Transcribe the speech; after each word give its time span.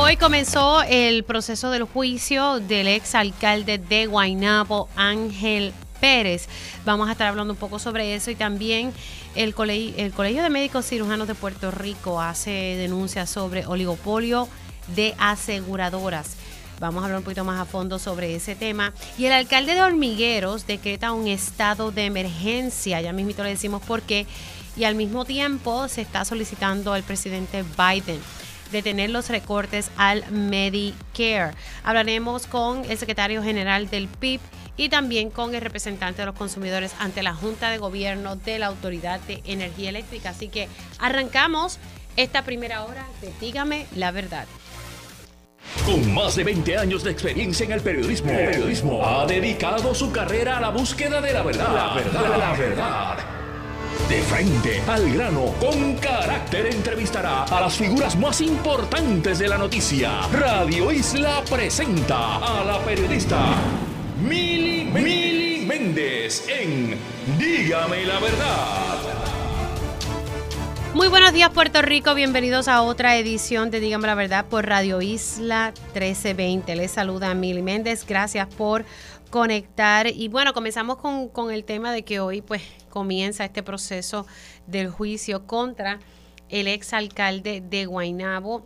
Hoy 0.00 0.16
comenzó 0.16 0.80
el 0.84 1.24
proceso 1.24 1.72
del 1.72 1.82
juicio 1.82 2.60
del 2.60 2.86
ex 2.86 3.16
alcalde 3.16 3.78
de 3.78 4.06
Guaynabo, 4.06 4.88
Ángel 4.94 5.72
Pérez. 6.00 6.48
Vamos 6.84 7.08
a 7.08 7.12
estar 7.12 7.26
hablando 7.26 7.52
un 7.52 7.58
poco 7.58 7.80
sobre 7.80 8.14
eso 8.14 8.30
y 8.30 8.36
también 8.36 8.92
el 9.34 9.56
Colegio, 9.56 9.92
el 9.96 10.12
Colegio 10.12 10.44
de 10.44 10.50
Médicos 10.50 10.86
Cirujanos 10.86 11.26
de 11.26 11.34
Puerto 11.34 11.72
Rico 11.72 12.20
hace 12.20 12.50
denuncias 12.50 13.28
sobre 13.28 13.66
oligopolio 13.66 14.48
de 14.94 15.16
aseguradoras. 15.18 16.36
Vamos 16.78 17.02
a 17.02 17.06
hablar 17.06 17.18
un 17.18 17.24
poquito 17.24 17.44
más 17.44 17.60
a 17.60 17.64
fondo 17.64 17.98
sobre 17.98 18.36
ese 18.36 18.54
tema. 18.54 18.94
Y 19.18 19.24
el 19.24 19.32
alcalde 19.32 19.74
de 19.74 19.82
Hormigueros 19.82 20.64
decreta 20.68 21.10
un 21.10 21.26
estado 21.26 21.90
de 21.90 22.06
emergencia. 22.06 23.00
Ya 23.00 23.12
mismito 23.12 23.42
le 23.42 23.50
decimos 23.50 23.82
por 23.82 24.02
qué. 24.02 24.28
Y 24.76 24.84
al 24.84 24.94
mismo 24.94 25.24
tiempo 25.24 25.88
se 25.88 26.02
está 26.02 26.24
solicitando 26.24 26.92
al 26.92 27.02
presidente 27.02 27.64
Biden 27.76 28.20
detener 28.72 29.10
los 29.10 29.28
recortes 29.28 29.90
al 29.96 30.30
Medicare. 30.30 31.54
Hablaremos 31.84 32.46
con 32.46 32.84
el 32.90 32.98
secretario 32.98 33.42
general 33.42 33.88
del 33.90 34.08
PIB 34.08 34.40
y 34.76 34.88
también 34.88 35.30
con 35.30 35.54
el 35.54 35.60
representante 35.60 36.22
de 36.22 36.26
los 36.26 36.36
consumidores 36.36 36.94
ante 36.98 37.22
la 37.22 37.34
Junta 37.34 37.70
de 37.70 37.78
Gobierno 37.78 38.36
de 38.36 38.58
la 38.58 38.66
Autoridad 38.66 39.20
de 39.20 39.42
Energía 39.44 39.90
Eléctrica. 39.90 40.30
Así 40.30 40.48
que 40.48 40.68
arrancamos 40.98 41.78
esta 42.16 42.42
primera 42.42 42.84
hora 42.84 43.06
de 43.20 43.32
Dígame 43.40 43.86
la 43.94 44.10
verdad. 44.10 44.46
Con 45.84 46.14
más 46.14 46.36
de 46.36 46.44
20 46.44 46.78
años 46.78 47.04
de 47.04 47.10
experiencia 47.10 47.66
en 47.66 47.72
el 47.72 47.80
periodismo, 47.80 48.30
el 48.30 48.50
periodismo 48.50 49.04
ha 49.04 49.26
dedicado 49.26 49.94
su 49.94 50.10
carrera 50.12 50.58
a 50.58 50.60
la 50.60 50.70
búsqueda 50.70 51.20
de 51.20 51.32
la 51.32 51.42
verdad. 51.42 51.74
La 51.74 51.94
verdad, 51.94 52.38
la 52.38 52.52
verdad. 52.52 53.18
De 54.08 54.22
frente 54.22 54.82
al 54.86 55.12
grano, 55.12 55.54
con 55.60 55.94
carácter 55.96 56.66
entrevistará 56.66 57.44
a 57.44 57.60
las 57.60 57.76
figuras 57.76 58.16
más 58.16 58.40
importantes 58.40 59.38
de 59.38 59.48
la 59.48 59.58
noticia. 59.58 60.22
Radio 60.32 60.90
Isla 60.90 61.42
presenta 61.50 62.36
a 62.36 62.64
la 62.64 62.78
periodista 62.84 63.38
Mili, 64.22 64.84
Mili 64.84 65.66
Méndez 65.66 66.48
en 66.48 66.96
Dígame 67.38 68.04
la 68.04 68.18
verdad. 68.18 68.98
Muy 70.94 71.08
buenos 71.08 71.32
días 71.32 71.50
Puerto 71.50 71.82
Rico, 71.82 72.14
bienvenidos 72.14 72.66
a 72.66 72.82
otra 72.82 73.16
edición 73.18 73.70
de 73.70 73.78
Dígame 73.78 74.06
la 74.06 74.14
Verdad 74.14 74.46
por 74.46 74.66
Radio 74.66 75.02
Isla 75.02 75.72
1320. 75.92 76.74
Les 76.76 76.90
saluda 76.90 77.34
Mili 77.34 77.62
Méndez, 77.62 78.06
gracias 78.06 78.48
por 78.48 78.86
conectar. 79.30 80.06
Y 80.06 80.28
bueno, 80.28 80.54
comenzamos 80.54 80.96
con, 80.96 81.28
con 81.28 81.52
el 81.52 81.64
tema 81.64 81.92
de 81.92 82.02
que 82.02 82.20
hoy 82.20 82.40
pues 82.40 82.62
comienza 82.88 83.44
este 83.44 83.62
proceso 83.62 84.26
del 84.66 84.90
juicio 84.90 85.46
contra 85.46 85.98
el 86.48 86.66
exalcalde 86.68 87.60
de 87.60 87.86
Guaynabo, 87.86 88.62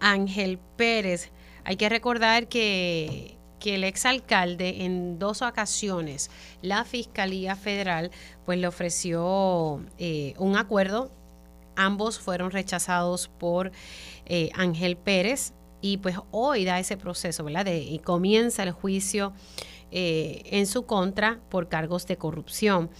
Ángel 0.00 0.58
Pérez. 0.76 1.30
Hay 1.64 1.76
que 1.76 1.88
recordar 1.88 2.48
que, 2.48 3.36
que 3.64 3.76
el 3.76 3.84
exalcalde 3.84 4.84
en 4.84 5.18
dos 5.18 5.40
ocasiones, 5.40 6.30
la 6.60 6.84
Fiscalía 6.84 7.56
Federal, 7.56 8.10
pues 8.44 8.58
le 8.58 8.66
ofreció 8.66 9.82
eh, 9.96 10.34
un 10.38 10.56
acuerdo. 10.56 11.10
Ambos 11.74 12.18
fueron 12.18 12.50
rechazados 12.50 13.28
por 13.28 13.72
eh, 14.26 14.50
Ángel 14.54 14.96
Pérez 14.96 15.54
y 15.80 15.96
pues 15.96 16.16
hoy 16.30 16.64
da 16.64 16.78
ese 16.78 16.96
proceso, 16.96 17.42
¿verdad? 17.44 17.64
De, 17.64 17.78
y 17.78 17.98
comienza 18.00 18.62
el 18.62 18.72
juicio 18.72 19.32
eh, 19.90 20.42
en 20.46 20.66
su 20.66 20.86
contra 20.86 21.40
por 21.48 21.68
cargos 21.68 22.06
de 22.06 22.16
corrupción. 22.16 22.90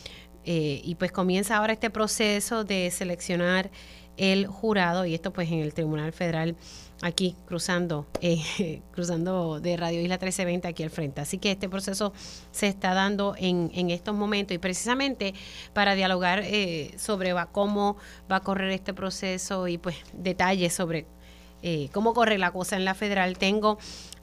Eh, 0.45 0.81
y 0.85 0.95
pues 0.97 1.13
comienza 1.13 1.57
ahora 1.57 1.73
este 1.73 1.91
proceso 1.91 2.65
de 2.65 2.91
seleccionar 2.91 3.71
el 4.17 4.47
jurado 4.47 5.07
y 5.07 5.15
esto 5.15 5.33
pues 5.33 5.51
en 5.51 5.59
el 5.59 5.75
Tribunal 5.75 6.13
Federal 6.13 6.55
aquí 7.03 7.35
cruzando 7.47 8.07
eh, 8.21 8.81
cruzando 8.93 9.59
de 9.59 9.77
Radio 9.77 10.01
Isla 10.01 10.15
1320 10.17 10.69
aquí 10.69 10.83
al 10.83 10.91
frente. 10.91 11.21
Así 11.21 11.39
que 11.39 11.51
este 11.51 11.69
proceso 11.69 12.13
se 12.53 12.69
está 12.69 12.95
dando 12.95 13.35
en, 13.39 13.71
en 13.75 13.91
estos 13.91 14.15
momentos 14.15 14.55
y 14.55 14.59
precisamente 14.59 15.35
para 15.73 15.95
dialogar 15.95 16.41
eh, 16.45 16.95
sobre 16.99 17.33
va, 17.33 17.47
cómo 17.47 17.97
va 18.31 18.37
a 18.37 18.41
correr 18.41 18.71
este 18.71 18.95
proceso 18.95 19.67
y 19.67 19.79
pues 19.79 19.97
detalles 20.13 20.75
sobre 20.75 21.07
cómo 21.93 22.13
corre 22.13 22.37
la 22.37 22.51
cosa 22.51 22.77
en 22.77 22.85
la 22.85 22.93
federal 22.93 23.39
tengo 23.39 23.79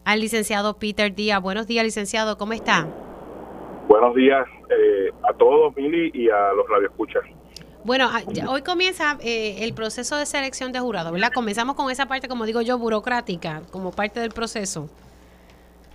al 0.05 0.19
licenciado 0.19 0.77
Peter 0.77 1.15
Díaz. 1.15 1.41
Buenos 1.41 1.65
días, 1.65 1.83
licenciado, 1.83 2.37
¿cómo 2.37 2.53
está? 2.53 2.87
Buenos 3.87 4.15
días 4.15 4.47
eh, 4.69 5.11
a 5.27 5.33
todos, 5.33 5.75
Mili, 5.75 6.11
y 6.13 6.29
a 6.29 6.53
los 6.53 6.67
radioescuchas. 6.69 7.23
Bueno, 7.83 8.09
hoy 8.47 8.61
comienza 8.61 9.17
eh, 9.23 9.63
el 9.63 9.73
proceso 9.73 10.15
de 10.15 10.25
selección 10.25 10.71
de 10.71 10.79
jurado, 10.79 11.11
¿verdad? 11.11 11.31
Comenzamos 11.33 11.75
con 11.75 11.89
esa 11.89 12.05
parte, 12.05 12.27
como 12.27 12.45
digo 12.45 12.61
yo, 12.61 12.77
burocrática, 12.77 13.63
como 13.71 13.91
parte 13.91 14.19
del 14.19 14.31
proceso. 14.31 14.87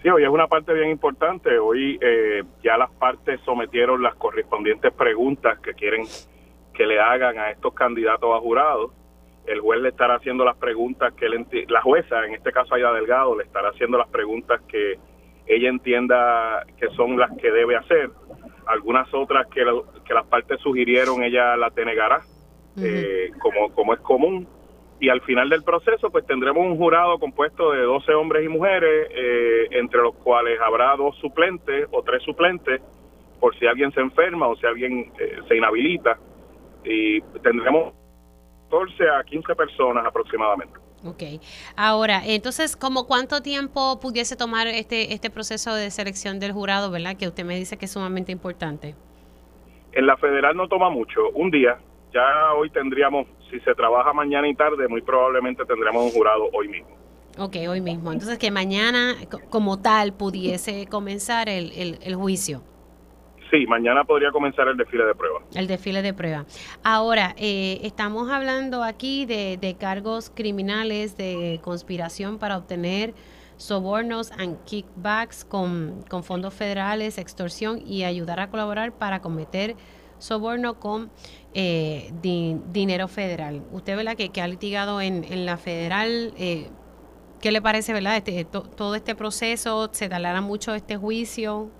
Sí, 0.03 0.09
hoy 0.09 0.25
es 0.25 0.29
una 0.29 0.49
parte 0.49 0.73
bien 0.75 0.91
importante. 0.91 1.59
Hoy 1.59 1.99
eh, 2.01 2.43
ya 2.63 2.77
las 2.77 2.91
partes 2.91 3.41
sometieron 3.45 4.03
las 4.03 4.15
correspondientes 4.17 4.93
preguntas 4.93 5.59
que 5.61 5.75
quieren 5.75 6.05
que 6.75 6.87
le 6.87 7.01
hagan 7.01 7.39
a 7.39 7.51
estos 7.51 7.73
candidatos 7.73 8.35
a 8.35 8.41
jurado. 8.41 8.93
El 9.47 9.61
juez 9.61 9.81
le 9.81 9.89
estará 9.91 10.17
haciendo 10.17 10.45
las 10.45 10.57
preguntas 10.57 11.15
que 11.15 11.27
él 11.27 11.47
la 11.69 11.81
jueza, 11.83 12.27
en 12.27 12.35
este 12.35 12.53
caso 12.53 12.75
Aida 12.75 12.93
Delgado, 12.93 13.37
le 13.37 13.45
estará 13.45 13.71
haciendo 13.71 13.97
las 13.97 14.09
preguntas 14.09 14.61
que 14.69 14.99
ella 15.47 15.69
entienda 15.69 16.65
que 16.79 16.89
son 16.97 17.19
las 17.19 17.31
que 17.39 17.51
debe 17.51 17.77
hacer. 17.77 18.11
Algunas 18.67 19.13
otras 19.15 19.47
que, 19.49 19.65
que 20.05 20.15
las 20.15 20.27
partes 20.27 20.61
sugirieron, 20.61 21.23
ella 21.23 21.57
las 21.57 21.75
denegará, 21.75 22.21
eh, 22.79 23.31
como, 23.39 23.73
como 23.73 23.95
es 23.95 24.01
común. 24.01 24.49
Y 24.99 25.09
al 25.09 25.21
final 25.21 25.49
del 25.51 25.63
proceso, 25.63 26.11
pues 26.11 26.27
tendremos 26.27 26.65
un 26.65 26.77
jurado 26.77 27.19
compuesto 27.19 27.73
de 27.73 27.83
12 27.83 28.15
hombres 28.15 28.45
y 28.45 28.49
mujeres, 28.49 29.09
eh, 29.15 29.69
entre 29.73 30.01
los 30.01 30.15
cuales 30.17 30.59
habrá 30.61 30.97
dos 30.97 31.17
suplentes 31.19 31.87
o 31.93 32.03
tres 32.03 32.23
suplentes, 32.23 32.81
por 33.39 33.57
si 33.59 33.67
alguien 33.67 33.93
se 33.93 34.01
enferma 34.01 34.49
o 34.49 34.57
si 34.57 34.67
alguien 34.67 35.13
eh, 35.19 35.39
se 35.47 35.57
inhabilita. 35.57 36.19
Y 36.83 37.21
tendremos 37.43 37.93
14 38.71 39.09
a 39.11 39.23
15 39.23 39.55
personas 39.55 40.07
aproximadamente. 40.07 40.86
Ok. 41.07 41.23
Ahora, 41.77 42.23
entonces, 42.25 42.77
¿cómo 42.77 43.07
cuánto 43.07 43.43
tiempo 43.43 43.99
pudiese 44.01 44.37
tomar 44.37 44.67
este, 44.67 45.13
este 45.13 45.31
proceso 45.31 45.75
de 45.75 45.91
selección 45.91 46.39
del 46.39 46.53
jurado, 46.53 46.91
verdad? 46.91 47.17
Que 47.17 47.29
usted 47.29 47.45
me 47.45 47.57
dice 47.57 47.77
que 47.77 47.87
es 47.87 47.93
sumamente 47.93 48.33
importante. 48.33 48.95
En 49.93 50.07
la 50.07 50.17
federal 50.17 50.57
no 50.57 50.69
toma 50.69 50.91
mucho, 50.91 51.31
un 51.35 51.51
día. 51.51 51.79
Ya 52.13 52.53
hoy 52.59 52.71
tendríamos, 52.71 53.27
si 53.51 53.61
se 53.61 53.75
trabaja 53.75 54.13
mañana 54.13 54.49
y 54.49 54.55
tarde, 54.55 54.89
muy 54.89 55.03
probablemente 55.03 55.65
tendremos 55.65 56.05
un 56.05 56.11
jurado 56.11 56.49
hoy 56.53 56.69
mismo. 56.69 56.89
Ok, 57.39 57.57
hoy 57.69 57.81
mismo. 57.81 58.13
Entonces, 58.13 58.39
que 58.39 58.51
mañana, 58.51 59.15
como 59.51 59.79
tal, 59.81 60.15
pudiese 60.15 60.87
comenzar 60.87 61.49
el, 61.49 61.73
el, 61.73 61.99
el 62.03 62.15
juicio. 62.15 62.63
Sí, 63.57 63.67
mañana 63.67 64.05
podría 64.05 64.31
comenzar 64.33 64.69
el 64.69 64.77
desfile 64.77 65.07
de 65.07 65.15
prueba. 65.15 65.41
El 65.55 65.67
desfile 65.67 66.03
de 66.03 66.13
prueba. 66.13 66.45
Ahora, 66.83 67.35
eh, 67.39 67.81
estamos 67.83 68.31
hablando 68.31 68.83
aquí 68.83 69.25
de, 69.25 69.77
cargos 69.81 70.31
criminales, 70.35 71.17
de 71.17 71.59
conspiración 71.63 72.39
para 72.39 72.59
obtener 72.59 73.15
sobornos 73.57 74.31
and 74.33 74.63
kickbacks 74.65 75.47
con, 75.47 76.05
con 76.11 76.23
fondos 76.23 76.53
federales, 76.53 77.17
extorsión 77.17 77.81
y 77.87 78.05
ayudar 78.05 78.41
a 78.41 78.51
colaborar 78.51 78.93
para 78.93 79.23
cometer 79.23 79.75
soborno 80.19 80.79
con 80.79 81.11
eh, 81.55 82.13
dinero 82.21 83.09
federal. 83.09 83.63
Usted, 83.73 83.97
¿verdad? 83.97 84.17
Que, 84.17 84.29
que 84.29 84.43
ha 84.43 84.49
litigado 84.49 85.01
en, 85.01 85.25
en 85.25 85.47
la 85.47 85.57
federal. 85.57 86.35
Eh, 86.37 86.69
¿Qué 87.41 87.53
le 87.53 87.63
parece, 87.63 87.95
verdad? 87.95 88.19
Este, 88.19 88.45
to, 88.45 88.63
todo 88.63 88.95
este 88.95 89.15
proceso, 89.15 89.89
¿se 89.93 90.11
tardará 90.11 90.43
mucho 90.43 90.75
este 90.75 90.99
juicio? 90.99 91.71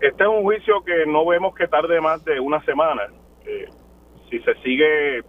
Este 0.00 0.22
es 0.22 0.28
un 0.28 0.42
juicio 0.42 0.82
que 0.84 1.06
no 1.06 1.26
vemos 1.26 1.54
que 1.54 1.66
tarde 1.66 2.00
más 2.00 2.24
de 2.24 2.38
una 2.38 2.62
semana. 2.64 3.02
Eh, 3.44 3.66
si 4.30 4.38
se 4.40 4.54
sigue 4.62 5.22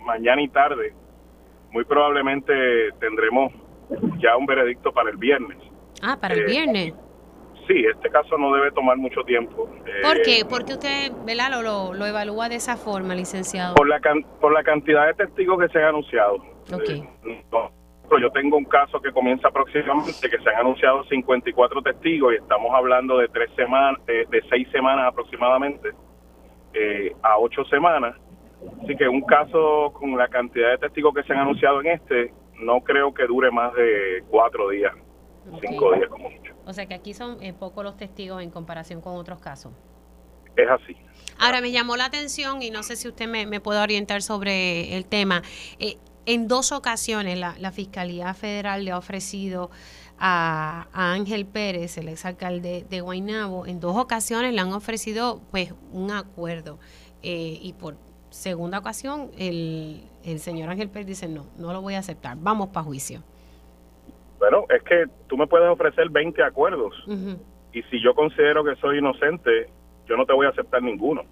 mañana 0.00 0.40
y 0.40 0.48
tarde, 0.48 0.94
muy 1.70 1.84
probablemente 1.84 2.54
tendremos 3.00 3.52
ya 4.18 4.36
un 4.36 4.46
veredicto 4.46 4.92
para 4.92 5.10
el 5.10 5.16
viernes. 5.16 5.58
Ah, 6.02 6.16
para 6.20 6.34
el 6.34 6.40
eh, 6.40 6.46
viernes. 6.46 6.94
Sí, 7.66 7.84
este 7.84 8.08
caso 8.10 8.38
no 8.38 8.54
debe 8.54 8.70
tomar 8.70 8.96
mucho 8.96 9.22
tiempo. 9.24 9.68
¿Por 10.02 10.22
qué? 10.22 10.44
¿Por 10.48 10.64
qué 10.64 10.74
usted 10.74 11.12
¿verdad? 11.26 11.50
Lo, 11.50 11.62
lo, 11.62 11.94
lo, 11.94 12.06
evalúa 12.06 12.48
de 12.48 12.56
esa 12.56 12.76
forma, 12.76 13.14
licenciado? 13.14 13.74
Por 13.74 13.88
la, 13.88 14.00
can, 14.00 14.22
por 14.40 14.52
la 14.52 14.62
cantidad 14.62 15.06
de 15.06 15.14
testigos 15.14 15.58
que 15.58 15.68
se 15.68 15.78
han 15.78 15.86
anunciado. 15.86 16.36
Okay. 16.72 17.00
Eh, 17.24 17.44
no, 17.50 17.70
yo 18.20 18.30
tengo 18.30 18.56
un 18.56 18.64
caso 18.64 19.00
que 19.00 19.12
comienza 19.12 19.50
próximamente, 19.50 20.30
que 20.30 20.38
se 20.38 20.48
han 20.50 20.60
anunciado 20.60 21.04
54 21.04 21.82
testigos 21.82 22.32
y 22.32 22.36
estamos 22.36 22.72
hablando 22.74 23.18
de 23.18 23.28
tres 23.28 23.50
semanas, 23.56 24.04
de, 24.06 24.26
de 24.30 24.42
seis 24.48 24.68
semanas 24.70 25.08
aproximadamente 25.08 25.90
eh, 26.74 27.14
a 27.22 27.38
ocho 27.38 27.64
semanas. 27.64 28.16
Así 28.82 28.96
que 28.96 29.08
un 29.08 29.22
caso 29.22 29.92
con 29.92 30.16
la 30.16 30.28
cantidad 30.28 30.70
de 30.70 30.78
testigos 30.78 31.14
que 31.14 31.22
se 31.24 31.32
han 31.32 31.40
anunciado 31.40 31.80
en 31.80 31.88
este, 31.88 32.32
no 32.60 32.80
creo 32.80 33.12
que 33.12 33.26
dure 33.26 33.50
más 33.50 33.74
de 33.74 34.24
cuatro 34.28 34.68
días, 34.70 34.92
okay. 35.52 35.70
cinco 35.70 35.92
días 35.94 36.08
como 36.08 36.30
mucho. 36.30 36.54
O 36.64 36.72
sea 36.72 36.86
que 36.86 36.94
aquí 36.94 37.14
son 37.14 37.42
eh, 37.42 37.52
pocos 37.52 37.84
los 37.84 37.96
testigos 37.96 38.42
en 38.42 38.50
comparación 38.50 39.00
con 39.00 39.16
otros 39.16 39.40
casos. 39.40 39.72
Es 40.56 40.68
así. 40.70 40.96
Ahora 41.38 41.60
me 41.60 41.70
llamó 41.70 41.96
la 41.96 42.06
atención 42.06 42.62
y 42.62 42.70
no 42.70 42.82
sé 42.82 42.96
si 42.96 43.08
usted 43.08 43.28
me, 43.28 43.46
me 43.46 43.60
puede 43.60 43.80
orientar 43.80 44.22
sobre 44.22 44.96
el 44.96 45.04
tema. 45.06 45.42
Eh, 45.78 45.96
en 46.26 46.48
dos 46.48 46.72
ocasiones 46.72 47.38
la, 47.38 47.54
la 47.58 47.72
Fiscalía 47.72 48.34
Federal 48.34 48.84
le 48.84 48.90
ha 48.90 48.98
ofrecido 48.98 49.70
a, 50.18 50.86
Ángel 50.92 51.46
Pérez, 51.46 51.98
el 51.98 52.08
exalcalde 52.08 52.84
de 52.88 53.00
Guaynabo, 53.00 53.66
en 53.66 53.80
dos 53.80 53.96
ocasiones 53.96 54.52
le 54.54 54.60
han 54.60 54.72
ofrecido 54.72 55.40
pues 55.50 55.74
un 55.92 56.10
acuerdo 56.10 56.78
eh, 57.22 57.58
y 57.60 57.74
por 57.74 57.96
segunda 58.30 58.78
ocasión 58.78 59.30
el, 59.38 60.02
el 60.24 60.38
señor 60.38 60.68
Ángel 60.70 60.88
Pérez 60.88 61.06
dice 61.06 61.28
no, 61.28 61.46
no 61.58 61.72
lo 61.72 61.80
voy 61.80 61.94
a 61.94 62.00
aceptar, 62.00 62.36
vamos 62.40 62.68
para 62.68 62.84
juicio. 62.84 63.22
Bueno, 64.38 64.66
es 64.68 64.82
que 64.82 65.06
tú 65.28 65.36
me 65.36 65.46
puedes 65.46 65.68
ofrecer 65.68 66.10
20 66.10 66.42
acuerdos 66.42 66.94
y 67.72 67.82
si 67.84 68.02
yo 68.02 68.14
considero 68.14 68.64
que 68.64 68.76
soy 68.76 68.98
inocente, 68.98 69.68
yo 70.06 70.16
no 70.16 70.26
te 70.26 70.32
voy 70.32 70.46
a 70.46 70.50
aceptar 70.50 70.82
ninguno. 70.82 71.22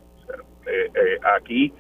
Eh, 0.67 0.91
eh, 0.95 1.19
aquí 1.37 1.73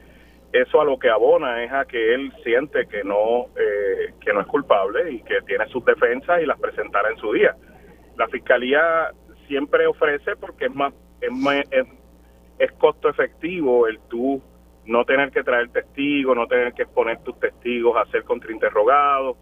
eso 0.54 0.80
a 0.80 0.84
lo 0.84 0.96
que 0.98 1.10
abona 1.10 1.64
es 1.64 1.72
a 1.72 1.84
que 1.84 2.14
él 2.14 2.32
siente 2.44 2.86
que 2.86 3.02
no 3.02 3.46
eh, 3.58 4.14
que 4.20 4.32
no 4.32 4.40
es 4.40 4.46
culpable 4.46 5.10
y 5.10 5.20
que 5.22 5.42
tiene 5.42 5.66
sus 5.66 5.84
defensas 5.84 6.40
y 6.40 6.46
las 6.46 6.60
presentará 6.60 7.10
en 7.10 7.18
su 7.18 7.32
día. 7.32 7.56
La 8.16 8.28
fiscalía 8.28 9.10
siempre 9.48 9.84
ofrece 9.88 10.36
porque 10.36 10.66
es 10.66 10.74
más 10.74 10.94
es, 11.20 12.72
costo 12.78 13.08
efectivo 13.08 13.88
el 13.88 13.98
tú 14.08 14.40
no 14.86 15.04
tener 15.04 15.32
que 15.32 15.42
traer 15.42 15.70
testigos, 15.70 16.36
no 16.36 16.46
tener 16.46 16.72
que 16.72 16.82
exponer 16.82 17.18
tus 17.24 17.38
testigos 17.40 17.96
a 17.96 18.08
ser 18.12 18.22
contrainterrogados, 18.22 19.36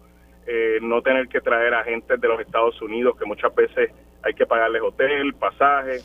eh, 0.47 0.79
no 0.81 1.03
tener 1.03 1.27
que 1.27 1.41
traer 1.41 1.75
agentes 1.75 2.19
de 2.19 2.27
los 2.27 2.39
Estados 2.39 2.81
Unidos 2.81 3.15
que 3.19 3.25
muchas 3.25 3.53
veces 3.53 3.91
hay 4.23 4.33
que 4.33 4.47
pagarles 4.47 4.81
hotel, 4.81 5.35
pasaje 5.35 5.99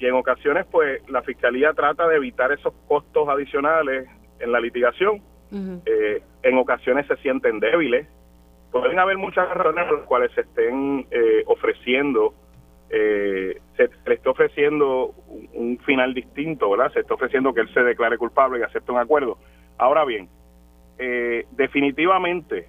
y 0.00 0.06
en 0.06 0.14
ocasiones 0.14 0.66
pues 0.68 1.00
la 1.08 1.22
fiscalía 1.22 1.72
trata 1.74 2.08
de 2.08 2.16
evitar 2.16 2.50
esos 2.50 2.74
costos 2.88 3.28
adicionales 3.28 4.08
en 4.40 4.52
la 4.52 4.60
litigación. 4.60 5.22
Eh, 5.86 6.22
en 6.42 6.58
ocasiones 6.58 7.06
se 7.06 7.16
sienten 7.16 7.60
débiles. 7.60 8.06
Pueden 8.70 8.98
haber 8.98 9.16
muchas 9.16 9.48
razones 9.48 9.86
por 9.86 9.98
las 9.98 10.06
cuales 10.06 10.30
se 10.32 10.42
estén 10.42 11.06
eh, 11.10 11.42
ofreciendo, 11.46 12.34
eh, 12.90 13.58
se, 13.76 13.88
le 14.06 14.14
esté 14.14 14.28
ofreciendo 14.28 15.14
un, 15.54 15.78
final 15.78 16.12
distinto, 16.12 16.70
¿verdad? 16.70 16.92
Se 16.92 17.00
está 17.00 17.14
ofreciendo 17.14 17.54
que 17.54 17.62
él 17.62 17.72
se 17.72 17.82
declare 17.82 18.18
culpable 18.18 18.58
y 18.58 18.62
acepte 18.62 18.92
un 18.92 18.98
acuerdo. 18.98 19.38
Ahora 19.78 20.04
bien, 20.04 20.28
definitivamente, 21.52 22.68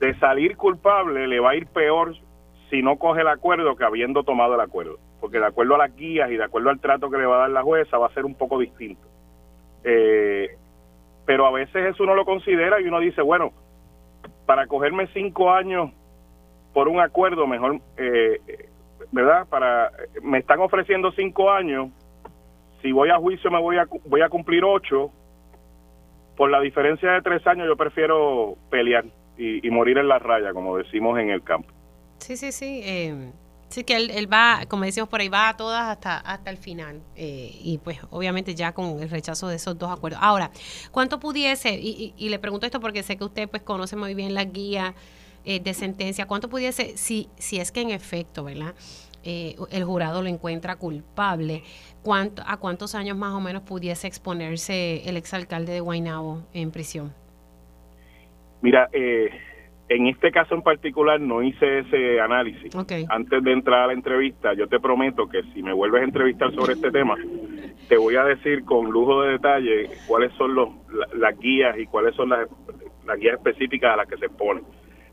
de 0.00 0.18
salir 0.18 0.56
culpable 0.56 1.28
le 1.28 1.38
va 1.38 1.50
a 1.50 1.54
ir 1.54 1.66
peor 1.66 2.14
si 2.70 2.82
no 2.82 2.96
coge 2.96 3.20
el 3.20 3.28
acuerdo 3.28 3.76
que 3.76 3.84
habiendo 3.84 4.24
tomado 4.24 4.54
el 4.54 4.60
acuerdo. 4.60 4.98
Porque 5.20 5.38
de 5.38 5.46
acuerdo 5.46 5.74
a 5.74 5.78
las 5.78 5.94
guías 5.94 6.30
y 6.30 6.36
de 6.36 6.44
acuerdo 6.44 6.70
al 6.70 6.80
trato 6.80 7.10
que 7.10 7.18
le 7.18 7.26
va 7.26 7.36
a 7.36 7.40
dar 7.40 7.50
la 7.50 7.62
jueza 7.62 7.98
va 7.98 8.06
a 8.06 8.14
ser 8.14 8.24
un 8.24 8.34
poco 8.34 8.58
distinto. 8.58 9.07
Eh, 9.90 10.50
pero 11.24 11.46
a 11.46 11.50
veces 11.50 11.86
eso 11.86 12.02
uno 12.02 12.14
lo 12.14 12.26
considera 12.26 12.78
y 12.78 12.84
uno 12.84 13.00
dice, 13.00 13.22
bueno, 13.22 13.52
para 14.44 14.66
cogerme 14.66 15.06
cinco 15.14 15.50
años 15.50 15.90
por 16.74 16.88
un 16.88 17.00
acuerdo, 17.00 17.46
mejor, 17.46 17.80
eh, 17.96 18.68
¿verdad? 19.12 19.48
Para 19.48 19.90
me 20.22 20.38
están 20.38 20.60
ofreciendo 20.60 21.10
cinco 21.12 21.50
años, 21.50 21.88
si 22.82 22.92
voy 22.92 23.08
a 23.08 23.16
juicio 23.16 23.50
me 23.50 23.60
voy 23.60 23.78
a 23.78 23.86
voy 24.04 24.20
a 24.20 24.28
cumplir 24.28 24.62
ocho. 24.62 25.10
Por 26.36 26.50
la 26.50 26.60
diferencia 26.60 27.12
de 27.12 27.22
tres 27.22 27.44
años, 27.46 27.66
yo 27.66 27.76
prefiero 27.76 28.56
pelear 28.70 29.06
y, 29.36 29.66
y 29.66 29.70
morir 29.70 29.98
en 29.98 30.06
la 30.06 30.18
raya, 30.18 30.52
como 30.52 30.76
decimos 30.76 31.18
en 31.18 31.30
el 31.30 31.42
campo. 31.42 31.72
Sí, 32.18 32.36
sí, 32.36 32.52
sí. 32.52 32.80
Eh, 32.84 33.32
Sí, 33.68 33.84
que 33.84 33.96
él, 33.96 34.32
va, 34.32 34.64
como 34.66 34.84
decimos 34.84 35.08
por 35.10 35.20
ahí, 35.20 35.28
va 35.28 35.50
a 35.50 35.56
todas 35.56 35.82
hasta, 35.84 36.16
hasta 36.18 36.50
el 36.50 36.56
final. 36.56 37.02
Eh, 37.16 37.50
y 37.62 37.78
pues 37.78 37.98
obviamente 38.10 38.54
ya 38.54 38.72
con 38.72 39.00
el 39.00 39.10
rechazo 39.10 39.48
de 39.48 39.56
esos 39.56 39.78
dos 39.78 39.90
acuerdos. 39.90 40.20
Ahora, 40.22 40.50
¿cuánto 40.90 41.20
pudiese, 41.20 41.74
y, 41.74 42.14
y, 42.16 42.28
le 42.30 42.38
pregunto 42.38 42.64
esto 42.64 42.80
porque 42.80 43.02
sé 43.02 43.16
que 43.16 43.24
usted 43.24 43.48
pues 43.48 43.62
conoce 43.62 43.94
muy 43.94 44.14
bien 44.14 44.32
la 44.32 44.44
guía 44.44 44.94
eh, 45.44 45.60
de 45.60 45.72
sentencia, 45.72 46.26
¿cuánto 46.26 46.50
pudiese, 46.50 46.96
si, 46.98 47.30
si 47.36 47.58
es 47.58 47.72
que 47.72 47.80
en 47.80 47.90
efecto, 47.90 48.44
¿verdad? 48.44 48.74
Eh, 49.24 49.56
el 49.70 49.84
jurado 49.84 50.20
lo 50.20 50.28
encuentra 50.28 50.76
culpable, 50.76 51.62
¿cuánto, 52.02 52.42
¿a 52.46 52.58
cuántos 52.58 52.94
años 52.94 53.16
más 53.16 53.32
o 53.32 53.40
menos 53.40 53.62
pudiese 53.62 54.06
exponerse 54.06 55.08
el 55.08 55.16
exalcalde 55.16 55.72
de 55.72 55.80
Guaynabo 55.80 56.42
en 56.52 56.70
prisión? 56.70 57.14
Mira, 58.60 58.90
eh, 58.92 59.30
en 59.88 60.06
este 60.06 60.30
caso 60.30 60.54
en 60.54 60.62
particular 60.62 61.20
no 61.20 61.42
hice 61.42 61.80
ese 61.80 62.20
análisis. 62.20 62.74
Antes 63.08 63.42
de 63.42 63.52
entrar 63.52 63.84
a 63.84 63.86
la 63.88 63.92
entrevista, 63.92 64.52
yo 64.54 64.66
te 64.68 64.80
prometo 64.80 65.28
que 65.28 65.42
si 65.54 65.62
me 65.62 65.72
vuelves 65.72 66.02
a 66.02 66.04
entrevistar 66.04 66.54
sobre 66.54 66.74
este 66.74 66.90
tema, 66.90 67.16
te 67.88 67.96
voy 67.96 68.16
a 68.16 68.24
decir 68.24 68.64
con 68.64 68.90
lujo 68.90 69.22
de 69.22 69.32
detalle 69.32 69.90
cuáles 70.06 70.32
son 70.34 70.54
los, 70.54 70.68
las 71.14 71.38
guías 71.38 71.78
y 71.78 71.86
cuáles 71.86 72.14
son 72.14 72.28
las, 72.30 72.48
las 73.06 73.18
guías 73.18 73.34
específicas 73.34 73.94
a 73.94 73.96
las 73.96 74.08
que 74.08 74.18
se 74.18 74.28
ponen 74.28 74.64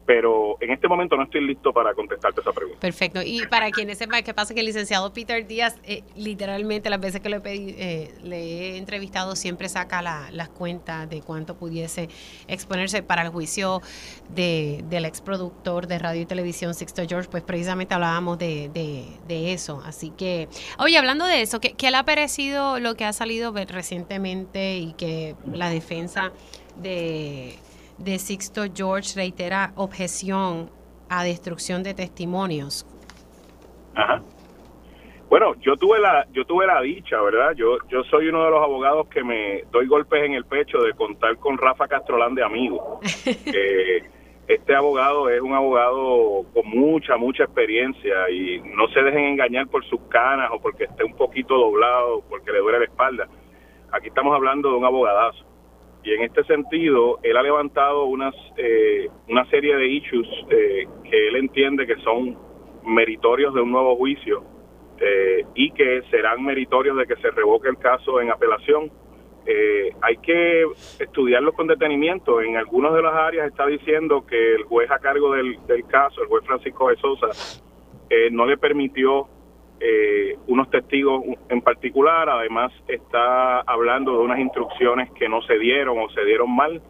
pero 0.05 0.57
en 0.61 0.71
este 0.71 0.87
momento 0.87 1.15
no 1.17 1.23
estoy 1.23 1.45
listo 1.45 1.73
para 1.73 1.93
contestarte 1.93 2.41
esa 2.41 2.51
pregunta. 2.51 2.79
Perfecto. 2.79 3.21
Y 3.23 3.45
para 3.47 3.71
quienes 3.71 3.97
sepan 3.97 4.23
qué 4.23 4.33
pasa 4.33 4.53
que 4.53 4.59
el 4.59 4.67
licenciado 4.67 5.11
Peter 5.13 5.45
Díaz, 5.47 5.77
eh, 5.83 6.03
literalmente 6.15 6.89
las 6.89 6.99
veces 6.99 7.21
que 7.21 7.29
he 7.29 7.41
eh, 7.45 8.11
le 8.23 8.37
he 8.37 8.77
entrevistado, 8.77 9.35
siempre 9.35 9.67
saca 9.67 10.01
las 10.01 10.49
cuentas 10.49 11.09
de 11.09 11.21
cuánto 11.21 11.55
pudiese 11.55 12.09
exponerse 12.47 13.01
para 13.01 13.23
el 13.23 13.29
juicio 13.29 13.81
de, 14.29 14.83
del 14.89 15.05
ex 15.05 15.21
productor 15.21 15.87
de 15.87 15.97
radio 15.97 16.21
y 16.21 16.25
televisión 16.25 16.73
Sixto 16.73 17.03
George, 17.07 17.29
pues 17.29 17.43
precisamente 17.43 17.93
hablábamos 17.93 18.37
de, 18.37 18.69
de, 19.27 19.53
eso. 19.53 19.81
Así 19.85 20.11
que, 20.11 20.47
oye, 20.79 20.97
hablando 20.97 21.25
de 21.25 21.41
eso, 21.41 21.59
¿qué, 21.59 21.73
¿qué 21.73 21.91
le 21.91 21.97
ha 21.97 22.03
parecido 22.03 22.79
lo 22.79 22.95
que 22.95 23.05
ha 23.05 23.13
salido 23.13 23.53
recientemente 23.53 24.77
y 24.77 24.93
que 24.93 25.35
la 25.51 25.69
defensa 25.69 26.31
de 26.77 27.57
de 27.97 28.19
Sixto 28.19 28.63
George 28.73 29.13
reitera 29.15 29.71
objeción 29.75 30.69
a 31.09 31.23
destrucción 31.23 31.83
de 31.83 31.93
testimonios. 31.93 32.85
Ajá. 33.95 34.21
Bueno, 35.29 35.55
yo 35.61 35.75
tuve 35.75 35.99
la 35.99 36.25
yo 36.31 36.45
tuve 36.45 36.67
la 36.67 36.81
dicha, 36.81 37.19
¿verdad? 37.21 37.53
Yo 37.55 37.77
yo 37.89 38.03
soy 38.03 38.27
uno 38.27 38.43
de 38.45 38.51
los 38.51 38.61
abogados 38.61 39.07
que 39.07 39.23
me 39.23 39.63
doy 39.71 39.87
golpes 39.87 40.23
en 40.23 40.33
el 40.33 40.45
pecho 40.45 40.79
de 40.79 40.93
contar 40.93 41.37
con 41.37 41.57
Rafa 41.57 41.87
Castrolán 41.87 42.35
de 42.35 42.43
amigo. 42.43 42.99
este 44.47 44.75
abogado 44.75 45.29
es 45.29 45.41
un 45.41 45.53
abogado 45.53 46.45
con 46.53 46.67
mucha 46.69 47.17
mucha 47.17 47.43
experiencia 47.43 48.29
y 48.29 48.61
no 48.75 48.87
se 48.89 49.01
dejen 49.01 49.23
engañar 49.23 49.67
por 49.67 49.83
sus 49.85 50.01
canas 50.09 50.51
o 50.53 50.59
porque 50.59 50.83
esté 50.83 51.03
un 51.03 51.15
poquito 51.15 51.55
doblado, 51.55 52.21
porque 52.29 52.51
le 52.51 52.59
duele 52.59 52.79
la 52.79 52.85
espalda. 52.85 53.27
Aquí 53.91 54.09
estamos 54.09 54.35
hablando 54.35 54.69
de 54.69 54.75
un 54.75 54.85
abogadazo 54.85 55.54
y 56.05 56.13
en 56.13 56.21
este 56.21 56.43
sentido 56.43 57.19
él 57.23 57.35
ha 57.35 57.41
levantado 57.41 58.05
unas 58.05 58.35
eh, 58.57 59.09
una 59.27 59.43
serie 59.49 59.75
de 59.75 59.87
issues 59.87 60.27
eh, 60.51 60.87
que 61.03 61.27
él 61.27 61.35
entiende 61.37 61.87
que 61.87 61.95
son 61.97 62.37
meritorios 62.85 63.53
de 63.55 63.61
un 63.61 63.71
nuevo 63.71 63.95
juicio 63.97 64.43
eh, 64.99 65.43
y 65.55 65.71
que 65.71 66.03
serán 66.11 66.43
meritorios 66.43 66.95
de 66.97 67.07
que 67.07 67.15
se 67.17 67.31
revoque 67.31 67.69
el 67.69 67.77
caso 67.77 68.21
en 68.21 68.29
apelación. 68.31 68.91
hay 70.01 70.17
que 70.17 70.65
estudiarlos 70.99 71.53
con 71.53 71.67
detenimiento. 71.67 72.41
En 72.41 72.57
algunas 72.57 72.93
de 72.93 73.01
las 73.01 73.13
áreas 73.13 73.47
está 73.47 73.65
diciendo 73.67 74.25
que 74.25 74.55
el 74.55 74.63
juez 74.63 74.89
a 74.89 74.99
cargo 74.99 75.33
del, 75.33 75.57
del 75.67 75.85
caso, 75.85 76.21
el 76.21 76.27
juez 76.27 76.43
Francisco 76.45 76.89
de 76.89 76.95
Sosa, 76.97 77.29
no 78.31 78.45
le 78.45 78.57
permitió 78.57 79.27
eh, 79.79 80.37
unos 80.47 80.69
testigos 80.69 81.23
en 81.49 81.61
particular, 81.61 82.29
además 82.29 82.71
está 82.87 83.61
hablando 83.61 84.13
de 84.13 84.19
unas 84.19 84.39
instrucciones 84.39 85.11
que 85.11 85.27
no 85.27 85.41
se 85.41 85.57
dieron 85.59 85.99
o 85.99 86.09
se 86.09 86.23
dieron 86.23 86.55
mal. 86.55 86.81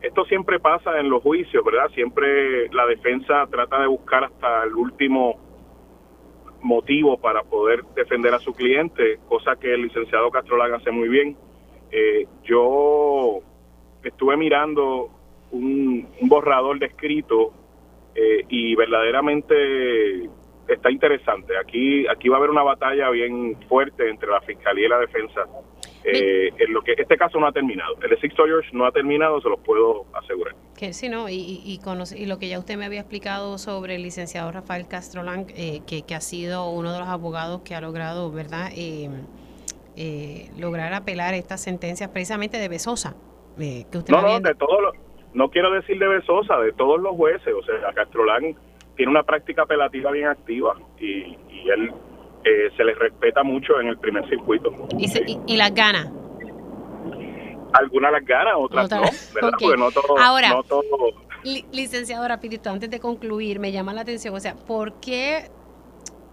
Esto 0.00 0.24
siempre 0.24 0.58
pasa 0.58 0.98
en 0.98 1.10
los 1.10 1.22
juicios, 1.22 1.64
¿verdad? 1.64 1.88
Siempre 1.94 2.68
la 2.70 2.86
defensa 2.86 3.46
trata 3.50 3.80
de 3.80 3.86
buscar 3.86 4.24
hasta 4.24 4.64
el 4.64 4.74
último 4.74 5.38
motivo 6.62 7.18
para 7.18 7.42
poder 7.42 7.84
defender 7.94 8.34
a 8.34 8.38
su 8.38 8.52
cliente, 8.52 9.18
cosa 9.28 9.56
que 9.56 9.72
el 9.72 9.82
licenciado 9.82 10.30
Castrolán 10.30 10.74
hace 10.74 10.90
muy 10.90 11.08
bien. 11.08 11.36
Eh, 11.90 12.26
yo 12.44 13.40
estuve 14.02 14.36
mirando 14.36 15.10
un, 15.52 16.08
borrador 16.22 16.78
de 16.78 16.86
escrito 16.86 17.52
eh, 18.14 18.44
y 18.48 18.74
verdaderamente 18.74 20.28
está 20.68 20.90
interesante. 20.90 21.56
Aquí 21.58 22.06
aquí 22.08 22.28
va 22.28 22.36
a 22.36 22.38
haber 22.38 22.50
una 22.50 22.62
batalla 22.62 23.10
bien 23.10 23.56
fuerte 23.68 24.08
entre 24.08 24.28
la 24.30 24.40
fiscalía 24.40 24.86
y 24.86 24.88
la 24.88 24.98
defensa. 24.98 25.46
Eh, 26.08 26.52
en 26.56 26.72
lo 26.72 26.82
que 26.82 26.92
este 26.96 27.16
caso 27.16 27.40
no 27.40 27.48
ha 27.48 27.52
terminado. 27.52 27.96
El 28.00 28.16
Six 28.20 28.34
George 28.36 28.70
no 28.72 28.86
ha 28.86 28.92
terminado, 28.92 29.40
se 29.40 29.48
los 29.48 29.58
puedo 29.58 30.06
asegurar. 30.14 30.54
Que 30.78 30.92
sí, 30.92 31.08
no, 31.08 31.28
y, 31.28 31.34
y, 31.34 31.80
y, 31.80 32.26
lo 32.26 32.38
que 32.38 32.48
ya 32.48 32.60
usted 32.60 32.76
me 32.76 32.84
había 32.84 33.00
explicado 33.00 33.58
sobre 33.58 33.96
el 33.96 34.04
licenciado 34.04 34.52
Rafael 34.52 34.86
Castrolán, 34.86 35.46
eh, 35.56 35.80
que, 35.84 36.02
que, 36.06 36.14
ha 36.14 36.20
sido 36.20 36.70
uno 36.70 36.92
de 36.92 37.00
los 37.00 37.08
abogados 37.08 37.62
que 37.62 37.74
ha 37.74 37.80
logrado, 37.80 38.30
¿verdad?, 38.30 38.70
eh, 38.76 39.10
eh 39.96 40.48
lograr 40.56 40.94
apelar 40.94 41.34
estas 41.34 41.60
sentencias 41.60 42.08
precisamente 42.10 42.58
de 42.58 42.68
Besosa. 42.68 43.16
que 43.56 43.98
usted 43.98 44.12
no, 44.12 44.22
no, 44.22 44.38
de 44.38 44.54
todos 44.54 44.80
los, 44.80 44.94
no 45.34 45.50
quiero 45.50 45.72
decir 45.72 45.98
de 45.98 46.06
Besosa, 46.06 46.60
de 46.60 46.72
todos 46.72 47.00
los 47.00 47.16
jueces, 47.16 47.52
o 47.52 47.62
sea, 47.64 47.92
Castrolán 47.94 48.54
tiene 48.96 49.10
una 49.10 49.22
práctica 49.22 49.62
apelativa 49.62 50.10
bien 50.10 50.28
activa 50.28 50.74
y, 50.98 51.36
él 51.68 51.92
eh, 52.44 52.70
se 52.76 52.84
le 52.84 52.94
respeta 52.94 53.42
mucho 53.42 53.80
en 53.80 53.88
el 53.88 53.98
primer 53.98 54.28
circuito. 54.28 54.72
¿Y, 54.96 55.40
y, 55.46 55.56
las 55.56 55.74
gana? 55.74 56.12
Algunas 57.72 58.12
las 58.12 58.24
gana, 58.24 58.56
otras 58.56 58.88
no, 58.88 59.00
¿verdad? 59.00 59.50
Porque 59.58 59.76
no 59.76 59.90
todo, 59.90 60.16
Ahora, 60.16 60.50
no 60.50 60.62
todo... 60.62 60.82
licenciado 61.42 62.26
rapidito, 62.28 62.70
antes 62.70 62.88
de 62.88 63.00
concluir, 63.00 63.58
me 63.58 63.72
llama 63.72 63.92
la 63.92 64.02
atención, 64.02 64.32
o 64.32 64.38
sea, 64.38 64.54
¿por 64.54 65.00
qué 65.00 65.50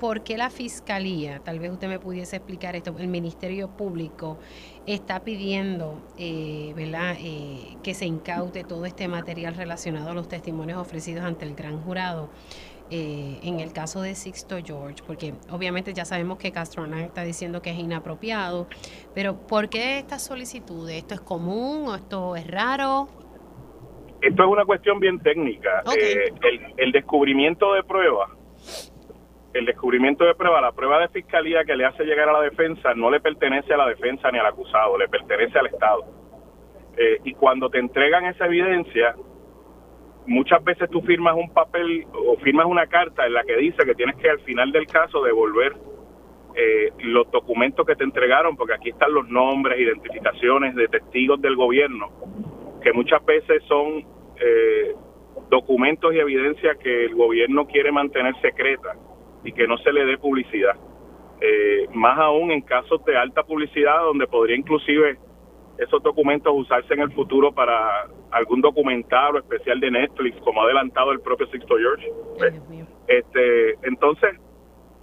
¿por 0.04 0.22
qué 0.22 0.36
la 0.36 0.50
Fiscalía, 0.50 1.40
tal 1.40 1.60
vez 1.60 1.72
usted 1.72 1.88
me 1.88 1.98
pudiese 1.98 2.36
explicar 2.36 2.76
esto, 2.76 2.94
el 3.00 3.08
Ministerio 3.08 3.70
Público 3.70 4.38
está 4.86 5.24
pidiendo 5.24 6.02
eh, 6.18 6.74
¿verdad? 6.76 7.16
Eh, 7.20 7.78
que 7.84 7.94
se 7.94 8.06
incaute 8.06 8.64
todo 8.64 8.86
este 8.86 9.08
material 9.08 9.56
relacionado 9.56 10.12
a 10.12 10.14
los 10.14 10.28
testimonios 10.28 10.80
ofrecidos 10.80 11.24
ante 11.24 11.46
el 11.46 11.56
gran 11.56 11.82
jurado? 11.82 12.30
Eh, 12.92 13.40
en 13.44 13.60
el 13.60 13.72
caso 13.74 14.02
de 14.02 14.14
Sixto 14.14 14.58
George, 14.64 14.98
porque 15.08 15.34
obviamente 15.50 15.94
ya 15.94 16.06
sabemos 16.06 16.38
que 16.38 16.52
Castro 16.52 16.86
está 16.86 17.24
diciendo 17.24 17.62
que 17.62 17.72
es 17.72 17.80
inapropiado, 17.80 18.68
pero 19.16 19.48
¿por 19.48 19.70
qué 19.70 19.98
esta 19.98 20.20
solicitud? 20.20 20.88
¿Esto 20.90 21.16
es 21.16 21.22
común 21.22 21.88
o 21.88 21.96
esto 21.96 22.36
es 22.36 22.46
raro? 22.46 23.08
Esto 24.22 24.44
es 24.44 24.50
una 24.50 24.66
cuestión 24.66 25.00
bien 25.00 25.18
técnica. 25.20 25.82
el, 25.98 26.74
el 26.78 26.92
descubrimiento 26.92 27.74
de 27.74 27.84
pruebas 27.84 28.30
el 29.54 29.66
descubrimiento 29.66 30.26
de 30.26 30.34
prueba, 30.34 30.60
la 30.62 30.72
prueba 30.72 31.00
de 31.00 31.10
fiscalía 31.10 31.64
que 31.64 31.76
le 31.76 31.86
hace 31.86 32.04
llegar 32.04 32.28
a 32.28 32.34
la 32.34 32.42
defensa 32.42 32.94
no 32.96 33.12
le 33.12 33.20
pertenece 33.20 33.74
a 33.74 33.78
la 33.78 33.88
defensa 33.88 34.32
ni 34.32 34.40
al 34.40 34.48
acusado, 34.48 34.98
le 34.98 35.08
pertenece 35.08 35.58
al 35.60 35.68
Estado. 35.68 36.04
Eh, 36.98 37.20
y 37.24 37.34
cuando 37.34 37.70
te 37.70 37.78
entregan 37.78 38.26
esa 38.26 38.48
evidencia, 38.48 39.16
muchas 40.26 40.64
veces 40.64 40.90
tú 40.90 41.02
firmas 41.02 41.36
un 41.36 41.52
papel 41.54 42.06
o 42.14 42.36
firmas 42.38 42.66
una 42.66 42.88
carta 42.88 43.26
en 43.28 43.34
la 43.34 43.44
que 43.44 43.56
dice 43.58 43.86
que 43.86 43.94
tienes 43.94 44.16
que 44.16 44.30
al 44.30 44.40
final 44.40 44.72
del 44.72 44.88
caso 44.88 45.24
devolver 45.24 45.74
eh, 46.56 46.92
los 47.00 47.30
documentos 47.32 47.86
que 47.86 47.96
te 47.96 48.04
entregaron, 48.04 48.56
porque 48.56 48.74
aquí 48.74 48.90
están 48.90 49.14
los 49.14 49.28
nombres, 49.30 49.80
identificaciones 49.80 50.76
de 50.76 50.88
testigos 50.88 51.42
del 51.42 51.56
gobierno, 51.56 52.10
que 52.82 52.92
muchas 52.92 53.24
veces 53.26 53.64
son 53.68 54.04
eh, 54.40 54.96
documentos 55.50 56.14
y 56.14 56.20
evidencia 56.20 56.76
que 56.76 57.06
el 57.06 57.16
gobierno 57.16 57.68
quiere 57.68 57.92
mantener 57.92 58.36
secreta 58.42 58.96
y 59.44 59.52
que 59.52 59.68
no 59.68 59.78
se 59.78 59.92
le 59.92 60.06
dé 60.06 60.18
publicidad. 60.18 60.76
Eh, 61.42 61.88
más 61.94 62.18
aún 62.20 62.52
en 62.52 62.62
casos 62.62 63.04
de 63.06 63.18
alta 63.18 63.44
publicidad 63.44 64.04
donde 64.04 64.28
podría 64.28 64.56
inclusive 64.56 65.18
esos 65.78 66.02
documentos 66.04 66.54
usarse 66.56 66.94
en 66.94 67.02
el 67.02 67.12
futuro 67.12 67.52
para 67.52 68.08
algún 68.32 68.62
documental 68.62 69.36
o 69.36 69.40
especial 69.40 69.80
de 69.80 69.92
Netflix, 69.92 70.40
como 70.42 70.62
ha 70.62 70.66
adelantado 70.66 71.12
el 71.12 71.20
propio 71.20 71.48
Sixto 71.48 71.76
George. 71.78 72.12
este, 73.08 73.72
entonces, 73.84 74.40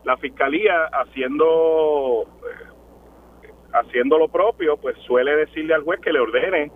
la 0.04 0.16
fiscalía 0.16 0.86
haciendo 0.92 2.22
eh, 2.22 2.70
haciendo 3.72 4.18
lo 4.18 4.28
propio, 4.28 4.76
pues 4.76 4.96
suele 5.06 5.36
decirle 5.36 5.74
al 5.74 5.82
juez 5.82 6.00
que 6.00 6.12
le 6.12 6.20
ordene 6.20 6.70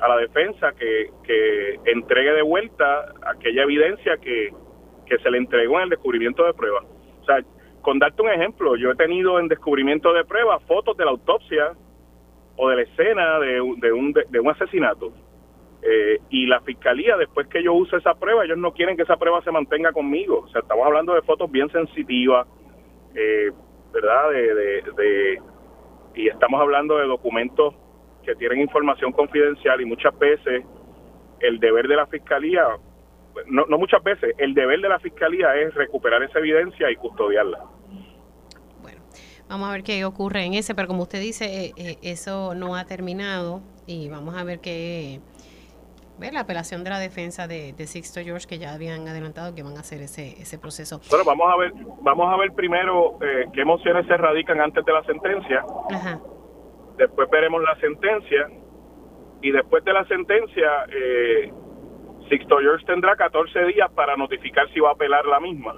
a 0.00 0.08
la 0.08 0.16
defensa 0.16 0.72
que, 0.72 1.10
que 1.24 1.80
entregue 1.86 2.32
de 2.32 2.42
vuelta 2.42 3.12
aquella 3.26 3.64
evidencia 3.64 4.16
que, 4.18 4.50
que 5.06 5.18
se 5.18 5.30
le 5.30 5.38
entregó 5.38 5.76
en 5.76 5.84
el 5.84 5.90
descubrimiento 5.90 6.44
de 6.44 6.54
pruebas. 6.54 6.84
Sea, 7.30 7.44
con 7.82 7.98
darte 7.98 8.22
un 8.22 8.30
ejemplo, 8.30 8.76
yo 8.76 8.90
he 8.90 8.96
tenido 8.96 9.38
en 9.38 9.48
descubrimiento 9.48 10.12
de 10.12 10.24
pruebas 10.24 10.62
fotos 10.64 10.96
de 10.96 11.04
la 11.04 11.12
autopsia 11.12 11.72
o 12.56 12.68
de 12.68 12.76
la 12.76 12.82
escena 12.82 13.38
de, 13.38 13.60
un, 13.60 13.80
de, 13.80 14.40
un 14.40 14.50
asesinato. 14.50 15.12
Eh, 15.82 16.18
y 16.28 16.46
la 16.46 16.60
fiscalía, 16.60 17.16
después 17.16 17.46
que 17.46 17.62
yo 17.62 17.72
use 17.72 17.96
esa 17.96 18.14
prueba, 18.14 18.44
ellos 18.44 18.58
no 18.58 18.72
quieren 18.72 18.96
que 18.96 19.04
esa 19.04 19.16
prueba 19.16 19.42
se 19.42 19.50
mantenga 19.50 19.92
conmigo. 19.92 20.40
O 20.40 20.48
sea, 20.48 20.60
estamos 20.60 20.86
hablando 20.86 21.14
de 21.14 21.22
fotos 21.22 21.50
bien 21.50 21.70
sensitivas, 21.70 22.46
eh, 23.14 23.50
¿verdad? 23.92 24.30
De, 24.30 24.82
de, 24.96 25.42
y 26.14 26.28
estamos 26.28 26.60
hablando 26.60 26.98
de 26.98 27.06
documentos 27.06 27.74
que 28.24 28.34
tienen 28.34 28.60
información 28.60 29.12
confidencial 29.12 29.80
y 29.80 29.86
muchas 29.86 30.18
veces 30.18 30.64
el 31.40 31.58
deber 31.58 31.88
de 31.88 31.96
la 31.96 32.06
fiscalía 32.06 32.66
no, 33.46 33.64
no 33.66 33.78
muchas 33.78 34.02
veces, 34.02 34.34
el 34.38 34.54
deber 34.54 34.80
de 34.80 34.88
la 34.88 34.98
fiscalía 34.98 35.54
es 35.56 35.74
recuperar 35.74 36.22
esa 36.22 36.38
evidencia 36.38 36.90
y 36.90 36.96
custodiarla. 36.96 37.64
Bueno, 38.82 39.00
vamos 39.48 39.68
a 39.68 39.72
ver 39.72 39.82
qué 39.82 40.04
ocurre 40.04 40.44
en 40.44 40.54
ese, 40.54 40.74
pero 40.74 40.88
como 40.88 41.02
usted 41.02 41.20
dice, 41.20 41.66
eh, 41.66 41.72
eh, 41.76 41.98
eso 42.02 42.54
no 42.54 42.76
ha 42.76 42.84
terminado 42.84 43.62
y 43.86 44.08
vamos 44.08 44.36
a 44.36 44.44
ver 44.44 44.60
qué 44.60 45.20
ver 46.20 46.34
la 46.34 46.40
apelación 46.40 46.84
de 46.84 46.90
la 46.90 46.98
defensa 46.98 47.48
de, 47.48 47.74
Sixto 47.86 48.20
George 48.20 48.46
que 48.46 48.58
ya 48.58 48.74
habían 48.74 49.08
adelantado 49.08 49.54
que 49.54 49.62
van 49.62 49.76
a 49.78 49.80
hacer 49.80 50.02
ese, 50.02 50.40
ese 50.40 50.58
proceso. 50.58 51.00
Bueno, 51.08 51.24
vamos 51.24 51.52
a 51.52 51.56
ver, 51.56 51.72
vamos 52.02 52.32
a 52.32 52.36
ver 52.36 52.52
primero 52.52 53.18
eh, 53.22 53.46
qué 53.54 53.64
mociones 53.64 54.06
se 54.06 54.16
radican 54.16 54.60
antes 54.60 54.84
de 54.84 54.92
la 54.92 55.02
sentencia. 55.04 55.64
Después 56.98 57.28
veremos 57.30 57.62
la 57.62 57.74
sentencia 57.80 58.50
y 59.40 59.50
después 59.50 59.82
de 59.82 59.92
la 59.94 60.04
sentencia 60.04 60.68
eh, 60.92 61.50
Sixto 62.30 62.58
George 62.60 62.86
tendrá 62.86 63.16
14 63.16 63.64
días 63.66 63.90
para 63.92 64.16
notificar 64.16 64.72
si 64.72 64.78
va 64.78 64.90
a 64.90 64.92
apelar 64.92 65.26
la 65.26 65.40
misma. 65.40 65.74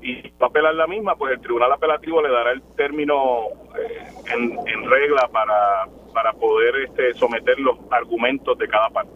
Y 0.00 0.14
si 0.22 0.28
va 0.40 0.46
a 0.46 0.48
apelar 0.50 0.72
la 0.74 0.86
misma, 0.86 1.16
pues 1.16 1.32
el 1.32 1.40
tribunal 1.40 1.72
apelativo 1.72 2.22
le 2.22 2.30
dará 2.30 2.52
el 2.52 2.62
término 2.76 3.48
eh, 3.76 4.06
en, 4.32 4.88
regla 4.88 5.28
para, 5.32 5.88
para 6.14 6.32
poder 6.34 6.76
este, 6.86 7.12
someter 7.14 7.58
los 7.58 7.76
argumentos 7.90 8.56
de 8.56 8.68
cada 8.68 8.88
parte. 8.90 9.10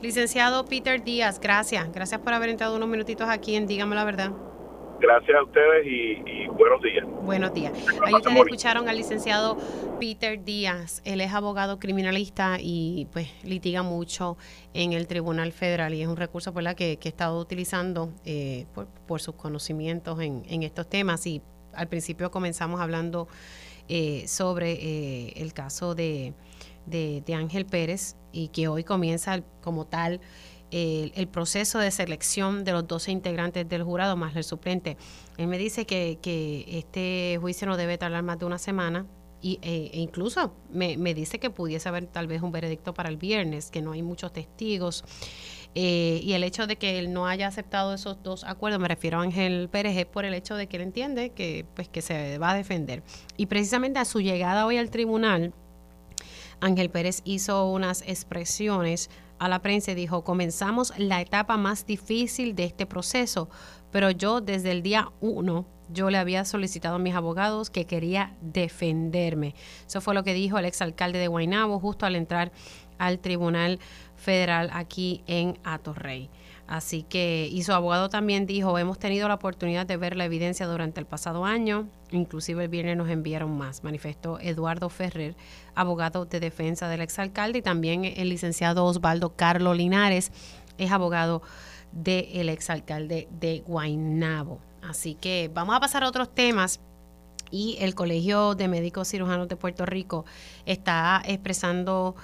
Licenciado 0.00 0.64
Peter 0.64 1.04
Díaz, 1.04 1.38
gracias. 1.38 1.92
Gracias 1.92 2.18
por 2.22 2.32
haber 2.32 2.48
entrado 2.48 2.74
unos 2.74 2.88
minutitos 2.88 3.28
aquí 3.28 3.56
en 3.56 3.66
Dígame 3.66 3.94
la 3.94 4.04
Verdad. 4.04 4.30
Gracias 5.00 5.36
a 5.36 5.42
ustedes 5.42 5.86
y, 5.86 6.46
buenos 6.48 6.80
días. 6.82 7.04
Buenos 7.22 7.52
días. 7.52 7.72
Ahí 8.02 8.14
ustedes 8.14 8.36
escucharon 8.36 8.88
al 8.88 8.96
licenciado 8.96 9.58
Peter 10.00 10.42
Díaz. 10.42 11.02
Él 11.04 11.20
es 11.20 11.32
abogado 11.32 11.78
criminalista 11.78 12.56
y 12.60 13.06
pues 13.12 13.28
litiga 13.44 13.82
mucho 13.82 14.38
en 14.72 14.92
el 14.92 15.06
Tribunal 15.06 15.52
Federal 15.52 15.92
y 15.92 16.02
es 16.02 16.08
un 16.08 16.16
recurso 16.16 16.54
por 16.54 16.62
la 16.62 16.74
que, 16.74 16.98
he 17.02 17.08
estado 17.08 17.38
utilizando 17.38 18.12
eh, 18.24 18.66
por, 19.06 19.20
sus 19.20 19.34
conocimientos 19.34 20.18
en, 20.20 20.62
estos 20.62 20.88
temas. 20.88 21.26
Y 21.26 21.42
al 21.74 21.88
principio 21.88 22.30
comenzamos 22.30 22.80
hablando 22.80 23.28
eh, 23.88 24.26
sobre 24.26 24.72
eh, 24.72 25.32
el 25.36 25.52
caso 25.52 25.94
de, 25.94 26.32
de, 26.86 27.22
de 27.26 27.34
Ángel 27.34 27.66
Pérez 27.66 28.16
y 28.32 28.48
que 28.48 28.68
hoy 28.68 28.82
comienza 28.82 29.42
como 29.60 29.86
tal 29.86 30.20
el, 30.70 31.28
proceso 31.28 31.78
de 31.78 31.90
selección 31.90 32.64
de 32.64 32.72
los 32.72 32.86
12 32.86 33.12
integrantes 33.12 33.68
del 33.68 33.82
jurado 33.82 34.16
más 34.16 34.34
el 34.36 34.44
suplente. 34.44 34.96
Él 35.36 35.46
me 35.46 35.58
dice 35.58 35.86
que, 35.86 36.18
este 36.68 37.38
juicio 37.40 37.66
no 37.66 37.76
debe 37.76 37.98
tardar 37.98 38.22
más 38.22 38.38
de 38.38 38.46
una 38.46 38.58
semana 38.58 39.06
y, 39.40 39.58
e, 39.62 39.90
e 39.92 40.00
incluso 40.00 40.54
me, 40.72 40.96
dice 41.14 41.38
que 41.38 41.50
pudiese 41.50 41.88
haber 41.88 42.06
tal 42.06 42.26
vez 42.26 42.42
un 42.42 42.52
veredicto 42.52 42.94
para 42.94 43.08
el 43.08 43.16
viernes, 43.16 43.70
que 43.70 43.82
no 43.82 43.92
hay 43.92 44.02
muchos 44.02 44.32
testigos. 44.32 45.04
Eh, 45.78 46.20
y 46.22 46.32
el 46.32 46.42
hecho 46.42 46.66
de 46.66 46.76
que 46.76 46.98
él 46.98 47.12
no 47.12 47.26
haya 47.26 47.48
aceptado 47.48 47.92
esos 47.92 48.22
dos 48.22 48.44
acuerdos, 48.44 48.80
me 48.80 48.88
refiero 48.88 49.18
a 49.18 49.22
Ángel 49.22 49.68
Pérez, 49.70 49.96
es 49.98 50.06
por 50.06 50.24
el 50.24 50.32
hecho 50.32 50.56
de 50.56 50.68
que 50.68 50.76
él 50.78 50.82
entiende 50.82 51.30
que, 51.30 51.66
pues, 51.74 51.88
que 51.88 52.00
se 52.00 52.38
va 52.38 52.52
a 52.52 52.54
defender. 52.54 53.02
Y 53.36 53.46
precisamente 53.46 53.98
a 53.98 54.06
su 54.06 54.20
llegada 54.20 54.64
hoy 54.64 54.78
al 54.78 54.90
tribunal, 54.90 55.52
Ángel 56.60 56.88
Pérez 56.88 57.20
hizo 57.24 57.70
unas 57.70 58.02
expresiones 58.02 59.10
a 59.38 59.48
la 59.48 59.60
prensa 59.60 59.92
y 59.92 59.94
dijo, 59.94 60.24
comenzamos 60.24 60.92
la 60.98 61.20
etapa 61.20 61.56
más 61.56 61.86
difícil 61.86 62.54
de 62.54 62.64
este 62.64 62.86
proceso, 62.86 63.48
pero 63.90 64.10
yo 64.10 64.40
desde 64.40 64.72
el 64.72 64.82
día 64.82 65.10
uno, 65.20 65.66
yo 65.88 66.10
le 66.10 66.18
había 66.18 66.44
solicitado 66.44 66.96
a 66.96 66.98
mis 66.98 67.14
abogados 67.14 67.70
que 67.70 67.86
quería 67.86 68.34
defenderme. 68.40 69.54
Eso 69.86 70.00
fue 70.00 70.14
lo 70.14 70.24
que 70.24 70.34
dijo 70.34 70.58
el 70.58 70.64
exalcalde 70.64 71.18
de 71.18 71.28
Guaynabo 71.28 71.78
justo 71.78 72.06
al 72.06 72.16
entrar 72.16 72.52
al 72.98 73.18
Tribunal 73.18 73.78
Federal 74.16 74.70
aquí 74.72 75.22
en 75.26 75.58
Atorrey. 75.64 76.30
Así 76.68 77.04
que, 77.04 77.48
y 77.50 77.62
su 77.62 77.72
abogado 77.72 78.08
también 78.08 78.44
dijo, 78.46 78.76
hemos 78.78 78.98
tenido 78.98 79.28
la 79.28 79.34
oportunidad 79.34 79.86
de 79.86 79.96
ver 79.96 80.16
la 80.16 80.24
evidencia 80.24 80.66
durante 80.66 80.98
el 80.98 81.06
pasado 81.06 81.44
año, 81.44 81.88
inclusive 82.10 82.64
el 82.64 82.68
viernes 82.68 82.96
nos 82.96 83.08
enviaron 83.08 83.56
más, 83.56 83.84
manifestó 83.84 84.40
Eduardo 84.40 84.88
Ferrer, 84.88 85.36
abogado 85.76 86.24
de 86.24 86.40
defensa 86.40 86.88
del 86.88 87.02
exalcalde, 87.02 87.60
y 87.60 87.62
también 87.62 88.04
el 88.04 88.28
licenciado 88.30 88.84
Osvaldo 88.84 89.36
Carlos 89.36 89.76
Linares 89.76 90.32
es 90.76 90.90
abogado 90.90 91.40
del 91.92 92.48
exalcalde 92.48 93.28
de 93.30 93.62
Guaynabo. 93.66 94.58
Así 94.82 95.14
que 95.14 95.50
vamos 95.52 95.74
a 95.76 95.80
pasar 95.80 96.02
a 96.04 96.08
otros 96.08 96.34
temas. 96.34 96.80
Y 97.50 97.76
el 97.78 97.94
Colegio 97.94 98.56
de 98.56 98.66
Médicos 98.66 99.08
Cirujanos 99.08 99.46
de 99.46 99.54
Puerto 99.54 99.86
Rico 99.86 100.24
está 100.64 101.22
expresando 101.24 102.16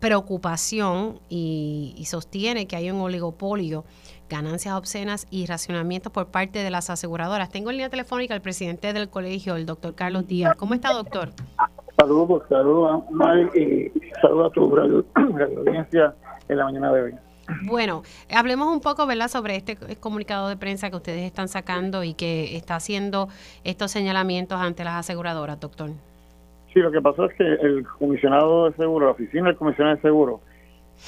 preocupación 0.00 1.20
y, 1.28 2.04
sostiene 2.06 2.66
que 2.66 2.76
hay 2.76 2.90
un 2.90 3.00
oligopolio, 3.00 3.84
ganancias 4.28 4.74
obscenas 4.74 5.26
y 5.30 5.46
racionamientos 5.46 6.12
por 6.12 6.28
parte 6.28 6.62
de 6.62 6.70
las 6.70 6.90
aseguradoras. 6.90 7.48
Tengo 7.50 7.70
en 7.70 7.76
línea 7.76 7.90
telefónica 7.90 8.34
al 8.34 8.42
presidente 8.42 8.92
del 8.92 9.08
colegio, 9.08 9.56
el 9.56 9.66
doctor 9.66 9.94
Carlos 9.94 10.26
Díaz. 10.26 10.54
¿Cómo 10.56 10.74
está, 10.74 10.92
doctor? 10.92 11.30
Saludos, 11.98 12.42
saludos, 12.48 13.04
y 13.54 13.90
saludos 14.20 14.50
a 14.50 14.54
tu 14.54 14.76
audiencia 15.58 16.14
en 16.48 16.56
la 16.58 16.64
mañana 16.64 16.92
de 16.92 17.02
hoy. 17.02 17.14
Bueno, 17.62 18.02
hablemos 18.34 18.68
un 18.68 18.80
poco, 18.80 19.06
¿verdad?, 19.06 19.28
sobre 19.28 19.56
este 19.56 19.76
comunicado 20.00 20.48
de 20.48 20.56
prensa 20.56 20.90
que 20.90 20.96
ustedes 20.96 21.22
están 21.22 21.48
sacando 21.48 22.02
y 22.02 22.14
que 22.14 22.56
está 22.56 22.76
haciendo 22.76 23.28
estos 23.64 23.92
señalamientos 23.92 24.60
ante 24.60 24.84
las 24.84 24.94
aseguradoras, 24.94 25.60
doctor. 25.60 25.90
Sí, 26.76 26.82
lo 26.82 26.90
que 26.90 27.00
pasó 27.00 27.24
es 27.24 27.34
que 27.36 27.42
el 27.42 27.86
comisionado 27.86 28.68
de 28.68 28.76
seguro, 28.76 29.06
la 29.06 29.12
oficina 29.12 29.46
del 29.46 29.56
comisionado 29.56 29.96
de 29.96 30.02
seguro, 30.02 30.42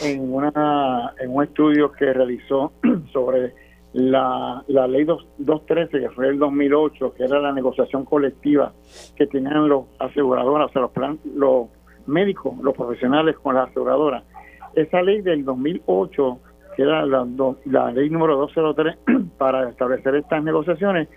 en, 0.00 0.32
una, 0.32 1.12
en 1.20 1.30
un 1.30 1.44
estudio 1.44 1.92
que 1.92 2.10
realizó 2.10 2.72
sobre 3.12 3.52
la, 3.92 4.64
la 4.66 4.88
ley 4.88 5.04
213, 5.04 6.00
que 6.00 6.08
fue 6.08 6.28
el 6.28 6.38
2008, 6.38 7.12
que 7.12 7.24
era 7.24 7.38
la 7.38 7.52
negociación 7.52 8.06
colectiva 8.06 8.72
que 9.14 9.26
tenían 9.26 9.68
los 9.68 9.84
aseguradoras, 9.98 10.70
o 10.70 10.72
sea, 10.72 10.80
los, 10.80 10.90
plan, 10.92 11.18
los 11.34 11.68
médicos, 12.06 12.56
los 12.62 12.74
profesionales 12.74 13.36
con 13.36 13.54
las 13.54 13.68
aseguradoras. 13.68 14.24
Esa 14.74 15.02
ley 15.02 15.20
del 15.20 15.44
2008, 15.44 16.38
que 16.76 16.82
era 16.82 17.04
la, 17.04 17.26
la 17.66 17.92
ley 17.92 18.08
número 18.08 18.38
203 18.38 18.96
para 19.36 19.68
establecer 19.68 20.14
estas 20.14 20.42
negociaciones, 20.42 21.08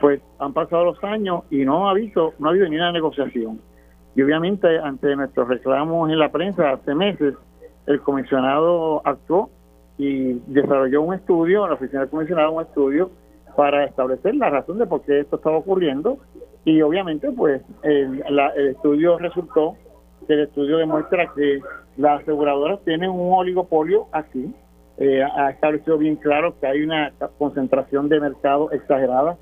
pues 0.00 0.20
han 0.40 0.52
pasado 0.52 0.84
los 0.84 1.04
años 1.04 1.44
y 1.48 1.64
no 1.64 1.86
ha 1.86 1.92
habido, 1.92 2.34
no 2.40 2.48
ha 2.48 2.50
habido 2.50 2.68
ni 2.68 2.74
una 2.74 2.90
negociación. 2.90 3.69
Y 4.14 4.22
obviamente 4.22 4.78
ante 4.78 5.14
nuestros 5.14 5.48
reclamos 5.48 6.10
en 6.10 6.18
la 6.18 6.30
prensa 6.30 6.72
hace 6.72 6.94
meses, 6.94 7.34
el 7.86 8.00
comisionado 8.00 9.02
actuó 9.04 9.50
y 9.98 10.34
desarrolló 10.46 11.02
un 11.02 11.14
estudio, 11.14 11.66
la 11.66 11.74
oficina 11.74 12.00
del 12.00 12.10
comisionado 12.10 12.52
un 12.52 12.62
estudio 12.62 13.10
para 13.56 13.84
establecer 13.84 14.34
la 14.34 14.50
razón 14.50 14.78
de 14.78 14.86
por 14.86 15.02
qué 15.02 15.20
esto 15.20 15.36
estaba 15.36 15.58
ocurriendo. 15.58 16.18
Y 16.64 16.82
obviamente 16.82 17.30
pues 17.30 17.62
el, 17.82 18.22
estudio 18.56 19.18
resultó 19.18 19.76
que 20.26 20.34
el 20.34 20.40
estudio 20.40 20.78
demuestra 20.78 21.32
que 21.34 21.60
las 21.96 22.22
aseguradoras 22.22 22.80
tienen 22.84 23.10
un 23.10 23.32
oligopolio 23.32 24.06
aquí, 24.12 24.54
eh, 24.98 25.22
ha 25.22 25.50
establecido 25.50 25.96
bien 25.96 26.16
claro 26.16 26.58
que 26.60 26.66
hay 26.66 26.82
una 26.82 27.12
concentración 27.38 28.08
de 28.08 28.20
mercado 28.20 28.70
exagerada 28.70 29.38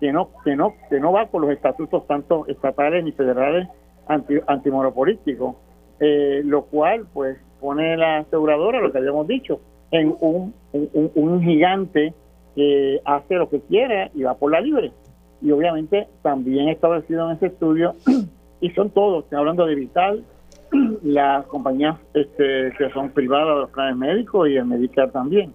que 0.00 0.10
no 0.10 0.30
que 0.42 0.56
no 0.56 0.74
que 0.88 0.98
no 0.98 1.12
va 1.12 1.26
con 1.26 1.42
los 1.42 1.50
estatutos 1.50 2.06
tanto 2.06 2.46
estatales 2.46 3.04
ni 3.04 3.12
federales 3.12 3.68
anti, 4.06 4.34
antimonopolísticos, 4.46 5.56
eh, 6.00 6.42
lo 6.44 6.64
cual 6.64 7.06
pues 7.12 7.38
pone 7.60 7.96
la 7.96 8.18
aseguradora, 8.18 8.80
lo 8.80 8.90
que 8.90 8.98
habíamos 8.98 9.26
dicho, 9.26 9.60
en 9.90 10.14
un, 10.20 10.54
un, 10.72 11.42
gigante 11.42 12.14
que 12.56 13.00
hace 13.04 13.34
lo 13.36 13.48
que 13.48 13.60
quiere 13.60 14.10
y 14.14 14.22
va 14.22 14.34
por 14.34 14.50
la 14.50 14.60
libre. 14.60 14.92
Y 15.40 15.50
obviamente 15.52 16.08
también 16.22 16.68
establecido 16.68 17.30
en 17.30 17.36
ese 17.36 17.46
estudio, 17.46 17.94
y 18.60 18.70
son 18.70 18.90
todos, 18.90 19.24
estoy 19.24 19.38
hablando 19.38 19.66
de 19.66 19.74
Vital, 19.74 20.24
las 21.02 21.46
compañías 21.46 21.98
este, 22.14 22.72
que 22.78 22.90
son 22.92 23.10
privadas 23.10 23.54
de 23.54 23.60
los 23.62 23.70
planes 23.70 23.96
médicos 23.96 24.48
y 24.48 24.56
el 24.56 24.64
Medicare 24.64 25.10
también. 25.10 25.52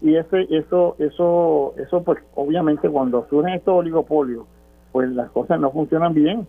Y 0.00 0.14
ese, 0.14 0.46
eso, 0.50 0.96
eso, 0.98 1.74
eso 1.76 2.02
pues 2.02 2.18
obviamente 2.34 2.88
cuando 2.88 3.26
surgen 3.28 3.54
estos 3.54 3.74
oligopolios, 3.74 4.44
pues 4.92 5.10
las 5.10 5.30
cosas 5.30 5.60
no 5.60 5.70
funcionan 5.70 6.14
bien. 6.14 6.46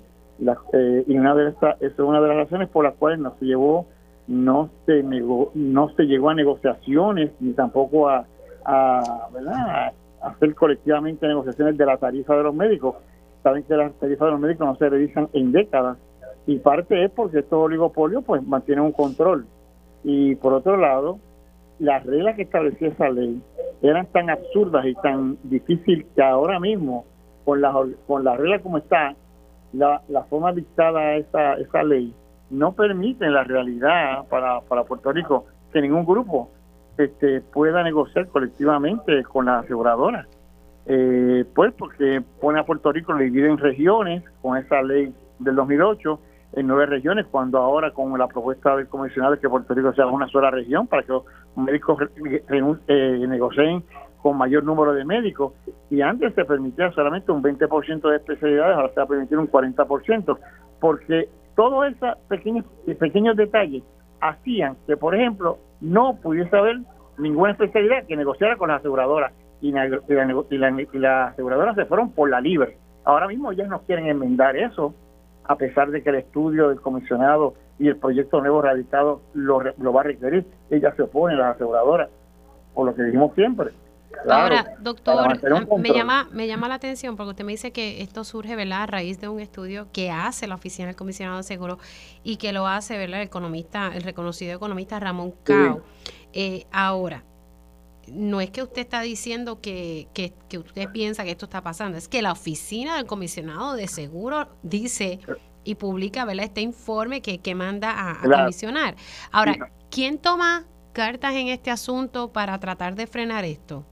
Eh, 0.73 1.03
y 1.07 1.17
una 1.17 1.35
de 1.35 1.49
estas, 1.49 1.81
es 1.81 1.97
una 1.99 2.21
de 2.21 2.27
las 2.27 2.37
razones 2.37 2.69
por 2.69 2.85
las 2.85 2.95
cuales 2.95 3.19
no 3.19 3.35
se 3.39 3.45
llevó 3.45 3.85
no 4.29 4.69
se 4.85 5.01
negó, 5.01 5.51
no 5.55 5.89
se 5.95 6.03
llegó 6.03 6.29
a 6.29 6.35
negociaciones 6.35 7.31
ni 7.39 7.53
tampoco 7.53 8.07
a, 8.09 8.25
hacer 10.21 10.53
colectivamente 10.53 11.27
negociaciones 11.27 11.75
de 11.77 11.85
la 11.85 11.97
tarifa 11.97 12.35
de 12.35 12.43
los 12.43 12.53
médicos. 12.53 12.95
Saben 13.41 13.63
que 13.63 13.75
las 13.75 13.91
tarifas 13.93 14.27
de 14.27 14.31
los 14.31 14.39
médicos 14.39 14.67
no 14.67 14.75
se 14.75 14.87
revisan 14.87 15.29
en 15.33 15.51
décadas 15.51 15.97
y 16.45 16.59
parte 16.59 17.03
es 17.03 17.09
porque 17.09 17.39
estos 17.39 17.57
oligopolios 17.57 18.23
pues 18.23 18.45
mantienen 18.45 18.85
un 18.85 18.91
control. 18.91 19.47
Y 20.03 20.35
por 20.35 20.53
otro 20.53 20.77
lado, 20.77 21.17
las 21.79 22.05
reglas 22.05 22.35
que 22.35 22.43
establecía 22.43 22.89
esa 22.89 23.09
ley 23.09 23.41
eran 23.81 24.05
tan 24.07 24.29
absurdas 24.29 24.85
y 24.85 24.93
tan 24.95 25.39
difíciles 25.43 26.05
que 26.15 26.21
ahora 26.21 26.59
mismo, 26.59 27.05
con 27.45 27.61
la, 27.61 27.73
con 28.05 28.23
la 28.23 28.35
regla 28.35 28.59
como 28.59 28.77
está, 28.77 29.15
la, 29.73 30.01
la 30.07 30.23
forma 30.23 30.51
dictada 30.53 31.15
esa, 31.15 31.53
esa 31.55 31.83
ley, 31.83 32.13
no 32.49 32.73
permiten 32.73 33.33
la 33.33 33.43
realidad 33.43 34.27
para, 34.29 34.61
para 34.61 34.83
Puerto 34.83 35.11
Rico 35.11 35.45
que 35.71 35.81
ningún 35.81 36.05
grupo 36.05 36.49
este, 36.97 37.41
pueda 37.41 37.83
negociar 37.83 38.27
colectivamente 38.27 39.23
con 39.23 39.45
la 39.45 39.59
aseguradora. 39.59 40.27
Eh, 40.85 41.45
pues 41.53 41.73
porque 41.73 42.21
pone 42.41 42.59
a 42.59 42.65
Puerto 42.65 42.91
Rico, 42.91 43.15
divide 43.15 43.47
en 43.47 43.57
regiones 43.57 44.23
con 44.41 44.57
esa 44.57 44.81
ley 44.81 45.13
del 45.37 45.55
2008, 45.55 46.19
en 46.53 46.65
nueve 46.65 46.87
regiones, 46.87 47.27
cuando 47.29 47.59
ahora 47.59 47.91
con 47.91 48.17
la 48.17 48.27
propuesta 48.27 48.75
del 48.75 48.87
comisionado 48.87 49.35
de 49.35 49.39
que 49.39 49.47
Puerto 49.47 49.73
Rico 49.75 49.93
sea 49.93 50.07
una 50.07 50.27
sola 50.27 50.49
región 50.49 50.87
para 50.87 51.03
que 51.03 51.11
los 51.11 51.23
médicos 51.55 51.99
eh, 52.87 53.25
negocien 53.27 53.83
con 54.21 54.37
mayor 54.37 54.63
número 54.63 54.93
de 54.93 55.05
médicos 55.05 55.53
y 55.89 56.01
antes 56.01 56.33
se 56.35 56.45
permitía 56.45 56.91
solamente 56.91 57.31
un 57.31 57.41
20% 57.41 58.09
de 58.09 58.17
especialidades, 58.17 58.75
ahora 58.75 58.89
se 58.89 58.95
va 58.99 59.03
a 59.03 59.07
permitir 59.07 59.37
un 59.37 59.49
40%, 59.49 60.37
porque 60.79 61.29
todos 61.55 61.87
esos 61.87 62.17
pequeños, 62.27 62.65
pequeños 62.99 63.35
detalles 63.35 63.83
hacían 64.21 64.75
que, 64.87 64.97
por 64.97 65.15
ejemplo, 65.15 65.57
no 65.81 66.17
pudiese 66.21 66.55
haber 66.55 66.79
ninguna 67.17 67.51
especialidad 67.51 68.05
que 68.05 68.17
negociara 68.17 68.57
con 68.57 68.69
las 68.69 68.79
aseguradoras 68.79 69.33
y, 69.61 69.71
la, 69.71 69.87
y, 69.87 70.97
las 70.97 71.33
aseguradoras 71.33 71.75
se 71.75 71.85
fueron 71.85 72.11
por 72.11 72.29
la 72.29 72.41
libre. 72.41 72.77
Ahora 73.03 73.27
mismo 73.27 73.51
ya 73.53 73.67
no 73.67 73.81
quieren 73.81 74.07
enmendar 74.07 74.55
eso, 74.55 74.93
a 75.45 75.55
pesar 75.55 75.91
de 75.91 76.01
que 76.01 76.09
el 76.09 76.15
estudio 76.15 76.69
del 76.69 76.79
comisionado 76.79 77.55
y 77.77 77.87
el 77.87 77.97
proyecto 77.97 78.39
nuevo 78.39 78.61
radicado 78.61 79.21
lo, 79.33 79.61
lo 79.77 79.93
va 79.93 80.01
a 80.01 80.03
requerir. 80.03 80.45
Ellas 80.69 80.95
se 80.95 81.03
oponen, 81.03 81.39
las 81.39 81.55
aseguradoras, 81.55 82.09
por 82.73 82.85
lo 82.85 82.95
que 82.95 83.03
dijimos 83.03 83.33
siempre. 83.35 83.71
Ahora, 84.27 84.75
doctor, 84.79 85.39
me 85.79 85.89
llama, 85.91 86.27
me 86.31 86.47
llama 86.47 86.67
la 86.67 86.75
atención 86.75 87.15
porque 87.15 87.31
usted 87.31 87.45
me 87.45 87.53
dice 87.53 87.71
que 87.71 88.01
esto 88.01 88.23
surge 88.23 88.55
¿verdad? 88.55 88.83
a 88.83 88.85
raíz 88.85 89.19
de 89.19 89.27
un 89.27 89.39
estudio 89.39 89.87
que 89.91 90.11
hace 90.11 90.47
la 90.47 90.55
Oficina 90.55 90.87
del 90.87 90.95
Comisionado 90.95 91.37
de 91.37 91.43
Seguro 91.43 91.79
y 92.23 92.37
que 92.37 92.51
lo 92.51 92.67
hace 92.67 92.97
¿verdad? 92.97 93.21
el 93.21 93.27
economista, 93.27 93.91
el 93.93 94.03
reconocido 94.03 94.55
economista 94.55 94.99
Ramón 94.99 95.33
Cao. 95.43 95.83
Eh, 96.33 96.65
ahora, 96.71 97.23
no 98.07 98.41
es 98.41 98.49
que 98.49 98.63
usted 98.63 98.81
está 98.81 99.01
diciendo 99.01 99.61
que, 99.61 100.07
que, 100.13 100.57
usted 100.57 100.89
piensa 100.89 101.23
que 101.23 101.31
esto 101.31 101.45
está 101.45 101.61
pasando, 101.61 101.97
es 101.97 102.07
que 102.07 102.21
la 102.21 102.31
Oficina 102.31 102.97
del 102.97 103.05
Comisionado 103.05 103.73
de 103.73 103.87
Seguro 103.87 104.49
dice 104.63 105.19
y 105.63 105.75
publica 105.75 106.25
¿verdad? 106.25 106.45
este 106.45 106.61
informe 106.61 107.21
que, 107.21 107.39
que 107.39 107.55
manda 107.55 108.11
a, 108.11 108.21
comisionar. 108.21 108.95
Ahora, 109.31 109.71
¿quién 109.91 110.17
toma 110.17 110.65
cartas 110.93 111.33
en 111.35 111.47
este 111.47 111.71
asunto 111.71 112.31
para 112.31 112.59
tratar 112.59 112.95
de 112.95 113.07
frenar 113.07 113.45
esto? 113.45 113.85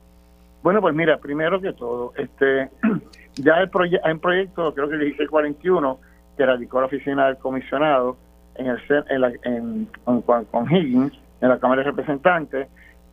Bueno, 0.67 0.81
pues 0.81 0.93
mira, 0.93 1.15
primero 1.15 1.61
que 1.61 1.71
todo, 1.71 2.11
este 2.17 2.69
ya 3.35 3.53
el 3.61 3.71
hay 4.03 4.11
un 4.11 4.19
proyecto, 4.19 4.73
creo 4.73 4.89
que 4.89 4.95
el 4.95 5.29
41, 5.29 5.99
que 6.35 6.45
radicó 6.45 6.81
la 6.81 6.87
oficina 6.87 7.27
del 7.27 7.37
comisionado 7.37 8.17
en 8.55 8.67
el 8.67 8.77
en, 9.07 9.21
la, 9.21 9.31
en, 9.43 9.87
con, 10.03 10.69
Higgins 10.69 11.17
en 11.39 11.47
la 11.47 11.57
Cámara 11.57 11.83
de 11.83 11.91
Representantes. 11.91 12.67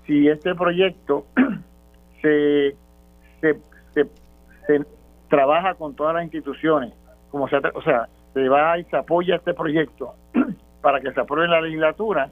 Si 0.04 0.26
este 0.26 0.56
proyecto 0.56 1.26
se, 2.22 2.74
se, 3.40 3.60
se, 4.66 4.84
trabaja 5.28 5.74
con 5.74 5.94
todas 5.94 6.12
las 6.12 6.24
instituciones, 6.24 6.92
como 7.30 7.48
se, 7.48 7.58
o 7.58 7.82
sea, 7.82 8.08
se 8.32 8.48
va 8.48 8.76
y 8.80 8.84
se 8.86 8.96
apoya 8.96 9.36
este 9.36 9.54
proyecto 9.54 10.16
para 10.82 11.00
que 11.00 11.12
se 11.12 11.20
apruebe 11.20 11.44
en 11.44 11.52
la 11.52 11.60
legislatura, 11.60 12.30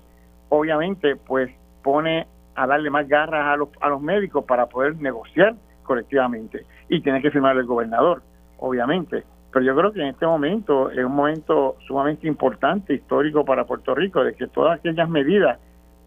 obviamente, 0.49 1.15
pues 1.15 1.49
pone 1.85 2.27
a 2.55 2.67
darle 2.67 2.91
más 2.91 3.09
garras 3.09 3.47
a 3.47 3.57
los, 3.57 3.69
a 3.81 3.89
los 3.89 4.01
médicos 4.01 4.45
para 4.45 4.67
poder 4.67 4.97
negociar 4.97 5.55
colectivamente. 5.83 6.67
Y 6.89 7.01
tiene 7.01 7.23
que 7.23 7.31
firmar 7.31 7.57
el 7.57 7.67
gobernador, 7.67 8.23
obviamente. 8.59 9.25
Pero 9.53 9.65
yo 9.65 9.77
creo 9.77 9.93
que 9.93 10.01
en 10.01 10.09
este 10.09 10.27
momento 10.27 10.91
es 10.91 11.05
un 11.05 11.15
momento 11.15 11.77
sumamente 11.87 12.27
importante, 12.27 12.95
histórico 12.95 13.45
para 13.45 13.65
Puerto 13.65 13.95
Rico, 13.95 14.25
de 14.25 14.35
que 14.35 14.47
todas 14.47 14.79
aquellas 14.79 15.09
medidas 15.09 15.59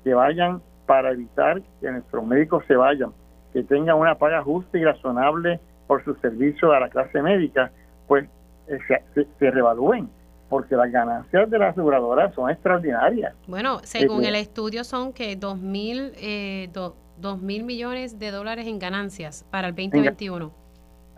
que 0.03 0.13
vayan 0.13 0.62
para 0.86 1.12
evitar 1.12 1.62
que 1.81 1.91
nuestros 1.91 2.25
médicos 2.25 2.63
se 2.67 2.75
vayan, 2.75 3.12
que 3.53 3.63
tengan 3.63 3.97
una 3.97 4.15
paga 4.15 4.41
justa 4.41 4.77
y 4.77 4.84
razonable 4.84 5.60
por 5.88 6.03
su 6.03 6.15
servicio 6.15 6.71
a 6.71 6.79
la 6.79 6.89
clase 6.89 7.21
médica, 7.21 7.71
pues 8.08 8.25
eh, 8.67 8.79
se, 9.13 9.27
se 9.38 9.51
revalúen 9.51 10.10
porque 10.55 10.73
las 10.77 10.89
ganancias 10.89 11.49
de 11.49 11.59
las 11.59 11.71
aseguradoras 11.71 12.33
son 12.33 12.49
extraordinarias. 12.49 13.33
Bueno, 13.45 13.79
según 13.83 14.23
eh, 14.23 14.29
el 14.29 14.35
estudio 14.35 14.85
son 14.85 15.11
que 15.11 15.35
dos 15.35 15.59
mil, 15.59 16.13
eh, 16.15 16.69
dos 17.17 17.41
mil 17.41 17.65
millones 17.65 18.17
de 18.19 18.31
dólares 18.31 18.65
en 18.65 18.79
ganancias 18.79 19.45
para 19.51 19.67
el 19.67 19.75
2021. 19.75 20.49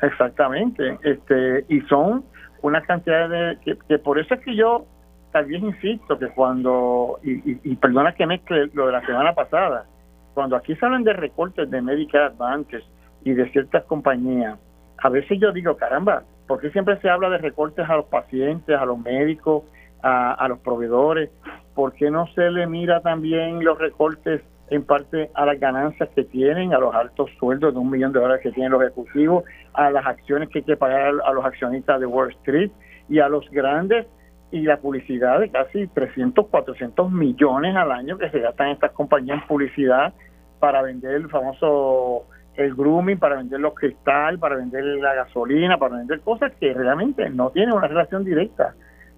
Exactamente, 0.02 0.98
este 1.04 1.66
y 1.70 1.82
son 1.82 2.26
una 2.64 2.82
cantidad 2.82 3.30
de 3.30 3.60
que, 3.88 4.00
por 4.00 4.18
eso 4.18 4.34
es 4.34 4.40
que 4.40 4.56
yo 4.56 4.88
también 5.32 5.66
insisto 5.66 6.18
que 6.18 6.30
cuando 6.30 7.20
y, 7.22 7.76
perdona 7.76 8.16
que 8.16 8.26
mezcle 8.26 8.72
lo 8.74 8.88
de 8.88 8.94
la 8.94 9.06
semana 9.06 9.36
pasada, 9.36 9.86
cuando 10.34 10.56
aquí 10.56 10.76
se 10.78 10.84
hablan 10.84 11.04
de 11.04 11.14
recortes 11.14 11.70
de 11.70 11.80
Medicare 11.80 12.26
Advantage 12.26 12.86
y 13.24 13.34
de 13.34 13.48
ciertas 13.52 13.84
compañías, 13.84 14.58
a 14.98 15.10
veces 15.10 15.40
yo 15.40 15.52
digo, 15.52 15.78
caramba, 15.78 16.24
¿Por 16.48 16.62
qué 16.62 16.72
siempre 16.72 17.00
se 17.02 17.10
habla 17.10 17.30
de 17.30 17.40
recortes 17.40 17.88
a 17.90 17.96
los 17.98 18.06
pacientes, 18.06 18.76
a 18.78 18.86
los 18.86 18.98
médicos, 18.98 19.64
a, 20.02 20.48
los 20.48 20.60
proveedores? 20.60 21.30
¿Por 21.76 21.94
qué 21.94 22.10
no 22.10 22.28
se 22.28 22.50
le 22.50 22.66
mira 22.68 23.02
también 23.02 23.64
los 23.64 23.78
recortes 23.78 24.42
en 24.70 24.84
parte 24.84 25.30
a 25.34 25.46
las 25.46 25.60
ganancias 25.60 26.10
que 26.16 26.24
tienen, 26.24 26.74
a 26.74 26.80
los 26.80 26.94
altos 26.94 27.30
sueldos 27.40 27.74
de 27.74 27.80
un 27.80 27.90
millón 27.90 28.14
de 28.14 28.20
dólares 28.20 28.44
que 28.44 28.52
tienen 28.52 28.72
los 28.72 28.82
ejecutivos, 28.82 29.44
a 29.74 29.90
las 29.92 30.06
acciones 30.06 30.50
que 30.50 30.60
hay 30.60 30.66
que 30.66 30.78
pagar 30.78 31.14
a 31.24 31.32
los 31.32 31.46
accionistas 31.46 32.00
de 32.00 32.06
Wall 32.06 32.32
Street 32.32 32.72
y 33.10 33.20
a 33.20 33.30
los 33.30 33.50
grandes 33.50 34.08
y 34.52 34.62
la 34.62 34.78
publicidad 34.78 35.40
de 35.40 35.50
casi 35.50 35.88
300, 35.88 36.48
400 36.48 37.12
millones 37.12 37.76
al 37.76 37.92
año 37.92 38.18
que 38.18 38.30
se 38.30 38.40
gastan 38.40 38.70
estas 38.70 38.92
compañías 38.92 39.42
en 39.42 39.48
publicidad 39.48 40.14
para 40.60 40.82
vender 40.82 41.16
el 41.16 41.30
famoso 41.30 42.26
el 42.58 42.76
grooming, 42.76 43.20
para 43.20 43.38
vender 43.38 43.60
los 43.60 43.76
cristal, 43.76 44.40
para 44.40 44.56
vender 44.56 44.84
la 44.84 45.14
gasolina, 45.14 45.78
para 45.78 45.98
vender 45.98 46.20
cosas 46.22 46.52
que 46.60 46.74
realmente 46.74 47.30
no 47.30 47.52
tienen 47.52 47.74
una 47.74 47.88
relación 47.88 48.26
directa 48.26 48.74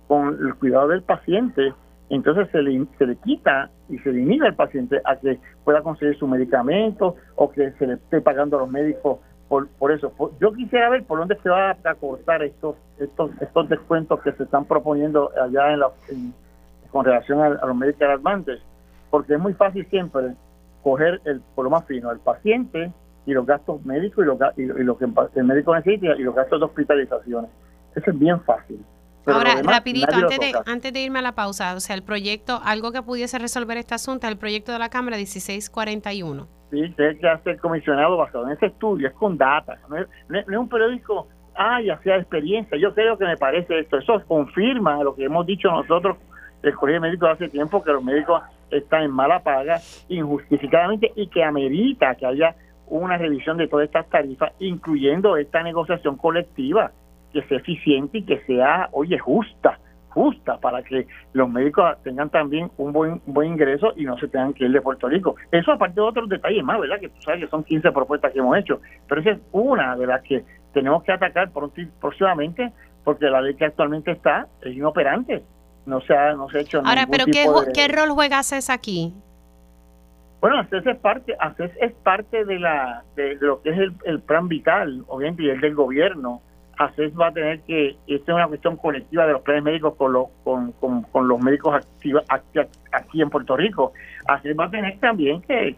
con 0.08 0.38
el 0.46 0.56
cuidado 0.56 0.90
del 0.90 1.02
paciente. 1.02 1.74
Entonces 2.10 2.50
se 2.52 2.62
le, 2.62 2.86
se 2.98 3.06
le 3.06 3.16
quita 3.18 3.70
y 3.88 3.98
se 4.00 4.12
limita 4.12 4.46
al 4.46 4.56
paciente 4.56 5.02
a 5.06 5.16
que 5.16 5.40
pueda 5.64 5.82
conseguir 5.82 6.18
su 6.18 6.28
medicamento 6.28 7.16
o 7.36 7.50
que 7.50 7.72
se 7.74 7.88
le 7.88 7.94
esté 7.94 8.20
pagando 8.20 8.58
a 8.58 8.62
los 8.62 8.70
médicos 8.70 9.20
por, 9.48 9.68
por 9.68 9.92
eso. 9.92 10.14
yo 10.40 10.54
quisiera 10.54 10.90
ver 10.90 11.04
por 11.06 11.20
dónde 11.20 11.36
se 11.42 11.50
va 11.50 11.72
a 11.72 11.96
cortar 11.96 12.44
estos 12.44 12.76
estos 13.00 13.32
estos 13.42 13.68
descuentos 13.68 14.22
que 14.22 14.32
se 14.34 14.44
están 14.44 14.66
proponiendo 14.66 15.32
allá 15.42 15.74
en 15.74 15.80
la, 15.80 15.90
con 16.92 17.04
relación 17.04 17.42
a, 17.42 17.50
los 17.50 17.76
médicos 17.76 18.04
Advantage, 18.04 18.62
porque 19.10 19.34
es 19.34 19.40
muy 19.40 19.54
fácil 19.54 19.88
siempre 19.90 20.36
coger 20.84 21.20
el 21.26 21.42
por 21.56 21.66
lo 21.66 21.72
más 21.72 21.86
fino 21.86 22.12
el 22.12 22.20
paciente 22.20 22.92
y 23.30 23.34
los 23.34 23.46
gastos 23.46 23.86
médicos 23.86 24.26
y 24.26 24.28
lo, 24.28 24.38
y, 24.58 24.84
lo 24.84 24.98
que 24.98 25.06
el 25.36 25.44
médico 25.44 25.76
necesita 25.76 26.16
y 26.18 26.24
los 26.24 26.34
gastos 26.34 26.60
de 26.60 26.66
hospitalizaciones. 26.66 27.52
Eso 27.96 28.12
es 28.12 28.20
bien 28.20 28.42
fácil. 28.42 28.84
Ahora, 29.28 29.62
rapidito, 29.62 30.16
antes 30.16 30.40
de, 30.40 30.52
antes 30.66 30.92
de 30.92 31.00
irme 31.02 31.20
a 31.20 31.22
la 31.22 31.34
pausa, 31.34 31.76
o 31.76 31.80
sea, 31.80 31.96
el 31.96 32.02
proyecto, 32.02 32.60
algo 32.64 32.92
que 32.92 33.04
pudiese 33.04 33.38
resolver 33.38 33.78
este 33.78 33.94
asunto, 33.94 34.28
el 34.28 34.38
proyecto 34.38 34.72
de 34.72 34.80
la 34.80 34.90
Cámara 34.90 35.18
1641. 35.18 36.48
Sí, 36.72 36.94
que 36.96 37.28
hace 37.28 37.52
el 37.52 37.60
comisionado 37.60 38.18
basado 38.18 38.48
en 38.48 38.54
ese 38.54 38.68
estudio, 38.68 39.10
es 39.10 39.14
con 39.14 39.38
data, 39.38 39.78
no 39.88 39.98
es, 39.98 40.08
un 40.48 40.70
periódico, 40.70 41.28
ay, 41.56 41.92
hacía 41.92 42.18
experiencia, 42.18 42.78
yo 42.80 42.94
creo 42.96 43.18
que 43.18 43.26
me 43.26 43.38
parece 43.38 43.80
esto, 43.80 43.98
eso 43.98 44.24
confirma 44.28 45.04
lo 45.04 45.14
que 45.14 45.26
hemos 45.26 45.46
dicho 45.46 45.70
nosotros, 45.70 46.18
el 46.64 46.74
Colegio 46.74 47.02
Médico 47.02 47.28
hace 47.28 47.50
tiempo, 47.50 47.84
que 47.84 47.92
los 47.92 48.04
médicos 48.04 48.42
están 48.72 49.04
en 49.04 49.12
mala 49.12 49.42
paga 49.42 49.80
injustificadamente 50.08 51.12
y 51.16 51.28
que 51.28 51.44
amerita 51.44 52.16
que 52.16 52.26
haya 52.26 52.56
una 52.90 53.18
revisión 53.18 53.58
de 53.58 53.68
todas 53.68 53.86
estas 53.86 54.10
tarifas, 54.10 54.52
incluyendo 54.60 55.38
esta 55.38 55.64
negociación 55.64 56.18
colectiva 56.18 56.92
que 57.32 57.44
sea 57.44 57.58
eficiente 57.58 58.20
y 58.20 58.24
que 58.24 58.40
sea, 58.42 58.90
oye, 58.92 59.18
justa, 59.20 59.80
justa, 60.10 60.58
para 60.58 60.82
que 60.82 61.08
los 61.34 61.50
médicos 61.50 61.96
tengan 62.04 62.30
también 62.30 62.72
un 62.78 62.92
buen 62.92 63.22
buen 63.26 63.54
ingreso 63.54 63.94
y 63.96 64.04
no 64.04 64.18
se 64.18 64.28
tengan 64.28 64.54
que 64.54 64.66
ir 64.66 64.72
de 64.72 64.82
Puerto 64.82 65.08
Rico. 65.08 65.36
Eso 65.52 65.72
aparte 65.72 65.96
de 65.96 66.02
otros 66.02 66.30
detalles 66.30 66.64
más, 66.64 66.80
¿verdad? 66.80 67.00
Que 67.00 67.10
tú 67.10 67.22
sabes 67.22 67.42
que 67.42 67.50
son 67.50 67.64
15 67.64 67.92
propuestas 67.92 68.34
que 68.34 68.40
hemos 68.40 68.58
hecho, 68.58 68.82
pero 69.08 69.22
esa 69.22 69.32
es 69.32 69.40
una 69.52 69.96
de 69.96 70.08
las 70.08 70.22
que 70.24 70.44
tenemos 70.74 71.04
que 71.04 71.12
atacar 71.12 71.52
próximamente 72.00 72.72
porque 73.04 73.26
la 73.26 73.42
ley 73.42 73.56
que 73.56 73.66
actualmente 73.66 74.12
está 74.12 74.48
es 74.62 74.76
inoperante. 74.76 75.44
No 75.86 76.02
se 76.02 76.14
ha, 76.14 76.34
no 76.34 76.50
se 76.50 76.60
ha 76.60 76.62
hecho 76.62 76.82
Ahora, 76.86 77.08
pero 77.10 77.26
¿qué, 77.26 77.46
¿qué 77.74 77.88
rol 77.88 78.10
juega 78.12 78.44
CES 78.44 78.70
aquí? 78.70 79.14
Bueno, 80.42 80.60
ACES 80.60 80.86
es 80.86 80.98
parte, 80.98 81.36
ACES 81.38 81.72
es 81.82 81.92
parte 81.92 82.46
de 82.46 82.60
la 82.60 83.04
de, 83.16 83.36
lo 83.42 83.62
que 83.62 83.72
es 83.72 83.92
el, 84.06 84.22
plan 84.22 84.48
vital, 84.48 85.04
obviamente, 85.08 85.44
y 85.44 85.50
el 85.50 85.60
del 85.60 85.76
gobierno 85.76 86.42
ACES 86.78 87.12
va 87.20 87.28
a 87.28 87.34
tener 87.34 87.60
que, 87.62 87.98
esta 88.08 88.32
es 88.32 88.36
una 88.36 88.48
cuestión 88.48 88.78
colectiva 88.78 89.28
de 89.28 89.34
los 89.34 89.42
planes 89.42 89.64
médicos 89.64 89.96
con, 89.96 90.14
los 90.14 90.28
con, 90.46 90.72
con, 90.72 91.28
los 91.28 91.40
médicos 91.42 91.76
activos 91.76 92.24
aquí 92.30 93.22
en 93.22 93.30
Puerto 93.30 93.58
Rico. 93.58 93.92
ACES 94.28 94.58
va 94.58 94.66
a 94.66 94.70
tener 94.72 94.98
también 95.00 95.42
que, 95.42 95.76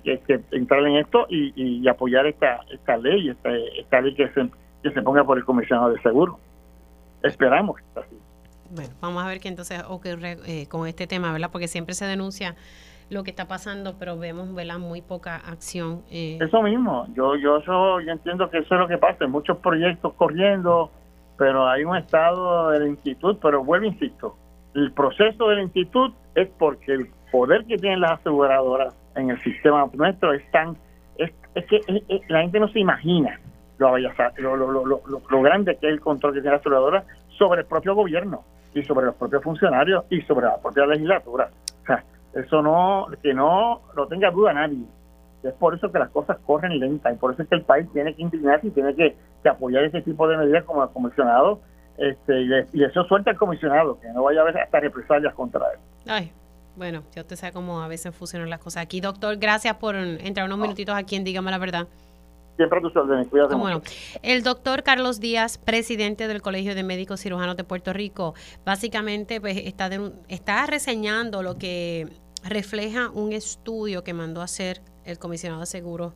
entrar 0.51 0.85
en 0.85 0.97
esto 0.97 1.25
y, 1.27 1.87
apoyar 1.87 2.27
esta 2.27 2.59
esta 2.71 2.97
ley, 2.97 3.29
esta, 3.29 3.49
esta 3.79 4.01
ley 4.01 4.13
que 4.13 4.29
se, 4.29 4.47
que 4.83 4.91
se 4.91 5.01
ponga 5.01 5.23
por 5.23 5.39
el 5.39 5.43
comisionado 5.43 5.91
de 5.91 5.99
seguro. 6.01 6.37
Esperamos 7.23 7.77
que 7.77 7.83
sea 7.93 8.03
así. 8.03 8.17
Bueno, 8.69 8.93
vamos 9.01 9.23
a 9.23 9.27
ver 9.27 9.39
qué 9.39 9.49
entonces 9.49 9.83
ocurre 9.87 10.37
eh, 10.45 10.67
con 10.67 10.87
este 10.87 11.07
tema, 11.07 11.33
¿verdad? 11.33 11.49
Porque 11.51 11.67
siempre 11.67 11.95
se 11.95 12.05
denuncia 12.05 12.55
lo 13.11 13.23
que 13.23 13.29
está 13.29 13.47
pasando, 13.47 13.95
pero 13.99 14.17
vemos 14.17 14.55
¿verdad? 14.55 14.79
muy 14.79 15.01
poca 15.01 15.35
acción. 15.35 16.01
Eh. 16.09 16.39
Eso 16.41 16.61
mismo, 16.61 17.05
yo, 17.13 17.35
yo, 17.35 17.59
yo 17.61 17.99
entiendo 18.11 18.49
que 18.49 18.59
eso 18.59 18.73
es 18.73 18.79
lo 18.79 18.87
que 18.87 18.97
pasa, 18.97 19.27
muchos 19.27 19.57
proyectos 19.57 20.13
corriendo, 20.13 20.89
pero 21.37 21.67
hay 21.67 21.83
un 21.83 21.97
estado 21.97 22.69
del 22.69 22.87
instituto, 22.87 23.37
pero 23.41 23.63
vuelvo, 23.63 23.85
insisto, 23.85 24.37
el 24.73 24.93
proceso 24.93 25.49
del 25.49 25.59
instituto 25.59 26.15
es 26.35 26.47
porque 26.57 26.93
el 26.93 27.09
poder 27.31 27.65
que 27.65 27.77
tienen 27.77 27.99
las 27.99 28.19
aseguradoras 28.21 28.95
en 29.15 29.29
el 29.29 29.43
sistema 29.43 29.89
nuestro 29.93 30.33
es 30.33 30.49
tan, 30.51 30.77
es, 31.17 31.31
es 31.53 31.65
que 31.65 31.81
la 32.29 32.41
gente 32.41 32.61
no 32.61 32.69
se 32.69 32.79
imagina 32.79 33.37
lo, 33.77 33.97
lo, 33.97 34.71
lo, 34.71 34.85
lo, 34.85 35.01
lo 35.29 35.41
grande 35.41 35.75
que 35.77 35.87
es 35.87 35.93
el 35.93 35.99
control 35.99 36.33
que 36.33 36.41
tiene 36.41 36.55
la 36.55 36.59
aseguradora 36.59 37.03
sobre 37.37 37.61
el 37.61 37.67
propio 37.67 37.95
gobierno 37.95 38.43
y 38.73 38.83
sobre 38.83 39.07
los 39.07 39.15
propios 39.15 39.43
funcionarios 39.43 40.05
y 40.09 40.21
sobre 40.21 40.45
la 40.45 40.57
propia 40.57 40.85
legislatura. 40.85 41.49
O 41.81 41.85
sea, 41.85 42.03
eso 42.33 42.61
no, 42.61 43.07
que 43.21 43.33
no 43.33 43.81
lo 43.95 44.07
tenga 44.07 44.31
duda 44.31 44.53
nadie. 44.53 44.85
Es 45.43 45.53
por 45.53 45.73
eso 45.75 45.91
que 45.91 45.99
las 45.99 46.09
cosas 46.09 46.37
corren 46.45 46.79
lentas 46.79 47.13
y 47.13 47.17
por 47.17 47.33
eso 47.33 47.41
es 47.41 47.49
que 47.49 47.55
el 47.55 47.63
país 47.63 47.87
tiene 47.93 48.15
que 48.15 48.21
indignarse 48.21 48.67
y 48.67 48.71
tiene 48.71 48.95
que, 48.95 49.15
apoyar 49.49 49.83
ese 49.83 50.01
tipo 50.03 50.27
de 50.27 50.37
medidas 50.37 50.63
como 50.65 50.83
el 50.83 50.89
comisionado 50.89 51.61
este, 51.97 52.41
y, 52.73 52.83
eso 52.83 53.03
suelta 53.05 53.31
al 53.31 53.37
comisionado, 53.37 53.99
que 53.99 54.07
no 54.09 54.23
vaya 54.23 54.39
a 54.39 54.43
haber 54.43 54.57
hasta 54.59 54.79
represalias 54.79 55.33
contra 55.33 55.65
él. 55.73 55.79
Ay, 56.07 56.31
bueno, 56.75 57.03
ya 57.11 57.21
usted 57.21 57.35
sabe 57.35 57.51
cómo 57.51 57.81
a 57.81 57.87
veces 57.87 58.15
funcionan 58.15 58.49
las 58.49 58.59
cosas 58.59 58.83
aquí. 58.83 59.01
Doctor, 59.01 59.37
gracias 59.37 59.75
por 59.75 59.95
entrar 59.95 60.45
unos 60.45 60.59
minutitos 60.59 60.95
aquí 60.95 61.15
en 61.15 61.23
Dígame 61.23 61.51
la 61.51 61.57
Verdad. 61.57 61.87
Siempre 62.61 62.77
a 62.77 62.81
tus 62.83 62.95
órdenes, 62.95 63.27
cuídate 63.27 63.55
bueno, 63.55 63.81
El 64.21 64.43
doctor 64.43 64.83
Carlos 64.83 65.19
Díaz, 65.19 65.57
presidente 65.57 66.27
del 66.27 66.43
Colegio 66.43 66.75
de 66.75 66.83
Médicos 66.83 67.19
Cirujanos 67.19 67.57
de 67.57 67.63
Puerto 67.63 67.91
Rico, 67.91 68.35
básicamente 68.63 69.41
pues, 69.41 69.57
está, 69.57 69.89
está 70.27 70.67
reseñando 70.67 71.41
lo 71.41 71.57
que 71.57 72.07
refleja 72.43 73.09
un 73.09 73.33
estudio 73.33 74.03
que 74.03 74.13
mandó 74.13 74.41
a 74.41 74.43
hacer 74.43 74.83
el 75.05 75.17
comisionado 75.17 75.61
de 75.61 75.65
seguros 75.65 76.13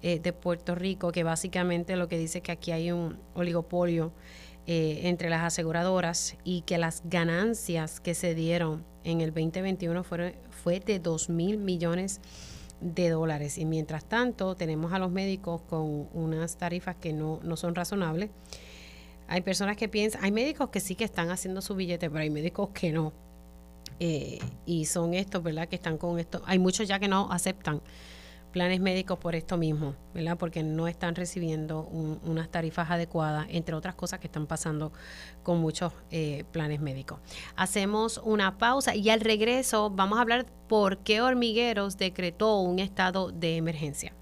eh, 0.00 0.18
de 0.18 0.32
Puerto 0.32 0.74
Rico, 0.74 1.12
que 1.12 1.24
básicamente 1.24 1.94
lo 1.96 2.08
que 2.08 2.16
dice 2.16 2.40
que 2.40 2.52
aquí 2.52 2.72
hay 2.72 2.90
un 2.90 3.18
oligopolio 3.34 4.14
eh, 4.66 5.00
entre 5.04 5.28
las 5.28 5.42
aseguradoras 5.42 6.38
y 6.42 6.62
que 6.62 6.78
las 6.78 7.02
ganancias 7.04 8.00
que 8.00 8.14
se 8.14 8.34
dieron 8.34 8.82
en 9.04 9.20
el 9.20 9.34
2021 9.34 10.04
fueron, 10.04 10.32
fue 10.48 10.80
de 10.80 11.00
2 11.00 11.28
mil 11.28 11.58
millones 11.58 12.14
de 12.16 12.22
dólares. 12.82 13.58
Y 13.58 13.64
mientras 13.64 14.04
tanto, 14.04 14.54
tenemos 14.54 14.92
a 14.92 14.98
los 14.98 15.10
médicos 15.10 15.62
con 15.62 16.08
unas 16.12 16.56
tarifas 16.56 16.96
que 16.96 17.12
no, 17.12 17.40
no 17.42 17.56
son 17.56 17.74
razonables. 17.74 18.30
Hay 19.28 19.40
personas 19.40 19.76
que 19.76 19.88
piensan, 19.88 20.24
hay 20.24 20.32
médicos 20.32 20.68
que 20.70 20.80
sí 20.80 20.94
que 20.94 21.04
están 21.04 21.30
haciendo 21.30 21.62
su 21.62 21.74
billete, 21.74 22.10
pero 22.10 22.22
hay 22.22 22.30
médicos 22.30 22.70
que 22.74 22.92
no. 22.92 23.12
Eh, 24.00 24.40
y 24.66 24.86
son 24.86 25.14
estos, 25.14 25.42
¿verdad? 25.42 25.68
Que 25.68 25.76
están 25.76 25.96
con 25.96 26.18
esto. 26.18 26.42
Hay 26.44 26.58
muchos 26.58 26.88
ya 26.88 26.98
que 26.98 27.08
no 27.08 27.30
aceptan 27.30 27.80
planes 28.52 28.80
médicos 28.80 29.18
por 29.18 29.34
esto 29.34 29.56
mismo, 29.56 29.96
¿verdad? 30.14 30.36
Porque 30.38 30.62
no 30.62 30.86
están 30.86 31.14
recibiendo 31.14 31.82
unas 31.82 32.50
tarifas 32.50 32.90
adecuadas, 32.90 33.46
entre 33.50 33.74
otras 33.74 33.94
cosas 33.94 34.20
que 34.20 34.28
están 34.28 34.46
pasando 34.46 34.92
con 35.42 35.58
muchos 35.58 35.92
eh, 36.10 36.44
planes 36.52 36.80
médicos. 36.80 37.18
Hacemos 37.56 38.20
una 38.22 38.58
pausa 38.58 38.94
y 38.94 39.10
al 39.10 39.20
regreso 39.20 39.90
vamos 39.90 40.18
a 40.18 40.22
hablar 40.22 40.46
por 40.68 40.98
qué 40.98 41.20
Hormigueros 41.20 41.96
decretó 41.96 42.60
un 42.60 42.78
estado 42.78 43.32
de 43.32 43.56
emergencia. 43.56 44.14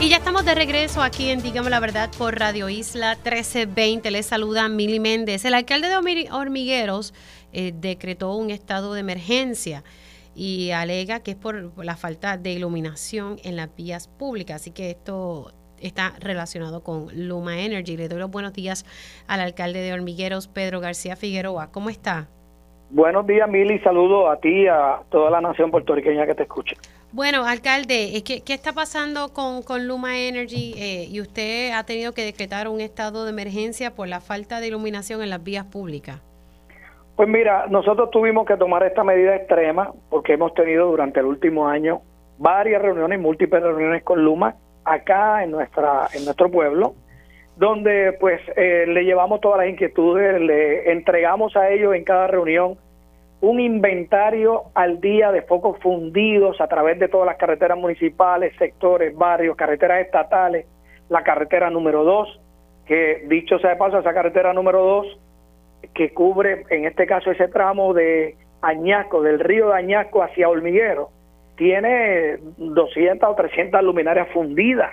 Y 0.00 0.10
ya 0.10 0.18
estamos 0.18 0.44
de 0.44 0.54
regreso 0.54 1.02
aquí 1.02 1.30
en 1.30 1.40
Dígame 1.40 1.70
la 1.70 1.80
Verdad 1.80 2.10
por 2.18 2.38
Radio 2.38 2.68
Isla 2.68 3.14
1320. 3.14 4.10
Les 4.10 4.26
saluda 4.26 4.68
Mili 4.68 5.00
Méndez. 5.00 5.44
El 5.46 5.54
alcalde 5.54 5.88
de 5.88 6.28
Hormigueros 6.30 7.14
eh, 7.52 7.72
decretó 7.74 8.34
un 8.34 8.50
estado 8.50 8.92
de 8.92 9.00
emergencia 9.00 9.82
y 10.34 10.70
alega 10.70 11.20
que 11.20 11.32
es 11.32 11.36
por 11.36 11.72
la 11.84 11.96
falta 11.96 12.36
de 12.36 12.52
iluminación 12.52 13.36
en 13.44 13.56
las 13.56 13.74
vías 13.74 14.08
públicas. 14.08 14.62
Así 14.62 14.70
que 14.70 14.90
esto 14.90 15.52
está 15.80 16.14
relacionado 16.20 16.82
con 16.82 17.08
Luma 17.14 17.60
Energy. 17.60 17.96
Le 17.96 18.08
doy 18.08 18.18
los 18.18 18.30
buenos 18.30 18.52
días 18.52 18.84
al 19.26 19.40
alcalde 19.40 19.80
de 19.80 19.92
Hormigueros, 19.92 20.48
Pedro 20.48 20.80
García 20.80 21.16
Figueroa. 21.16 21.70
¿Cómo 21.70 21.90
está? 21.90 22.28
Buenos 22.90 23.26
días, 23.26 23.48
Mili. 23.48 23.78
Saludo 23.80 24.30
a 24.30 24.38
ti 24.38 24.62
y 24.62 24.66
a 24.66 25.00
toda 25.10 25.30
la 25.30 25.40
nación 25.40 25.70
puertorriqueña 25.70 26.26
que 26.26 26.34
te 26.34 26.42
escucha. 26.44 26.76
Bueno, 27.12 27.44
alcalde, 27.44 28.22
¿qué, 28.24 28.42
qué 28.42 28.54
está 28.54 28.72
pasando 28.72 29.32
con, 29.32 29.62
con 29.62 29.86
Luma 29.86 30.18
Energy? 30.18 30.74
Eh, 30.76 31.08
y 31.10 31.20
usted 31.20 31.72
ha 31.72 31.84
tenido 31.84 32.12
que 32.12 32.24
decretar 32.24 32.68
un 32.68 32.80
estado 32.80 33.24
de 33.24 33.30
emergencia 33.30 33.94
por 33.94 34.08
la 34.08 34.20
falta 34.20 34.60
de 34.60 34.68
iluminación 34.68 35.22
en 35.22 35.30
las 35.30 35.42
vías 35.42 35.64
públicas. 35.64 36.20
Pues 37.16 37.28
mira, 37.28 37.66
nosotros 37.68 38.10
tuvimos 38.10 38.44
que 38.44 38.56
tomar 38.56 38.82
esta 38.82 39.04
medida 39.04 39.36
extrema 39.36 39.92
porque 40.10 40.32
hemos 40.32 40.52
tenido 40.54 40.88
durante 40.88 41.20
el 41.20 41.26
último 41.26 41.68
año 41.68 42.00
varias 42.38 42.82
reuniones, 42.82 43.20
múltiples 43.20 43.62
reuniones 43.62 44.02
con 44.02 44.24
Luma 44.24 44.56
acá 44.84 45.44
en 45.44 45.52
nuestra 45.52 46.08
en 46.12 46.24
nuestro 46.24 46.50
pueblo, 46.50 46.94
donde 47.56 48.16
pues 48.18 48.40
eh, 48.56 48.86
le 48.88 49.04
llevamos 49.04 49.40
todas 49.40 49.58
las 49.58 49.68
inquietudes, 49.68 50.40
le 50.40 50.90
entregamos 50.90 51.54
a 51.56 51.70
ellos 51.70 51.94
en 51.94 52.02
cada 52.02 52.26
reunión 52.26 52.76
un 53.40 53.60
inventario 53.60 54.64
al 54.74 55.00
día 55.00 55.30
de 55.30 55.42
focos 55.42 55.78
fundidos 55.78 56.60
a 56.60 56.66
través 56.66 56.98
de 56.98 57.08
todas 57.08 57.26
las 57.26 57.36
carreteras 57.36 57.78
municipales, 57.78 58.56
sectores, 58.58 59.14
barrios, 59.16 59.56
carreteras 59.56 60.04
estatales, 60.04 60.66
la 61.08 61.22
carretera 61.22 61.70
número 61.70 62.02
2, 62.02 62.40
que 62.86 63.24
dicho 63.28 63.58
sea 63.60 63.70
de 63.70 63.76
paso, 63.76 64.00
esa 64.00 64.14
carretera 64.14 64.52
número 64.52 64.82
2 64.82 65.18
que 65.94 66.12
cubre, 66.12 66.64
en 66.70 66.84
este 66.84 67.06
caso, 67.06 67.30
ese 67.30 67.48
tramo 67.48 67.92
de 67.94 68.36
Añasco, 68.62 69.22
del 69.22 69.40
río 69.40 69.68
de 69.68 69.74
Añasco 69.74 70.22
hacia 70.22 70.48
Hormiguero, 70.48 71.10
tiene 71.56 72.38
200 72.56 73.28
o 73.28 73.34
300 73.34 73.82
luminarias 73.82 74.28
fundidas. 74.32 74.90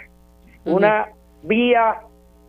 Una 0.66 1.10
vía 1.44 2.02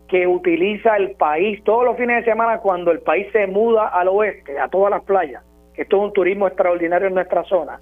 que 0.07 0.27
utiliza 0.27 0.95
el 0.97 1.11
país 1.15 1.63
todos 1.63 1.85
los 1.85 1.97
fines 1.97 2.17
de 2.17 2.31
semana 2.31 2.59
cuando 2.59 2.91
el 2.91 2.99
país 2.99 3.27
se 3.31 3.47
muda 3.47 3.87
al 3.87 4.07
oeste, 4.09 4.59
a 4.59 4.67
todas 4.67 4.91
las 4.91 5.03
playas, 5.03 5.43
que 5.73 5.83
esto 5.83 5.97
es 5.97 6.03
un 6.03 6.13
turismo 6.13 6.47
extraordinario 6.47 7.07
en 7.07 7.15
nuestra 7.15 7.43
zona, 7.45 7.79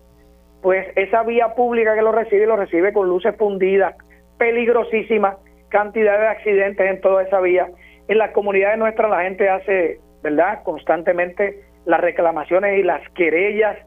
pues 0.61 0.87
esa 0.95 1.23
vía 1.23 1.53
pública 1.55 1.95
que 1.95 2.01
lo 2.01 2.11
recibe, 2.11 2.45
lo 2.45 2.55
recibe 2.55 2.93
con 2.93 3.09
luces 3.09 3.35
fundidas, 3.35 3.95
peligrosísimas, 4.37 5.37
cantidad 5.69 6.19
de 6.19 6.27
accidentes 6.27 6.89
en 6.89 7.01
toda 7.01 7.23
esa 7.23 7.41
vía. 7.41 7.69
En 8.07 8.17
las 8.17 8.31
comunidades 8.31 8.77
nuestras 8.77 9.09
la 9.09 9.23
gente 9.23 9.49
hace, 9.49 9.99
¿verdad?, 10.21 10.63
constantemente 10.63 11.63
las 11.85 11.99
reclamaciones 11.99 12.79
y 12.79 12.83
las 12.83 13.01
querellas 13.11 13.77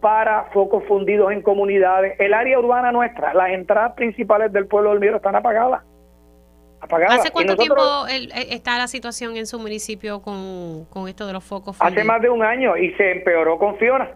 para 0.00 0.44
focos 0.52 0.84
fundidos 0.84 1.32
en 1.32 1.40
comunidades. 1.40 2.18
El 2.20 2.34
área 2.34 2.58
urbana 2.58 2.92
nuestra, 2.92 3.32
las 3.32 3.50
entradas 3.50 3.92
principales 3.94 4.52
del 4.52 4.66
pueblo 4.66 4.90
del 4.90 5.00
Miro 5.00 5.16
están 5.16 5.34
apagadas. 5.34 5.82
apagadas. 6.80 7.20
¿Hace 7.20 7.30
cuánto 7.30 7.56
tiempo 7.56 7.80
eh, 8.10 8.28
está 8.50 8.76
la 8.76 8.86
situación 8.86 9.36
en 9.36 9.46
su 9.46 9.58
municipio 9.58 10.20
con, 10.20 10.84
con 10.90 11.08
esto 11.08 11.26
de 11.26 11.32
los 11.32 11.42
focos 11.42 11.76
fundidos? 11.78 11.96
Hace 11.96 12.06
más 12.06 12.20
de 12.20 12.28
un 12.28 12.42
año 12.42 12.76
y 12.76 12.92
se 12.94 13.12
empeoró 13.12 13.58
con 13.58 13.76
Fiona. 13.78 14.10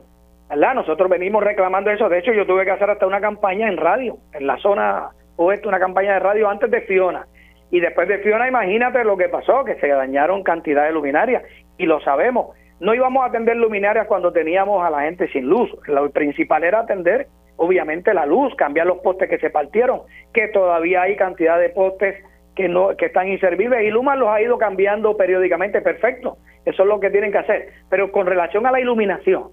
¿verdad? 0.49 0.75
Nosotros 0.75 1.09
venimos 1.09 1.43
reclamando 1.43 1.91
eso. 1.91 2.09
De 2.09 2.19
hecho, 2.19 2.33
yo 2.33 2.47
tuve 2.47 2.65
que 2.65 2.71
hacer 2.71 2.91
hasta 2.91 3.07
una 3.07 3.21
campaña 3.21 3.69
en 3.69 3.77
radio, 3.77 4.19
en 4.33 4.47
la 4.47 4.59
zona 4.59 5.11
oeste, 5.37 5.69
una 5.69 5.79
campaña 5.79 6.15
de 6.15 6.21
radio 6.21 6.49
antes 6.49 6.71
de 6.71 6.83
Fiona. 6.83 7.27
Y 7.71 7.81
después 7.81 8.09
de 8.09 8.19
Fiona, 8.19 8.49
imagínate 8.49 9.05
lo 9.05 9.17
que 9.17 9.29
pasó, 9.29 9.65
que 9.65 9.77
se 9.77 9.89
dañaron 9.89 10.43
cantidad 10.43 10.85
de 10.85 10.93
luminarias. 10.93 11.43
Y 11.77 11.87
lo 11.87 12.01
sabemos. 12.01 12.57
No 12.81 12.95
íbamos 12.95 13.23
a 13.23 13.27
atender 13.27 13.57
luminarias 13.57 14.07
cuando 14.07 14.33
teníamos 14.33 14.85
a 14.85 14.91
la 14.91 15.03
gente 15.03 15.29
sin 15.29 15.47
luz. 15.47 15.71
Lo 15.87 16.09
principal 16.11 16.65
era 16.65 16.81
atender, 16.81 17.27
obviamente, 17.57 18.15
la 18.15 18.25
luz, 18.25 18.55
cambiar 18.55 18.87
los 18.87 18.99
postes 18.99 19.29
que 19.29 19.39
se 19.39 19.51
partieron, 19.51 20.03
que 20.33 20.49
todavía 20.49 21.03
hay 21.03 21.17
cantidad 21.17 21.59
de 21.59 21.71
postes 21.71 22.25
que 22.55 22.69
no 22.69 22.97
que 22.97 23.07
están 23.07 23.29
inservibles 23.29 23.85
y 23.85 23.91
Luma 23.91 24.17
los 24.17 24.29
ha 24.29 24.43
ido 24.43 24.59
cambiando 24.59 25.17
periódicamente, 25.17 25.81
perfecto. 25.81 26.39
Eso 26.65 26.83
es 26.83 26.89
lo 26.89 26.99
que 26.99 27.11
tienen 27.11 27.31
que 27.31 27.39
hacer. 27.39 27.69
Pero 27.89 28.11
con 28.11 28.27
relación 28.27 28.67
a 28.67 28.73
la 28.73 28.81
iluminación, 28.81 29.51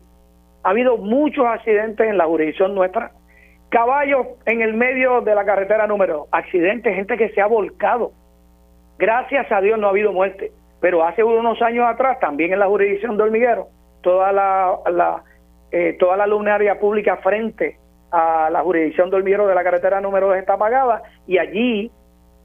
ha 0.63 0.71
habido 0.71 0.97
muchos 0.97 1.45
accidentes 1.45 2.07
en 2.07 2.17
la 2.17 2.25
jurisdicción 2.25 2.73
nuestra. 2.73 3.11
Caballos 3.75 4.27
en 4.45 4.61
el 4.61 4.73
medio 4.73 5.19
de 5.19 5.35
la 5.35 5.43
carretera 5.43 5.85
número, 5.85 6.27
accidentes, 6.31 6.95
gente 6.95 7.17
que 7.17 7.27
se 7.31 7.41
ha 7.41 7.45
volcado. 7.45 8.13
Gracias 8.97 9.51
a 9.51 9.59
Dios 9.59 9.77
no 9.77 9.87
ha 9.87 9.89
habido 9.89 10.13
muerte, 10.13 10.53
pero 10.79 11.03
hace 11.03 11.25
unos 11.25 11.61
años 11.61 11.85
atrás, 11.85 12.17
también 12.21 12.53
en 12.53 12.59
la 12.59 12.67
jurisdicción 12.67 13.17
de 13.17 13.23
Hormiguero, 13.23 13.67
toda 14.01 14.31
la, 14.31 14.77
la 14.89 15.23
eh, 15.73 15.97
toda 15.99 16.15
la 16.15 16.25
luminaria 16.25 16.79
pública 16.79 17.17
frente 17.17 17.77
a 18.11 18.49
la 18.49 18.61
jurisdicción 18.61 19.09
de 19.09 19.17
Hormiguero 19.17 19.45
de 19.45 19.55
la 19.55 19.63
carretera 19.65 19.99
número 19.99 20.27
2 20.27 20.37
está 20.37 20.53
apagada 20.53 21.03
y 21.27 21.37
allí 21.37 21.91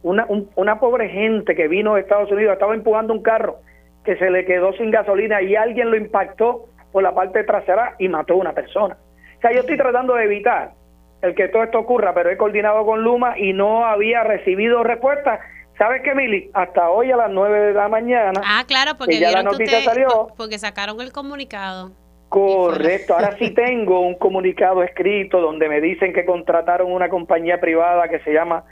una, 0.02 0.26
una 0.56 0.80
pobre 0.80 1.10
gente 1.10 1.54
que 1.54 1.68
vino 1.68 1.94
de 1.94 2.00
Estados 2.00 2.32
Unidos 2.32 2.54
estaba 2.54 2.74
empujando 2.74 3.12
un 3.12 3.22
carro 3.22 3.58
que 4.04 4.16
se 4.16 4.30
le 4.30 4.44
quedó 4.44 4.72
sin 4.72 4.90
gasolina 4.90 5.40
y 5.42 5.54
alguien 5.54 5.92
lo 5.92 5.96
impactó 5.96 6.64
por 6.90 7.04
la 7.04 7.14
parte 7.14 7.44
trasera 7.44 7.94
y 8.00 8.08
mató 8.08 8.34
a 8.34 8.38
una 8.38 8.52
persona. 8.52 8.96
O 9.38 9.40
sea, 9.40 9.52
yo 9.52 9.60
estoy 9.60 9.76
tratando 9.76 10.16
de 10.16 10.24
evitar 10.24 10.79
el 11.22 11.34
que 11.34 11.48
todo 11.48 11.62
esto 11.62 11.78
ocurra, 11.78 12.14
pero 12.14 12.30
he 12.30 12.36
coordinado 12.36 12.84
con 12.84 13.02
Luma 13.02 13.38
y 13.38 13.52
no 13.52 13.84
había 13.84 14.22
recibido 14.24 14.82
respuesta. 14.82 15.40
¿Sabes 15.76 16.02
qué, 16.02 16.14
Mili? 16.14 16.50
Hasta 16.52 16.90
hoy 16.90 17.10
a 17.10 17.16
las 17.16 17.30
9 17.30 17.58
de 17.68 17.72
la 17.72 17.88
mañana. 17.88 18.40
Ah, 18.44 18.64
claro, 18.66 18.92
porque 18.98 19.18
ya 19.18 19.30
la 19.30 19.42
noticia 19.42 19.80
salió. 19.80 20.28
Porque 20.36 20.58
sacaron 20.58 21.00
el 21.00 21.12
comunicado. 21.12 21.92
Correcto, 22.28 23.14
ahora 23.14 23.36
sí 23.38 23.50
tengo 23.50 24.00
un 24.00 24.14
comunicado 24.14 24.84
escrito 24.84 25.40
donde 25.40 25.68
me 25.68 25.80
dicen 25.80 26.12
que 26.12 26.24
contrataron 26.24 26.92
una 26.92 27.08
compañía 27.08 27.58
privada 27.58 28.08
que 28.08 28.20
se 28.20 28.32
llama 28.32 28.62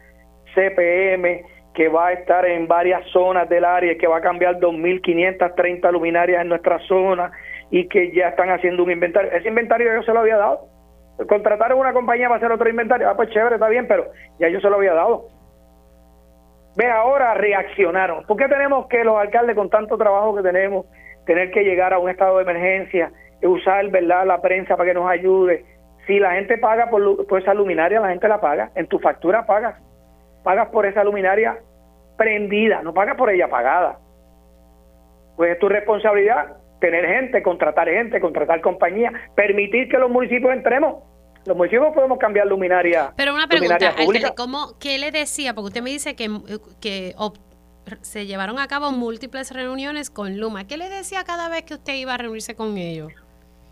CPM, 0.55 1.43
que 1.75 1.89
va 1.89 2.09
a 2.09 2.13
estar 2.13 2.47
en 2.47 2.69
varias 2.69 3.03
zonas 3.11 3.49
del 3.49 3.65
área 3.65 3.93
y 3.93 3.99
que 3.99 4.07
va 4.07 4.19
a 4.19 4.21
cambiar 4.21 4.61
2.530 4.61 5.91
luminarias 5.91 6.43
en 6.43 6.49
nuestra 6.49 6.79
zona 6.87 7.33
y 7.71 7.89
que 7.89 8.13
ya 8.15 8.29
están 8.29 8.51
haciendo 8.51 8.85
un 8.85 8.93
inventario. 8.93 9.33
Ese 9.33 9.49
inventario 9.49 9.93
yo 9.93 10.03
se 10.03 10.13
lo 10.13 10.21
había 10.21 10.37
dado. 10.37 10.69
Contrataron 11.27 11.79
una 11.79 11.93
compañía 11.93 12.29
para 12.29 12.39
hacer 12.39 12.53
otro 12.53 12.69
inventario. 12.69 13.09
Ah, 13.09 13.17
pues 13.17 13.31
chévere, 13.31 13.57
está 13.57 13.69
bien, 13.69 13.89
pero 13.89 14.07
ya 14.39 14.49
yo 14.49 14.61
se 14.61 14.71
lo 14.71 14.77
había 14.77 14.95
dado. 14.95 15.27
Ve, 16.77 16.89
ahora 16.89 17.35
reaccionaron. 17.35 18.25
¿Por 18.25 18.37
qué 18.37 18.47
tenemos 18.47 18.87
que 18.87 19.03
los 19.03 19.19
alcaldes, 19.19 19.57
con 19.57 19.69
tanto 19.69 19.99
trabajo 19.99 20.37
que 20.37 20.43
tenemos, 20.43 20.87
tener 21.27 21.51
que 21.51 21.65
llegar 21.65 21.93
a 21.93 21.99
un 21.99 22.09
estado 22.09 22.37
de 22.37 22.45
emergencia, 22.45 23.11
usar 23.43 23.89
verdad 23.89 24.27
la 24.27 24.41
prensa 24.41 24.77
para 24.77 24.91
que 24.91 24.95
nos 24.95 25.11
ayude? 25.11 25.65
Si 26.07 26.21
la 26.21 26.33
gente 26.33 26.57
paga 26.57 26.89
por, 26.89 27.27
por 27.27 27.41
esa 27.41 27.53
luminaria, 27.53 28.01
la 28.01 28.11
gente 28.11 28.29
la 28.29 28.41
paga. 28.41 28.71
En 28.77 28.87
tu 28.87 29.01
factura 29.01 29.45
pagas. 29.45 29.77
Pagas 30.45 30.69
por 30.69 30.87
esa 30.87 31.03
luminaria 31.03 31.59
prendida, 32.17 32.81
no 32.83 32.95
pagas 32.95 33.17
por 33.17 33.31
ella 33.31 33.47
apagada. 33.47 33.99
Pues 35.37 35.53
es 35.53 35.59
tu 35.59 35.69
responsabilidad 35.69 36.59
tener 36.81 37.07
gente, 37.07 37.43
contratar 37.43 37.89
gente, 37.89 38.21
contratar 38.21 38.61
compañías, 38.61 39.13
permitir 39.35 39.89
que 39.89 39.99
los 39.99 40.11
municipios 40.11 40.53
entremos. 40.53 41.03
Los 41.49 41.57
municipios 41.57 41.95
podemos 41.95 42.19
cambiar 42.19 42.47
luminaria. 42.47 43.11
Pero 43.17 43.35
una 43.35 43.47
pregunta, 43.47 43.95
¿cómo, 44.37 44.75
¿qué 44.79 44.99
le 44.99 45.11
decía? 45.11 45.55
Porque 45.55 45.69
usted 45.69 45.83
me 45.83 45.89
dice 45.89 46.15
que, 46.15 46.29
que 46.79 47.15
se 48.03 48.27
llevaron 48.27 48.59
a 48.59 48.69
cabo 48.69 48.93
múltiples 48.93 49.51
reuniones 49.55 50.11
con 50.11 50.39
Luma. 50.39 50.67
¿Qué 50.67 50.77
le 50.77 50.91
decía 50.91 51.25
cada 51.25 51.49
vez 51.49 51.63
que 51.63 51.73
usted 51.73 51.95
iba 51.95 52.13
a 52.13 52.19
reunirse 52.19 52.55
con 52.55 52.77
ellos? 52.77 53.11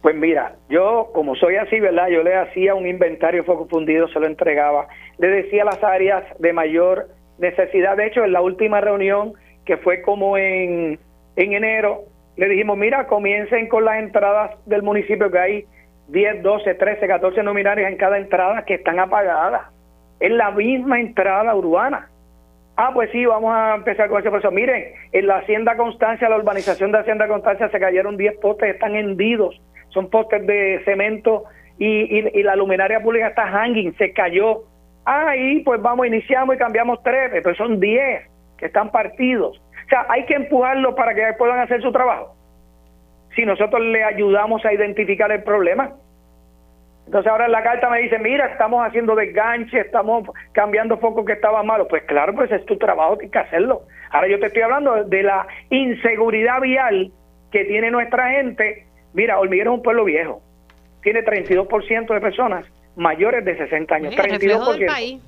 Pues 0.00 0.16
mira, 0.16 0.56
yo 0.70 1.10
como 1.12 1.36
soy 1.36 1.56
así, 1.56 1.78
¿verdad? 1.78 2.08
Yo 2.08 2.22
le 2.22 2.34
hacía 2.34 2.74
un 2.74 2.86
inventario 2.86 3.44
foco 3.44 3.68
fundido, 3.68 4.08
se 4.08 4.20
lo 4.20 4.26
entregaba. 4.26 4.88
Le 5.18 5.28
decía 5.28 5.62
las 5.62 5.84
áreas 5.84 6.24
de 6.38 6.54
mayor 6.54 7.10
necesidad. 7.36 7.98
De 7.98 8.06
hecho, 8.06 8.24
en 8.24 8.32
la 8.32 8.40
última 8.40 8.80
reunión, 8.80 9.34
que 9.66 9.76
fue 9.76 10.00
como 10.00 10.38
en, 10.38 10.98
en 11.36 11.52
enero, 11.52 12.04
le 12.36 12.48
dijimos, 12.48 12.78
mira, 12.78 13.06
comiencen 13.06 13.68
con 13.68 13.84
las 13.84 13.98
entradas 13.98 14.52
del 14.64 14.82
municipio, 14.82 15.30
que 15.30 15.38
hay 15.38 15.66
10, 16.08 16.42
12, 16.42 16.74
13, 16.74 17.06
14 17.06 17.42
nominarias 17.42 17.90
en 17.90 17.96
cada 17.96 18.18
entrada 18.18 18.64
que 18.64 18.74
están 18.74 18.98
apagadas. 18.98 19.62
Es 20.20 20.30
la 20.30 20.50
misma 20.50 21.00
entrada 21.00 21.54
urbana. 21.54 22.08
Ah, 22.76 22.90
pues 22.92 23.10
sí, 23.10 23.24
vamos 23.24 23.54
a 23.54 23.74
empezar 23.74 24.08
con 24.08 24.20
ese 24.20 24.30
proceso. 24.30 24.50
Miren, 24.50 24.92
en 25.12 25.26
la 25.26 25.38
Hacienda 25.38 25.76
Constancia, 25.76 26.28
la 26.28 26.36
urbanización 26.36 26.92
de 26.92 26.98
Hacienda 26.98 27.26
Constancia, 27.26 27.70
se 27.70 27.80
cayeron 27.80 28.16
10 28.16 28.36
postes, 28.38 28.74
están 28.74 28.94
hendidos. 28.94 29.60
Son 29.88 30.10
postes 30.10 30.46
de 30.46 30.82
cemento 30.84 31.44
y, 31.78 32.18
y, 32.38 32.42
la 32.42 32.54
luminaria 32.54 33.00
pública 33.00 33.28
está 33.28 33.46
hanging, 33.46 33.96
se 33.96 34.12
cayó. 34.12 34.64
Ahí, 35.06 35.60
pues 35.60 35.80
vamos, 35.80 36.06
iniciamos 36.06 36.54
y 36.54 36.58
cambiamos 36.58 37.02
tres, 37.02 37.30
pero 37.32 37.54
son 37.54 37.80
10 37.80 38.28
que 38.58 38.66
están 38.66 38.90
partidos. 38.90 39.58
O 39.58 39.88
sea, 39.88 40.04
hay 40.08 40.26
que 40.26 40.34
empujarlo 40.34 40.94
para 40.94 41.14
que 41.14 41.22
puedan 41.38 41.60
hacer 41.60 41.80
su 41.80 41.92
trabajo. 41.92 42.35
Si 43.36 43.44
nosotros 43.44 43.82
le 43.82 44.02
ayudamos 44.02 44.64
a 44.64 44.72
identificar 44.72 45.30
el 45.30 45.44
problema. 45.44 45.92
Entonces 47.04 47.30
ahora 47.30 47.46
en 47.46 47.52
la 47.52 47.62
carta 47.62 47.88
me 47.88 48.00
dice, 48.00 48.18
mira, 48.18 48.46
estamos 48.46 48.84
haciendo 48.84 49.14
desganche, 49.14 49.78
estamos 49.78 50.28
cambiando 50.50 50.98
focos 50.98 51.24
que 51.24 51.34
estaban 51.34 51.64
malos. 51.64 51.86
Pues 51.88 52.02
claro, 52.04 52.34
pues 52.34 52.50
es 52.50 52.64
tu 52.66 52.76
trabajo, 52.78 53.16
tienes 53.16 53.32
que 53.32 53.38
hacerlo. 53.38 53.82
Ahora 54.10 54.26
yo 54.26 54.40
te 54.40 54.46
estoy 54.46 54.62
hablando 54.62 55.04
de 55.04 55.22
la 55.22 55.46
inseguridad 55.70 56.60
vial 56.60 57.12
que 57.52 57.64
tiene 57.64 57.92
nuestra 57.92 58.30
gente. 58.30 58.86
Mira, 59.12 59.38
Hormiguero 59.38 59.72
es 59.72 59.76
un 59.76 59.82
pueblo 59.84 60.04
viejo. 60.04 60.42
Tiene 61.02 61.24
32% 61.24 62.12
de 62.12 62.20
personas 62.20 62.66
mayores 62.96 63.44
de 63.44 63.56
60 63.56 63.94
años. 63.94 64.16
32%. 64.16 65.20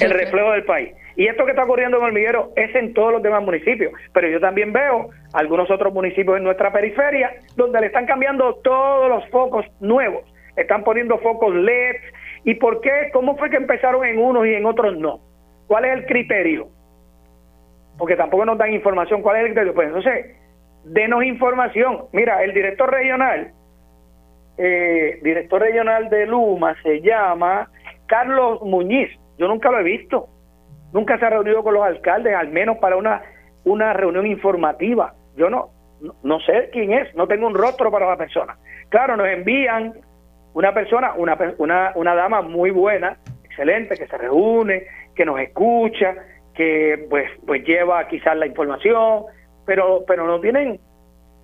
El 0.00 0.10
reflejo 0.18 0.52
del 0.52 0.64
país. 0.64 0.94
Y 1.16 1.26
esto 1.26 1.44
que 1.44 1.50
está 1.50 1.64
ocurriendo 1.64 1.98
en 1.98 2.04
Hormiguero 2.04 2.52
es 2.54 2.74
en 2.76 2.94
todos 2.94 3.12
los 3.12 3.22
demás 3.22 3.42
municipios, 3.42 3.92
pero 4.12 4.28
yo 4.28 4.38
también 4.38 4.72
veo 4.72 5.10
algunos 5.32 5.68
otros 5.68 5.92
municipios 5.92 6.36
en 6.36 6.44
nuestra 6.44 6.72
periferia 6.72 7.32
donde 7.56 7.80
le 7.80 7.86
están 7.86 8.06
cambiando 8.06 8.54
todos 8.62 9.08
los 9.08 9.28
focos 9.30 9.66
nuevos, 9.80 10.22
están 10.56 10.84
poniendo 10.84 11.18
focos 11.18 11.54
LED. 11.54 11.96
¿Y 12.44 12.54
por 12.54 12.80
qué? 12.80 13.10
¿Cómo 13.12 13.36
fue 13.36 13.50
que 13.50 13.56
empezaron 13.56 14.04
en 14.04 14.18
unos 14.18 14.46
y 14.46 14.54
en 14.54 14.64
otros 14.64 14.96
no? 14.96 15.20
¿Cuál 15.66 15.86
es 15.86 15.92
el 15.98 16.06
criterio? 16.06 16.68
Porque 17.98 18.14
tampoco 18.14 18.44
nos 18.44 18.56
dan 18.56 18.72
información. 18.72 19.22
¿Cuál 19.22 19.36
es 19.36 19.40
el 19.42 19.48
criterio? 19.48 19.74
Pues 19.74 19.88
entonces, 19.88 20.36
denos 20.84 21.24
información. 21.24 22.04
Mira, 22.12 22.42
el 22.44 22.54
director 22.54 22.90
regional, 22.90 23.52
eh, 24.56 25.18
director 25.22 25.60
regional 25.60 26.08
de 26.10 26.26
Luma 26.26 26.74
se 26.82 27.00
llama 27.00 27.68
Carlos 28.06 28.62
Muñiz. 28.62 29.10
Yo 29.38 29.48
nunca 29.48 29.70
lo 29.70 29.80
he 29.80 29.84
visto 29.84 30.28
nunca 30.92 31.18
se 31.18 31.26
ha 31.26 31.30
reunido 31.30 31.62
con 31.62 31.74
los 31.74 31.84
alcaldes, 31.84 32.34
al 32.34 32.48
menos 32.48 32.78
para 32.78 32.96
una, 32.96 33.22
una 33.64 33.92
reunión 33.92 34.26
informativa. 34.26 35.14
Yo 35.36 35.50
no, 35.50 35.70
no, 36.22 36.40
sé 36.40 36.70
quién 36.72 36.92
es, 36.92 37.14
no 37.14 37.26
tengo 37.26 37.46
un 37.46 37.54
rostro 37.54 37.90
para 37.90 38.08
la 38.08 38.16
persona. 38.16 38.56
Claro, 38.88 39.16
nos 39.16 39.28
envían 39.28 39.94
una 40.54 40.72
persona, 40.72 41.12
una, 41.16 41.36
una, 41.58 41.92
una 41.94 42.14
dama 42.14 42.42
muy 42.42 42.70
buena, 42.70 43.18
excelente, 43.44 43.96
que 43.96 44.06
se 44.06 44.18
reúne, 44.18 44.84
que 45.14 45.24
nos 45.24 45.38
escucha, 45.40 46.14
que 46.54 47.06
pues, 47.08 47.30
pues 47.46 47.64
lleva 47.64 48.06
quizás 48.08 48.36
la 48.36 48.46
información, 48.46 49.24
pero, 49.66 50.04
pero 50.06 50.26
no 50.26 50.40
tienen 50.40 50.80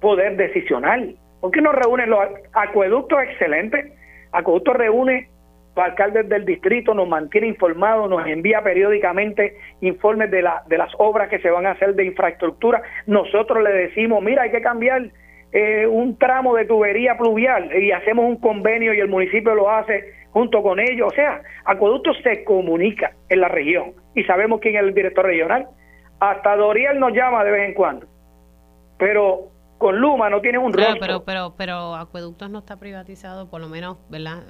poder 0.01 0.37
decisional. 0.37 1.17
¿Por 1.41 1.51
qué 1.51 1.61
no 1.61 1.73
reúnen 1.73 2.11
los 2.11 2.21
acueductos 2.53 3.23
excelentes? 3.23 3.93
Acueductos 4.33 4.77
reúne 4.77 5.29
los 5.77 5.85
alcaldes 5.85 6.29
del 6.29 6.45
distrito, 6.45 6.95
nos 6.95 7.09
mantiene 7.09 7.49
informados, 7.49 8.09
nos 8.09 8.27
envía 8.27 8.63
periódicamente 8.63 9.57
informes 9.81 10.31
de, 10.31 10.43
la, 10.43 10.63
de 10.69 10.79
las 10.79 10.93
obras 10.99 11.29
que 11.29 11.41
se 11.41 11.51
van 11.51 11.67
a 11.67 11.73
hacer 11.73 11.95
de 11.95 12.05
infraestructura. 12.05 12.83
Nosotros 13.07 13.63
le 13.63 13.73
decimos, 13.73 14.23
mira, 14.23 14.43
hay 14.43 14.51
que 14.51 14.63
cambiar 14.63 15.11
eh, 15.53 15.87
un 15.87 16.19
tramo 16.19 16.55
de 16.55 16.65
tubería 16.65 17.17
pluvial 17.17 17.71
y 17.77 17.93
hacemos 17.93 18.25
un 18.25 18.37
convenio 18.37 18.95
y 18.95 19.01
el 19.01 19.09
municipio 19.09 19.55
lo 19.55 19.71
hace 19.71 20.13
junto 20.31 20.63
con 20.63 20.81
ellos. 20.81 21.13
O 21.13 21.15
sea, 21.15 21.43
Acueducto 21.65 22.13
se 22.23 22.45
comunica 22.45 23.13
en 23.29 23.41
la 23.41 23.49
región 23.49 23.93
y 24.15 24.25
sabemos 24.25 24.61
quién 24.61 24.77
es 24.77 24.83
el 24.83 24.95
director 24.95 25.25
regional. 25.25 25.69
Hasta 26.21 26.57
Doriel 26.57 26.99
nos 26.99 27.13
llama 27.13 27.45
de 27.45 27.51
vez 27.51 27.69
en 27.69 27.75
cuando. 27.75 28.07
Pero 28.99 29.49
con 29.79 29.99
Luma 29.99 30.31
no 30.31 30.41
tiene 30.41 30.59
un 30.59 30.73
rostro. 30.73 30.97
Pero, 31.01 31.25
pero, 31.25 31.55
pero 31.57 31.95
Acueductos 31.95 32.49
no 32.51 32.61
está 32.61 32.77
privatizado, 32.77 33.51
por 33.51 33.61
lo 33.61 33.69
menos, 33.69 33.99
¿verdad? 34.09 34.45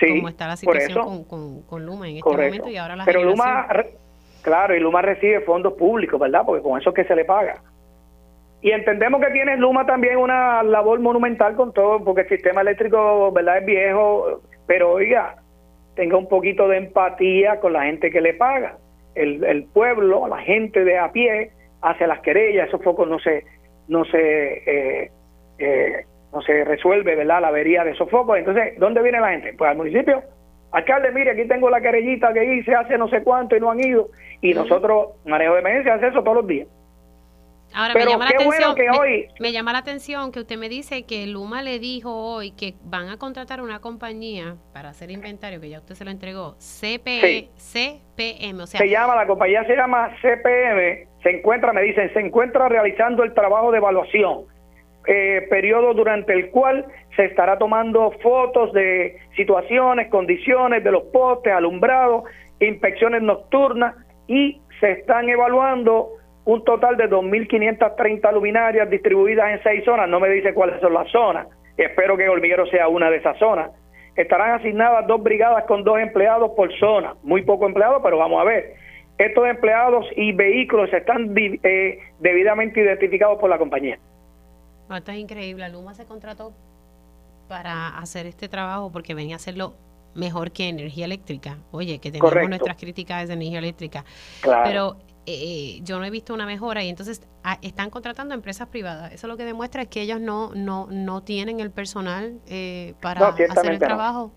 Sí, 0.00 0.16
como 0.16 0.28
está 0.28 0.48
la 0.48 0.56
situación 0.56 1.24
con, 1.24 1.62
con, 1.62 1.86
Luma 1.86 2.08
en 2.08 2.16
este 2.16 2.30
momento 2.30 2.68
y 2.68 2.76
ahora 2.76 2.96
la 2.96 3.04
Pero 3.04 3.24
Luma, 3.24 3.68
claro, 4.42 4.74
y 4.74 4.80
Luma 4.80 5.02
recibe 5.02 5.40
fondos 5.40 5.74
públicos, 5.74 6.18
¿verdad? 6.18 6.42
Porque 6.44 6.62
con 6.62 6.80
eso 6.80 6.90
es 6.90 6.96
que 6.96 7.04
se 7.04 7.14
le 7.14 7.24
paga. 7.24 7.62
Y 8.62 8.70
entendemos 8.70 9.20
que 9.20 9.30
tiene 9.32 9.56
Luma 9.56 9.84
también 9.84 10.16
una 10.16 10.62
labor 10.62 11.00
monumental 11.00 11.56
con 11.56 11.72
todo, 11.72 12.02
porque 12.02 12.22
el 12.22 12.28
sistema 12.28 12.60
eléctrico, 12.60 13.32
¿verdad? 13.32 13.58
Es 13.58 13.66
viejo, 13.66 14.40
pero 14.66 14.92
oiga, 14.92 15.36
tenga 15.94 16.16
un 16.16 16.28
poquito 16.28 16.68
de 16.68 16.78
empatía 16.78 17.60
con 17.60 17.72
la 17.72 17.84
gente 17.84 18.10
que 18.10 18.20
le 18.20 18.34
paga. 18.34 18.78
El, 19.14 19.44
el 19.44 19.64
pueblo, 19.64 20.26
la 20.28 20.38
gente 20.38 20.84
de 20.84 20.98
a 20.98 21.12
pie, 21.12 21.50
hace 21.82 22.06
las 22.06 22.20
querellas, 22.20 22.68
esos 22.68 22.82
focos 22.82 23.08
no 23.08 23.18
se, 23.18 23.44
no 23.88 24.04
se 24.04 25.02
eh, 25.04 25.10
eh, 25.58 26.06
no 26.32 26.40
se 26.42 26.64
resuelve, 26.64 27.14
¿verdad?, 27.14 27.40
la 27.42 27.48
avería 27.48 27.84
de 27.84 27.92
esos 27.92 28.10
focos. 28.10 28.38
Entonces, 28.38 28.74
¿dónde 28.78 29.02
viene 29.02 29.20
la 29.20 29.30
gente? 29.30 29.52
Pues 29.52 29.70
al 29.70 29.76
municipio. 29.76 30.22
Alcalde, 30.72 31.12
mire, 31.12 31.32
aquí 31.32 31.46
tengo 31.46 31.68
la 31.68 31.82
querellita 31.82 32.32
que 32.32 32.54
hice 32.54 32.74
hace 32.74 32.96
no 32.96 33.08
sé 33.08 33.22
cuánto 33.22 33.54
y 33.54 33.60
no 33.60 33.70
han 33.70 33.80
ido. 33.80 34.08
Y 34.40 34.54
nosotros, 34.54 35.10
manejo 35.26 35.54
de 35.54 35.60
emergencia, 35.60 35.94
hace 35.94 36.08
eso 36.08 36.22
todos 36.22 36.38
los 36.38 36.46
días. 36.46 36.66
Ahora, 37.74 37.94
me 37.94 38.04
llama 38.04 38.24
la 38.24 38.30
atención, 38.30 38.74
que 38.74 38.90
hoy... 38.90 39.28
Me, 39.40 39.52
llama 39.52 39.72
la 39.72 39.78
atención 39.78 40.30
que 40.30 40.40
usted 40.40 40.58
me 40.58 40.68
dice 40.68 41.04
que 41.04 41.26
Luma 41.26 41.62
le 41.62 41.78
dijo 41.78 42.14
hoy 42.14 42.50
que 42.50 42.74
van 42.84 43.08
a 43.08 43.16
contratar 43.16 43.62
una 43.62 43.80
compañía 43.80 44.56
para 44.74 44.90
hacer 44.90 45.10
inventario, 45.10 45.58
que 45.58 45.70
ya 45.70 45.78
usted 45.78 45.94
se 45.94 46.04
lo 46.04 46.10
entregó, 46.10 46.54
CP, 46.58 47.48
CPM, 47.56 48.60
o 48.60 48.66
sea... 48.66 48.78
Se 48.78 48.90
llama, 48.90 49.16
la 49.16 49.26
compañía 49.26 49.64
se 49.64 49.74
llama 49.74 50.10
CPM, 50.20 51.08
se 51.22 51.30
encuentra, 51.30 51.72
me 51.72 51.80
dicen, 51.80 52.12
se 52.12 52.20
encuentra 52.20 52.68
realizando 52.68 53.22
el 53.22 53.32
trabajo 53.32 53.72
de 53.72 53.78
evaluación 53.78 54.44
eh, 55.06 55.46
periodo 55.50 55.94
durante 55.94 56.32
el 56.32 56.50
cual 56.50 56.86
se 57.16 57.24
estará 57.24 57.58
tomando 57.58 58.12
fotos 58.22 58.72
de 58.72 59.16
situaciones, 59.36 60.08
condiciones 60.08 60.84
de 60.84 60.92
los 60.92 61.04
postes, 61.04 61.52
alumbrados, 61.52 62.24
inspecciones 62.60 63.22
nocturnas 63.22 63.94
y 64.28 64.60
se 64.80 64.92
están 64.92 65.28
evaluando 65.28 66.10
un 66.44 66.64
total 66.64 66.96
de 66.96 67.08
2.530 67.08 68.32
luminarias 68.32 68.90
distribuidas 68.90 69.52
en 69.52 69.62
seis 69.62 69.84
zonas. 69.84 70.08
No 70.08 70.20
me 70.20 70.28
dice 70.28 70.54
cuáles 70.54 70.80
son 70.80 70.94
las 70.94 71.10
zonas. 71.10 71.46
Espero 71.76 72.16
que 72.16 72.28
Hormiguero 72.28 72.66
sea 72.66 72.88
una 72.88 73.10
de 73.10 73.16
esas 73.18 73.38
zonas. 73.38 73.70
Estarán 74.16 74.60
asignadas 74.60 75.06
dos 75.06 75.22
brigadas 75.22 75.64
con 75.64 75.84
dos 75.84 75.98
empleados 75.98 76.52
por 76.56 76.72
zona. 76.78 77.14
Muy 77.22 77.42
poco 77.42 77.66
empleados, 77.66 78.00
pero 78.02 78.18
vamos 78.18 78.40
a 78.40 78.44
ver. 78.44 78.74
Estos 79.18 79.46
empleados 79.46 80.06
y 80.16 80.32
vehículos 80.32 80.92
están 80.92 81.34
eh, 81.36 81.98
debidamente 82.18 82.80
identificados 82.80 83.38
por 83.38 83.48
la 83.48 83.58
compañía. 83.58 83.98
Ah, 84.92 84.98
esto 84.98 85.10
es 85.10 85.18
increíble. 85.18 85.66
Luma 85.70 85.94
se 85.94 86.04
contrató 86.04 86.52
para 87.48 87.98
hacer 87.98 88.26
este 88.26 88.48
trabajo 88.48 88.92
porque 88.92 89.14
venía 89.14 89.34
a 89.34 89.36
hacerlo 89.36 89.74
mejor 90.14 90.52
que 90.52 90.68
energía 90.68 91.06
eléctrica. 91.06 91.56
Oye, 91.70 91.98
que 91.98 92.10
tenemos 92.10 92.48
nuestras 92.48 92.76
críticas 92.76 93.28
de 93.28 93.34
energía 93.34 93.58
eléctrica. 93.58 94.04
Pero 94.64 94.96
eh, 95.24 95.80
yo 95.82 95.98
no 95.98 96.04
he 96.04 96.10
visto 96.10 96.34
una 96.34 96.44
mejora 96.44 96.82
y 96.82 96.90
entonces 96.90 97.26
ah, 97.42 97.56
están 97.62 97.88
contratando 97.88 98.34
empresas 98.34 98.68
privadas. 98.68 99.12
Eso 99.12 99.28
lo 99.28 99.36
que 99.38 99.44
demuestra 99.44 99.82
es 99.82 99.88
que 99.88 100.02
ellos 100.02 100.20
no 100.20 100.50
no 100.54 100.88
no 100.90 101.22
tienen 101.22 101.60
el 101.60 101.70
personal 101.70 102.38
eh, 102.48 102.94
para 103.00 103.28
hacer 103.28 103.72
el 103.72 103.78
trabajo. 103.78 104.30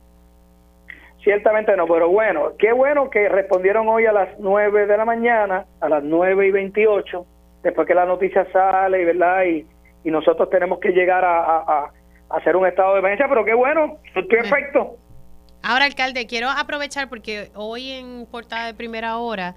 Ciertamente 1.21 1.75
no, 1.75 1.87
pero 1.87 2.07
bueno, 2.09 2.51
qué 2.57 2.71
bueno 2.71 3.09
que 3.09 3.27
respondieron 3.27 3.89
hoy 3.89 4.05
a 4.05 4.13
las 4.13 4.39
9 4.39 4.85
de 4.85 4.95
la 4.95 5.05
mañana, 5.05 5.65
a 5.81 5.89
las 5.89 6.03
9 6.03 6.47
y 6.47 6.51
28, 6.51 7.25
después 7.63 7.87
que 7.87 7.95
la 7.95 8.05
noticia 8.05 8.47
sale, 8.53 9.03
¿verdad? 9.03 9.43
Y 9.45 9.65
y 10.05 10.11
nosotros 10.11 10.49
tenemos 10.49 10.79
que 10.79 10.89
llegar 10.91 11.25
a, 11.25 11.91
hacer 12.29 12.55
un 12.55 12.65
estado 12.65 12.93
de 12.93 12.99
emergencia, 12.99 13.27
pero 13.27 13.43
qué 13.43 13.53
bueno, 13.53 13.99
perfecto. 14.29 14.97
Ahora, 15.63 15.85
alcalde, 15.85 16.27
quiero 16.27 16.49
aprovechar 16.49 17.09
porque 17.09 17.49
hoy 17.55 17.91
en 17.91 18.27
portada 18.31 18.67
de 18.67 18.73
primera 18.73 19.17
hora, 19.17 19.55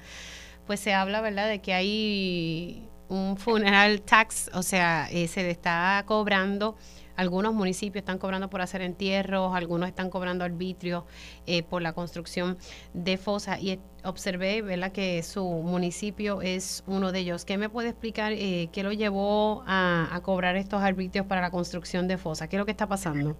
pues 0.67 0.81
se 0.81 0.95
habla, 0.95 1.21
¿verdad?, 1.21 1.49
de 1.49 1.61
que 1.61 1.75
hay 1.75 2.89
un 3.09 3.37
funeral 3.37 4.03
tax, 4.03 4.51
o 4.55 4.63
sea, 4.63 5.07
eh, 5.11 5.29
se 5.29 5.43
le 5.43 5.51
está 5.51 6.03
cobrando 6.07 6.77
algunos 7.19 7.53
municipios 7.53 8.03
están 8.03 8.19
cobrando 8.19 8.49
por 8.49 8.61
hacer 8.63 8.81
entierros, 8.81 9.55
algunos 9.55 9.89
están 9.89 10.09
cobrando 10.09 10.45
arbitrio 10.45 11.05
eh, 11.47 11.65
por 11.65 11.83
la 11.83 11.93
construcción 11.93 12.57
de 12.95 13.17
fosas 13.17 13.61
y 13.61 13.81
observé 14.05 14.63
¿verdad? 14.63 14.93
que 14.93 15.23
su 15.25 15.45
municipio 15.45 16.41
es 16.43 16.85
uno 16.87 17.11
de 17.11 17.19
ellos. 17.19 17.45
¿Qué 17.45 17.59
me 17.59 17.69
puede 17.69 17.89
explicar 17.89 18.33
eh, 18.33 18.69
qué 18.73 18.85
lo 18.85 18.93
llevó 18.93 19.65
a, 19.67 20.19
cobrar 20.23 20.57
estos 20.57 20.81
arbitrios 20.81 21.27
para 21.27 21.41
la 21.41 21.51
construcción 21.51 22.07
de 22.07 22.19
fosas? 22.19 22.49
¿Qué 22.49 22.55
es 22.55 22.61
lo 22.61 22.67
que 22.67 22.71
está 22.71 22.87
pasando? 22.87 23.35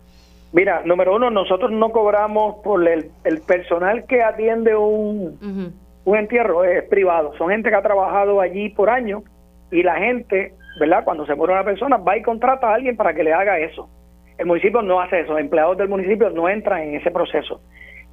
Mira, 0.53 0.83
número 0.85 1.15
uno, 1.15 1.31
nosotros 1.31 1.71
no 1.71 1.91
cobramos 1.91 2.57
por 2.65 2.87
el, 2.89 3.13
personal 3.47 4.07
que 4.07 4.23
atiende 4.23 4.75
un, 4.75 5.39
un 6.05 6.17
entierro, 6.17 6.65
es 6.65 6.83
privado. 6.89 7.33
Son 7.39 7.49
gente 7.51 7.71
que 7.71 7.77
ha 7.77 7.83
trabajado 7.83 8.41
allí 8.41 8.71
por 8.71 8.91
años 8.91 9.23
y 9.71 9.85
la 9.85 9.97
gente 9.97 10.55
¿verdad? 10.79 11.05
Cuando 11.05 11.27
se 11.27 11.35
muere 11.35 11.55
una 11.55 11.65
persona, 11.65 11.97
va 11.97 12.17
y 12.17 12.23
contrata 12.23 12.69
a 12.69 12.75
alguien 12.75 12.97
para 12.97 13.15
que 13.15 13.25
le 13.25 13.33
haga 13.33 13.59
eso. 13.59 13.89
El 14.37 14.47
municipio 14.47 14.83
no 14.83 15.01
hace 15.01 15.21
eso, 15.21 15.33
los 15.33 15.41
empleados 15.41 15.77
del 15.79 15.89
municipio 15.89 16.31
no 16.31 16.49
entran 16.49 16.83
en 16.83 16.95
ese 16.95 17.11
proceso. 17.11 17.61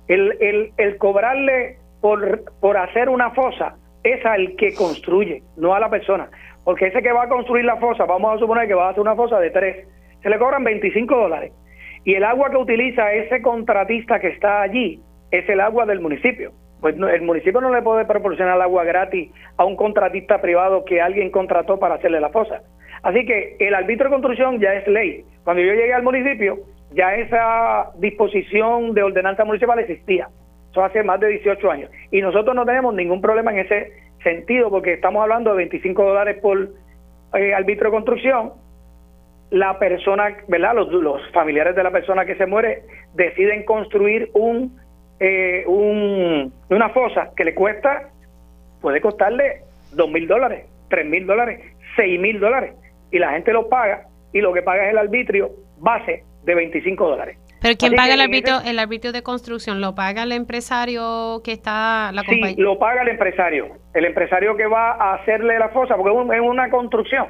El, 0.08 0.38
el, 0.42 0.72
el 0.78 0.98
cobrarle 0.98 1.78
por, 2.02 2.44
por 2.60 2.78
hacer 2.78 3.10
una 3.10 3.32
fosa 3.32 3.76
es 4.04 4.26
al 4.26 4.56
que 4.56 4.74
construye, 4.74 5.44
no 5.58 5.74
a 5.74 5.80
la 5.80 5.90
persona. 5.90 6.30
Porque 6.64 6.88
ese 6.88 7.02
que 7.02 7.12
va 7.12 7.24
a 7.24 7.30
construir 7.30 7.66
la 7.66 7.78
fosa, 7.78 8.06
vamos 8.06 8.36
a 8.36 8.40
suponer 8.40 8.68
que 8.68 8.74
va 8.74 8.88
a 8.88 8.90
hacer 8.90 9.02
una 9.02 9.16
fosa 9.16 9.40
de 9.40 9.52
tres, 9.52 9.88
se 10.22 10.30
le 10.30 10.40
cobran 10.40 10.64
25 10.64 11.16
dólares. 11.16 11.52
Y 12.04 12.14
el 12.14 12.24
agua 12.24 12.50
que 12.50 12.58
utiliza 12.58 13.14
ese 13.14 13.42
contratista 13.42 14.20
que 14.20 14.30
está 14.30 14.62
allí 14.62 15.00
es 15.32 15.48
el 15.50 15.60
agua 15.60 15.86
del 15.86 16.02
municipio 16.02 16.52
pues 16.82 16.96
el 16.96 17.22
municipio 17.22 17.62
no 17.62 17.74
le 17.74 17.82
puede 17.82 18.06
proporcionar 18.06 18.62
agua 18.62 18.84
gratis 18.84 19.32
a 19.58 19.66
un 19.66 19.76
contratista 19.76 20.42
privado 20.42 20.86
que 20.86 21.02
alguien 21.02 21.32
contrató 21.32 21.80
para 21.80 21.96
hacerle 21.96 22.20
la 22.20 22.30
fosa. 22.30 22.62
Así 23.04 23.26
que 23.26 23.56
el 23.60 23.74
arbitro 23.74 24.06
de 24.06 24.14
construcción 24.14 24.60
ya 24.60 24.74
es 24.74 24.88
ley. 24.88 25.24
Cuando 25.44 25.62
yo 25.62 25.74
llegué 25.74 25.94
al 25.94 26.04
municipio, 26.04 26.60
ya 26.92 27.16
esa 27.16 27.92
disposición 27.98 28.94
de 28.94 29.04
ordenanza 29.04 29.46
municipal 29.46 29.80
existía. 29.80 30.28
Eso 30.72 30.84
hace 30.84 31.04
más 31.04 31.20
de 31.20 31.28
18 31.28 31.72
años. 31.72 31.92
Y 32.12 32.22
nosotros 32.22 32.56
no 32.56 32.66
tenemos 32.66 32.94
ningún 32.94 33.22
problema 33.22 33.52
en 33.52 33.60
ese 33.60 33.94
sentido, 34.24 34.70
porque 34.70 34.94
estamos 34.94 35.22
hablando 35.22 35.52
de 35.52 35.58
25 35.58 36.04
dólares 36.04 36.38
por 36.42 36.70
eh, 37.34 37.56
de 37.64 37.78
construcción. 37.78 38.54
La 39.52 39.78
persona, 39.78 40.38
¿verdad? 40.48 40.74
Los 40.76 41.32
familiares 41.32 41.76
de 41.76 41.84
la 41.84 41.92
persona 41.92 42.26
que 42.26 42.36
se 42.36 42.46
muere 42.46 42.82
deciden 43.14 43.64
construir 43.66 44.32
un 44.34 44.78
eh, 45.20 45.64
un, 45.68 46.52
una 46.70 46.90
fosa 46.90 47.32
que 47.36 47.44
le 47.44 47.54
cuesta, 47.54 48.10
puede 48.82 49.02
costarle 49.02 49.62
dos 49.92 50.10
mil 50.10 50.28
dólares, 50.28 50.66
tres 50.90 51.06
mil 51.06 51.26
dólares, 51.26 51.62
seis 51.96 52.20
mil 52.20 52.40
dólares, 52.40 52.74
y 53.12 53.20
la 53.20 53.32
gente 53.32 53.54
lo 53.54 53.70
paga, 53.70 54.08
y 54.34 54.42
lo 54.42 54.54
que 54.54 54.62
paga 54.62 54.86
es 54.86 54.92
el 54.92 54.98
arbitrio 54.98 55.52
base 55.78 56.24
de 56.44 56.56
25 56.56 57.08
dólares. 57.08 57.38
Pero 57.62 57.78
¿quién 57.80 57.94
paga 57.94 58.14
el 58.14 58.22
arbitrio, 58.22 58.62
el 58.64 58.78
arbitrio 58.78 59.12
de 59.12 59.24
construcción? 59.24 59.82
¿Lo 59.82 59.96
paga 59.96 60.22
el 60.24 60.32
empresario 60.34 61.42
que 61.44 61.52
está 61.52 62.12
la 62.12 62.24
compañía? 62.24 62.56
Sí, 62.56 62.62
lo 62.62 62.78
paga 62.78 63.02
el 63.02 63.08
empresario. 63.08 63.70
El 63.94 64.06
empresario 64.06 64.56
que 64.56 64.68
va 64.68 64.92
a 64.92 65.16
hacerle 65.16 65.58
la 65.58 65.70
fosa, 65.70 65.96
porque 65.96 66.36
es 66.36 66.42
una 66.42 66.70
construcción. 66.70 67.30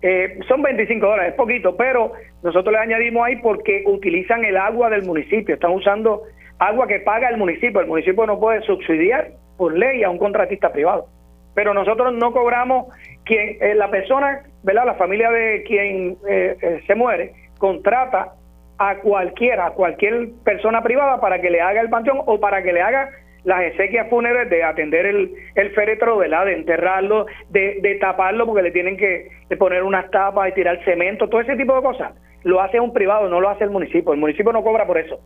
Eh, 0.00 0.38
son 0.46 0.62
25 0.62 1.04
dólares, 1.04 1.32
es 1.32 1.36
poquito, 1.36 1.76
pero 1.76 2.12
nosotros 2.42 2.72
le 2.72 2.78
añadimos 2.78 3.26
ahí 3.26 3.36
porque 3.36 3.82
utilizan 3.86 4.44
el 4.44 4.56
agua 4.56 4.90
del 4.90 5.04
municipio, 5.04 5.54
están 5.54 5.72
usando 5.72 6.22
agua 6.66 6.86
que 6.86 7.00
paga 7.00 7.28
el 7.28 7.36
municipio. 7.36 7.80
El 7.80 7.88
municipio 7.88 8.26
no 8.26 8.38
puede 8.38 8.62
subsidiar 8.62 9.32
por 9.56 9.76
ley 9.76 10.02
a 10.02 10.10
un 10.10 10.18
contratista 10.18 10.72
privado. 10.72 11.06
Pero 11.54 11.74
nosotros 11.74 12.14
no 12.14 12.32
cobramos 12.32 12.86
quien 13.24 13.58
eh, 13.60 13.74
la 13.74 13.90
persona, 13.90 14.42
¿verdad? 14.62 14.86
La 14.86 14.94
familia 14.94 15.30
de 15.30 15.64
quien 15.64 16.16
eh, 16.28 16.56
eh, 16.60 16.80
se 16.86 16.94
muere 16.94 17.32
contrata 17.58 18.32
a 18.78 18.96
cualquiera, 18.96 19.66
a 19.66 19.70
cualquier 19.72 20.30
persona 20.44 20.82
privada 20.82 21.20
para 21.20 21.40
que 21.40 21.50
le 21.50 21.60
haga 21.60 21.80
el 21.80 21.90
panteón 21.90 22.22
o 22.26 22.40
para 22.40 22.62
que 22.62 22.72
le 22.72 22.80
haga 22.80 23.10
las 23.44 23.62
exequias 23.62 24.08
fúnebres 24.08 24.48
de 24.50 24.64
atender 24.64 25.04
el, 25.04 25.32
el 25.54 25.70
féretro, 25.72 26.16
¿verdad? 26.16 26.46
De 26.46 26.54
enterrarlo, 26.54 27.26
de, 27.50 27.80
de 27.82 27.96
taparlo 27.96 28.46
porque 28.46 28.62
le 28.62 28.70
tienen 28.70 28.96
que 28.96 29.28
poner 29.58 29.82
unas 29.82 30.10
tapas 30.10 30.48
y 30.48 30.52
tirar 30.52 30.82
cemento, 30.84 31.28
todo 31.28 31.40
ese 31.40 31.56
tipo 31.56 31.74
de 31.74 31.82
cosas. 31.82 32.12
Lo 32.44 32.60
hace 32.60 32.80
un 32.80 32.92
privado, 32.92 33.28
no 33.28 33.40
lo 33.40 33.48
hace 33.48 33.64
el 33.64 33.70
municipio. 33.70 34.12
El 34.12 34.20
municipio 34.20 34.52
no 34.52 34.64
cobra 34.64 34.86
por 34.86 34.98
eso. 34.98 35.20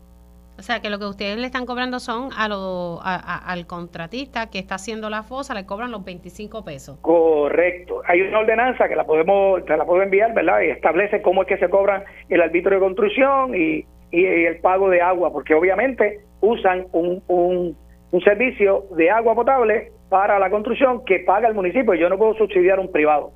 O 0.59 0.63
sea, 0.63 0.79
que 0.81 0.89
lo 0.89 0.97
que 0.97 1.05
ustedes 1.05 1.37
le 1.37 1.45
están 1.45 1.67
cobrando 1.67 1.99
son 1.99 2.29
a 2.35 2.47
lo, 2.47 2.99
al 3.03 3.67
contratista 3.67 4.49
que 4.49 4.57
está 4.57 4.75
haciendo 4.75 5.07
la 5.09 5.21
fosa, 5.21 5.53
le 5.53 5.67
cobran 5.67 5.91
los 5.91 6.03
25 6.03 6.65
pesos. 6.65 6.97
Correcto. 7.01 8.01
Hay 8.07 8.21
una 8.21 8.39
ordenanza 8.39 8.87
que 8.87 8.95
la 8.95 9.05
podemos, 9.05 9.63
te 9.65 9.77
la 9.77 9.85
puedo 9.85 10.01
enviar, 10.01 10.33
¿verdad? 10.33 10.61
Y 10.61 10.71
establece 10.71 11.21
cómo 11.21 11.43
es 11.43 11.47
que 11.47 11.57
se 11.57 11.69
cobra 11.69 12.03
el 12.29 12.41
arbitrio 12.41 12.79
de 12.79 12.85
construcción 12.85 13.53
y, 13.53 13.85
y, 14.09 14.25
el 14.25 14.59
pago 14.59 14.89
de 14.89 14.99
agua, 14.99 15.31
porque 15.31 15.53
obviamente 15.53 16.21
usan 16.41 16.87
un, 16.91 17.21
un, 17.27 17.77
un 18.09 18.21
servicio 18.21 18.85
de 18.95 19.11
agua 19.11 19.35
potable 19.35 19.91
para 20.09 20.39
la 20.39 20.49
construcción 20.49 21.05
que 21.05 21.19
paga 21.19 21.47
el 21.47 21.53
municipio. 21.53 21.93
Yo 21.93 22.09
no 22.09 22.17
puedo 22.17 22.33
subsidiar 22.33 22.79
un 22.79 22.91
privado. 22.91 23.31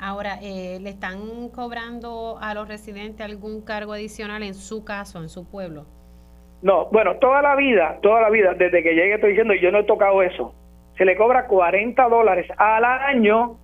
Ahora, 0.00 0.38
eh, 0.42 0.78
¿le 0.80 0.90
están 0.90 1.50
cobrando 1.50 2.38
a 2.40 2.52
los 2.54 2.66
residentes 2.66 3.24
algún 3.24 3.60
cargo 3.60 3.92
adicional 3.92 4.42
en 4.42 4.54
su 4.54 4.82
caso, 4.82 5.20
en 5.20 5.28
su 5.28 5.48
pueblo? 5.48 5.86
No, 6.62 6.86
bueno, 6.92 7.16
toda 7.16 7.40
la 7.40 7.56
vida, 7.56 7.98
toda 8.02 8.20
la 8.20 8.30
vida, 8.30 8.54
desde 8.54 8.82
que 8.82 8.94
llegué 8.94 9.14
estoy 9.14 9.30
diciendo, 9.30 9.54
yo 9.54 9.72
no 9.72 9.78
he 9.78 9.84
tocado 9.84 10.22
eso. 10.22 10.54
Se 10.96 11.04
le 11.04 11.16
cobra 11.16 11.46
40 11.46 12.08
dólares 12.08 12.46
al 12.58 12.84
año 12.84 13.56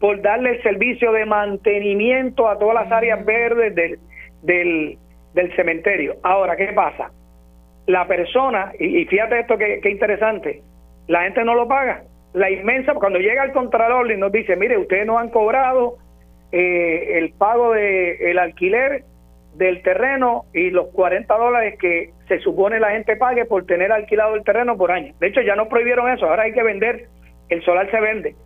por 0.00 0.20
darle 0.20 0.56
el 0.56 0.62
servicio 0.62 1.12
de 1.12 1.26
mantenimiento 1.26 2.48
a 2.48 2.58
todas 2.58 2.74
las 2.74 2.90
áreas 2.90 3.24
verdes 3.24 3.74
del, 3.74 3.98
del, 4.42 4.98
del 5.34 5.54
cementerio. 5.54 6.16
Ahora, 6.22 6.56
¿qué 6.56 6.72
pasa? 6.72 7.12
La 7.86 8.06
persona, 8.06 8.72
y, 8.78 9.04
fíjate 9.04 9.40
esto 9.40 9.56
que, 9.56 9.80
que 9.80 9.90
interesante, 9.90 10.62
la 11.06 11.22
gente 11.22 11.44
no 11.44 11.54
lo 11.54 11.68
paga. 11.68 12.02
La 12.32 12.50
inmensa, 12.50 12.94
cuando 12.94 13.18
llega 13.18 13.44
el 13.44 13.52
contralor 13.52 14.10
y 14.10 14.16
nos 14.16 14.32
dice, 14.32 14.56
mire, 14.56 14.78
ustedes 14.78 15.06
no 15.06 15.18
han 15.18 15.28
cobrado 15.30 15.98
eh, 16.52 17.18
el 17.18 17.32
pago 17.32 17.72
de 17.72 18.30
el 18.30 18.38
alquiler 18.38 19.04
del 19.54 19.82
terreno 19.82 20.44
y 20.54 20.70
los 20.70 20.88
40 20.88 21.36
dólares 21.36 21.78
que 21.78 22.10
se 22.30 22.38
supone 22.38 22.78
la 22.78 22.92
gente 22.92 23.16
pague 23.16 23.44
por 23.44 23.66
tener 23.66 23.90
alquilado 23.90 24.36
el 24.36 24.44
terreno 24.44 24.76
por 24.78 24.92
año. 24.92 25.12
De 25.18 25.26
hecho, 25.26 25.40
ya 25.40 25.56
no 25.56 25.68
prohibieron 25.68 26.08
eso, 26.08 26.26
ahora 26.26 26.44
hay 26.44 26.52
que 26.52 26.62
vender, 26.62 27.08
el 27.48 27.60
solar 27.64 27.90
se 27.90 28.00
vende. 28.00 28.36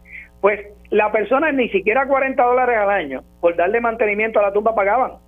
Pues 0.40 0.66
la 0.88 1.12
persona 1.12 1.52
ni 1.52 1.68
siquiera 1.68 2.06
40 2.06 2.42
dólares 2.42 2.78
al 2.78 2.88
año 2.88 3.24
por 3.42 3.54
darle 3.56 3.82
mantenimiento 3.82 4.38
a 4.38 4.44
la 4.44 4.52
tumba 4.54 4.74
pagaban. 4.74 5.18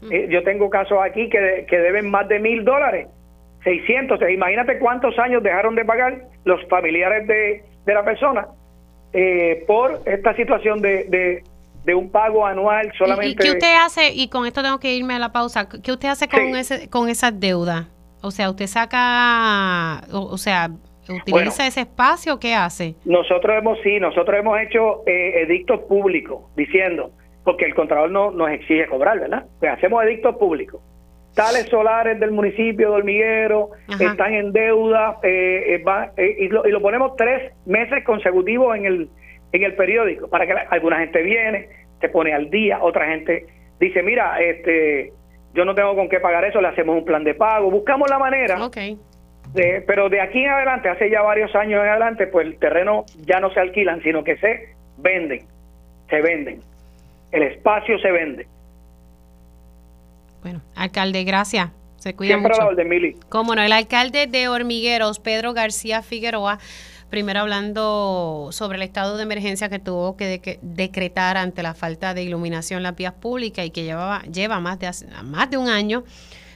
Hmm. 0.00 0.12
Eh, 0.12 0.26
yo 0.28 0.42
tengo 0.42 0.68
casos 0.70 0.98
aquí 1.00 1.28
que, 1.28 1.66
que 1.68 1.78
deben 1.78 2.10
más 2.10 2.26
de 2.26 2.40
mil 2.40 2.64
dólares, 2.64 3.06
600. 3.62 4.20
Imagínate 4.28 4.80
cuántos 4.80 5.16
años 5.20 5.44
dejaron 5.44 5.76
de 5.76 5.84
pagar 5.84 6.22
los 6.44 6.60
familiares 6.66 7.28
de, 7.28 7.62
de 7.86 7.94
la 7.94 8.04
persona 8.04 8.48
eh, 9.12 9.62
por 9.68 10.00
esta 10.04 10.34
situación 10.34 10.82
de, 10.82 11.04
de 11.04 11.44
un 11.86 12.10
pago 12.10 12.44
anual 12.46 12.92
solamente. 12.96 13.30
¿Y, 13.30 13.34
qué 13.36 13.50
usted 13.52 13.74
hace? 13.84 14.12
Y 14.12 14.28
con 14.28 14.46
esto 14.46 14.62
tengo 14.62 14.78
que 14.78 14.94
irme 14.94 15.14
a 15.14 15.18
la 15.18 15.32
pausa. 15.32 15.68
¿Qué 15.68 15.92
usted 15.92 16.08
hace 16.08 16.28
con 16.28 16.54
ese 16.56 16.88
con 16.90 17.08
esas 17.08 17.38
deudas? 17.38 17.86
O 18.20 18.30
sea, 18.30 18.50
usted 18.50 18.66
saca, 18.66 20.02
o, 20.12 20.36
sea, 20.38 20.70
utiliza 21.08 21.66
ese 21.66 21.80
espacio, 21.80 22.38
¿qué 22.40 22.54
hace? 22.54 22.96
Nosotros 23.04 23.56
hemos 23.56 23.78
sí, 23.82 24.00
nosotros 24.00 24.38
hemos 24.38 24.60
hecho 24.60 25.02
eh, 25.06 25.42
edictos 25.42 25.80
públicos 25.82 26.42
diciendo, 26.56 27.12
porque 27.44 27.64
el 27.64 27.74
contralor 27.74 28.10
no 28.10 28.30
nos 28.32 28.50
exige 28.50 28.86
cobrar, 28.86 29.20
¿verdad? 29.20 29.46
Pues 29.60 29.72
hacemos 29.72 30.02
edictos 30.04 30.36
públicos. 30.36 30.80
Tales 31.34 31.66
solares 31.70 32.18
del 32.18 32.32
municipio 32.32 32.90
de 32.90 32.96
Hormiguero 32.96 33.70
están 33.88 34.34
en 34.34 34.52
deuda 34.52 35.18
eh, 35.22 35.80
eh, 36.16 36.36
y, 36.40 36.48
lo, 36.48 36.66
y 36.66 36.72
lo 36.72 36.82
ponemos 36.82 37.14
tres 37.16 37.52
meses 37.64 38.02
consecutivos 38.04 38.76
en 38.76 38.86
el 38.86 39.08
en 39.52 39.62
el 39.62 39.74
periódico 39.74 40.28
para 40.28 40.46
que 40.46 40.52
alguna 40.52 40.98
gente 40.98 41.22
viene, 41.22 41.68
se 42.00 42.08
pone 42.08 42.32
al 42.32 42.50
día, 42.50 42.82
otra 42.82 43.06
gente 43.06 43.46
dice, 43.80 44.02
mira, 44.02 44.40
este, 44.40 45.12
yo 45.54 45.64
no 45.64 45.74
tengo 45.74 45.94
con 45.94 46.08
qué 46.08 46.20
pagar 46.20 46.44
eso, 46.44 46.60
le 46.60 46.68
hacemos 46.68 46.96
un 46.96 47.04
plan 47.04 47.24
de 47.24 47.34
pago, 47.34 47.70
buscamos 47.70 48.08
la 48.10 48.18
manera. 48.18 48.62
Okay. 48.64 48.98
De, 49.52 49.82
pero 49.86 50.08
de 50.08 50.20
aquí 50.20 50.44
en 50.44 50.50
adelante, 50.50 50.88
hace 50.88 51.10
ya 51.10 51.22
varios 51.22 51.54
años 51.54 51.82
en 51.82 51.88
adelante, 51.88 52.26
pues 52.26 52.46
el 52.46 52.58
terreno 52.58 53.04
ya 53.26 53.40
no 53.40 53.50
se 53.50 53.60
alquilan, 53.60 54.02
sino 54.02 54.22
que 54.22 54.36
se 54.36 54.74
venden, 54.98 55.42
se 56.10 56.20
venden. 56.20 56.60
El 57.32 57.42
espacio 57.42 57.98
se 57.98 58.10
vende. 58.10 58.46
Bueno, 60.42 60.60
alcalde, 60.76 61.24
gracias. 61.24 61.70
Se 61.96 62.14
cuida 62.14 62.34
Siempre 62.34 62.52
mucho. 62.60 62.74
de 62.76 62.84
Mili. 62.84 63.16
Cómo 63.28 63.54
no, 63.54 63.62
el 63.62 63.72
alcalde 63.72 64.26
de 64.26 64.48
Hormigueros, 64.48 65.18
Pedro 65.18 65.52
García 65.52 66.02
Figueroa, 66.02 66.58
primero 67.10 67.40
hablando 67.40 68.48
sobre 68.52 68.76
el 68.76 68.82
estado 68.82 69.16
de 69.16 69.22
emergencia 69.22 69.68
que 69.68 69.78
tuvo 69.78 70.16
que, 70.16 70.58
decretar 70.62 71.36
ante 71.36 71.62
la 71.62 71.74
falta 71.74 72.14
de 72.14 72.22
iluminación 72.22 72.78
en 72.78 72.82
las 72.84 72.96
vías 72.96 73.14
públicas 73.14 73.64
y 73.64 73.70
que 73.70 73.84
llevaba, 73.84 74.22
lleva 74.22 74.60
más 74.60 74.78
de, 74.78 74.90
más 75.24 75.50
de 75.50 75.56
un 75.56 75.68
año 75.68 76.04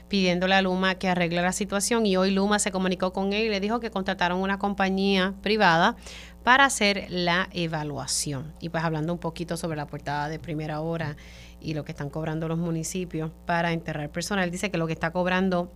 pidiéndole 0.07 0.53
a 0.53 0.61
Luma 0.61 0.95
que 0.95 1.09
arregle 1.09 1.41
la 1.41 1.53
situación 1.53 2.05
y 2.05 2.17
hoy 2.17 2.29
Luma 2.29 2.59
se 2.59 2.71
comunicó 2.71 3.13
con 3.13 3.33
él 3.33 3.45
y 3.45 3.49
le 3.49 3.59
dijo 3.59 3.79
que 3.79 3.89
contrataron 3.89 4.39
una 4.39 4.59
compañía 4.59 5.33
privada 5.41 5.95
para 6.43 6.65
hacer 6.65 7.07
la 7.09 7.49
evaluación. 7.51 8.53
Y 8.59 8.69
pues 8.69 8.83
hablando 8.83 9.13
un 9.13 9.19
poquito 9.19 9.57
sobre 9.57 9.77
la 9.77 9.87
portada 9.87 10.29
de 10.29 10.37
primera 10.37 10.81
hora 10.81 11.15
y 11.59 11.73
lo 11.73 11.83
que 11.83 11.93
están 11.93 12.09
cobrando 12.09 12.47
los 12.47 12.59
municipios 12.59 13.31
para 13.45 13.71
enterrar 13.71 14.11
personal, 14.11 14.51
dice 14.51 14.69
que 14.69 14.77
lo 14.77 14.85
que 14.85 14.93
está 14.93 15.11
cobrando 15.11 15.71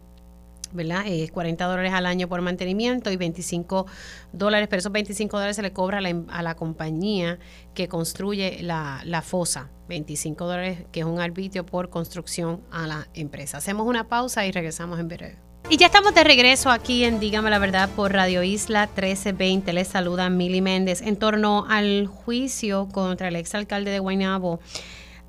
¿verdad? 0.73 1.03
Es 1.07 1.31
40 1.31 1.65
dólares 1.65 1.93
al 1.93 2.05
año 2.05 2.27
por 2.27 2.41
mantenimiento 2.41 3.11
y 3.11 3.17
25 3.17 3.85
dólares, 4.33 4.67
pero 4.69 4.79
esos 4.79 4.91
25 4.91 5.37
dólares 5.37 5.55
se 5.55 5.61
le 5.61 5.73
cobra 5.73 5.99
a 5.99 6.01
la, 6.01 6.15
a 6.29 6.43
la 6.43 6.55
compañía 6.55 7.39
que 7.73 7.87
construye 7.87 8.59
la, 8.61 9.01
la, 9.05 9.21
fosa. 9.21 9.69
25 9.89 10.45
dólares, 10.45 10.79
que 10.91 10.99
es 10.99 11.05
un 11.05 11.21
arbitrio 11.21 11.65
por 11.65 11.89
construcción 11.89 12.61
a 12.71 12.87
la 12.87 13.07
empresa. 13.13 13.57
Hacemos 13.57 13.87
una 13.87 14.09
pausa 14.09 14.45
y 14.45 14.51
regresamos 14.51 14.99
en 14.99 15.07
breve. 15.07 15.47
Y 15.69 15.75
ya 15.75 15.87
estamos 15.87 16.15
de 16.15 16.23
regreso 16.23 16.71
aquí 16.71 17.03
en 17.03 17.19
Dígame 17.19 17.49
la 17.49 17.59
Verdad 17.59 17.89
por 17.89 18.13
Radio 18.13 18.41
Isla 18.41 18.85
1320. 18.85 19.73
Les 19.73 19.89
saluda 19.89 20.29
Mili 20.29 20.61
Méndez 20.61 21.01
en 21.01 21.17
torno 21.17 21.65
al 21.67 22.07
juicio 22.07 22.87
contra 22.89 23.27
el 23.27 23.35
exalcalde 23.35 23.91
de 23.91 23.99
Guaynabo. 23.99 24.61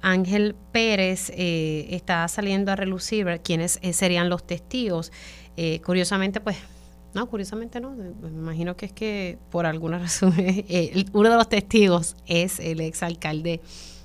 Ángel 0.00 0.54
Pérez 0.72 1.30
eh, 1.34 1.88
está 1.90 2.26
saliendo 2.28 2.72
a 2.72 2.76
relucir 2.76 3.40
quiénes 3.42 3.78
eh, 3.82 3.92
serían 3.92 4.28
los 4.28 4.46
testigos. 4.46 5.12
Eh, 5.56 5.80
curiosamente, 5.84 6.40
pues, 6.40 6.56
no, 7.14 7.28
curiosamente 7.28 7.80
no, 7.80 7.90
me 7.90 8.28
imagino 8.28 8.76
que 8.76 8.86
es 8.86 8.92
que 8.92 9.38
por 9.50 9.66
alguna 9.66 9.98
razón 10.00 10.34
uno 11.12 11.30
de 11.30 11.36
los 11.36 11.48
testigos 11.48 12.16
es 12.26 12.60
el 12.60 12.80
exalcalde 12.80 13.60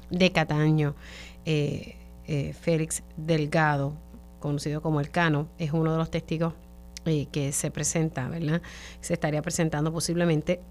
de 0.09 0.31
Cataño, 0.31 0.95
Félix 1.43 3.03
Delgado, 3.17 3.93
conocido 4.39 4.81
como 4.81 4.99
el 4.99 5.09
Cano, 5.09 5.47
es 5.57 5.73
uno 5.73 5.91
de 5.91 5.97
los 5.97 6.09
testigos 6.09 6.53
que 7.31 7.51
se 7.51 7.71
presenta, 7.71 8.29
¿verdad? 8.29 8.61
Se 9.01 9.13
estaría 9.13 9.41
presentando 9.41 9.91
posiblemente 9.91 10.61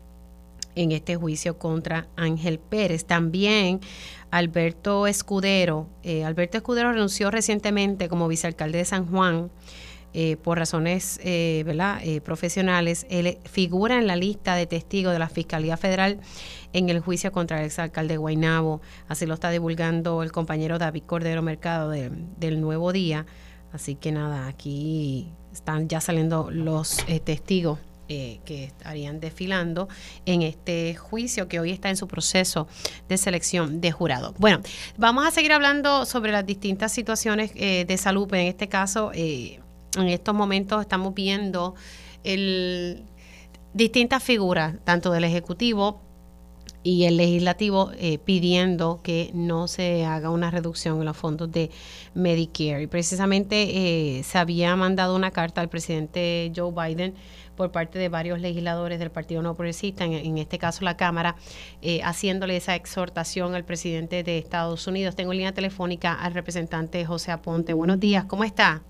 en 0.75 0.93
este 0.93 1.17
juicio 1.17 1.59
contra 1.59 2.09
Ángel 2.17 2.59
Pérez. 2.59 3.05
También 3.05 3.81
Alberto 4.31 5.07
Escudero. 5.07 5.89
Eh, 6.03 6.25
Alberto 6.25 6.57
Escudero 6.57 6.93
renunció 6.93 7.31
recientemente 7.31 8.09
como 8.09 8.29
vicealcalde 8.29 8.79
de 8.79 8.85
San 8.85 9.07
Juan. 9.07 9.51
Eh, 10.15 10.37
por 10.37 10.59
razones 10.59 11.19
eh, 11.25 11.63
¿verdad? 11.65 11.99
profesionales, 12.23 13.07
él 13.09 13.39
figura 13.51 13.97
en 13.97 14.07
la 14.07 14.15
lista 14.15 14.57
de 14.57 14.67
testigos 14.67 15.15
de 15.15 15.19
la 15.19 15.31
Fiscalía 15.31 15.79
Federal 15.79 16.21
en 16.75 16.91
el 16.91 17.01
juicio 17.01 17.33
contra 17.33 17.61
el 17.61 17.67
exalcalde 17.67 18.19
Guainabo. 18.19 18.83
Así 19.09 19.25
lo 19.25 19.33
está 19.33 19.49
divulgando 19.49 20.23
el 20.23 20.31
compañero 20.31 20.79
David 20.79 21.05
Cordero 21.07 21.41
Mercado 21.41 21.89
del 21.89 22.61
Nuevo 22.61 22.93
Día. 22.93 23.25
Así 23.73 23.95
que 23.95 24.13
nada, 24.13 24.49
aquí 24.49 25.33
están 25.51 25.89
ya 25.89 26.03
saliendo 26.03 26.51
los 26.51 26.99
testigos 27.25 27.79
eh, 28.09 28.41
que 28.45 28.65
estarían 28.65 29.21
desfilando 29.21 29.89
en 30.27 30.43
este 30.43 30.97
juicio 30.97 31.47
que 31.47 31.61
hoy 31.61 31.71
está 31.71 31.89
en 31.89 31.97
su 31.97 32.09
proceso 32.09 32.67
de 33.09 33.17
selección 33.17 33.81
de 33.81 33.93
jurado. 33.93 34.35
Bueno, 34.39 34.61
vamos 34.99 35.25
a 35.25 35.31
seguir 35.31 35.53
hablando 35.53 36.05
sobre 36.05 36.33
las 36.33 36.45
distintas 36.45 36.93
situaciones 36.93 37.53
eh, 37.55 37.85
de 37.87 37.97
salud, 37.97 38.29
en 38.35 38.49
este 38.49 38.69
caso, 38.69 39.13
eh, 39.15 39.61
en 39.97 40.09
estos 40.09 40.35
momentos 40.35 40.83
estamos 40.83 41.15
viendo 41.15 41.77
el, 42.25 43.05
distintas 43.73 44.23
figuras, 44.23 44.75
tanto 44.85 45.13
del 45.13 45.23
Ejecutivo, 45.23 46.03
y 46.83 47.05
el 47.05 47.17
legislativo 47.17 47.93
pidiendo 48.25 49.01
que 49.05 49.31
no 49.35 49.69
se 49.69 50.05
haga 50.05 50.31
una 50.31 50.51
reducción 50.51 50.99
en 50.99 51.05
los 51.05 51.17
fondos 51.17 51.53
de 51.53 51.71
Medicare. 52.13 52.83
Y 52.83 52.87
precisamente 52.89 54.21
se 54.25 54.39
había 54.39 54.75
mandado 54.75 55.15
una 55.15 55.31
carta 55.31 55.61
al 55.61 55.69
presidente 55.69 56.51
Joe 56.57 56.73
Biden 56.73 57.15
por 57.57 57.71
parte 57.71 57.99
de 57.99 58.09
varios 58.09 58.41
legisladores 58.41 58.99
del 58.99 59.11
Partido 59.11 59.43
No 59.43 59.55
Progresista, 59.55 60.05
en, 60.05 60.39
este 60.39 60.59
caso 60.59 60.85
la 60.85 60.97
Cámara, 60.97 61.37
eh, 61.81 62.01
haciéndole 62.03 62.57
esa 62.57 62.75
exhortación 62.75 63.55
al 63.55 63.65
presidente 63.65 64.23
de 64.23 64.39
Estados 64.39 64.87
Unidos. 64.87 65.17
Tengo 65.17 65.33
en 65.33 65.39
línea 65.39 65.53
telefónica 65.53 66.13
al 66.15 66.35
representante 66.35 67.05
José 67.05 67.33
Aponte. 67.33 67.73
Buenos 67.75 68.01
días, 68.01 68.25
¿cómo 68.25 68.45
está? 68.45 68.83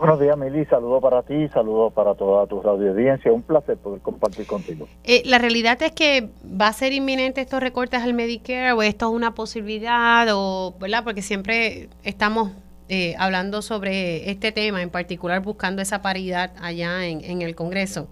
Buenos 0.00 0.18
días, 0.18 0.34
Mili. 0.38 0.64
Saludos 0.64 1.02
para 1.02 1.22
ti, 1.22 1.46
saludos 1.48 1.92
para 1.92 2.14
toda 2.14 2.46
tu 2.46 2.62
radio 2.62 2.92
audiencia. 2.92 3.30
Un 3.30 3.42
placer 3.42 3.76
poder 3.76 4.00
compartir 4.00 4.46
contigo. 4.46 4.88
Eh, 5.04 5.20
la 5.26 5.36
realidad 5.36 5.80
es 5.82 5.92
que 5.92 6.30
va 6.58 6.68
a 6.68 6.72
ser 6.72 6.94
inminente 6.94 7.42
estos 7.42 7.60
recortes 7.60 8.02
al 8.02 8.14
Medicare 8.14 8.72
o 8.72 8.80
esto 8.80 9.10
es 9.10 9.12
una 9.12 9.34
posibilidad 9.34 10.26
o, 10.32 10.74
¿verdad? 10.80 11.04
Porque 11.04 11.20
siempre 11.20 11.90
estamos 12.02 12.52
eh, 12.90 13.14
hablando 13.18 13.62
sobre 13.62 14.30
este 14.30 14.52
tema, 14.52 14.82
en 14.82 14.90
particular 14.90 15.40
buscando 15.40 15.80
esa 15.80 16.02
paridad 16.02 16.50
allá 16.60 17.06
en, 17.06 17.40
el 17.40 17.54
Congreso. 17.54 18.08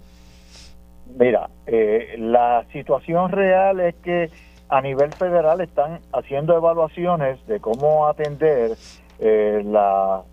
Mira, 1.17 1.49
eh, 1.67 2.15
la 2.17 2.65
situación 2.71 3.31
real 3.31 3.79
es 3.79 3.95
que 3.95 4.29
a 4.69 4.81
nivel 4.81 5.11
federal 5.13 5.61
están 5.61 5.99
haciendo 6.13 6.55
evaluaciones 6.55 7.45
de 7.47 7.59
cómo 7.59 8.07
atender 8.07 8.77
eh, 9.21 9.61
la, 9.65 10.23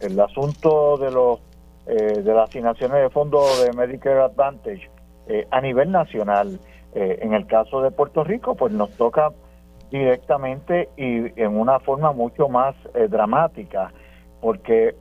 el, 0.00 0.20
asunto 0.20 0.96
de 0.96 1.10
los 1.12 1.38
eh, 1.86 2.20
de 2.20 2.34
las 2.34 2.48
asignaciones 2.48 3.00
de 3.00 3.10
fondos 3.10 3.62
de 3.62 3.72
Medicare 3.74 4.22
Advantage 4.22 4.90
eh, 5.28 5.46
a 5.50 5.60
nivel 5.60 5.92
nacional. 5.92 6.58
en 6.96 7.34
el 7.34 7.46
caso 7.46 7.82
de 7.82 7.90
Puerto 7.90 8.22
Rico, 8.22 8.54
pues 8.54 8.72
nos 8.72 8.90
toca 8.90 9.32
directamente 9.98 10.88
y 10.96 11.40
en 11.40 11.56
una 11.56 11.78
forma 11.78 12.12
mucho 12.12 12.48
más 12.48 12.74
dramática, 13.08 13.92
porque 14.40 14.96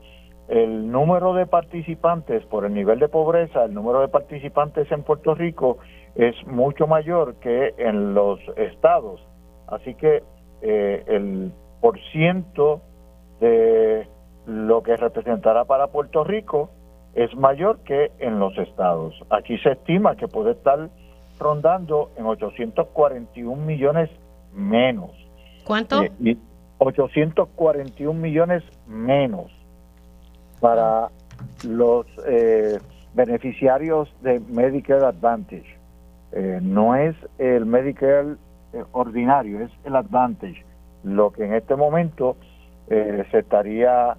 el 0.47 0.91
número 0.91 1.33
de 1.33 1.47
participantes 1.47 2.45
por 2.45 2.65
el 2.65 2.73
nivel 2.73 2.99
de 2.99 3.07
pobreza, 3.07 3.63
el 3.65 3.73
número 3.73 4.01
de 4.01 4.07
participantes 4.07 4.91
en 4.91 5.03
Puerto 5.03 5.33
Rico 5.33 5.79
es 6.15 6.35
mucho 6.45 6.85
mayor 6.85 7.35
que 7.35 7.73
en 7.77 8.13
los 8.13 8.39
estados. 8.55 9.25
Así 9.67 9.95
que 9.95 10.21
el 10.61 11.51
por 11.81 11.99
ciento 12.11 12.81
de 13.39 14.07
lo 14.45 14.83
que 14.83 14.95
representará 14.95 15.65
para 15.65 15.87
Puerto 15.87 16.23
Rico 16.23 16.69
es 17.15 17.35
mayor 17.35 17.79
que 17.79 18.11
en 18.19 18.39
los 18.39 18.55
estados. 18.57 19.19
Aquí 19.31 19.57
se 19.57 19.71
estima 19.71 20.15
que 20.15 20.27
puede 20.27 20.51
estar 20.51 20.89
rondando 21.39 22.11
en 22.15 22.25
841 22.27 23.55
millones 23.65 24.09
menos. 24.53 25.11
¿Cuánto? 25.65 26.03
841 26.77 28.11
eh, 28.11 28.21
millones 28.21 28.63
menos 28.87 29.51
para 30.59 31.09
los 31.63 32.05
eh, 32.27 32.79
beneficiarios 33.13 34.13
de 34.21 34.39
Medicare 34.39 35.05
Advantage. 35.05 35.77
Eh, 36.31 36.59
no 36.61 36.95
es 36.95 37.15
el 37.37 37.65
Medicare 37.65 38.35
ordinario, 38.91 39.61
es 39.61 39.71
el 39.83 39.95
Advantage. 39.95 40.65
Lo 41.03 41.31
que 41.31 41.45
en 41.45 41.53
este 41.53 41.75
momento 41.75 42.37
eh, 42.89 43.25
se 43.31 43.39
estaría 43.39 44.17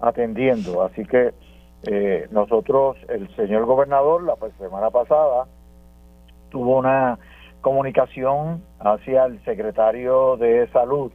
atendiendo. 0.00 0.82
Así 0.82 1.04
que 1.04 1.32
eh, 1.84 2.28
nosotros, 2.30 2.96
el 3.08 3.34
señor 3.36 3.64
gobernador, 3.66 4.22
la 4.22 4.36
semana 4.58 4.90
pasada, 4.90 5.46
tuvo 6.50 6.78
una 6.78 7.18
comunicación 7.64 8.62
hacia 8.78 9.24
el 9.24 9.42
secretario 9.44 10.36
de 10.36 10.68
salud 10.68 11.10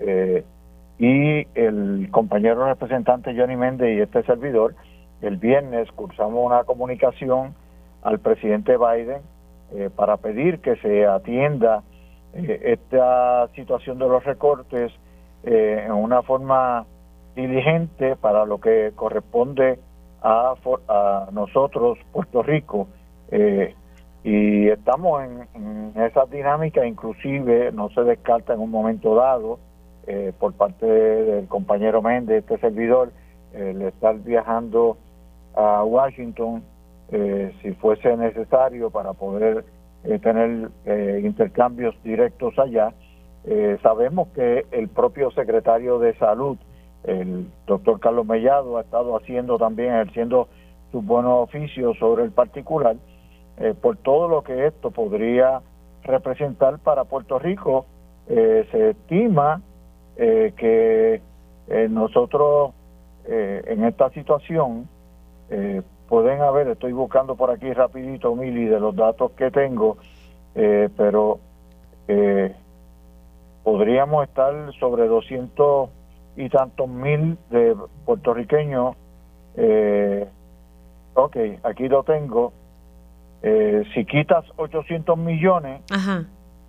eh, 0.00 0.44
y 0.98 1.46
el 1.54 2.08
compañero 2.10 2.66
representante 2.66 3.34
Johnny 3.34 3.56
Méndez 3.56 3.96
y 3.96 4.00
este 4.00 4.22
servidor. 4.24 4.74
El 5.22 5.38
viernes 5.38 5.90
cursamos 5.92 6.44
una 6.44 6.64
comunicación 6.64 7.54
al 8.02 8.18
presidente 8.18 8.76
Biden 8.76 9.22
para 9.96 10.18
pedir 10.18 10.60
que 10.60 10.76
se 10.76 11.06
atienda 11.06 11.82
esta 12.34 13.48
situación 13.54 13.98
de 13.98 14.08
los 14.08 14.22
recortes 14.24 14.92
eh, 15.46 15.82
en 15.84 15.92
una 15.92 16.22
forma 16.22 16.86
diligente 17.36 18.16
para 18.16 18.46
lo 18.46 18.60
que 18.60 18.92
corresponde 18.94 19.78
a, 20.22 20.54
a 20.88 21.28
nosotros, 21.32 21.98
Puerto 22.12 22.42
Rico. 22.42 22.88
Eh, 23.30 23.74
y 24.24 24.68
estamos 24.68 25.22
en, 25.22 25.92
esa 25.94 26.26
dinámica, 26.26 26.84
inclusive 26.84 27.70
no 27.72 27.88
se 27.90 28.02
descarta 28.02 28.54
en 28.54 28.60
un 28.60 28.70
momento 28.70 29.14
dado 29.14 29.60
eh, 30.06 30.32
por 30.38 30.54
parte 30.54 30.86
del 30.86 31.46
compañero 31.46 32.02
Méndez, 32.02 32.38
este 32.38 32.58
servidor, 32.58 33.12
el 33.52 33.82
estar 33.82 34.16
viajando 34.18 34.96
a 35.54 35.84
Washington 35.84 36.62
si 37.62 37.70
fuese 37.74 38.16
necesario 38.16 38.90
para 38.90 39.12
poder 39.12 39.64
tener 40.20 40.70
intercambios 41.22 41.94
directos 42.02 42.58
allá 42.58 42.92
eh, 43.46 43.76
sabemos 43.82 44.28
que 44.28 44.64
el 44.70 44.88
propio 44.88 45.30
secretario 45.32 45.98
de 45.98 46.14
Salud, 46.14 46.56
el 47.04 47.46
doctor 47.66 48.00
Carlos 48.00 48.26
Mellado, 48.26 48.78
ha 48.78 48.80
estado 48.80 49.16
haciendo 49.16 49.58
también, 49.58 49.92
ejerciendo 49.92 50.48
sus 50.90 51.04
buenos 51.04 51.42
oficios 51.42 51.98
sobre 51.98 52.24
el 52.24 52.30
particular, 52.30 52.96
eh, 53.58 53.74
por 53.80 53.96
todo 53.96 54.28
lo 54.28 54.42
que 54.42 54.66
esto 54.66 54.90
podría 54.90 55.60
representar 56.02 56.78
para 56.78 57.04
Puerto 57.04 57.38
Rico. 57.38 57.86
Eh, 58.28 58.66
se 58.70 58.90
estima 58.90 59.60
que 60.16 61.20
nosotros 61.88 62.72
en 63.26 63.84
esta 63.84 64.10
situación 64.10 64.88
pueden 66.08 66.40
haber, 66.40 66.68
estoy 66.68 66.92
buscando 66.92 67.34
por 67.34 67.50
aquí 67.50 67.72
rapidito, 67.72 68.36
Mili, 68.36 68.66
de 68.66 68.78
los 68.78 68.94
datos 68.94 69.32
que 69.32 69.50
tengo, 69.50 69.96
pero 70.54 71.40
eh, 72.06 72.54
podríamos 73.62 74.24
estar 74.28 74.72
sobre 74.78 75.06
200 75.06 75.88
y 76.36 76.48
tantos 76.48 76.88
mil 76.88 77.38
de 77.50 77.76
puertorriqueños. 78.04 78.96
Eh, 79.56 80.28
ok, 81.14 81.36
aquí 81.62 81.88
lo 81.88 82.02
tengo. 82.02 82.52
Eh, 83.46 83.84
si 83.92 84.06
quitas 84.06 84.44
800 84.56 85.18
millones, 85.18 85.82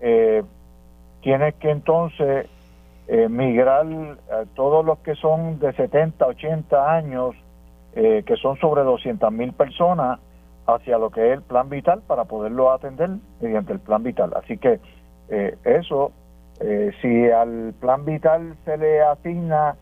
eh, 0.01 0.43
tienes 1.21 1.55
que 1.55 1.71
entonces 1.71 2.47
eh, 3.07 3.29
migrar 3.29 3.85
a 4.29 4.45
todos 4.55 4.85
los 4.85 4.99
que 4.99 5.15
son 5.15 5.57
de 5.59 5.71
70, 5.73 6.25
80 6.25 6.95
años, 6.95 7.35
que 7.93 8.35
son 8.41 8.59
sobre 8.59 8.83
200 8.83 9.31
mil 9.31 9.53
personas, 9.53 10.19
hacia 10.67 10.97
lo 10.97 11.11
que 11.11 11.27
es 11.27 11.37
el 11.37 11.41
plan 11.43 11.69
vital 11.69 12.01
para 12.05 12.25
poderlo 12.25 12.73
atender 12.73 13.09
mediante 13.39 13.71
el 13.71 13.79
plan 13.79 14.03
vital. 14.03 14.33
Así 14.35 14.57
que 14.57 14.81
eso 15.63 16.11
eh, 16.59 16.91
si 17.01 17.29
al 17.29 17.73
plan 17.79 18.05
vital 18.05 18.55
se 18.63 18.77
le 18.77 19.01
asigna 19.01 19.75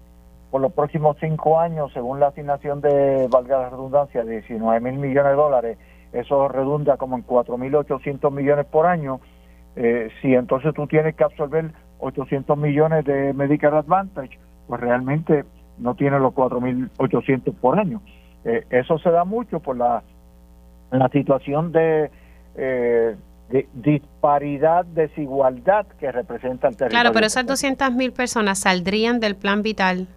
por 0.50 0.62
los 0.62 0.74
próximos 0.74 1.18
cinco 1.20 1.60
años, 1.60 1.92
según 1.94 2.20
la 2.20 2.28
asignación 2.28 2.82
de, 2.82 3.28
valga 3.30 3.60
la 3.60 3.70
redundancia, 3.70 4.24
19 4.24 4.80
mil 4.82 5.00
millones 5.00 5.32
de 5.32 5.36
dólares, 5.36 5.78
eso 6.14 6.48
redunda 6.48 6.98
como 6.98 7.18
en 7.18 7.26
4.800 7.26 8.32
millones 8.32 8.66
por 8.66 8.86
año. 8.86 9.20
Eh, 9.76 10.10
si 10.22 10.34
entonces 10.34 10.74
tú 10.74 10.88
tienes 10.88 11.16
que 11.16 11.24
absorber 11.24 11.72
800 12.00 12.58
millones 12.58 13.06
de 13.06 13.34
Medicare 13.34 13.78
Advantage, 13.78 14.38
pues 14.68 14.80
realmente 14.80 15.46
no 15.80 15.96
tiene 15.96 16.20
los 16.20 16.34
4.800 16.34 17.54
por 17.56 17.80
año. 17.80 18.02
Eh, 18.46 18.66
eso 18.70 18.98
se 19.00 19.10
da 19.10 19.24
mucho 19.26 19.60
por 19.60 19.78
la, 19.78 20.04
la 20.92 21.10
situación 21.10 21.72
de 21.72 22.12
eh, 22.56 23.16
de 23.50 23.68
disparidad, 23.74 24.86
desigualdad 24.86 25.86
que 26.00 26.12
representa 26.12 26.68
el 26.70 26.76
territorio. 26.76 26.90
Claro, 26.90 27.14
pero 27.14 27.28
esas 27.28 27.46
200 27.46 27.92
mil 27.94 28.12
personas 28.12 28.60
saldrían 28.60 29.20
del 29.20 29.36
plan 29.36 29.62
vital. 29.62 30.08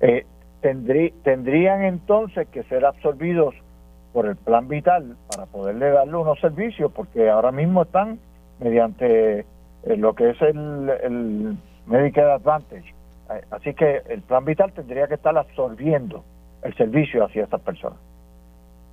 Eh, 0.00 0.24
tendrían 0.60 1.82
entonces 1.82 2.46
que 2.48 2.62
ser 2.64 2.84
absorbidos 2.84 3.54
por 4.18 4.26
el 4.26 4.34
plan 4.34 4.66
vital 4.66 5.16
para 5.30 5.46
poderle 5.46 5.90
darle 5.90 6.16
unos 6.16 6.40
servicios, 6.40 6.90
porque 6.92 7.30
ahora 7.30 7.52
mismo 7.52 7.82
están 7.82 8.18
mediante 8.58 9.38
eh, 9.38 9.96
lo 9.96 10.12
que 10.12 10.30
es 10.30 10.42
el, 10.42 10.90
el 11.04 11.56
Medicare 11.86 12.32
Advantage. 12.32 12.92
Eh, 13.30 13.44
así 13.52 13.74
que 13.74 14.02
el 14.08 14.22
plan 14.22 14.44
vital 14.44 14.72
tendría 14.72 15.06
que 15.06 15.14
estar 15.14 15.38
absorbiendo 15.38 16.24
el 16.62 16.74
servicio 16.74 17.24
hacia 17.24 17.44
esas 17.44 17.60
personas. 17.60 18.00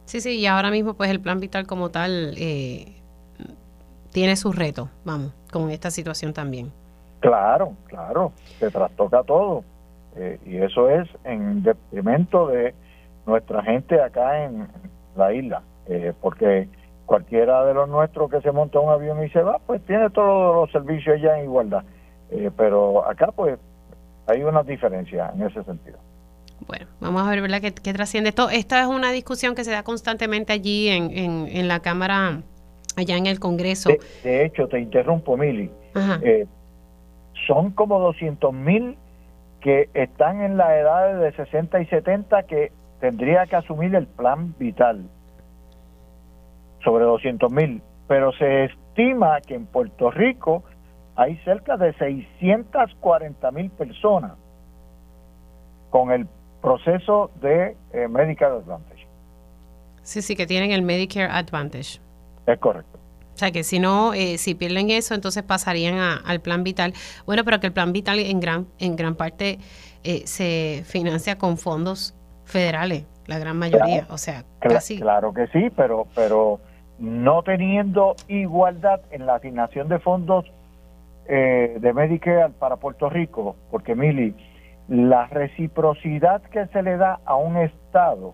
Sí, 0.04 0.22
sí, 0.22 0.38
y 0.38 0.46
ahora 0.46 0.70
mismo 0.70 0.94
pues 0.94 1.10
el 1.10 1.20
plan 1.20 1.40
vital 1.40 1.66
como 1.66 1.90
tal 1.90 2.36
eh, 2.38 2.94
tiene 4.12 4.36
sus 4.36 4.56
retos, 4.56 4.90
vamos, 5.06 5.34
con 5.52 5.72
esta 5.72 5.90
situación 5.90 6.34
también. 6.34 6.72
Claro, 7.20 7.74
claro, 7.88 8.32
se 8.60 8.70
trastoca 8.70 9.24
todo. 9.24 9.64
Eh, 10.18 10.38
y 10.46 10.58
eso 10.58 10.88
es 10.88 11.10
en 11.24 11.64
detrimento 11.64 12.46
de 12.46 12.76
nuestra 13.26 13.64
gente 13.64 14.00
acá 14.00 14.44
en 14.44 14.68
la 15.16 15.34
isla, 15.34 15.62
eh, 15.88 16.14
porque 16.22 16.68
cualquiera 17.06 17.66
de 17.66 17.74
los 17.74 17.88
nuestros 17.88 18.30
que 18.30 18.42
se 18.42 18.52
monta 18.52 18.80
un 18.80 18.92
avión 18.92 19.24
y 19.24 19.30
se 19.30 19.42
va, 19.42 19.60
pues 19.66 19.82
tiene 19.86 20.10
todos 20.10 20.56
los 20.56 20.72
servicios 20.72 21.22
ya 21.22 21.38
en 21.38 21.46
igualdad. 21.46 21.84
Eh, 22.32 22.50
pero 22.56 23.08
acá 23.08 23.32
pues 23.36 23.60
hay 24.28 24.44
una 24.44 24.64
diferencia 24.64 25.32
en 25.36 25.44
ese 25.44 25.64
sentido. 25.64 25.98
Bueno, 26.68 26.88
vamos 27.00 27.22
a 27.22 27.30
ver 27.30 27.42
¿verdad? 27.42 27.62
¿Qué, 27.62 27.94
trasciende 27.94 28.30
esto. 28.30 28.50
Esta 28.50 28.82
es 28.82 28.88
una 28.88 29.12
discusión 29.12 29.56
que 29.56 29.64
se 29.64 29.72
da 29.72 29.84
constantemente 29.84 30.54
allí 30.54 30.88
en, 30.88 31.12
en, 31.12 31.48
en 31.48 31.68
la 31.68 31.82
Cámara 31.82 32.42
allá 32.96 33.18
en 33.18 33.26
el 33.28 33.40
Congreso. 33.40 33.90
De, 34.24 34.46
hecho, 34.46 34.68
te 34.68 34.80
interrumpo, 34.80 35.38
Mili. 35.38 35.70
Eh, 36.24 36.46
son 37.48 37.72
como 37.72 38.00
200 38.00 38.54
mil 38.54 38.98
que 39.62 39.90
están 39.94 40.42
en 40.42 40.58
la 40.58 40.78
edad 40.78 41.20
de 41.20 41.32
60 41.34 41.82
y 41.82 41.86
70 41.88 42.44
que 42.44 42.72
tendría 43.06 43.46
que 43.46 43.56
asumir 43.56 43.94
el 43.94 44.08
plan 44.08 44.56
vital 44.58 45.08
sobre 46.84 47.06
200 47.06 47.52
mil, 47.52 47.84
pero 48.08 48.32
se 48.34 48.66
estima 48.66 49.42
que 49.42 49.54
en 49.54 49.68
Puerto 49.68 50.10
Rico 50.10 50.64
hay 51.16 51.38
cerca 51.46 51.78
de 51.78 51.94
640 51.94 53.52
mil 53.52 53.70
personas 53.70 54.32
con 55.92 56.12
el 56.12 56.28
proceso 56.64 57.30
de 57.42 57.78
eh, 57.94 58.08
Medicare 58.08 58.56
Advantage. 58.56 59.06
Sí, 60.02 60.24
sí, 60.24 60.36
que 60.36 60.48
tienen 60.48 60.72
el 60.72 60.82
Medicare 60.82 61.32
Advantage. 61.32 62.00
Es 62.48 62.58
correcto. 62.58 62.98
O 63.36 63.38
sea 63.38 63.52
que 63.52 63.64
si 63.64 63.78
no, 63.78 64.16
eh, 64.16 64.40
si 64.40 64.56
pierden 64.56 64.90
eso, 64.90 65.14
entonces 65.14 65.44
pasarían 65.44 66.00
al 66.00 66.42
plan 66.42 66.64
vital. 66.64 66.94
Bueno, 67.28 67.44
pero 67.44 67.60
que 67.60 67.68
el 67.68 67.74
plan 67.74 67.94
vital 67.94 68.18
en 68.18 68.40
gran, 68.40 68.66
en 68.80 68.96
gran 68.96 69.14
parte 69.14 69.60
eh, 70.04 70.24
se 70.26 70.84
financia 70.88 71.38
con 71.38 71.60
fondos 71.60 72.16
federales, 72.46 73.06
la 73.28 73.40
gran 73.40 73.58
mayoría. 73.58 74.06
o 74.10 74.18
sea, 74.18 74.44
casi. 74.60 75.00
Claro 75.00 75.34
que 75.34 75.48
sí, 75.48 75.70
pero, 75.76 76.08
pero 76.16 76.60
no 77.00 77.44
teniendo 77.44 78.16
igualdad 78.28 79.02
en 79.12 79.26
la 79.26 79.36
asignación 79.36 79.90
de 79.90 80.00
fondos 80.00 80.46
eh, 81.28 81.78
de 81.80 81.94
Medicare 81.94 82.54
para 82.60 82.78
Puerto 82.78 83.10
Rico, 83.10 83.56
porque 83.72 83.96
Mili, 83.96 84.36
la 84.88 85.26
reciprocidad 85.28 86.42
que 86.44 86.68
se 86.68 86.84
le 86.84 86.98
da 86.98 87.20
a 87.26 87.36
un 87.36 87.58
Estado 87.58 88.34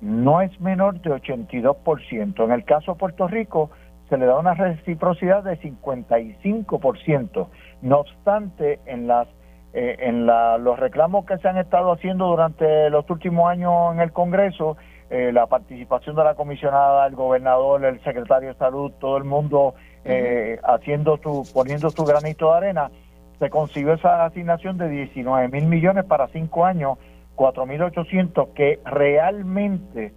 no 0.00 0.40
es 0.40 0.60
menor 0.60 1.00
de 1.00 1.10
82%. 1.10 2.44
En 2.44 2.52
el 2.52 2.64
caso 2.64 2.92
de 2.92 2.98
Puerto 2.98 3.26
Rico 3.26 3.70
se 4.08 4.16
le 4.16 4.26
da 4.26 4.38
una 4.38 4.54
reciprocidad 4.54 5.42
de 5.42 5.60
55%. 5.60 7.48
No 7.82 7.98
obstante, 7.98 8.78
en 8.86 9.06
las 9.06 9.28
eh, 9.74 9.96
en 10.00 10.26
la, 10.26 10.56
los 10.56 10.78
reclamos 10.78 11.26
que 11.26 11.36
se 11.38 11.48
han 11.48 11.58
estado 11.58 11.92
haciendo 11.92 12.26
durante 12.26 12.88
los 12.90 13.08
últimos 13.10 13.50
años 13.50 13.92
en 13.92 14.00
el 14.00 14.12
Congreso, 14.12 14.76
eh, 15.10 15.30
la 15.32 15.46
participación 15.46 16.16
de 16.16 16.24
la 16.24 16.34
comisionada, 16.34 17.06
el 17.06 17.14
gobernador, 17.14 17.84
el 17.84 18.02
secretario 18.02 18.48
de 18.48 18.54
salud, 18.54 18.92
todo 18.98 19.16
el 19.18 19.24
mundo 19.24 19.74
eh, 20.04 20.58
haciendo 20.64 21.18
su, 21.18 21.48
poniendo 21.52 21.90
su 21.90 22.04
granito 22.04 22.50
de 22.50 22.56
arena, 22.56 22.90
se 23.38 23.50
consiguió 23.50 23.94
esa 23.94 24.24
asignación 24.24 24.78
de 24.78 24.88
19 24.88 25.48
mil 25.48 25.66
millones 25.66 26.04
para 26.04 26.28
cinco 26.28 26.64
años 26.64 26.98
4.800 27.36 28.52
que 28.54 28.80
realmente, 28.84 30.12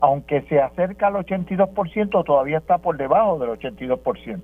aunque 0.00 0.42
se 0.42 0.60
acerca 0.60 1.06
al 1.06 1.14
82%, 1.14 2.24
todavía 2.24 2.58
está 2.58 2.78
por 2.78 2.96
debajo 2.96 3.38
del 3.38 3.50
82%, 3.50 4.42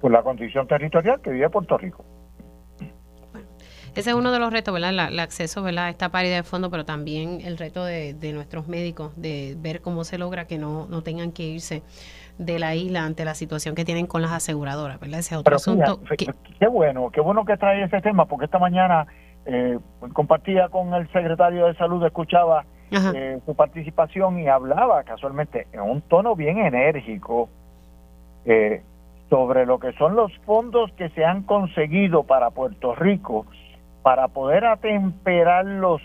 por 0.00 0.12
la 0.12 0.22
condición 0.22 0.66
territorial 0.68 1.20
que 1.20 1.30
vive 1.30 1.50
Puerto 1.50 1.76
Rico. 1.76 2.04
Ese 3.98 4.10
es 4.10 4.16
uno 4.16 4.30
de 4.30 4.38
los 4.38 4.52
retos, 4.52 4.72
¿verdad? 4.72 4.90
el 4.90 5.18
acceso 5.18 5.60
¿verdad? 5.60 5.86
a 5.86 5.88
esta 5.88 6.10
paridad 6.10 6.36
de 6.36 6.42
fondo, 6.44 6.70
pero 6.70 6.84
también 6.84 7.40
el 7.40 7.58
reto 7.58 7.84
de, 7.84 8.14
nuestros 8.32 8.68
médicos, 8.68 9.12
de 9.20 9.56
ver 9.58 9.80
cómo 9.80 10.04
se 10.04 10.18
logra 10.18 10.44
que 10.46 10.56
no, 10.56 10.86
no 10.86 11.02
tengan 11.02 11.32
que 11.32 11.42
irse 11.42 11.82
de 12.38 12.60
la 12.60 12.76
isla 12.76 13.04
ante 13.04 13.24
la 13.24 13.34
situación 13.34 13.74
que 13.74 13.84
tienen 13.84 14.06
con 14.06 14.22
las 14.22 14.30
aseguradoras, 14.30 15.00
¿verdad? 15.00 15.18
Ese 15.18 15.34
otro 15.36 15.56
asunto. 15.56 16.00
Qué 16.16 16.68
bueno, 16.68 17.10
qué 17.10 17.20
bueno 17.20 17.44
que 17.44 17.56
trae 17.56 17.82
ese 17.82 18.00
tema, 18.00 18.26
porque 18.26 18.44
esta 18.44 18.60
mañana 18.60 19.08
eh, 19.46 19.80
compartía 20.12 20.68
con 20.68 20.94
el 20.94 21.10
secretario 21.10 21.66
de 21.66 21.74
salud, 21.74 22.04
escuchaba 22.06 22.66
eh, 22.92 23.40
su 23.44 23.56
participación 23.56 24.38
y 24.38 24.46
hablaba 24.46 25.02
casualmente 25.02 25.66
en 25.72 25.80
un 25.80 26.02
tono 26.02 26.36
bien 26.36 26.58
enérgico 26.58 27.48
eh, 28.44 28.80
sobre 29.28 29.66
lo 29.66 29.80
que 29.80 29.92
son 29.94 30.14
los 30.14 30.32
fondos 30.46 30.92
que 30.92 31.08
se 31.10 31.24
han 31.24 31.42
conseguido 31.42 32.22
para 32.22 32.50
Puerto 32.50 32.94
Rico 32.94 33.44
para 34.08 34.28
poder 34.28 34.64
atemperar 34.64 35.66
los, 35.66 36.00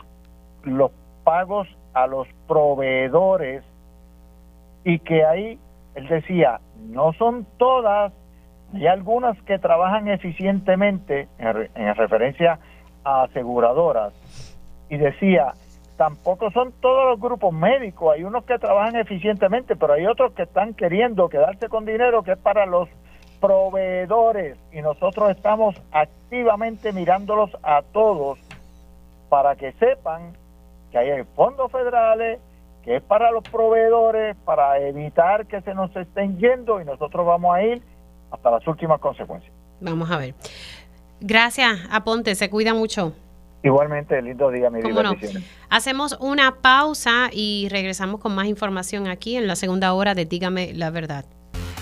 los 0.65 0.91
pagos 1.23 1.69
a 1.93 2.05
los 2.05 2.27
proveedores 2.49 3.63
y 4.83 4.99
que 4.99 5.23
ahí, 5.23 5.57
él 5.95 6.07
decía, 6.09 6.59
no 6.89 7.13
son 7.13 7.47
todas, 7.55 8.11
hay 8.73 8.87
algunas 8.87 9.41
que 9.43 9.57
trabajan 9.57 10.09
eficientemente 10.09 11.29
en, 11.37 11.69
en 11.75 11.95
referencia 11.95 12.59
aseguradoras. 13.05 14.11
Y 14.89 14.97
decía, 14.97 15.53
tampoco 15.95 16.51
son 16.51 16.73
todos 16.81 17.05
los 17.05 17.21
grupos 17.21 17.53
médicos, 17.53 18.15
hay 18.15 18.25
unos 18.25 18.43
que 18.43 18.59
trabajan 18.59 18.97
eficientemente, 18.97 19.77
pero 19.77 19.93
hay 19.93 20.07
otros 20.07 20.33
que 20.33 20.43
están 20.43 20.73
queriendo 20.73 21.29
quedarse 21.29 21.69
con 21.69 21.85
dinero 21.85 22.21
que 22.21 22.33
es 22.33 22.37
para 22.37 22.65
los 22.65 22.89
proveedores 23.43 24.55
y 24.71 24.81
nosotros 24.81 25.31
estamos 25.31 25.75
activamente 25.91 26.93
mirándolos 26.93 27.51
a 27.61 27.81
todos 27.81 28.39
para 29.27 29.57
que 29.57 29.73
sepan 29.73 30.31
que 30.93 30.97
hay 30.97 31.23
fondos 31.35 31.69
federales, 31.69 32.39
que 32.85 32.95
es 32.95 33.03
para 33.03 33.31
los 33.31 33.43
proveedores, 33.43 34.37
para 34.45 34.79
evitar 34.79 35.45
que 35.45 35.59
se 35.59 35.73
nos 35.73 35.93
estén 35.93 36.37
yendo 36.37 36.79
y 36.79 36.85
nosotros 36.85 37.25
vamos 37.25 37.53
a 37.53 37.63
ir 37.63 37.81
hasta 38.31 38.49
las 38.49 38.65
últimas 38.65 39.01
consecuencias. 39.01 39.51
Vamos 39.81 40.09
a 40.09 40.17
ver. 40.19 40.35
Gracias, 41.19 41.81
Aponte, 41.91 42.35
se 42.35 42.49
cuida 42.49 42.73
mucho. 42.73 43.11
Igualmente, 43.61 44.21
lindo 44.21 44.51
día, 44.51 44.69
mi 44.69 44.81
vida. 44.81 45.15
Hacemos 45.69 46.17
una 46.21 46.61
pausa 46.61 47.29
y 47.33 47.67
regresamos 47.69 48.21
con 48.21 48.33
más 48.33 48.45
información 48.45 49.07
aquí 49.07 49.35
en 49.35 49.47
la 49.47 49.57
segunda 49.57 49.93
hora 49.93 50.15
de 50.15 50.23
Dígame 50.23 50.71
la 50.73 50.91
Verdad. 50.91 51.25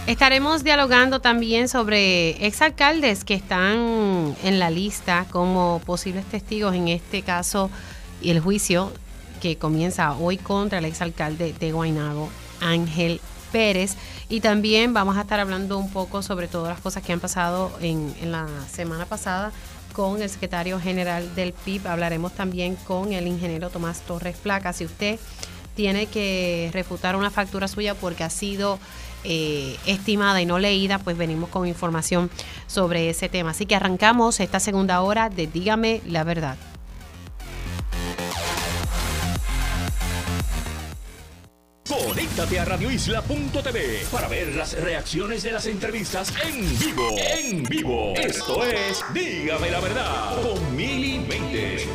Estaremos 0.08 0.64
dialogando 0.64 1.22
también 1.22 1.70
sobre 1.70 2.46
exalcaldes 2.46 3.24
que 3.24 3.36
están 3.36 4.36
en 4.44 4.60
la 4.60 4.70
lista 4.72 5.26
como 5.30 5.80
posibles 5.86 6.26
testigos 6.26 6.74
en 6.76 6.88
este 6.88 7.22
caso 7.22 7.70
y 8.20 8.32
el 8.32 8.40
juicio 8.40 8.92
que 9.42 9.58
comienza 9.58 10.14
hoy 10.14 10.38
contra 10.38 10.80
el 10.80 10.86
exalcalde 10.86 11.54
de 11.54 11.72
Guaynabo, 11.72 12.30
Ángel 12.62 13.22
Pérez. 13.52 13.96
Y 14.28 14.40
también 14.40 14.94
vamos 14.94 15.18
a 15.18 15.22
estar 15.22 15.40
hablando 15.40 15.78
un 15.78 15.92
poco 15.92 16.24
sobre 16.24 16.48
todas 16.48 16.74
las 16.74 16.82
cosas 16.82 17.04
que 17.04 17.14
han 17.14 17.20
pasado 17.20 17.72
en, 17.80 18.14
la 18.32 18.48
semana 18.72 19.06
pasada 19.06 19.52
con 19.94 20.22
el 20.22 20.30
secretario 20.30 20.80
general 20.80 21.36
del 21.36 21.54
PIB. 21.54 21.88
Hablaremos 21.88 22.34
también 22.34 22.76
con 22.76 23.14
el 23.14 23.28
ingeniero 23.28 23.70
Tomás 23.70 24.02
Torres 24.02 24.38
Placa. 24.38 24.74
Si 24.74 24.86
usted 24.86 25.20
tiene 25.76 26.08
que 26.08 26.70
refutar 26.74 27.16
una 27.16 27.30
factura 27.30 27.68
suya 27.68 27.96
porque 27.96 28.24
ha 28.24 28.30
sido 28.30 28.80
eh, 29.24 29.78
estimada 29.86 30.42
y 30.42 30.46
no 30.46 30.60
leída, 30.60 31.00
pues 31.00 31.18
venimos 31.18 31.50
con 31.50 31.68
información 31.68 32.30
sobre 32.68 33.10
ese 33.10 33.30
tema. 33.30 33.52
Así 33.52 33.66
que 33.66 33.76
arrancamos 33.76 34.40
esta 34.40 34.60
segunda 34.60 35.02
hora 35.02 35.30
de 35.30 35.48
Dígame 35.48 36.02
la 36.06 36.24
verdad. 36.24 36.58
Conéctate 41.88 42.60
a 42.60 42.66
radioisla.tv 42.66 44.06
para 44.12 44.28
ver 44.28 44.56
las 44.56 44.74
reacciones 44.82 45.44
de 45.44 45.52
las 45.52 45.66
entrevistas 45.66 46.34
en 46.46 46.80
vivo. 46.80 47.10
En 47.18 47.64
vivo. 47.64 48.14
Esto 48.16 48.66
es 48.66 49.04
Dígame 49.14 49.70
la 49.70 49.80
verdad 49.82 50.42
con 50.42 50.76
Mili 50.76 51.20
Méndez. 51.20 51.88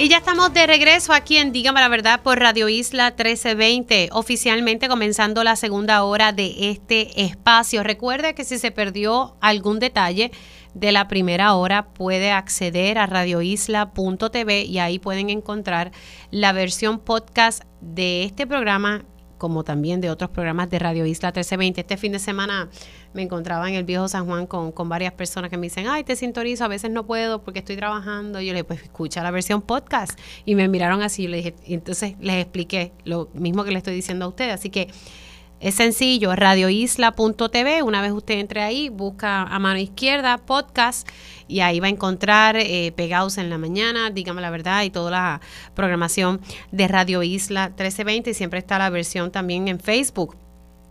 Y 0.00 0.08
ya 0.08 0.16
estamos 0.16 0.54
de 0.54 0.66
regreso 0.66 1.12
aquí 1.12 1.36
en 1.36 1.52
Dígame 1.52 1.78
la 1.78 1.88
Verdad 1.88 2.22
por 2.22 2.38
Radio 2.38 2.70
Isla 2.70 3.10
1320, 3.10 4.08
oficialmente 4.12 4.88
comenzando 4.88 5.44
la 5.44 5.56
segunda 5.56 6.04
hora 6.04 6.32
de 6.32 6.70
este 6.70 7.22
espacio. 7.22 7.82
Recuerde 7.82 8.34
que 8.34 8.44
si 8.44 8.58
se 8.58 8.70
perdió 8.70 9.36
algún 9.42 9.78
detalle, 9.78 10.30
de 10.72 10.92
la 10.92 11.06
primera 11.06 11.52
hora 11.54 11.92
puede 11.92 12.30
acceder 12.30 12.96
a 12.96 13.04
radioisla.tv 13.04 14.62
y 14.62 14.78
ahí 14.78 14.98
pueden 14.98 15.28
encontrar 15.28 15.92
la 16.30 16.52
versión 16.52 17.00
podcast 17.00 17.64
de 17.82 18.24
este 18.24 18.46
programa 18.46 19.04
como 19.36 19.64
también 19.64 20.00
de 20.00 20.10
otros 20.10 20.30
programas 20.30 20.70
de 20.70 20.78
Radio 20.78 21.04
Isla 21.04 21.28
1320. 21.28 21.80
Este 21.80 21.96
fin 21.96 22.12
de 22.12 22.18
semana 22.20 22.70
me 23.12 23.22
encontraba 23.22 23.68
en 23.68 23.74
el 23.74 23.84
viejo 23.84 24.08
San 24.08 24.26
Juan 24.26 24.46
con, 24.46 24.88
varias 24.88 25.12
personas 25.12 25.50
que 25.50 25.56
me 25.56 25.66
dicen, 25.66 25.86
ay, 25.88 26.04
te 26.04 26.16
sintonizo, 26.16 26.64
a 26.64 26.68
veces 26.68 26.90
no 26.90 27.06
puedo 27.06 27.42
porque 27.42 27.60
estoy 27.60 27.76
trabajando. 27.76 28.40
yo 28.40 28.52
le 28.52 28.58
dije, 28.58 28.64
pues 28.64 28.82
escucha 28.82 29.22
la 29.22 29.30
versión 29.30 29.62
podcast. 29.62 30.18
Y 30.44 30.54
me 30.54 30.68
miraron 30.68 31.02
así, 31.02 31.24
y 31.24 31.28
le 31.28 31.36
dije, 31.38 31.54
y 31.64 31.74
entonces 31.74 32.14
les 32.20 32.36
expliqué 32.36 32.92
lo 33.04 33.28
mismo 33.34 33.64
que 33.64 33.72
le 33.72 33.78
estoy 33.78 33.94
diciendo 33.94 34.24
a 34.24 34.28
ustedes. 34.28 34.54
Así 34.54 34.70
que 34.70 34.88
es 35.60 35.74
sencillo, 35.74 36.34
radioisla.tv. 36.34 37.82
Una 37.82 38.00
vez 38.00 38.12
usted 38.12 38.38
entre 38.38 38.62
ahí, 38.62 38.88
busca 38.88 39.42
a 39.42 39.58
mano 39.58 39.78
izquierda 39.78 40.38
podcast 40.38 41.06
y 41.48 41.60
ahí 41.60 41.80
va 41.80 41.86
a 41.86 41.90
encontrar 41.90 42.56
eh, 42.56 42.92
Pegados 42.96 43.36
en 43.36 43.50
la 43.50 43.58
Mañana, 43.58 44.10
dígame 44.10 44.40
la 44.40 44.50
verdad, 44.50 44.84
y 44.84 44.90
toda 44.90 45.10
la 45.10 45.40
programación 45.74 46.40
de 46.72 46.88
Radio 46.88 47.22
Isla 47.22 47.68
1320. 47.68 48.30
Y 48.30 48.34
siempre 48.34 48.60
está 48.60 48.78
la 48.78 48.88
versión 48.88 49.30
también 49.30 49.68
en 49.68 49.80
Facebook. 49.80 50.34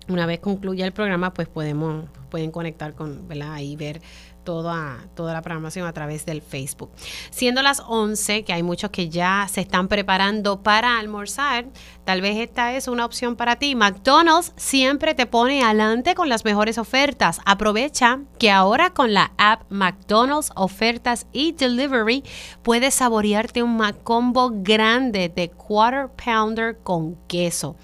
Una 0.10 0.26
vez 0.26 0.39
concluya 0.39 0.86
el 0.88 0.91
programa, 0.91 1.34
pues 1.34 1.47
podemos, 1.47 2.05
pueden 2.32 2.49
conectar 2.51 2.95
con, 2.95 3.28
¿verdad? 3.28 3.53
Ahí 3.53 3.76
ver 3.76 4.01
toda, 4.44 4.98
toda 5.16 5.34
la 5.34 5.42
programación 5.42 5.88
a 5.88 5.94
través 5.94 6.26
del 6.26 6.42
Facebook. 6.42 6.92
Siendo 7.30 7.62
las 7.62 7.84
11, 7.88 8.44
que 8.44 8.54
hay 8.54 8.64
muchos 8.64 8.90
que 8.90 9.10
ya 9.10 9.48
se 9.50 9.62
están 9.62 9.88
preparando 9.88 10.64
para 10.64 11.00
almorzar, 11.00 11.66
tal 12.06 12.22
vez 12.22 12.38
esta 12.38 12.74
es 12.74 12.88
una 12.88 13.06
opción 13.06 13.36
para 13.36 13.58
ti. 13.58 13.76
McDonald's 13.76 14.54
siempre 14.56 15.14
te 15.14 15.26
pone 15.26 15.64
adelante 15.64 16.16
con 16.16 16.30
las 16.30 16.46
mejores 16.46 16.78
ofertas. 16.78 17.40
Aprovecha 17.46 18.20
que 18.38 18.52
ahora 18.52 18.92
con 18.92 19.14
la 19.14 19.32
app 19.38 19.64
McDonald's 19.70 20.52
Ofertas 20.56 21.28
y 21.32 21.52
Delivery 21.54 22.24
puedes 22.64 22.96
saborearte 22.96 23.64
un 23.64 23.78
McCombo 23.78 24.52
grande 24.54 25.30
de 25.30 25.50
Quarter 25.50 26.10
Pounder 26.10 26.78
con 26.84 27.16
queso, 27.28 27.76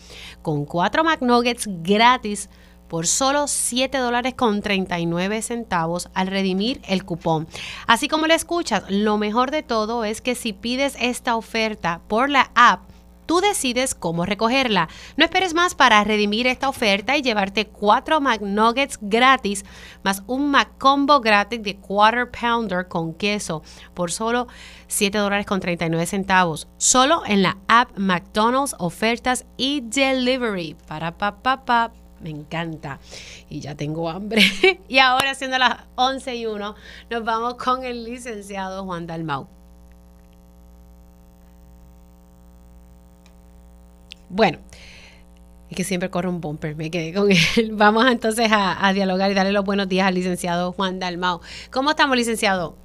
con 0.41 0.65
cuatro 0.65 1.03
McNuggets 1.03 1.67
gratis 1.67 2.49
por 2.95 3.07
solo 3.07 3.49
7 3.49 3.97
dólares 3.97 4.35
con 4.35 4.61
39 4.61 5.41
centavos 5.41 6.07
al 6.13 6.27
redimir 6.27 6.79
el 6.87 7.03
cupón. 7.03 7.45
Así 7.87 8.07
como 8.07 8.25
le 8.25 8.35
escuchas, 8.35 8.85
lo 8.87 9.17
mejor 9.17 9.51
de 9.51 9.63
todo 9.63 10.05
es 10.05 10.21
que 10.21 10.33
si 10.33 10.53
pides 10.53 10.95
esta 11.01 11.35
oferta 11.35 11.99
por 12.07 12.29
la 12.29 12.51
app, 12.55 12.83
Tú 13.25 13.41
decides 13.41 13.95
cómo 13.95 14.23
recogerla. 14.23 14.87
No 15.17 15.25
esperes 15.25 15.55
más 15.55 15.73
para 15.73 16.03
redimir 16.03 16.45
esta 16.45 16.69
oferta 16.69 17.17
y 17.17 17.23
llevarte 17.23 17.65
4 17.65 18.21
McNuggets 18.21 18.99
gratis 19.01 19.65
más 20.03 20.21
un 20.27 20.51
McCombo 20.51 21.21
gratis 21.21 21.63
de 21.63 21.75
Quarter 21.75 22.29
Pounder 22.29 22.87
con 22.87 23.15
queso 23.15 23.63
por 23.95 24.11
solo 24.11 24.45
7 24.89 25.17
dólares 25.17 25.47
con 25.47 25.59
39 25.59 26.05
centavos. 26.05 26.67
Solo 26.77 27.23
en 27.25 27.41
la 27.41 27.57
app 27.67 27.97
McDonald's 27.97 28.75
Ofertas 28.77 29.47
y 29.57 29.81
Delivery. 29.81 30.75
Para 30.87 31.17
pa 31.17 31.41
pa 31.41 31.65
pa 31.65 32.04
me 32.25 32.31
encanta. 32.31 32.99
Y 33.49 33.59
ya 33.59 33.75
tengo 33.75 34.09
hambre. 34.09 34.41
y 34.87 34.97
ahora, 34.97 35.35
siendo 35.35 35.57
las 35.59 35.77
11 35.95 36.35
y 36.35 36.45
1, 36.47 36.75
nos 37.11 37.23
vamos 37.23 37.55
con 37.55 37.85
el 37.85 38.03
licenciado 38.03 38.83
Juan 38.83 39.05
Dalmau. 39.05 39.47
Bueno, 44.27 44.57
es 45.69 45.77
que 45.77 45.83
siempre 45.83 46.09
corre 46.09 46.29
un 46.29 46.41
bumper, 46.41 46.75
me 46.75 46.89
quedé 46.89 47.13
con 47.13 47.31
él. 47.31 47.71
Vamos 47.73 48.07
entonces 48.07 48.51
a, 48.51 48.85
a 48.85 48.91
dialogar 48.91 49.29
y 49.29 49.35
darle 49.35 49.51
los 49.51 49.63
buenos 49.63 49.87
días 49.87 50.07
al 50.07 50.15
licenciado 50.15 50.71
Juan 50.71 50.99
Dalmau. 50.99 51.41
¿Cómo 51.69 51.91
estamos, 51.91 52.17
licenciado? 52.17 52.75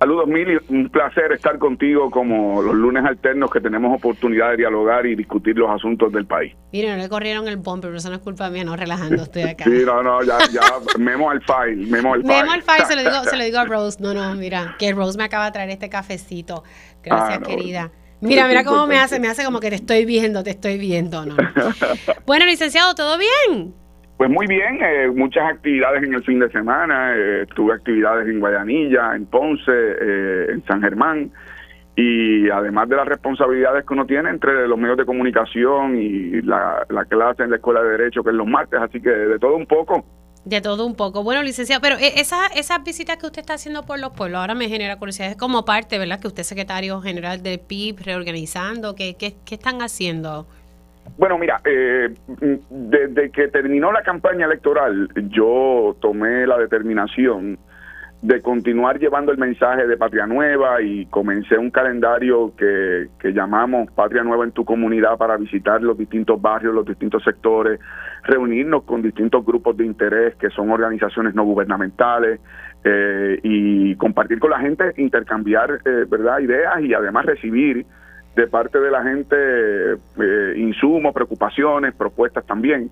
Saludos, 0.00 0.28
Mili. 0.28 0.56
Un 0.70 0.88
placer 0.88 1.30
estar 1.32 1.58
contigo 1.58 2.10
como 2.10 2.62
los 2.62 2.74
lunes 2.74 3.04
alternos 3.04 3.50
que 3.50 3.60
tenemos 3.60 3.94
oportunidad 3.94 4.52
de 4.52 4.56
dialogar 4.56 5.04
y 5.04 5.14
discutir 5.14 5.58
los 5.58 5.68
asuntos 5.68 6.10
del 6.10 6.24
país. 6.24 6.54
Mire, 6.72 6.88
no 6.88 6.96
le 6.96 7.06
corrieron 7.10 7.46
el 7.48 7.58
bumper, 7.58 7.90
pero 7.90 7.98
eso 7.98 8.08
no 8.08 8.16
es 8.16 8.22
culpa 8.22 8.48
mía, 8.48 8.64
no 8.64 8.74
relajando, 8.76 9.24
estoy 9.24 9.42
acá. 9.42 9.64
sí, 9.64 9.82
no, 9.84 10.02
no, 10.02 10.22
ya, 10.22 10.38
ya, 10.50 10.62
memo 10.98 11.28
al 11.28 11.42
file, 11.42 11.86
memo 11.86 12.14
al 12.14 12.22
file. 12.22 12.34
Memo 12.34 12.50
al 12.50 12.62
file, 12.62 12.86
se 12.86 12.96
lo, 12.96 13.02
digo, 13.02 13.24
se 13.24 13.36
lo 13.36 13.44
digo 13.44 13.58
a 13.58 13.66
Rose. 13.66 13.98
No, 14.00 14.14
no, 14.14 14.34
mira, 14.36 14.74
que 14.78 14.90
Rose 14.92 15.18
me 15.18 15.24
acaba 15.24 15.44
de 15.44 15.52
traer 15.52 15.68
este 15.68 15.90
cafecito. 15.90 16.64
Gracias, 17.02 17.40
ah, 17.42 17.46
querida. 17.46 17.92
Mira, 18.22 18.48
mira 18.48 18.64
cómo 18.64 18.86
me 18.86 18.98
hace, 18.98 19.20
me 19.20 19.28
hace 19.28 19.44
como 19.44 19.60
que 19.60 19.68
te 19.68 19.76
estoy 19.76 20.06
viendo, 20.06 20.42
te 20.42 20.50
estoy 20.50 20.78
viendo, 20.78 21.26
¿no? 21.26 21.36
bueno, 22.26 22.46
licenciado, 22.46 22.94
¿todo 22.94 23.18
bien? 23.18 23.74
Pues 24.20 24.28
muy 24.28 24.46
bien, 24.46 24.80
eh, 24.82 25.08
muchas 25.08 25.50
actividades 25.50 26.02
en 26.02 26.12
el 26.12 26.22
fin 26.22 26.40
de 26.40 26.50
semana, 26.50 27.14
eh, 27.16 27.46
tuve 27.54 27.72
actividades 27.72 28.28
en 28.28 28.38
Guayanilla, 28.38 29.16
en 29.16 29.24
Ponce, 29.24 29.72
eh, 29.72 30.46
en 30.50 30.62
San 30.66 30.82
Germán, 30.82 31.32
y 31.96 32.50
además 32.50 32.90
de 32.90 32.96
las 32.96 33.08
responsabilidades 33.08 33.86
que 33.86 33.94
uno 33.94 34.04
tiene 34.04 34.28
entre 34.28 34.68
los 34.68 34.76
medios 34.76 34.98
de 34.98 35.06
comunicación 35.06 35.96
y 35.98 36.42
la, 36.42 36.84
clase 37.08 37.44
en 37.44 37.48
la 37.48 37.56
Escuela 37.56 37.82
de 37.82 37.92
Derecho, 37.92 38.22
que 38.22 38.28
es 38.28 38.36
los 38.36 38.46
martes, 38.46 38.78
así 38.78 39.00
que 39.00 39.08
de 39.08 39.38
todo 39.38 39.56
un 39.56 39.64
poco. 39.64 40.04
De 40.44 40.60
todo 40.60 40.84
un 40.84 40.96
poco. 40.96 41.22
Bueno, 41.24 41.42
licenciado, 41.42 41.80
pero 41.80 41.96
esa, 41.98 42.48
esas 42.48 42.84
visitas 42.84 43.16
que 43.16 43.24
usted 43.24 43.40
está 43.40 43.54
haciendo 43.54 43.86
por 43.86 43.98
los 43.98 44.10
pueblos, 44.10 44.40
ahora 44.40 44.54
me 44.54 44.68
genera 44.68 44.98
curiosidad, 44.98 45.30
es 45.30 45.36
como 45.38 45.64
parte, 45.64 45.98
¿verdad? 45.98 46.20
Que 46.20 46.26
usted 46.26 46.42
es 46.42 46.46
secretario 46.46 47.00
general 47.00 47.42
del 47.42 47.58
PIB, 47.58 48.00
reorganizando, 48.04 48.94
¿qué, 48.94 49.16
qué, 49.18 49.36
qué 49.46 49.54
están 49.54 49.80
haciendo? 49.80 50.46
Bueno, 51.16 51.36
mira, 51.38 51.60
eh, 51.64 52.14
desde 52.70 53.30
que 53.30 53.48
terminó 53.48 53.92
la 53.92 54.02
campaña 54.02 54.46
electoral, 54.46 55.08
yo 55.28 55.94
tomé 56.00 56.46
la 56.46 56.56
determinación 56.56 57.58
de 58.22 58.40
continuar 58.42 58.98
llevando 58.98 59.32
el 59.32 59.38
mensaje 59.38 59.86
de 59.86 59.96
Patria 59.96 60.26
Nueva 60.26 60.82
y 60.82 61.06
comencé 61.06 61.56
un 61.56 61.70
calendario 61.70 62.54
que, 62.54 63.08
que 63.18 63.32
llamamos 63.32 63.90
Patria 63.92 64.22
Nueva 64.22 64.44
en 64.44 64.52
tu 64.52 64.64
comunidad 64.64 65.16
para 65.16 65.38
visitar 65.38 65.80
los 65.82 65.96
distintos 65.96 66.40
barrios, 66.40 66.74
los 66.74 66.84
distintos 66.84 67.22
sectores, 67.24 67.80
reunirnos 68.24 68.84
con 68.84 69.00
distintos 69.00 69.44
grupos 69.44 69.76
de 69.78 69.86
interés 69.86 70.34
que 70.36 70.50
son 70.50 70.70
organizaciones 70.70 71.34
no 71.34 71.44
gubernamentales 71.44 72.40
eh, 72.84 73.40
y 73.42 73.94
compartir 73.96 74.38
con 74.38 74.50
la 74.50 74.60
gente, 74.60 74.92
intercambiar 74.98 75.80
eh, 75.84 76.04
verdad 76.06 76.40
ideas 76.40 76.80
y 76.82 76.92
además 76.92 77.24
recibir 77.24 77.86
de 78.36 78.46
parte 78.46 78.78
de 78.78 78.90
la 78.90 79.02
gente 79.02 79.36
eh, 79.36 80.54
insumos, 80.56 81.12
preocupaciones, 81.12 81.94
propuestas 81.94 82.44
también. 82.46 82.90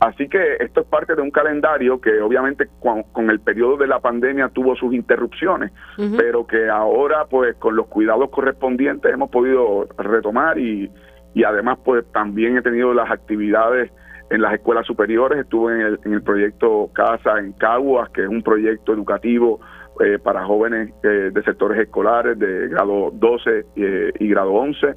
Así 0.00 0.28
que 0.28 0.56
esto 0.60 0.80
es 0.80 0.86
parte 0.86 1.14
de 1.14 1.22
un 1.22 1.30
calendario 1.30 2.00
que 2.00 2.20
obviamente 2.20 2.68
con, 2.80 3.30
el 3.30 3.40
periodo 3.40 3.76
de 3.76 3.86
la 3.86 4.00
pandemia 4.00 4.48
tuvo 4.48 4.74
sus 4.74 4.94
interrupciones, 4.94 5.72
pero 6.16 6.46
que 6.46 6.70
ahora 6.70 7.26
pues 7.26 7.54
con 7.56 7.76
los 7.76 7.86
cuidados 7.86 8.30
correspondientes 8.30 9.12
hemos 9.12 9.30
podido 9.30 9.86
retomar 9.98 10.58
y, 10.58 10.90
y 11.34 11.44
además 11.44 11.78
pues 11.84 12.10
también 12.12 12.56
he 12.56 12.62
tenido 12.62 12.94
las 12.94 13.10
actividades 13.10 13.92
en 14.30 14.40
las 14.40 14.54
escuelas 14.54 14.86
superiores, 14.86 15.40
estuve 15.40 15.74
en 15.74 15.80
el, 15.80 16.00
en 16.04 16.12
el 16.14 16.22
proyecto 16.22 16.88
Casa 16.94 17.38
en 17.38 17.52
Caguas, 17.52 18.08
que 18.10 18.22
es 18.22 18.28
un 18.28 18.42
proyecto 18.42 18.94
educativo 18.94 19.60
eh, 20.00 20.18
para 20.18 20.46
jóvenes 20.46 20.94
eh, 21.02 21.30
de 21.30 21.42
sectores 21.42 21.78
escolares 21.78 22.38
de 22.38 22.68
grado 22.68 23.10
12 23.12 23.66
eh, 23.76 24.12
y 24.18 24.28
grado 24.28 24.52
11. 24.52 24.94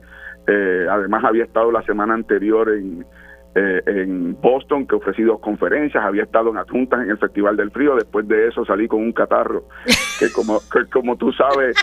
además 0.89 1.23
había 1.25 1.43
estado 1.43 1.71
la 1.71 1.83
semana 1.83 2.13
anterior 2.13 2.69
en, 2.69 3.05
en 3.55 4.39
Boston, 4.39 4.87
que 4.87 4.95
ofrecí 4.95 5.23
dos 5.23 5.39
conferencias, 5.41 6.03
había 6.03 6.23
estado 6.23 6.51
en 6.51 6.57
Adjuntas 6.57 7.01
en 7.01 7.11
el 7.11 7.17
Festival 7.17 7.57
del 7.57 7.71
Frío, 7.71 7.95
después 7.95 8.27
de 8.27 8.47
eso 8.47 8.65
salí 8.65 8.87
con 8.87 9.01
un 9.01 9.11
catarro, 9.11 9.65
que 10.19 10.31
como, 10.31 10.59
que 10.71 10.89
como 10.89 11.17
tú 11.17 11.31
sabes, 11.33 11.75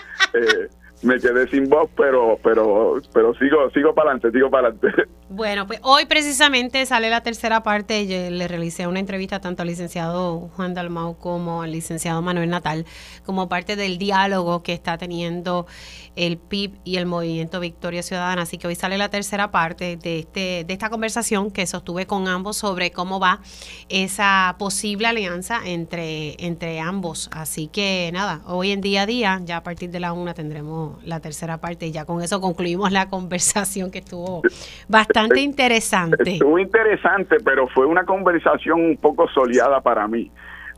me 1.04 1.18
quedé 1.18 1.46
sin 1.48 1.68
voz, 1.68 1.90
pero 1.96 2.38
pero 2.42 2.94
pero 3.12 3.34
sigo 3.34 3.70
sigo 3.70 3.94
para 3.94 4.12
adelante, 4.12 4.30
sigo 4.32 4.50
para 4.50 4.68
adelante. 4.68 5.04
Bueno, 5.32 5.64
pues 5.68 5.78
hoy 5.84 6.06
precisamente 6.06 6.84
sale 6.86 7.08
la 7.08 7.20
tercera 7.20 7.62
parte. 7.62 8.08
Yo 8.08 8.30
le 8.30 8.48
realicé 8.48 8.88
una 8.88 8.98
entrevista 8.98 9.40
tanto 9.40 9.62
al 9.62 9.68
licenciado 9.68 10.50
Juan 10.56 10.74
Dalmau 10.74 11.18
como 11.18 11.62
al 11.62 11.70
licenciado 11.70 12.20
Manuel 12.20 12.50
Natal, 12.50 12.84
como 13.24 13.48
parte 13.48 13.76
del 13.76 13.96
diálogo 13.96 14.64
que 14.64 14.72
está 14.72 14.98
teniendo 14.98 15.68
el 16.16 16.36
PIB 16.36 16.80
y 16.82 16.96
el 16.96 17.06
Movimiento 17.06 17.60
Victoria 17.60 18.02
Ciudadana. 18.02 18.42
Así 18.42 18.58
que 18.58 18.66
hoy 18.66 18.74
sale 18.74 18.98
la 18.98 19.08
tercera 19.08 19.52
parte 19.52 19.96
de 19.96 20.18
este 20.18 20.64
de 20.64 20.72
esta 20.72 20.90
conversación 20.90 21.52
que 21.52 21.64
sostuve 21.64 22.08
con 22.08 22.26
ambos 22.26 22.56
sobre 22.56 22.90
cómo 22.90 23.20
va 23.20 23.40
esa 23.88 24.56
posible 24.58 25.06
alianza 25.06 25.60
entre 25.64 26.44
entre 26.44 26.80
ambos. 26.80 27.30
Así 27.30 27.68
que 27.68 28.10
nada, 28.12 28.40
hoy 28.46 28.72
en 28.72 28.80
día 28.80 29.02
a 29.02 29.06
día, 29.06 29.40
ya 29.44 29.58
a 29.58 29.62
partir 29.62 29.90
de 29.90 30.00
la 30.00 30.12
una 30.12 30.34
tendremos 30.34 31.00
la 31.04 31.20
tercera 31.20 31.60
parte 31.60 31.86
y 31.86 31.92
ya 31.92 32.04
con 32.04 32.20
eso 32.20 32.40
concluimos 32.40 32.90
la 32.90 33.08
conversación 33.08 33.92
que 33.92 34.00
estuvo 34.00 34.42
bastante 34.88 35.19
interesante. 35.40 36.32
Estuvo 36.32 36.58
interesante, 36.58 37.36
pero 37.44 37.68
fue 37.68 37.86
una 37.86 38.04
conversación 38.04 38.80
un 38.80 38.96
poco 38.96 39.28
soleada 39.28 39.80
para 39.80 40.06
mí. 40.08 40.30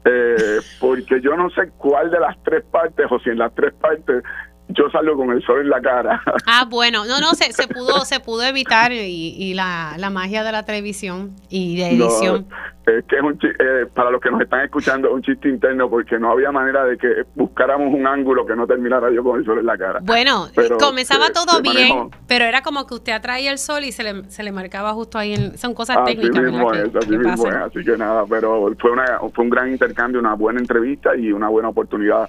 Eh, 0.04 0.58
porque 0.80 1.20
yo 1.20 1.36
no 1.36 1.48
sé 1.50 1.70
cuál 1.78 2.10
de 2.10 2.18
las 2.18 2.36
tres 2.42 2.64
partes 2.64 3.06
o 3.08 3.20
si 3.20 3.30
en 3.30 3.38
las 3.38 3.54
tres 3.54 3.72
partes 3.74 4.24
yo 4.72 4.90
salgo 4.90 5.16
con 5.16 5.30
el 5.30 5.42
sol 5.44 5.60
en 5.60 5.70
la 5.70 5.80
cara. 5.80 6.22
Ah, 6.46 6.66
bueno, 6.68 7.04
no, 7.06 7.20
no, 7.20 7.34
se, 7.34 7.52
se 7.52 7.68
pudo 7.68 8.04
se 8.04 8.20
pudo 8.20 8.42
evitar 8.42 8.92
y, 8.92 9.54
la, 9.54 9.94
la, 9.96 10.10
magia 10.10 10.42
de 10.42 10.52
la 10.52 10.64
televisión 10.64 11.34
y 11.48 11.76
de 11.76 11.90
edición. 11.90 12.46
es 12.86 13.04
que 13.04 13.16
es 13.16 13.22
un 13.22 13.38
eh, 13.42 13.86
para 13.94 14.10
los 14.10 14.20
que 14.20 14.30
nos 14.30 14.40
están 14.40 14.62
escuchando, 14.62 15.08
es 15.08 15.14
un 15.14 15.22
chiste 15.22 15.48
interno 15.48 15.88
porque 15.88 16.18
no 16.18 16.32
había 16.32 16.50
manera 16.50 16.84
de 16.84 16.98
que 16.98 17.24
buscáramos 17.34 17.94
un 17.94 18.06
ángulo 18.06 18.44
que 18.44 18.56
no 18.56 18.66
terminara 18.66 19.10
yo 19.10 19.22
con 19.22 19.38
el 19.38 19.46
sol 19.46 19.60
en 19.60 19.66
la 19.66 19.78
cara. 19.78 20.00
Bueno, 20.02 20.48
comenzaba 20.78 21.30
todo 21.30 21.62
bien, 21.62 22.10
pero 22.26 22.44
era 22.44 22.62
como 22.62 22.86
que 22.86 22.94
usted 22.94 23.12
atraía 23.12 23.50
el 23.52 23.58
sol 23.58 23.84
y 23.84 23.92
se 23.92 24.02
le, 24.02 24.28
se 24.28 24.42
le 24.42 24.52
marcaba 24.52 24.92
justo 24.92 25.18
ahí. 25.18 25.34
En, 25.34 25.56
son 25.58 25.74
cosas 25.74 26.04
técnicas. 26.04 26.42
Mismo 26.42 26.72
es, 26.72 26.94
así 26.94 27.16
mismo 27.16 27.48
es, 27.48 27.54
así 27.54 27.84
que 27.84 27.96
nada, 27.96 28.24
pero 28.28 28.74
fue, 28.78 28.90
una, 28.90 29.20
fue 29.32 29.44
un 29.44 29.50
gran 29.50 29.70
intercambio, 29.70 30.20
una 30.20 30.34
buena 30.34 30.60
entrevista 30.60 31.16
y 31.16 31.32
una 31.32 31.48
buena 31.48 31.68
oportunidad 31.68 32.28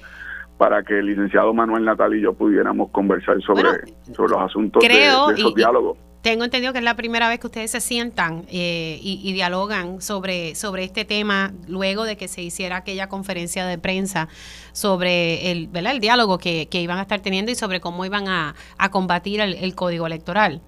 para 0.64 0.82
que 0.82 0.98
el 0.98 1.08
licenciado 1.08 1.54
Manuel 1.54 1.84
Natal 1.84 2.16
y 2.16 2.22
yo 2.22 2.32
pudiéramos 2.32 2.90
conversar 2.92 3.36
sobre, 3.42 3.68
sobre 4.16 4.32
los 4.32 4.42
asuntos 4.42 4.82
de, 4.82 5.08
esos 5.08 5.54
diálogos. 5.56 5.98
Tengo 6.22 6.46
entendido 6.46 6.72
que 6.72 6.80
es 6.80 6.86
la 6.86 6.96
primera 6.96 7.28
vez 7.28 7.42
que 7.42 7.48
ustedes 7.48 7.70
se 7.70 7.82
sientan 7.82 8.46
eh, 8.50 8.98
y, 9.02 9.34
dialogan 9.34 10.00
sobre, 10.00 10.56
sobre 10.56 10.86
este 10.86 11.04
tema 11.04 11.52
luego 11.68 12.06
de 12.06 12.16
que 12.16 12.30
se 12.30 12.42
hiciera 12.42 12.78
aquella 12.78 13.10
conferencia 13.10 13.66
de 13.66 13.78
prensa 13.78 14.30
sobre 14.72 15.52
el, 15.52 15.68
¿verdad? 15.68 15.92
el 15.92 16.00
diálogo 16.00 16.38
que, 16.38 16.66
iban 16.72 16.98
a 16.98 17.02
estar 17.02 17.20
teniendo 17.20 17.52
y 17.52 17.56
sobre 17.56 17.82
cómo 17.82 18.06
iban 18.06 18.30
a, 18.30 18.56
combatir 18.90 19.42
el, 19.42 19.76
código 19.76 20.08
electoral. 20.08 20.62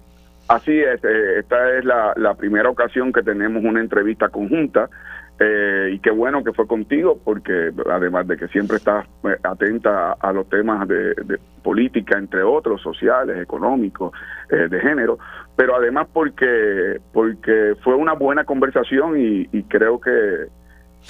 Así 0.48 0.78
es, 0.78 1.02
eh, 1.04 1.38
esta 1.38 1.78
es 1.78 1.86
la, 1.86 2.12
la, 2.16 2.34
primera 2.34 2.68
ocasión 2.68 3.14
que 3.14 3.22
tenemos 3.22 3.64
una 3.64 3.80
entrevista 3.80 4.28
conjunta 4.28 4.90
eh, 5.38 5.90
y 5.92 5.98
qué 5.98 6.10
bueno 6.10 6.42
que 6.42 6.52
fue 6.54 6.66
contigo 6.66 7.20
porque 7.22 7.70
además 7.90 8.26
de 8.26 8.38
que 8.38 8.48
siempre 8.48 8.78
estás 8.78 9.06
eh, 9.24 9.36
atenta 9.42 10.12
a, 10.12 10.32
los 10.32 10.48
temas 10.48 10.88
de, 10.88 11.38
política, 11.62 12.16
entre 12.18 12.42
otros, 12.42 12.80
sociales, 12.80 13.38
económicos, 13.42 14.12
de 14.48 14.80
género, 14.80 15.18
pero 15.56 15.74
además 15.74 16.06
porque, 16.12 17.00
porque 17.12 17.74
fue 17.82 17.96
una 17.96 18.12
buena 18.12 18.44
conversación 18.44 19.14
y, 19.18 19.62
creo 19.64 20.00
que 20.00 20.46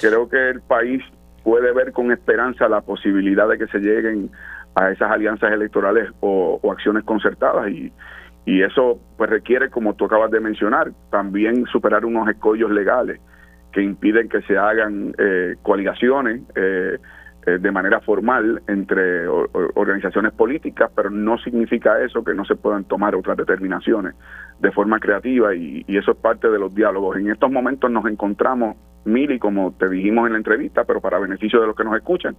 creo 0.01 0.29
que 0.29 0.49
el 0.49 0.63
país 0.63 1.03
puede 1.45 1.73
ver 1.73 1.93
con 1.93 2.11
esperanza 2.11 2.69
la 2.69 2.81
posibilidad 2.81 3.47
de 3.49 3.59
que 3.59 3.67
se 3.67 3.79
lleguen 3.79 4.31
a 4.75 4.91
esas 4.91 5.11
alianzas 5.11 5.53
electorales 5.53 6.11
o, 6.21 6.59
o 6.63 6.73
acciones 6.73 7.05
concertadas 7.05 7.69
y, 7.69 7.93
y 8.47 8.63
eso 8.63 8.99
pues 9.19 9.29
requiere, 9.29 9.69
como 9.69 9.95
tú 9.95 10.07
acabas 10.07 10.31
de 10.31 10.41
mencionar, 10.41 10.93
también 11.11 11.67
superar 11.67 12.07
unos 12.07 12.29
escollos 12.29 12.71
legales 12.71 13.21
que 13.77 13.83
impiden 13.83 14.31
que 14.31 14.41
se 14.41 14.57
hagan 14.57 15.15
eh, 15.19 15.57
coaligaciones 15.61 16.41
eh, 16.55 16.97
eh, 17.47 17.59
de 17.59 17.71
manera 17.71 18.01
formal 18.01 18.63
entre 18.69 19.29
organizaciones 19.29 20.33
políticas, 20.33 20.91
pero 20.97 21.11
no 21.11 21.37
significa 21.37 22.01
eso 22.01 22.25
que 22.25 22.33
no 22.33 22.47
se 22.47 22.57
puedan 22.57 22.85
tomar 22.85 23.15
otras 23.15 23.37
determinaciones 23.37 24.15
de 24.61 24.73
forma 24.73 24.99
creativa 24.99 25.55
y, 25.55 25.85
y 25.87 25.99
eso 25.99 26.13
es 26.13 26.17
parte 26.17 26.49
de 26.49 26.59
los 26.59 26.75
diálogos. 26.75 27.19
En 27.19 27.31
estos 27.31 27.53
momentos 27.53 27.91
nos 27.91 28.07
encontramos, 28.07 28.79
Mili, 29.05 29.39
como 29.39 29.75
te 29.79 29.91
dijimos 29.91 30.27
en 30.27 30.33
la 30.33 30.39
entrevista, 30.39 30.85
pero 30.85 31.03
para 31.03 31.19
beneficio 31.19 31.61
de 31.61 31.67
los 31.67 31.77
que 31.77 31.85
nos 31.85 31.97
escuchan, 31.97 32.35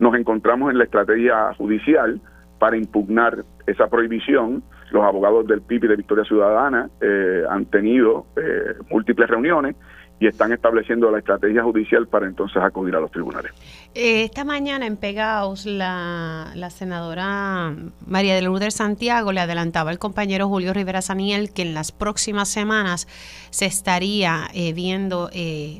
nos 0.00 0.16
encontramos 0.16 0.72
en 0.72 0.78
la 0.78 0.84
estrategia 0.84 1.54
judicial 1.54 2.20
para 2.58 2.76
impugnar 2.76 3.44
esa 3.68 3.86
prohibición. 3.86 4.64
Los 4.90 5.04
abogados 5.04 5.46
del 5.46 5.62
PIB 5.62 5.84
y 5.84 5.88
de 5.88 5.96
Victoria 5.96 6.24
Ciudadana 6.24 6.90
eh, 7.00 7.44
han 7.48 7.66
tenido 7.66 8.26
eh, 8.34 8.74
múltiples 8.90 9.30
reuniones 9.30 9.76
y 10.20 10.26
están 10.26 10.52
estableciendo 10.52 11.10
la 11.10 11.18
estrategia 11.18 11.64
judicial 11.64 12.06
para 12.06 12.26
entonces 12.26 12.62
acudir 12.62 12.94
a 12.94 13.00
los 13.00 13.10
tribunales. 13.10 13.52
Eh, 13.94 14.22
esta 14.22 14.44
mañana 14.44 14.86
en 14.86 14.96
Pegaos, 14.96 15.66
la, 15.66 16.52
la 16.54 16.70
senadora 16.70 17.74
María 18.06 18.36
de 18.36 18.42
Lourdes 18.42 18.74
Santiago 18.74 19.32
le 19.32 19.40
adelantaba 19.40 19.90
al 19.90 19.98
compañero 19.98 20.46
Julio 20.48 20.72
Rivera 20.72 21.02
Saniel 21.02 21.52
que 21.52 21.62
en 21.62 21.74
las 21.74 21.90
próximas 21.90 22.48
semanas 22.48 23.08
se 23.50 23.66
estaría 23.66 24.48
viendo 24.74 25.30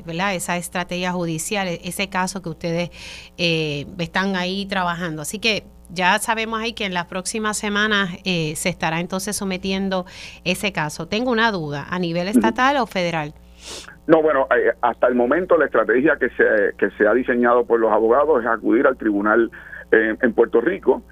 ¿verdad? 0.05 0.35
esa 0.35 0.57
estrategia 0.57 1.13
judicial, 1.13 1.67
ese 1.67 2.09
caso 2.09 2.41
que 2.41 2.49
ustedes 2.49 2.89
están 3.37 4.35
ahí 4.35 4.65
trabajando. 4.65 5.21
Así 5.21 5.39
que 5.39 5.63
ya 5.93 6.17
sabemos 6.19 6.59
ahí 6.59 6.73
que 6.73 6.85
en 6.85 6.93
las 6.93 7.05
próximas 7.05 7.57
semanas 7.57 8.09
eh, 8.23 8.53
se 8.55 8.69
estará 8.69 8.99
entonces 8.99 9.35
sometiendo 9.35 10.05
ese 10.43 10.71
caso. 10.71 11.07
Tengo 11.07 11.31
una 11.31 11.51
duda, 11.51 11.85
¿a 11.89 11.99
nivel 11.99 12.27
estatal 12.27 12.77
o 12.77 12.85
federal? 12.85 13.33
No, 14.07 14.21
bueno, 14.21 14.47
eh, 14.55 14.73
hasta 14.81 15.07
el 15.07 15.15
momento 15.15 15.57
la 15.57 15.65
estrategia 15.65 16.17
que 16.17 16.29
se, 16.29 16.75
que 16.77 16.89
se 16.97 17.07
ha 17.07 17.13
diseñado 17.13 17.65
por 17.65 17.79
los 17.79 17.91
abogados 17.91 18.41
es 18.41 18.47
acudir 18.47 18.87
al 18.87 18.97
tribunal 18.97 19.51
en 19.91 20.33
Puerto 20.33 20.61
Rico. 20.61 21.03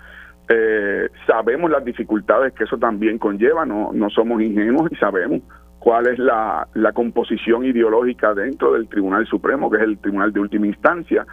Eh, 0.47 1.09
sabemos 1.27 1.69
las 1.69 1.83
dificultades 1.83 2.53
que 2.53 2.63
eso 2.63 2.77
también 2.77 3.19
conlleva, 3.19 3.65
no, 3.65 3.91
no 3.93 4.09
somos 4.09 4.41
ingenuos 4.41 4.89
y 4.89 4.95
sabemos 4.95 5.41
cuál 5.79 6.07
es 6.07 6.17
la, 6.17 6.65
la 6.73 6.93
composición 6.93 7.65
ideológica 7.65 8.33
dentro 8.33 8.73
del 8.73 8.87
Tribunal 8.87 9.27
Supremo, 9.27 9.69
que 9.69 9.77
es 9.77 9.83
el 9.83 9.99
tribunal 9.99 10.31
de 10.31 10.39
última 10.39 10.65
instancia 10.65 11.25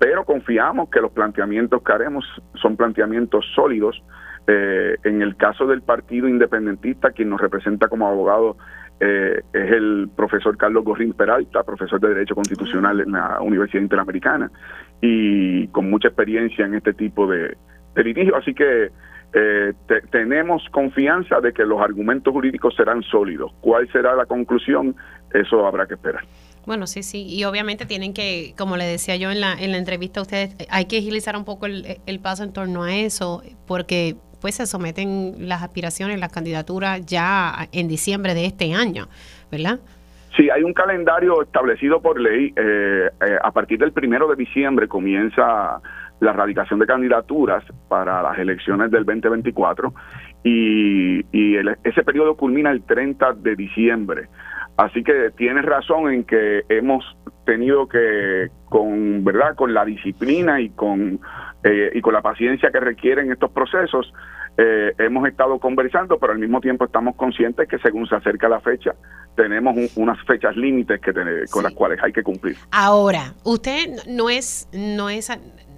pero 0.00 0.24
confiamos 0.24 0.88
que 0.88 1.02
los 1.02 1.12
planteamientos 1.12 1.82
que 1.82 1.92
haremos 1.92 2.24
son 2.54 2.74
planteamientos 2.74 3.44
sólidos. 3.54 4.02
Eh, 4.46 4.96
en 5.04 5.20
el 5.20 5.36
caso 5.36 5.66
del 5.66 5.82
Partido 5.82 6.26
Independentista, 6.26 7.10
quien 7.10 7.28
nos 7.28 7.38
representa 7.38 7.88
como 7.88 8.08
abogado 8.08 8.56
eh, 9.00 9.40
es 9.52 9.72
el 9.72 10.10
profesor 10.14 10.56
Carlos 10.58 10.84
Gorrín 10.84 11.14
Peralta, 11.14 11.62
profesor 11.62 11.98
de 12.00 12.08
Derecho 12.08 12.34
Constitucional 12.34 13.00
en 13.00 13.12
la 13.12 13.40
Universidad 13.40 13.82
Interamericana 13.82 14.50
y 15.00 15.68
con 15.68 15.88
mucha 15.88 16.08
experiencia 16.08 16.66
en 16.66 16.74
este 16.74 16.92
tipo 16.92 17.26
de, 17.26 17.56
litigio. 17.96 18.36
Así 18.36 18.52
que 18.52 18.90
eh, 19.32 19.72
tenemos 20.10 20.62
confianza 20.70 21.40
de 21.40 21.52
que 21.52 21.64
los 21.64 21.80
argumentos 21.80 22.32
jurídicos 22.32 22.74
serán 22.76 23.02
sólidos. 23.02 23.52
¿Cuál 23.60 23.90
será 23.90 24.14
la 24.14 24.26
conclusión? 24.26 24.94
Eso 25.32 25.66
habrá 25.66 25.86
que 25.86 25.94
esperar. 25.94 26.22
Bueno, 26.66 26.86
sí, 26.86 27.02
sí, 27.02 27.26
y 27.26 27.44
obviamente 27.44 27.86
tienen 27.86 28.12
que, 28.12 28.54
como 28.58 28.76
le 28.76 28.84
decía 28.84 29.16
yo 29.16 29.30
en 29.30 29.40
la, 29.40 29.54
en 29.54 29.72
la 29.72 29.78
entrevista 29.78 30.20
a 30.20 30.24
ustedes, 30.24 30.54
hay 30.68 30.84
que 30.84 30.98
agilizar 30.98 31.36
un 31.36 31.44
poco 31.44 31.66
el, 31.66 32.20
paso 32.20 32.44
en 32.44 32.52
torno 32.52 32.82
a 32.82 32.94
eso, 32.94 33.42
porque 33.66 34.16
pues 34.40 34.56
se 34.56 34.66
someten 34.66 35.48
las 35.48 35.62
aspiraciones, 35.62 36.18
las 36.18 36.32
candidaturas 36.32 37.04
ya 37.06 37.68
en 37.72 37.88
diciembre 37.88 38.34
de 38.34 38.46
este 38.46 38.74
año, 38.74 39.08
¿verdad? 39.50 39.80
Sí, 40.36 40.48
hay 40.48 40.62
un 40.62 40.72
calendario 40.72 41.42
establecido 41.42 42.00
por 42.00 42.20
ley. 42.20 42.52
Eh, 42.56 43.10
eh, 43.20 43.38
a 43.42 43.50
partir 43.50 43.78
del 43.78 43.92
primero 43.92 44.28
de 44.28 44.36
diciembre 44.36 44.86
comienza 44.86 45.80
la 46.20 46.32
radicación 46.32 46.78
de 46.78 46.86
candidaturas 46.86 47.64
para 47.88 48.22
las 48.22 48.38
elecciones 48.38 48.90
del 48.90 49.04
2024 49.04 49.92
y, 50.44 51.20
y 51.32 51.56
ese 51.82 52.02
periodo 52.04 52.36
culmina 52.36 52.70
el 52.70 52.82
30 52.82 53.32
de 53.34 53.56
diciembre. 53.56 54.28
Así 54.76 55.02
que 55.02 55.30
tienes 55.36 55.64
razón 55.64 56.12
en 56.12 56.24
que 56.24 56.62
hemos 56.68 57.04
tenido 57.44 57.88
que, 57.88 58.48
con 58.66 59.24
verdad, 59.24 59.54
con 59.56 59.74
la 59.74 59.84
disciplina 59.84 60.60
y 60.60 60.70
con 60.70 61.20
eh, 61.64 61.90
y 61.94 62.00
con 62.00 62.14
la 62.14 62.22
paciencia 62.22 62.70
que 62.70 62.80
requieren 62.80 63.30
estos 63.30 63.50
procesos, 63.50 64.12
eh, 64.56 64.92
hemos 64.98 65.26
estado 65.28 65.58
conversando, 65.58 66.18
pero 66.18 66.32
al 66.32 66.38
mismo 66.38 66.60
tiempo 66.60 66.84
estamos 66.84 67.16
conscientes 67.16 67.68
que 67.68 67.78
según 67.78 68.06
se 68.06 68.16
acerca 68.16 68.48
la 68.48 68.60
fecha, 68.60 68.94
tenemos 69.36 69.76
unas 69.96 70.18
fechas 70.26 70.56
límites 70.56 71.00
que 71.00 71.12
con 71.50 71.62
las 71.62 71.72
cuales 71.72 71.98
hay 72.02 72.12
que 72.12 72.22
cumplir. 72.22 72.56
Ahora, 72.70 73.34
usted 73.44 73.88
no 74.08 74.28
es 74.28 74.68
no 74.72 75.08
es 75.08 75.30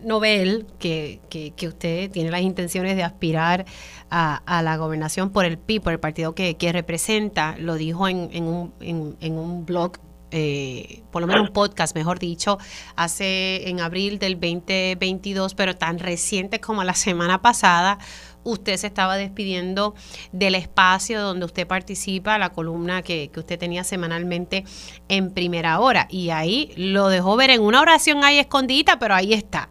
Nobel 0.04 0.66
que, 0.78 1.20
que, 1.30 1.52
que, 1.52 1.68
usted 1.68 2.10
tiene 2.10 2.30
las 2.30 2.40
intenciones 2.40 2.96
de 2.96 3.04
aspirar 3.04 3.64
a, 4.10 4.62
la 4.62 4.76
gobernación 4.76 5.30
por 5.30 5.44
el 5.44 5.58
PI, 5.58 5.80
por 5.80 5.92
el 5.92 6.00
partido 6.00 6.34
que, 6.34 6.56
representa, 6.72 7.56
lo 7.58 7.76
dijo 7.76 8.08
en, 8.08 8.28
en, 8.32 8.44
un, 8.44 8.74
en, 8.80 9.32
un 9.38 9.64
blog 9.64 9.92
eh, 10.32 11.02
por 11.12 11.22
lo 11.22 11.28
menos 11.28 11.48
un 11.48 11.52
podcast, 11.52 11.94
mejor 11.94 12.18
dicho, 12.18 12.58
hace 12.96 13.68
en 13.68 13.80
abril 13.80 14.18
del 14.18 14.34
2022, 14.34 15.54
pero 15.54 15.76
tan 15.76 15.98
reciente 15.98 16.60
como 16.60 16.82
la 16.84 16.94
semana 16.94 17.42
pasada, 17.42 17.98
usted 18.44 18.76
se 18.76 18.88
estaba 18.88 19.16
despidiendo 19.16 19.94
del 20.32 20.54
espacio 20.54 21.20
donde 21.20 21.44
usted 21.46 21.66
participa, 21.66 22.38
la 22.38 22.50
columna 22.50 23.02
que, 23.02 23.30
que, 23.32 23.40
usted 23.40 23.58
tenía 23.58 23.84
semanalmente 23.84 24.64
en 25.08 25.32
primera 25.32 25.78
hora. 25.78 26.06
Y 26.10 26.30
ahí 26.30 26.72
lo 26.76 27.08
dejó 27.08 27.36
ver 27.36 27.50
en 27.50 27.60
una 27.62 27.80
oración 27.80 28.24
ahí 28.24 28.38
escondida, 28.38 28.98
pero 28.98 29.14
ahí 29.14 29.34
está. 29.34 29.68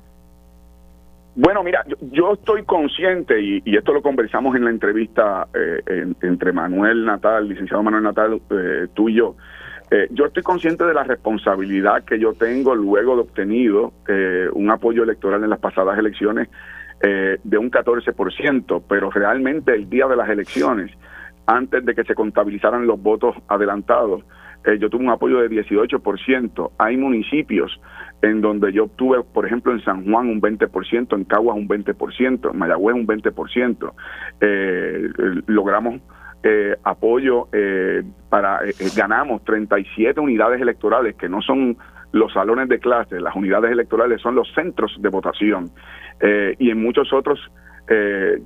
Bueno, 1.35 1.63
mira, 1.63 1.85
yo, 2.11 2.33
estoy 2.33 2.63
consciente, 2.65 3.41
y, 3.41 3.61
esto 3.65 3.93
lo 3.93 4.01
conversamos 4.01 4.55
en 4.55 4.65
la 4.65 4.69
entrevista 4.69 5.47
eh, 5.53 6.13
entre 6.21 6.51
Manuel 6.51 7.05
Natal, 7.05 7.47
licenciado 7.47 7.81
Manuel 7.83 8.03
Natal, 8.03 8.41
eh, 8.49 8.87
tú 8.93 9.07
y 9.07 9.15
yo. 9.15 9.35
Eh, 9.91 10.07
yo 10.11 10.25
estoy 10.25 10.41
consciente 10.41 10.85
de 10.85 10.93
la 10.93 11.03
responsabilidad 11.03 12.03
que 12.05 12.17
yo 12.17 12.33
tengo 12.33 12.73
luego 12.75 13.15
de 13.15 13.21
obtenido 13.21 13.93
un 14.53 14.71
apoyo 14.71 15.03
electoral 15.03 15.43
en 15.43 15.49
las 15.49 15.59
pasadas 15.59 15.99
elecciones 15.99 16.49
de 17.01 17.57
un 17.57 17.71
14%, 17.71 18.83
pero 18.87 19.09
realmente 19.09 19.73
el 19.73 19.89
día 19.89 20.07
de 20.07 20.15
las 20.15 20.29
elecciones, 20.29 20.91
antes 21.47 21.83
de 21.83 21.95
que 21.95 22.03
se 22.03 22.13
contabilizaran 22.13 22.85
los 22.85 23.01
votos 23.01 23.35
adelantados, 23.47 24.23
yo 24.79 24.89
tuve 24.89 25.03
un 25.03 25.09
apoyo 25.09 25.39
de 25.39 25.49
18%. 25.49 26.71
Hay 26.77 26.97
municipios 26.97 27.79
en 28.21 28.41
donde 28.41 28.71
yo 28.71 28.85
obtuve, 28.85 29.23
por 29.23 29.45
ejemplo, 29.45 29.71
en 29.71 29.83
San 29.83 30.05
Juan 30.05 30.27
un 30.27 30.41
20%, 30.41 31.15
en 31.15 31.23
Caguas 31.25 31.57
un 31.57 31.67
20%, 31.67 32.51
en 32.51 32.57
Mayagüez 32.57 32.95
un 32.95 33.07
20%. 33.07 33.93
Eh, 34.41 35.09
logramos 35.47 36.01
eh, 36.43 36.75
apoyo 36.83 37.47
eh, 37.51 38.03
para, 38.29 38.65
eh, 38.65 38.73
ganamos 38.95 39.43
37 39.43 40.19
unidades 40.19 40.61
electorales 40.61 41.15
que 41.15 41.29
no 41.29 41.41
son 41.41 41.77
los 42.11 42.33
salones 42.33 42.67
de 42.67 42.79
clase, 42.79 43.21
las 43.21 43.35
unidades 43.35 43.71
electorales 43.71 44.21
son 44.21 44.35
los 44.35 44.51
centros 44.53 44.95
de 44.99 45.09
votación. 45.09 45.69
y 46.59 46.69
en 46.69 46.81
muchos 46.81 47.13
otros 47.13 47.39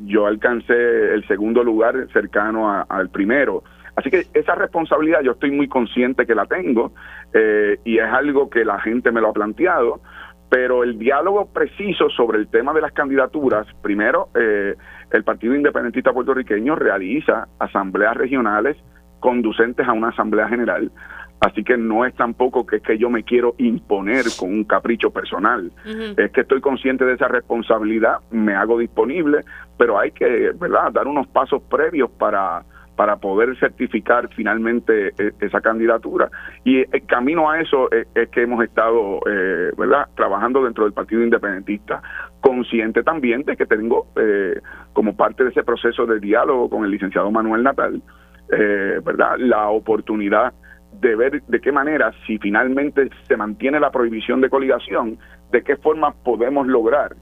yo 0.02 0.28
alcancé 0.28 1.14
el 1.14 1.28
segundo 1.28 1.64
lugar 1.64 2.08
cercano 2.14 2.86
al 2.88 3.10
primero. 3.10 3.64
Así 3.96 4.10
que 4.10 4.26
esa 4.34 4.56
responsabilidad 4.56 5.22
yo 5.22 5.32
estoy 5.32 5.52
muy 5.52 5.68
consciente 5.68 6.26
que 6.26 6.36
la 6.36 6.46
tengo 6.46 6.92
eh, 7.34 7.80
y 7.86 7.98
es 7.98 8.12
algo 8.12 8.50
que 8.50 8.66
la 8.66 8.80
gente 8.80 9.12
me 9.12 9.22
lo 9.22 9.30
ha 9.30 9.34
planteado, 9.34 10.02
pero 10.50 10.84
el 10.84 10.98
diálogo 10.98 11.48
preciso 11.48 12.10
sobre 12.10 12.38
el 12.38 12.48
tema 12.48 12.74
de 12.74 12.82
las 12.82 12.92
candidaturas, 12.94 13.68
primero, 13.82 14.30
eh, 14.36 14.76
el 15.12 15.24
Partido 15.24 15.56
Independentista 15.56 16.14
Puertorriqueño 16.14 16.76
realiza 16.76 17.48
asambleas 17.60 18.16
regionales 18.16 18.78
conducentes 19.20 19.88
a 19.88 19.94
una 19.94 20.10
asamblea 20.10 20.48
general. 20.48 20.92
Así 21.40 21.64
que 21.64 21.78
no 21.78 22.06
es 22.06 22.16
tampoco 22.16 22.66
que 22.66 22.78
es 22.78 22.82
que 22.82 22.98
yo 22.98 23.10
me 23.10 23.24
quiero 23.24 23.56
imponer 23.58 24.24
con 24.40 24.50
un 24.50 24.64
capricho 24.64 25.12
personal. 25.12 25.72
Es 26.18 26.32
que 26.32 26.42
estoy 26.42 26.62
consciente 26.62 27.06
de 27.06 27.14
esa 27.14 27.28
responsabilidad, 27.28 28.20
me 28.32 28.56
hago 28.56 28.80
disponible, 28.80 29.42
pero 29.78 30.00
hay 30.00 30.12
que, 30.12 30.52
¿verdad?, 30.60 30.92
dar 30.94 31.08
unos 31.08 31.28
pasos 31.28 31.62
previos 31.64 32.10
para 32.12 32.64
para 32.96 33.18
poder 33.18 33.58
certificar 33.60 34.30
finalmente 34.36 35.10
eh, 35.18 35.32
esa 35.40 35.62
candidatura. 35.62 36.30
Y 36.64 36.80
el 36.80 37.06
camino 37.06 37.50
a 37.50 37.60
eso 37.60 37.90
es, 37.92 38.30
que 38.30 38.44
hemos 38.44 38.64
estado, 38.64 39.20
eh, 39.30 39.72
¿verdad?, 39.78 40.08
trabajando 40.16 40.64
dentro 40.64 40.86
del 40.86 40.94
Partido 40.94 41.24
Independentista, 41.24 42.02
consciente 42.42 43.04
también 43.04 43.44
de 43.44 43.56
que 43.58 43.66
tengo, 43.66 44.08
eh, 44.16 44.60
como 44.94 45.16
parte 45.16 45.44
de 45.44 45.50
ese 45.50 45.64
proceso 45.64 46.06
de 46.06 46.20
diálogo 46.20 46.70
con 46.70 46.86
el 46.86 46.92
licenciado 46.92 47.32
Manuel 47.32 47.64
Natal, 47.64 48.02
¿verdad?, 48.50 49.38
la 49.40 49.70
oportunidad 49.70 50.54
de 51.02 51.16
ver 51.16 51.42
de 51.44 51.60
qué 51.60 51.72
manera, 51.72 52.14
si 52.26 52.38
finalmente 52.38 53.10
se 53.28 53.36
mantiene 53.36 53.80
la 53.80 53.92
prohibición 53.92 54.40
de 54.40 54.50
coligación, 54.50 55.18
de 55.52 55.64
qué 55.64 55.76
forma 55.78 56.14
podemos 56.24 56.68
lograr 56.68 57.16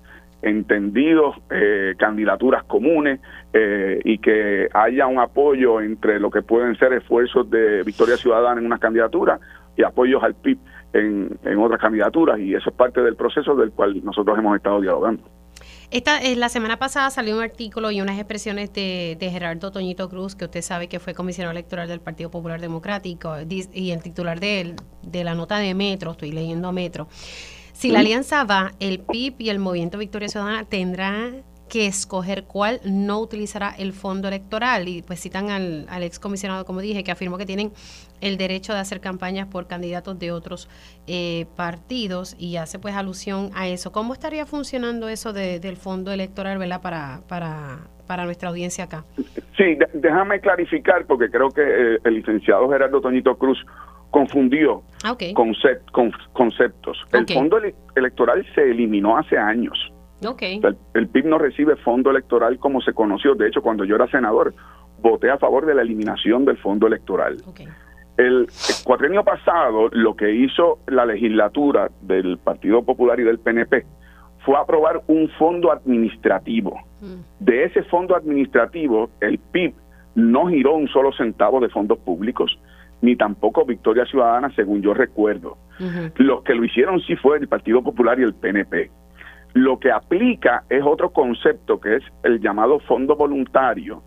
entendidos, 0.44 1.36
eh, 1.50 1.96
candidaturas 1.98 2.64
comunes 2.66 3.20
eh, 3.54 4.00
y 4.04 4.18
que 4.20 4.68
haya 4.74 5.08
un 5.08 5.20
apoyo 5.20 5.82
entre 5.82 6.20
lo 6.20 6.30
que 6.30 6.42
pueden 6.42 6.78
ser 6.78 6.94
esfuerzos 6.94 7.50
de 7.50 7.82
Victoria 7.84 8.18
Ciudadana 8.18 8.60
en 8.60 8.66
una 8.66 8.78
candidatura 8.78 9.40
y 9.76 9.84
apoyos 9.84 10.22
al 10.22 10.36
PIB 10.36 10.60
en, 10.94 11.38
en 11.44 11.58
otras 11.58 11.80
candidaturas 11.80 12.40
y 12.40 12.54
eso 12.54 12.70
es 12.70 12.76
parte 12.76 13.02
del 13.02 13.16
proceso 13.16 13.56
del 13.56 13.72
cual 13.72 14.04
nosotros 14.04 14.38
hemos 14.38 14.56
estado 14.56 14.82
dialogando. 14.82 15.24
Esta, 15.92 16.20
eh, 16.24 16.36
la 16.36 16.50
semana 16.50 16.78
pasada 16.78 17.12
salió 17.12 17.38
un 17.38 17.44
artículo 17.44 17.92
y 17.92 18.02
unas 18.02 18.18
expresiones 18.18 18.74
de, 18.74 19.16
de, 19.20 19.30
Gerardo 19.30 19.72
Toñito 19.72 20.10
Cruz, 20.10 20.36
que 20.36 20.46
usted 20.46 20.64
sabe 20.64 20.88
que 20.88 21.00
fue 21.00 21.14
comisionado 21.14 21.52
electoral 21.52 21.88
del 21.88 22.00
Partido 22.00 22.32
Popular 22.32 22.60
Democrático 22.60 23.36
y 23.48 23.92
el 23.92 24.02
titular 24.02 24.40
de, 24.40 24.76
de 25.04 25.24
la 25.24 25.36
nota 25.36 25.60
de 25.60 25.76
Metro, 25.76 26.12
estoy 26.12 26.32
leyendo 26.32 26.72
Metro, 26.72 27.08
si 27.74 27.92
la 27.92 28.00
alianza 28.00 28.44
va, 28.44 28.72
el 28.80 29.00
PIB 29.00 29.36
y 29.40 29.50
el 29.50 29.60
Movimiento 29.60 29.98
Victoria 29.98 30.30
Ciudadana 30.30 30.64
tendrán 30.64 31.44
que 31.74 31.88
escoger 31.88 32.44
cuál 32.44 32.80
no 32.86 33.20
utilizará 33.20 33.74
el 33.76 33.94
fondo 33.94 34.28
electoral. 34.28 34.88
Y 34.88 35.02
pues 35.02 35.20
citan 35.20 35.50
al, 35.50 35.88
al 35.90 36.04
ex 36.04 36.20
comisionado, 36.20 36.66
como 36.66 36.82
dije, 36.82 37.04
que 37.04 37.12
afirmó 37.12 37.38
que 37.38 37.48
tienen 37.48 37.72
el 38.22 38.38
derecho 38.38 38.74
de 38.74 38.80
hacer 38.80 39.02
campañas 39.02 39.48
por 39.48 39.68
candidatos 39.68 40.20
de 40.20 40.32
otros 40.32 40.70
eh, 41.08 41.48
partidos 41.56 42.36
y 42.38 42.58
hace 42.58 42.78
pues 42.78 42.96
alusión 42.96 43.50
a 43.56 43.68
eso. 43.68 43.92
¿Cómo 43.92 44.14
estaría 44.14 44.46
funcionando 44.46 45.10
eso 45.10 45.34
del 45.34 45.76
fondo 45.78 46.12
electoral, 46.12 46.60
verdad, 46.60 46.82
para, 46.82 47.22
para, 47.28 47.80
para 48.06 48.26
nuestra 48.26 48.50
audiencia 48.50 48.84
acá? 48.84 49.04
Sí, 49.58 49.78
déjame 49.94 50.40
clarificar 50.42 51.06
porque 51.06 51.30
creo 51.32 51.50
que 51.50 51.62
eh, 51.62 51.98
el 52.04 52.14
licenciado 52.14 52.70
Gerardo 52.70 53.02
Toñito 53.02 53.36
Cruz 53.36 53.58
confundió 54.14 54.84
ah, 55.04 55.18
conceptos. 56.34 56.98
El 57.12 57.26
fondo 57.28 57.58
electoral 57.96 58.46
se 58.54 58.62
eliminó 58.70 59.18
hace 59.18 59.40
años. 59.40 59.92
El, 60.94 61.08
PIB 61.08 61.26
no 61.26 61.40
recibe 61.40 61.76
fondo 61.78 62.12
electoral 62.12 62.60
como 62.60 62.80
se 62.82 62.94
conoció. 62.94 63.34
De 63.34 63.48
hecho, 63.48 63.64
cuando 63.64 63.84
yo 63.84 63.96
era 63.96 64.08
senador, 64.08 64.54
voté 65.02 65.32
a 65.32 65.40
favor 65.40 65.66
de 65.66 65.74
la 65.74 65.82
eliminación 65.82 66.46
del 66.46 66.58
fondo 66.60 66.86
electoral. 66.86 67.38
El, 68.16 68.48
cuatrienio 68.84 69.24
pasado, 69.24 69.90
lo 69.92 70.16
que 70.16 70.32
hizo 70.32 70.78
la 70.86 71.08
legislatura 71.08 71.90
del 72.02 72.38
Partido 72.38 72.84
Popular 72.84 73.20
y 73.20 73.24
del 73.24 73.40
PNP 73.40 73.84
fue 74.46 74.56
aprobar 74.58 75.02
un 75.08 75.28
fondo 75.40 75.72
administrativo. 75.72 76.80
Mm. 77.02 77.44
De 77.44 77.64
ese 77.64 77.82
fondo 77.84 78.16
administrativo, 78.16 79.10
el 79.22 79.40
PIB 79.40 79.74
no 80.14 80.46
giró 80.46 80.76
un 80.76 80.88
solo 80.90 81.12
centavo 81.14 81.60
de 81.60 81.70
fondos 81.70 81.98
públicos 81.98 82.60
ni 83.04 83.18
tampoco 83.18 83.66
Victoria 83.66 84.06
Ciudadana, 84.06 84.50
según 84.56 84.82
yo 84.82 84.94
recuerdo. 84.94 85.58
Los 86.16 86.44
que 86.44 86.56
lo 86.56 86.64
hicieron 86.64 87.02
sí 87.02 87.18
fue 87.18 87.38
el 87.38 87.50
Partido 87.50 87.84
Popular 87.84 88.18
y 88.18 88.24
el 88.24 88.34
PNP. 88.34 88.90
Lo 89.56 89.78
que 89.78 89.92
aplica 89.92 90.64
es 90.70 90.82
otro 90.86 91.12
concepto 91.12 91.82
que 91.82 91.98
es 91.98 92.04
el 92.24 92.40
llamado 92.40 92.80
fondo 92.80 93.18
voluntario, 93.18 94.04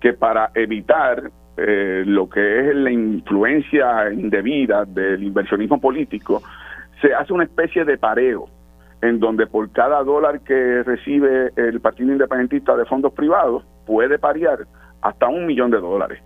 que 0.00 0.12
para 0.12 0.50
evitar 0.54 1.30
eh, 1.56 2.02
lo 2.04 2.28
que 2.28 2.70
es 2.70 2.74
la 2.74 2.90
influencia 2.90 4.12
indebida 4.12 4.86
del 4.86 5.22
inversionismo 5.22 5.80
político, 5.80 6.42
se 7.00 7.14
hace 7.14 7.32
una 7.32 7.44
especie 7.44 7.84
de 7.84 7.96
pareo, 7.96 8.48
en 9.02 9.20
donde 9.20 9.46
por 9.46 9.70
cada 9.70 10.02
dólar 10.02 10.40
que 10.40 10.82
recibe 10.82 11.52
el 11.54 11.80
Partido 11.80 12.10
Independentista 12.10 12.76
de 12.76 12.86
fondos 12.86 13.12
privados, 13.12 13.64
puede 13.86 14.18
parear 14.18 14.66
hasta 15.00 15.28
un 15.28 15.46
millón 15.46 15.70
de 15.70 15.78
dólares. 15.78 16.20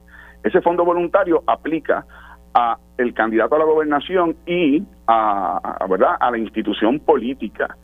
Ese 0.47 0.61
fondo 0.61 0.85
voluntario 0.85 1.43
aplica 1.45 2.07
a 2.55 2.79
el 2.99 3.13
candidato 3.15 3.57
a 3.57 3.59
la 3.59 3.65
gobernación 3.65 4.37
y 4.47 4.81
a, 5.09 5.85
verdad 5.91 6.15
a 6.21 6.31
la 6.31 6.39
institución 6.39 7.01
política. 7.01 7.77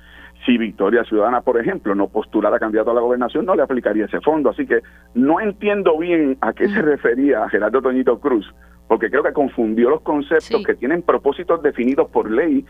Si 0.46 0.56
Victoria 0.56 1.02
Ciudadana, 1.02 1.40
por 1.40 1.58
ejemplo, 1.60 1.92
no 1.96 2.06
postulara 2.06 2.60
candidato 2.60 2.92
a 2.92 2.94
la 2.94 3.00
gobernación, 3.00 3.46
no 3.46 3.56
le 3.56 3.62
aplicaría 3.62 4.04
ese 4.04 4.20
fondo. 4.20 4.50
Así 4.50 4.64
que 4.64 4.78
no 5.14 5.40
entiendo 5.40 5.98
bien 5.98 6.38
a 6.40 6.52
qué 6.52 6.68
se 6.68 6.82
refería 6.82 7.48
Gerardo 7.48 7.82
Toñito 7.82 8.20
Cruz, 8.20 8.48
porque 8.86 9.10
creo 9.10 9.24
que 9.24 9.32
confundió 9.32 9.90
los 9.90 10.02
conceptos 10.02 10.62
que 10.64 10.76
tienen 10.76 11.02
propósitos 11.02 11.64
definidos 11.64 12.10
por 12.10 12.30
ley 12.30 12.64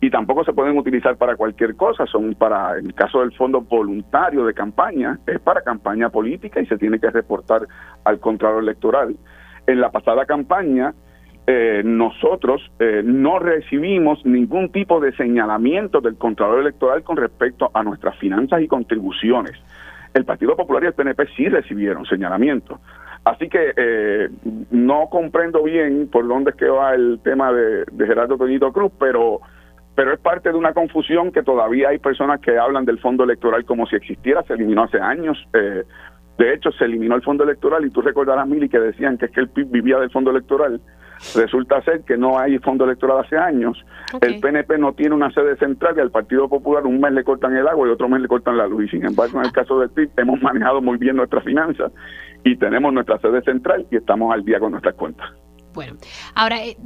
y 0.00 0.10
tampoco 0.10 0.44
se 0.44 0.52
pueden 0.52 0.76
utilizar 0.76 1.16
para 1.16 1.36
cualquier 1.36 1.74
cosa, 1.74 2.06
son 2.06 2.34
para, 2.34 2.78
en 2.78 2.86
el 2.86 2.94
caso 2.94 3.20
del 3.20 3.32
fondo 3.32 3.62
voluntario 3.62 4.44
de 4.44 4.52
campaña, 4.52 5.18
es 5.26 5.40
para 5.40 5.62
campaña 5.62 6.10
política 6.10 6.60
y 6.60 6.66
se 6.66 6.76
tiene 6.76 6.98
que 6.98 7.10
reportar 7.10 7.62
al 8.04 8.20
Contralor 8.20 8.62
Electoral. 8.62 9.16
En 9.66 9.80
la 9.80 9.90
pasada 9.90 10.26
campaña, 10.26 10.94
eh, 11.46 11.82
nosotros 11.84 12.60
eh, 12.78 13.02
no 13.04 13.38
recibimos 13.38 14.24
ningún 14.26 14.70
tipo 14.70 15.00
de 15.00 15.12
señalamiento 15.12 16.00
del 16.00 16.16
Contralor 16.16 16.60
Electoral 16.60 17.02
con 17.02 17.16
respecto 17.16 17.70
a 17.72 17.82
nuestras 17.82 18.18
finanzas 18.18 18.60
y 18.60 18.68
contribuciones. 18.68 19.54
El 20.12 20.24
Partido 20.24 20.56
Popular 20.56 20.84
y 20.84 20.86
el 20.86 20.92
PNP 20.92 21.26
sí 21.36 21.48
recibieron 21.48 22.04
señalamiento. 22.04 22.80
Así 23.24 23.48
que 23.48 23.72
eh, 23.76 24.28
no 24.70 25.08
comprendo 25.10 25.62
bien 25.62 26.08
por 26.12 26.28
dónde 26.28 26.50
es 26.50 26.56
que 26.56 26.68
va 26.68 26.94
el 26.94 27.18
tema 27.24 27.52
de, 27.52 27.84
de 27.90 28.06
Gerardo 28.06 28.36
Toñito 28.36 28.72
Cruz, 28.72 28.92
pero 28.98 29.40
pero 29.96 30.12
es 30.12 30.20
parte 30.20 30.50
de 30.50 30.54
una 30.54 30.74
confusión 30.74 31.32
que 31.32 31.42
todavía 31.42 31.88
hay 31.88 31.98
personas 31.98 32.40
que 32.40 32.56
hablan 32.58 32.84
del 32.84 33.00
fondo 33.00 33.24
electoral 33.24 33.64
como 33.64 33.86
si 33.86 33.96
existiera, 33.96 34.42
se 34.42 34.52
eliminó 34.52 34.84
hace 34.84 35.00
años. 35.00 35.38
Eh, 35.54 35.84
de 36.36 36.52
hecho, 36.52 36.70
se 36.72 36.84
eliminó 36.84 37.14
el 37.14 37.22
fondo 37.22 37.44
electoral 37.44 37.82
y 37.86 37.90
tú 37.90 38.02
recordarás, 38.02 38.46
Mili, 38.46 38.68
que 38.68 38.78
decían 38.78 39.16
que 39.16 39.24
es 39.24 39.32
que 39.32 39.40
el 39.40 39.48
PIB 39.48 39.70
vivía 39.70 39.98
del 39.98 40.10
fondo 40.10 40.30
electoral. 40.30 40.82
Resulta 41.34 41.80
ser 41.80 42.02
que 42.02 42.18
no 42.18 42.38
hay 42.38 42.58
fondo 42.58 42.84
electoral 42.84 43.24
hace 43.24 43.38
años. 43.38 43.82
El 44.20 44.38
PNP 44.38 44.76
no 44.76 44.92
tiene 44.92 45.14
una 45.14 45.30
sede 45.30 45.56
central 45.56 45.94
y 45.96 46.00
al 46.00 46.10
Partido 46.10 46.46
Popular 46.46 46.84
un 46.84 47.00
mes 47.00 47.12
le 47.12 47.24
cortan 47.24 47.56
el 47.56 47.66
agua 47.66 47.88
y 47.88 47.90
otro 47.90 48.06
mes 48.10 48.20
le 48.20 48.28
cortan 48.28 48.58
la 48.58 48.66
luz. 48.66 48.84
Y 48.84 48.88
sin 48.88 49.06
embargo, 49.06 49.38
en 49.38 49.46
el 49.46 49.52
caso 49.52 49.80
del 49.80 49.88
PIB 49.88 50.10
hemos 50.18 50.42
manejado 50.42 50.82
muy 50.82 50.98
bien 50.98 51.16
nuestras 51.16 51.42
finanzas 51.42 51.90
y 52.44 52.54
tenemos 52.58 52.92
nuestra 52.92 53.18
sede 53.18 53.40
central 53.40 53.86
y 53.90 53.96
estamos 53.96 54.34
al 54.34 54.44
día 54.44 54.60
con 54.60 54.72
nuestras 54.72 54.94
cuentas. 54.94 55.26
Bueno, 55.72 55.94
ahora, 56.34 56.62
eh, 56.62 56.76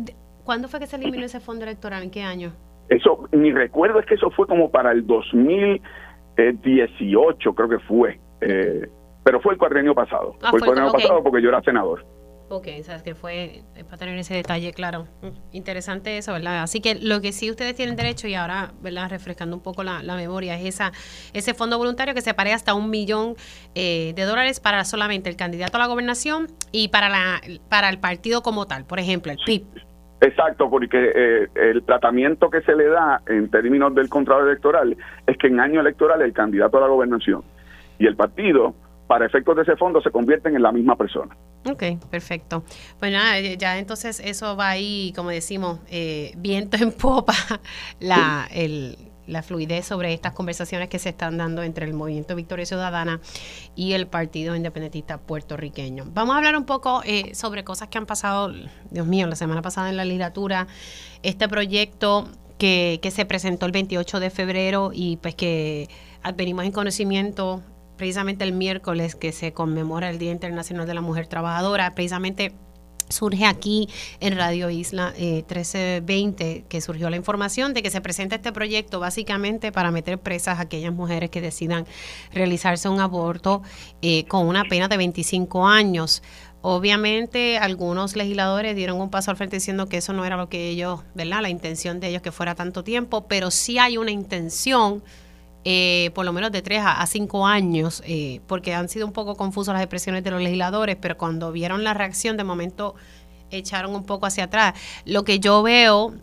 ¿cuándo 0.45 0.69
fue 0.69 0.79
que 0.79 0.87
se 0.87 0.95
eliminó 0.95 1.25
ese 1.25 1.41
fondo 1.41 1.65
electoral? 1.65 2.05
¿En 2.05 2.13
qué 2.13 2.23
año? 2.23 2.53
Eso, 2.91 3.27
mi 3.33 3.53
recuerdo 3.53 4.01
es 4.01 4.07
que 4.07 4.17
eso 4.17 4.31
fue 4.33 4.47
como 4.47 4.71
para 4.71 4.93
el 4.93 5.07
2018, 5.07 7.55
creo 7.55 7.69
que 7.69 7.79
fue. 7.79 8.21
Eh, 8.41 8.89
pero 9.23 9.41
fue 9.41 9.53
el 9.53 9.59
cuadrenio 9.59 9.95
pasado. 9.95 10.35
Ah, 10.43 10.51
fue 10.51 10.59
el 10.59 10.65
cuadrenio 10.65 10.91
pasado 10.93 11.23
porque 11.23 11.41
yo 11.41 11.51
era 11.51 11.63
senador. 11.63 12.05
Ok, 12.53 12.67
sabes 12.83 13.05
que 13.05 13.15
fue 13.15 13.63
para 13.85 13.97
tener 13.97 14.19
ese 14.19 14.35
detalle 14.35 14.73
claro. 14.73 15.07
Mm, 15.23 15.29
interesante 15.53 16.19
eso, 16.19 16.33
¿verdad? 16.33 16.65
Así 16.65 16.81
que 16.81 16.97
lo 16.97 17.21
que 17.21 17.31
sí 17.31 17.49
ustedes 17.49 17.77
tienen 17.77 17.95
derecho, 17.95 18.27
y 18.27 18.35
ahora, 18.35 18.73
¿verdad? 18.81 19.09
Refrescando 19.09 19.55
un 19.55 19.63
poco 19.63 19.85
la, 19.85 20.03
memoria, 20.03 20.59
es 20.59 20.67
esa 20.67 20.91
ese 21.33 21.55
fondo 21.55 21.79
voluntario 21.79 22.13
que 22.13 22.23
se 22.23 22.35
pare 22.35 22.53
hasta 22.53 22.75
un 22.75 22.91
millón 22.91 23.37
eh, 23.77 24.15
de 24.17 24.25
dólares 24.25 24.59
para 24.59 24.85
solamente 24.85 25.31
el 25.31 25.37
candidato 25.37 25.77
a 25.77 25.81
la 25.81 25.87
gobernación 25.87 26.49
y 26.73 26.89
para, 26.89 27.09
la, 27.09 27.41
para 27.69 27.89
el 27.89 28.01
partido 28.01 28.43
como 28.43 28.67
tal, 28.67 28.85
por 28.85 28.99
ejemplo, 28.99 29.31
el 29.31 29.39
PIB. 29.47 29.65
Exacto, 30.21 30.69
porque 30.69 31.13
eh, 31.15 31.49
el 31.55 31.83
tratamiento 31.85 32.51
que 32.51 32.61
se 32.63 32.77
le 32.77 32.87
da 32.89 33.23
en 33.27 33.51
términos 33.51 33.95
del 33.95 34.09
contrato 34.09 34.47
electoral 34.47 34.97
es 35.27 35.39
que 35.39 35.47
en 35.47 35.61
año 35.61 35.81
electoral 35.81 36.21
el 36.21 36.33
candidato 36.33 36.77
a 36.77 36.83
la 36.83 36.89
gobernación 36.89 37.43
y 37.99 38.07
el 38.07 38.17
partido, 38.17 38.75
para 39.07 39.27
efectos 39.27 39.57
de 39.57 39.63
ese 39.63 39.77
fondo, 39.77 40.01
se 40.01 40.11
convierten 40.11 40.55
en 40.55 40.63
la 40.63 40.73
misma 40.73 40.95
persona. 40.97 41.37
Ok, 41.71 41.83
perfecto. 42.11 42.63
Pues 42.99 43.13
nada, 43.13 43.39
eh, 43.39 43.57
ya 43.59 43.79
entonces 43.79 44.21
eso 44.21 44.57
va 44.57 44.69
ahí, 44.69 45.13
como 45.17 45.31
decimos, 45.31 45.81
eh, 45.91 46.33
viento 46.37 46.77
en 46.77 46.93
popa, 46.93 47.35
la, 48.01 48.47
el, 48.53 48.97
la 49.27 49.43
fluidez 49.43 49.87
sobre 49.87 50.13
estas 50.13 50.33
conversaciones 50.33 50.89
que 50.89 50.99
se 50.99 51.11
están 51.11 51.39
dando 51.39 51.63
entre 51.63 51.87
el 51.87 51.95
Movimiento 51.95 52.35
Victoria 52.35 52.67
Ciudadana 52.67 53.21
y 53.77 53.93
el 53.93 54.07
Partido 54.07 54.57
Independentista 54.57 55.19
puertorriqueño. 55.19 56.07
Vamos 56.13 56.35
a 56.35 56.39
hablar 56.39 56.57
un 56.57 56.65
poco 56.65 57.03
eh, 57.05 57.35
sobre 57.35 57.65
cosas 57.65 57.89
que 57.89 57.99
han 57.99 58.07
pasado, 58.07 58.53
Dios 58.91 59.07
mío, 59.07 59.27
la 59.27 59.37
semana 59.37 59.63
pasada 59.63 59.89
en 59.89 59.97
la 59.97 60.05
legislatura, 60.05 60.67
este 61.23 61.49
proyecto 61.49 62.29
que, 62.59 62.99
que 63.03 63.11
se 63.11 63.25
presentó 63.25 63.67
el 63.67 63.73
28 63.73 64.21
de 64.21 64.31
febrero 64.31 64.91
y 64.93 65.17
pues 65.17 65.35
que 65.35 65.89
venimos 66.37 66.65
en 66.65 66.73
conocimiento 66.73 67.63
precisamente 67.97 68.45
el 68.45 68.53
miércoles 68.53 69.15
que 69.15 69.31
se 69.31 69.53
conmemora 69.53 70.09
el 70.09 70.19
Día 70.19 70.33
Internacional 70.33 70.87
de 70.87 70.95
la 70.95 71.03
Mujer 71.03 71.27
Trabajadora, 71.27 71.95
precisamente 71.95 72.55
surge 73.11 73.45
aquí 73.45 73.89
en 74.21 74.37
Radio 74.37 74.71
Isla 74.71 75.13
1320 75.19 76.51
eh, 76.51 76.65
que 76.69 76.81
surgió 76.81 77.11
la 77.11 77.17
información 77.17 77.75
de 77.75 77.83
que 77.83 77.91
se 77.91 78.01
presenta 78.01 78.37
este 78.37 78.53
proyecto 78.53 79.01
básicamente 79.01 79.73
para 79.73 79.91
meter 79.91 80.19
presas 80.19 80.59
a 80.59 80.63
aquellas 80.63 80.93
mujeres 80.93 81.31
que 81.31 81.41
decidan 81.41 81.87
realizarse 82.33 82.89
un 82.89 83.01
aborto 83.01 83.63
eh, 84.03 84.25
con 84.27 84.47
una 84.47 84.65
pena 84.65 84.89
de 84.89 84.97
25 84.97 85.67
años. 85.67 86.23
Obviamente 86.63 87.57
algunos 87.57 88.17
legisladores 88.17 88.77
dieron 88.77 89.01
un 89.01 89.11
paso 89.11 89.31
al 89.31 89.37
frente 89.37 89.57
diciendo 89.57 89.87
que 89.87 89.97
eso 89.97 90.13
no 90.13 90.27
era 90.27 90.37
lo 90.37 90.49
que 90.49 90.69
ellos, 90.69 91.01
¿verdad? 91.15 91.41
La 91.41 91.49
intención 91.49 92.01
de 92.01 92.09
ellos 92.09 92.23
que 92.23 92.33
fuera 92.33 92.55
tanto 92.55 92.85
tiempo, 92.85 93.27
pero 93.27 93.51
sí 93.51 93.79
hay 93.79 93.97
una 93.97 94.11
intención, 94.11 95.03
eh, 95.65 96.11
por 96.15 96.25
lo 96.25 96.33
menos 96.33 96.53
de 96.53 96.63
tres 96.63 96.83
a, 96.85 97.05
cinco 97.07 97.47
años, 97.47 98.03
eh, 98.07 98.41
porque 98.47 98.75
han 98.75 98.89
sido 98.89 99.07
un 99.07 99.13
poco 99.13 99.37
confusas 99.37 99.75
las 99.75 99.83
expresiones 99.83 100.25
de 100.25 100.31
los 100.31 100.41
legisladores, 100.41 100.97
pero 101.01 101.19
cuando 101.19 101.53
vieron 101.53 101.85
la 101.85 101.95
reacción 101.95 102.37
de 102.37 102.45
momento 102.45 102.95
echaron 103.51 103.95
un 103.95 104.05
poco 104.05 104.27
hacia 104.27 104.45
atrás. 104.45 104.75
Lo 105.05 105.25
que 105.25 105.41
yo 105.41 105.63
veo 105.63 106.15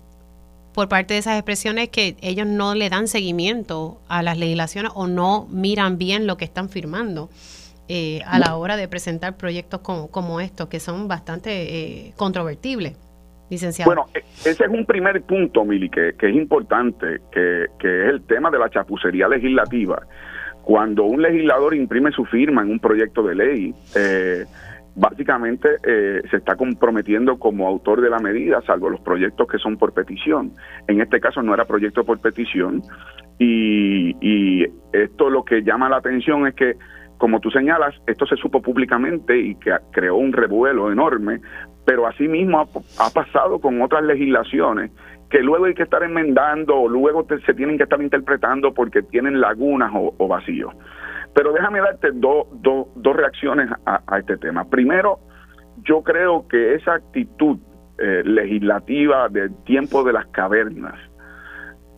por 0.74 0.90
parte 0.90 1.16
de 1.16 1.20
esas 1.20 1.36
expresiones 1.36 1.86
es 1.86 1.90
que 1.90 2.18
ellos 2.22 2.48
no 2.48 2.76
le 2.76 2.90
dan 2.90 3.08
seguimiento 3.08 4.00
a 4.08 4.22
las 4.22 4.38
legislaciones 4.38 4.92
o 4.96 5.08
no 5.08 5.48
miran 5.50 5.98
bien 5.98 6.28
lo 6.28 6.38
que 6.38 6.46
están 6.46 6.70
firmando. 6.70 7.30
Eh, 7.90 8.22
a 8.26 8.38
la 8.38 8.58
hora 8.58 8.76
de 8.76 8.90
presentar 8.90 9.38
proyectos 9.38 9.80
como, 9.80 10.10
como 10.10 10.42
estos, 10.42 10.68
que 10.68 10.82
son 10.82 11.08
bastante 11.08 12.08
eh, 12.08 12.14
controvertibles, 12.18 12.98
Bueno, 13.86 14.06
e, 14.14 14.20
ese 14.50 14.64
es 14.66 14.70
un 14.70 14.86
primer 14.86 15.22
punto, 15.24 15.64
Mili, 15.64 15.90
que, 15.90 16.10
es 16.10 16.36
importante, 16.36 17.22
que, 17.32 17.68
que 17.80 18.04
es 18.04 18.10
el 18.10 18.22
tema 18.24 18.52
de 18.52 18.60
la 18.60 18.70
chapucería 18.70 19.28
legislativa. 19.28 20.02
Cuando 20.64 21.04
un 21.04 21.22
legislador 21.22 21.74
imprime 21.74 22.12
su 22.12 22.26
firma 22.26 22.62
en 22.62 22.72
un 22.72 22.80
proyecto 22.80 23.24
de 23.24 23.36
ley, 23.36 23.74
eh, 23.96 24.44
básicamente 24.96 25.70
eh, 25.84 26.22
se 26.30 26.38
está 26.38 26.56
comprometiendo 26.56 27.38
como 27.38 27.68
autor 27.68 28.02
de 28.02 28.10
la 28.10 28.20
medida, 28.20 28.62
salvo 28.64 28.90
los 28.90 29.00
proyectos 29.00 29.48
que 29.48 29.60
son 29.60 29.78
por 29.78 29.94
petición. 29.94 30.52
En 30.88 31.00
este 31.00 31.22
caso 31.22 31.42
no 31.42 31.54
era 31.54 31.66
proyecto 31.66 32.04
por 32.04 32.20
petición 32.20 32.82
y 33.40 34.66
esto 34.92 35.30
lo 35.30 35.46
que 35.46 35.62
llama 35.62 35.88
la 35.90 35.98
atención 35.98 36.48
es 36.48 36.56
que 36.56 36.76
como 37.18 37.40
tú 37.40 37.50
señalas, 37.52 37.96
esto 38.06 38.26
se 38.26 38.36
supo 38.36 38.62
públicamente 38.62 39.38
y 39.38 39.56
que 39.56 39.76
creó 39.92 40.16
un 40.16 40.34
revuelo 40.34 40.92
enorme, 40.92 41.42
pero 41.86 42.08
asimismo 42.08 42.60
ha, 42.60 43.06
ha 43.06 43.10
pasado 43.10 43.60
con 43.60 43.82
otras 43.82 44.04
legislaciones 44.04 44.92
que 45.30 45.40
luego 45.40 45.66
hay 45.66 45.74
que 45.74 45.84
estar 45.84 46.04
enmendando 46.04 46.76
o 46.76 46.88
luego 46.88 47.26
se 47.46 47.54
tienen 47.54 47.78
que 47.78 47.84
estar 47.84 48.02
interpretando 48.02 48.74
porque 48.74 49.02
tienen 49.02 49.42
lagunas 49.42 49.92
o, 49.94 50.28
vacíos. 50.28 50.74
Pero 51.34 51.52
déjame 51.52 51.80
darte 51.80 52.12
dos 52.14 53.16
reacciones 53.16 53.70
a, 53.86 54.18
este 54.18 54.38
tema. 54.38 54.70
Primero, 54.70 55.20
yo 55.84 56.02
creo 56.02 56.48
que 56.48 56.76
esa 56.76 56.96
actitud 56.96 57.58
eh, 58.00 58.24
legislativa 58.26 59.28
del 59.30 59.54
tiempo 59.64 60.04
de 60.04 60.14
las 60.14 60.28
cavernas, 60.28 60.96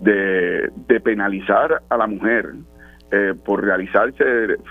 de 0.01 1.01
penalizar 1.03 1.81
a 1.89 1.97
la 1.97 2.07
mujer, 2.07 2.53
eh, 3.11 3.33
por 3.43 3.63
realizarse 3.63 4.23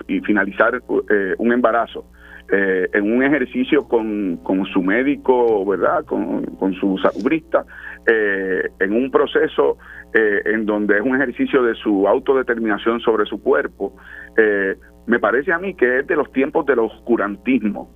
y 0.07 0.20
finalizar 0.20 0.80
eh, 1.11 1.34
un 1.39 1.53
embarazo 1.53 2.05
eh, 2.53 2.89
en 2.93 3.12
un 3.12 3.24
ejercicio 3.24 3.89
con, 3.89 4.36
con, 4.45 4.64
su 4.66 4.80
médico, 4.80 5.66
¿verdad? 5.66 6.05
Con, 6.05 6.45
con 6.57 6.72
su 6.74 6.99
salubrista, 6.99 7.64
en 8.07 8.93
un 8.93 9.11
proceso 9.11 9.76
en 10.14 10.64
donde 10.64 10.99
es 10.99 11.03
un 11.03 11.16
ejercicio 11.16 11.62
de 11.64 11.74
su 11.74 12.07
autodeterminación 12.07 13.01
sobre 13.01 13.26
su 13.26 13.43
cuerpo, 13.43 13.97
me 15.07 15.18
parece 15.18 15.53
a 15.53 15.59
mí 15.59 15.74
que 15.74 15.99
es 15.99 16.07
de 16.07 16.16
los 16.16 16.32
tiempos 16.32 16.64
del 16.64 16.78
oscurantismo. 16.78 17.95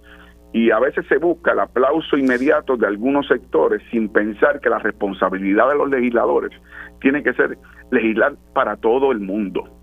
Y 0.52 0.70
a 0.70 0.80
veces 0.80 1.06
se 1.08 1.16
busca 1.16 1.52
el 1.52 1.60
aplauso 1.60 2.18
inmediato 2.18 2.76
de 2.76 2.88
algunos 2.88 3.26
sectores 3.28 3.80
sin 3.90 4.10
pensar 4.10 4.60
que 4.60 4.68
la 4.68 4.80
responsabilidad 4.80 5.70
de 5.70 5.76
los 5.76 5.88
legisladores 5.88 6.50
tiene 7.00 7.22
que 7.22 7.32
ser 7.32 7.56
legislar 7.90 8.34
para 8.52 8.76
todo 8.76 9.12
el 9.12 9.20
mundo 9.20 9.81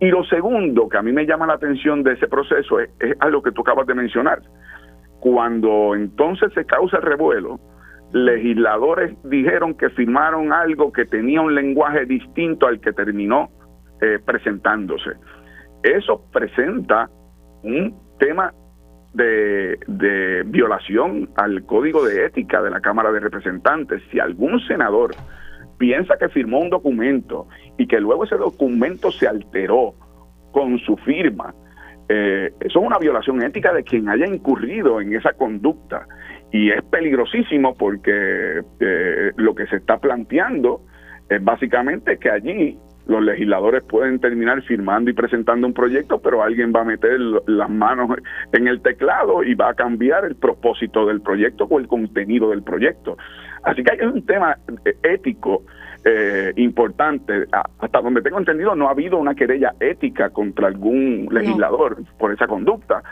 y 0.00 0.08
lo 0.08 0.24
segundo 0.24 0.88
que 0.88 0.98
a 0.98 1.02
mí 1.02 1.12
me 1.12 1.26
llama 1.26 1.46
la 1.46 1.54
atención 1.54 2.02
de 2.02 2.12
ese 2.12 2.26
proceso 2.26 2.80
es, 2.80 2.90
algo 3.20 3.42
que 3.42 3.52
tú 3.52 3.62
acabas 3.62 3.86
de 3.86 3.94
mencionar. 3.94 4.40
Cuando 5.20 5.94
entonces 5.94 6.52
se 6.52 6.64
causa 6.66 6.98
el 6.98 7.04
revuelo, 7.04 7.58
legisladores 8.12 9.16
dijeron 9.24 9.74
que 9.74 9.90
firmaron 9.90 10.52
algo 10.52 10.92
que 10.92 11.06
tenía 11.06 11.40
un 11.40 11.54
lenguaje 11.54 12.04
distinto 12.06 12.66
al 12.66 12.80
que 12.80 12.92
terminó 12.92 13.50
eh, 14.00 14.18
presentándose. 14.24 15.12
Eso 15.82 16.24
presenta 16.32 17.08
un 17.62 17.94
tema 18.18 18.52
de, 19.14 19.78
de, 19.86 20.42
violación 20.46 21.30
al 21.36 21.64
código 21.64 22.04
de 22.04 22.26
ética 22.26 22.60
de 22.62 22.70
la 22.70 22.80
Cámara 22.80 23.12
de 23.12 23.20
Representantes. 23.20 24.02
Si 24.10 24.18
algún 24.18 24.60
senador 24.66 25.14
piensa 25.78 26.16
que 26.18 26.28
firmó 26.28 26.60
un 26.60 26.70
documento 26.70 27.48
y 27.78 27.86
que 27.86 28.00
luego 28.00 28.24
ese 28.24 28.36
documento 28.36 29.10
se 29.10 29.26
alteró 29.26 29.94
con 30.52 30.78
su 30.78 30.96
firma, 30.98 31.54
eh, 32.08 32.52
eso 32.60 32.80
es 32.80 32.86
una 32.86 32.98
violación 32.98 33.42
ética 33.42 33.72
de 33.72 33.82
quien 33.82 34.08
haya 34.08 34.26
incurrido 34.26 35.00
en 35.00 35.14
esa 35.14 35.32
conducta 35.32 36.06
y 36.52 36.70
es 36.70 36.82
peligrosísimo 36.84 37.74
porque 37.74 38.60
eh, 38.80 39.32
lo 39.36 39.54
que 39.54 39.66
se 39.66 39.76
está 39.76 39.98
planteando 39.98 40.82
es 41.30 41.42
básicamente 41.42 42.18
que 42.18 42.30
allí 42.30 42.78
los 43.06 43.22
legisladores 43.22 43.82
pueden 43.84 44.18
terminar 44.18 44.62
firmando 44.62 45.10
y 45.10 45.14
presentando 45.14 45.66
un 45.66 45.74
proyecto, 45.74 46.20
pero 46.20 46.42
alguien 46.42 46.72
va 46.74 46.80
a 46.80 46.84
meter 46.84 47.18
las 47.46 47.68
manos 47.68 48.10
en 48.52 48.66
el 48.66 48.80
teclado 48.80 49.42
y 49.42 49.54
va 49.54 49.70
a 49.70 49.74
cambiar 49.74 50.24
el 50.24 50.36
propósito 50.36 51.06
del 51.06 51.20
proyecto 51.20 51.64
o 51.64 51.78
el 51.78 51.86
contenido 51.86 52.50
del 52.50 52.62
proyecto. 52.62 53.16
Así 53.64 53.82
que 53.82 53.92
hay 53.92 54.06
un 54.06 54.24
tema 54.24 54.56
eh, 54.84 54.96
ético 55.02 55.62
eh, 56.04 56.52
importante. 56.56 57.46
Hasta 57.78 58.00
donde 58.00 58.22
tengo 58.22 58.38
entendido, 58.38 58.74
no 58.74 58.88
ha 58.88 58.92
habido 58.92 59.18
una 59.18 59.34
querella 59.34 59.74
ética 59.80 60.30
contra 60.30 60.68
algún 60.68 61.28
legislador 61.30 61.98
por 62.18 62.32
esa 62.32 62.46
conducta. 62.46 63.02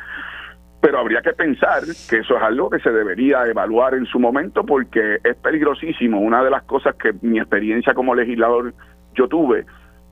Pero 0.80 0.98
habría 0.98 1.22
que 1.22 1.32
pensar 1.32 1.82
que 2.11 2.18
eso 2.18 2.36
es 2.36 2.42
algo 2.42 2.68
que 2.68 2.80
se 2.80 2.90
debería 2.90 3.46
evaluar 3.46 3.94
en 3.94 4.05
su 4.05 4.18
momento 4.18 4.66
porque 4.66 5.18
es 5.22 5.36
peligrosísimo. 5.36 6.20
Una 6.20 6.42
de 6.42 6.50
las 6.50 6.64
cosas 6.64 6.96
que 6.96 7.14
mi 7.22 7.38
experiencia 7.38 7.94
como 7.94 8.14
legislador 8.14 8.74
yo 9.14 9.28
tuve 9.28 9.64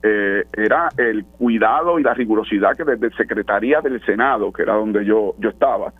eh, 0.03 0.45
era 0.53 0.89
el 0.97 1.25
cuidado 1.25 1.99
y 1.99 2.03
la 2.03 2.13
rigurosidad 2.13 2.75
que 2.75 2.83
desde 2.83 3.15
Secretaría 3.15 3.81
del 3.81 4.03
Senado, 4.03 4.51
que 4.51 4.63
era 4.63 4.73
donde 4.73 5.05
yo, 5.05 5.35
yo 5.37 5.49
estaba, 5.49 5.93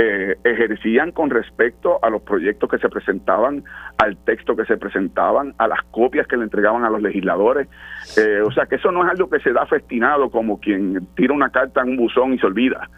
eh, 0.00 0.36
ejercían 0.44 1.10
con 1.10 1.28
respecto 1.28 1.98
a 2.02 2.08
los 2.08 2.22
proyectos 2.22 2.70
que 2.70 2.78
se 2.78 2.88
presentaban, 2.88 3.64
al 3.98 4.16
texto 4.18 4.54
que 4.54 4.64
se 4.64 4.76
presentaban, 4.76 5.54
a 5.58 5.66
las 5.66 5.82
copias 5.90 6.28
que 6.28 6.36
le 6.36 6.44
entregaban 6.44 6.84
a 6.84 6.90
los 6.90 7.02
legisladores. 7.02 7.68
Eh, 8.16 8.40
o 8.46 8.52
sea 8.52 8.66
que 8.66 8.76
eso 8.76 8.92
no 8.92 9.04
es 9.04 9.10
algo 9.10 9.28
que 9.28 9.40
se 9.40 9.52
da 9.52 9.66
festinado 9.66 10.30
como 10.30 10.60
quien 10.60 11.04
tira 11.16 11.34
una 11.34 11.50
carta 11.50 11.82
en 11.82 11.90
un 11.90 11.96
buzón 11.96 12.32
y 12.32 12.38
se 12.38 12.46
olvida. 12.46 12.88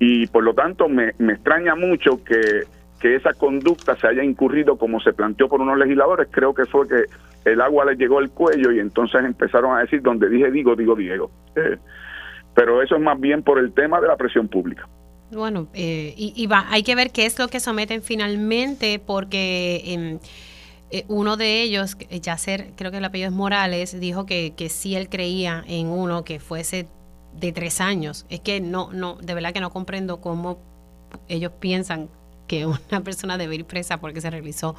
Y 0.00 0.26
por 0.26 0.42
lo 0.42 0.52
tanto 0.52 0.88
me, 0.88 1.12
me 1.18 1.34
extraña 1.34 1.76
mucho 1.76 2.24
que, 2.24 2.64
que 3.00 3.14
esa 3.14 3.32
conducta 3.34 3.94
se 3.94 4.08
haya 4.08 4.24
incurrido 4.24 4.76
como 4.76 4.98
se 4.98 5.12
planteó 5.12 5.48
por 5.48 5.60
unos 5.60 5.78
legisladores. 5.78 6.26
Creo 6.32 6.52
que 6.52 6.66
fue 6.66 6.88
que 6.88 7.04
el 7.44 7.60
agua 7.60 7.84
le 7.84 7.94
llegó 7.94 8.18
al 8.18 8.30
cuello 8.30 8.72
y 8.72 8.80
entonces 8.80 9.22
empezaron 9.24 9.76
a 9.76 9.82
decir 9.82 10.02
donde 10.02 10.28
dije 10.28 10.50
digo, 10.50 10.74
digo 10.74 10.96
Diego. 10.96 11.30
Eh, 11.54 11.76
pero 12.56 12.82
eso 12.82 12.96
es 12.96 13.02
más 13.02 13.20
bien 13.20 13.44
por 13.44 13.60
el 13.60 13.72
tema 13.72 14.00
de 14.00 14.08
la 14.08 14.16
presión 14.16 14.48
pública. 14.48 14.88
Bueno, 15.30 15.68
eh, 15.74 16.14
y, 16.16 16.46
va, 16.46 16.66
hay 16.70 16.82
que 16.82 16.94
ver 16.94 17.12
qué 17.12 17.26
es 17.26 17.38
lo 17.38 17.48
que 17.48 17.60
someten 17.60 18.02
finalmente, 18.02 18.98
porque 18.98 19.82
em, 19.86 20.18
eh, 20.90 21.04
uno 21.08 21.36
de 21.36 21.62
ellos, 21.62 21.96
Yacer, 22.10 22.72
creo 22.76 22.90
que 22.90 22.96
el 22.96 23.04
apellido 23.04 23.28
es 23.28 23.34
Morales, 23.34 23.98
dijo 24.00 24.26
que, 24.26 24.54
que 24.56 24.68
sí 24.68 24.96
él 24.96 25.08
creía 25.08 25.64
en 25.68 25.86
uno 25.86 26.24
que 26.24 26.40
fuese 26.40 26.88
de 27.34 27.52
tres 27.52 27.80
años. 27.80 28.26
Es 28.28 28.40
que 28.40 28.60
no, 28.60 28.92
no, 28.92 29.16
de 29.16 29.34
verdad 29.34 29.52
que 29.52 29.60
no 29.60 29.70
comprendo 29.70 30.20
cómo 30.20 30.58
ellos 31.28 31.52
piensan 31.60 32.08
que 32.50 32.66
una 32.90 33.04
persona 33.04 33.38
debe 33.38 33.54
ir 33.54 33.64
presa 33.64 33.98
porque 33.98 34.20
se 34.20 34.28
realizó 34.28 34.74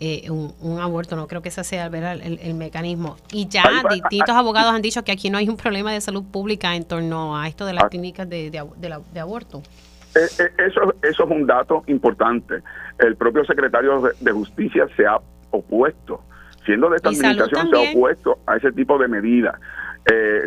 eh, 0.00 0.30
un, 0.30 0.80
aborto. 0.80 1.16
No 1.16 1.28
creo 1.28 1.42
que 1.42 1.50
ese 1.50 1.62
sea 1.64 1.86
el, 1.86 2.38
el, 2.42 2.54
mecanismo. 2.54 3.16
Y 3.30 3.46
ya 3.46 3.64
distintos 3.92 4.34
abogados 4.34 4.72
han 4.72 4.80
dicho 4.80 5.04
que 5.04 5.12
aquí 5.12 5.28
no 5.28 5.36
hay 5.36 5.48
un 5.48 5.58
problema 5.58 5.92
de 5.92 6.00
salud 6.00 6.24
pública 6.24 6.74
en 6.74 6.84
torno 6.84 7.36
a 7.36 7.46
esto 7.46 7.66
de 7.66 7.74
las 7.74 7.84
ah. 7.84 7.88
clínicas 7.90 8.26
de, 8.26 8.50
de, 8.50 9.20
aborto. 9.20 9.58
Eh, 9.58 9.62
eh, 9.62 9.89
eso, 10.14 10.94
eso 11.02 11.24
es 11.24 11.30
un 11.30 11.46
dato 11.46 11.84
importante. 11.86 12.62
El 12.98 13.16
propio 13.16 13.44
secretario 13.44 14.02
de 14.20 14.32
Justicia 14.32 14.86
se 14.96 15.06
ha 15.06 15.18
opuesto, 15.50 16.22
siendo 16.64 16.90
de 16.90 16.96
esta 16.96 17.10
administración, 17.10 17.68
se 17.70 17.76
ha 17.76 17.90
opuesto 17.90 18.38
a 18.46 18.56
ese 18.56 18.72
tipo 18.72 18.98
de 18.98 19.08
medidas. 19.08 19.54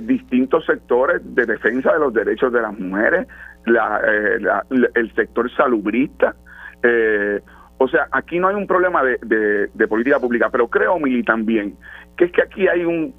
distintos 0.01 0.65
sectores 0.65 1.21
de 1.35 1.45
defensa 1.45 1.93
de 1.93 1.99
los 1.99 2.13
derechos 2.13 2.51
de 2.51 2.61
las 2.61 2.77
mujeres, 2.77 3.27
el 3.65 5.15
sector 5.15 5.49
salubrista, 5.55 6.35
eh, 6.83 7.41
o 7.77 7.87
sea, 7.87 8.07
aquí 8.11 8.39
no 8.39 8.49
hay 8.49 8.55
un 8.55 8.67
problema 8.67 9.01
de, 9.03 9.87
política 9.87 10.19
pública, 10.19 10.49
pero 10.49 10.67
creo, 10.67 10.99
Mili, 10.99 11.23
también, 11.23 11.75
que 12.17 12.25
es 12.25 12.31
que 12.31 12.41
aquí 12.41 12.67
hay 12.67 12.85
un, 12.85 13.15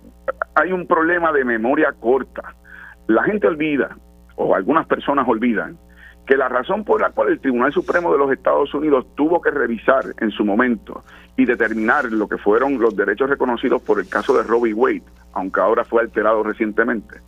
hay 0.55 0.73
un 0.73 0.87
problema 0.87 1.33
de 1.33 1.45
memoria 1.45 1.93
corta. 1.99 2.55
La 3.07 3.25
gente 3.25 3.47
olvida, 3.47 3.97
o 4.37 4.55
algunas 4.55 4.87
personas 4.87 5.27
olvidan, 5.29 5.77
que 6.27 6.37
la 6.37 6.49
razón 6.49 6.85
por 6.85 7.01
la 7.01 7.11
cual 7.11 7.29
el 7.29 7.41
Tribunal 7.41 7.73
Supremo 7.73 8.13
de 8.13 8.19
los 8.19 8.33
Estados 8.33 8.73
Unidos 8.75 9.07
tuvo 9.15 9.41
que 9.41 9.51
revisar 9.51 10.05
en 10.21 10.31
su 10.31 10.45
momento 10.45 11.03
y 11.37 11.45
determinar 11.45 12.05
lo 12.07 12.29
que 12.29 12.39
fueron 12.39 12.79
los 12.79 12.97
derechos 12.97 13.29
reconocidos 13.29 13.83
por 13.83 13.99
el 13.99 14.09
caso 14.09 14.37
de 14.37 14.43
Robbie 14.43 14.75
Wade, 14.75 15.03
aunque 15.33 15.61
ahora 15.61 15.85
fue 15.85 16.03
alterado 16.03 16.43
recientemente, 16.43 17.21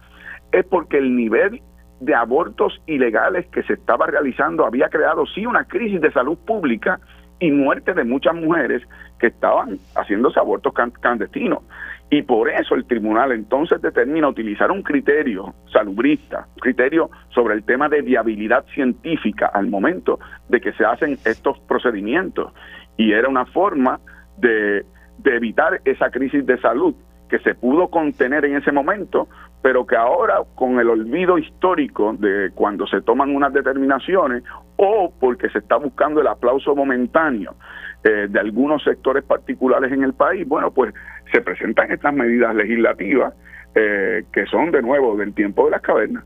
es 0.52 0.64
porque 0.64 0.98
el 0.98 1.14
nivel 1.14 1.60
de 2.01 2.14
abortos 2.14 2.81
ilegales 2.86 3.47
que 3.48 3.62
se 3.62 3.74
estaba 3.74 4.06
realizando 4.06 4.66
había 4.66 4.89
creado 4.89 5.27
sí 5.27 5.47
una 5.47 5.64
crisis 5.64 6.01
de 6.01 6.12
salud 6.12 6.39
pública 6.39 7.01
y 7.39 7.51
muerte 7.51 7.94
de 7.94 8.05
muchas 8.05 8.35
mujeres 8.35 8.82
que 9.18 9.28
estaban 9.28 9.78
haciéndose 9.94 10.39
abortos 10.39 10.73
clandestinos. 11.01 11.60
Y 12.09 12.23
por 12.23 12.49
eso 12.49 12.77
el 12.77 12.87
tribunal 12.87 13.33
entonces 13.33 13.83
determina 13.83 14.28
utilizar 14.28 14.70
un 14.70 14.83
criterio 14.83 15.55
salubrista, 15.73 16.47
un 16.55 16.61
criterio 16.61 17.11
sobre 17.31 17.55
el 17.55 17.65
tema 17.65 17.89
de 17.89 18.03
viabilidad 18.03 18.65
científica 18.74 19.51
al 19.53 19.69
momento 19.69 20.20
de 20.49 20.61
que 20.61 20.73
se 20.74 20.85
hacen 20.85 21.19
estos 21.24 21.59
procedimientos. 21.61 22.53
Y 22.97 23.12
era 23.12 23.28
una 23.28 23.45
forma 23.47 23.99
de, 24.39 24.85
de 25.19 25.37
evitar 25.37 25.81
esa 25.85 26.11
crisis 26.11 26.47
de 26.47 26.59
salud 26.61 26.95
que 27.28 27.41
se 27.41 27.55
pudo 27.55 27.89
contener 27.89 28.45
en 28.45 28.57
ese 28.57 28.70
momento, 28.70 29.28
pero 29.62 29.85
que 29.85 29.97
ahora 29.97 30.39
con 30.55 30.78
el 30.78 30.89
olvido 30.89 31.39
histórico 31.39 32.15
de 32.16 32.51
cuando 32.55 32.87
se 32.87 33.01
toman 33.01 33.35
unas 33.35 33.53
determinaciones 33.53 34.45
o 34.77 35.12
porque 35.19 35.49
se 35.51 35.59
está 35.59 35.77
buscando 35.77 36.20
el 36.20 36.28
aplauso 36.28 36.77
momentáneo 36.77 37.57
eh, 38.05 38.28
de 38.28 38.39
algunos 38.39 38.85
sectores 38.85 39.24
particulares 39.24 39.91
en 39.91 40.05
el 40.05 40.12
país, 40.15 40.47
bueno, 40.47 40.70
pues 40.70 40.95
se 41.32 41.40
presentan 41.40 41.90
estas 41.90 42.15
medidas 42.15 42.55
legislativas 42.55 43.35
eh, 43.74 44.24
que 44.32 44.47
son 44.47 44.70
de 44.70 44.82
nuevo 44.82 45.16
del 45.16 45.35
tiempo 45.35 45.66
de 45.66 45.73
las 45.73 45.82
cavernas. 45.82 46.24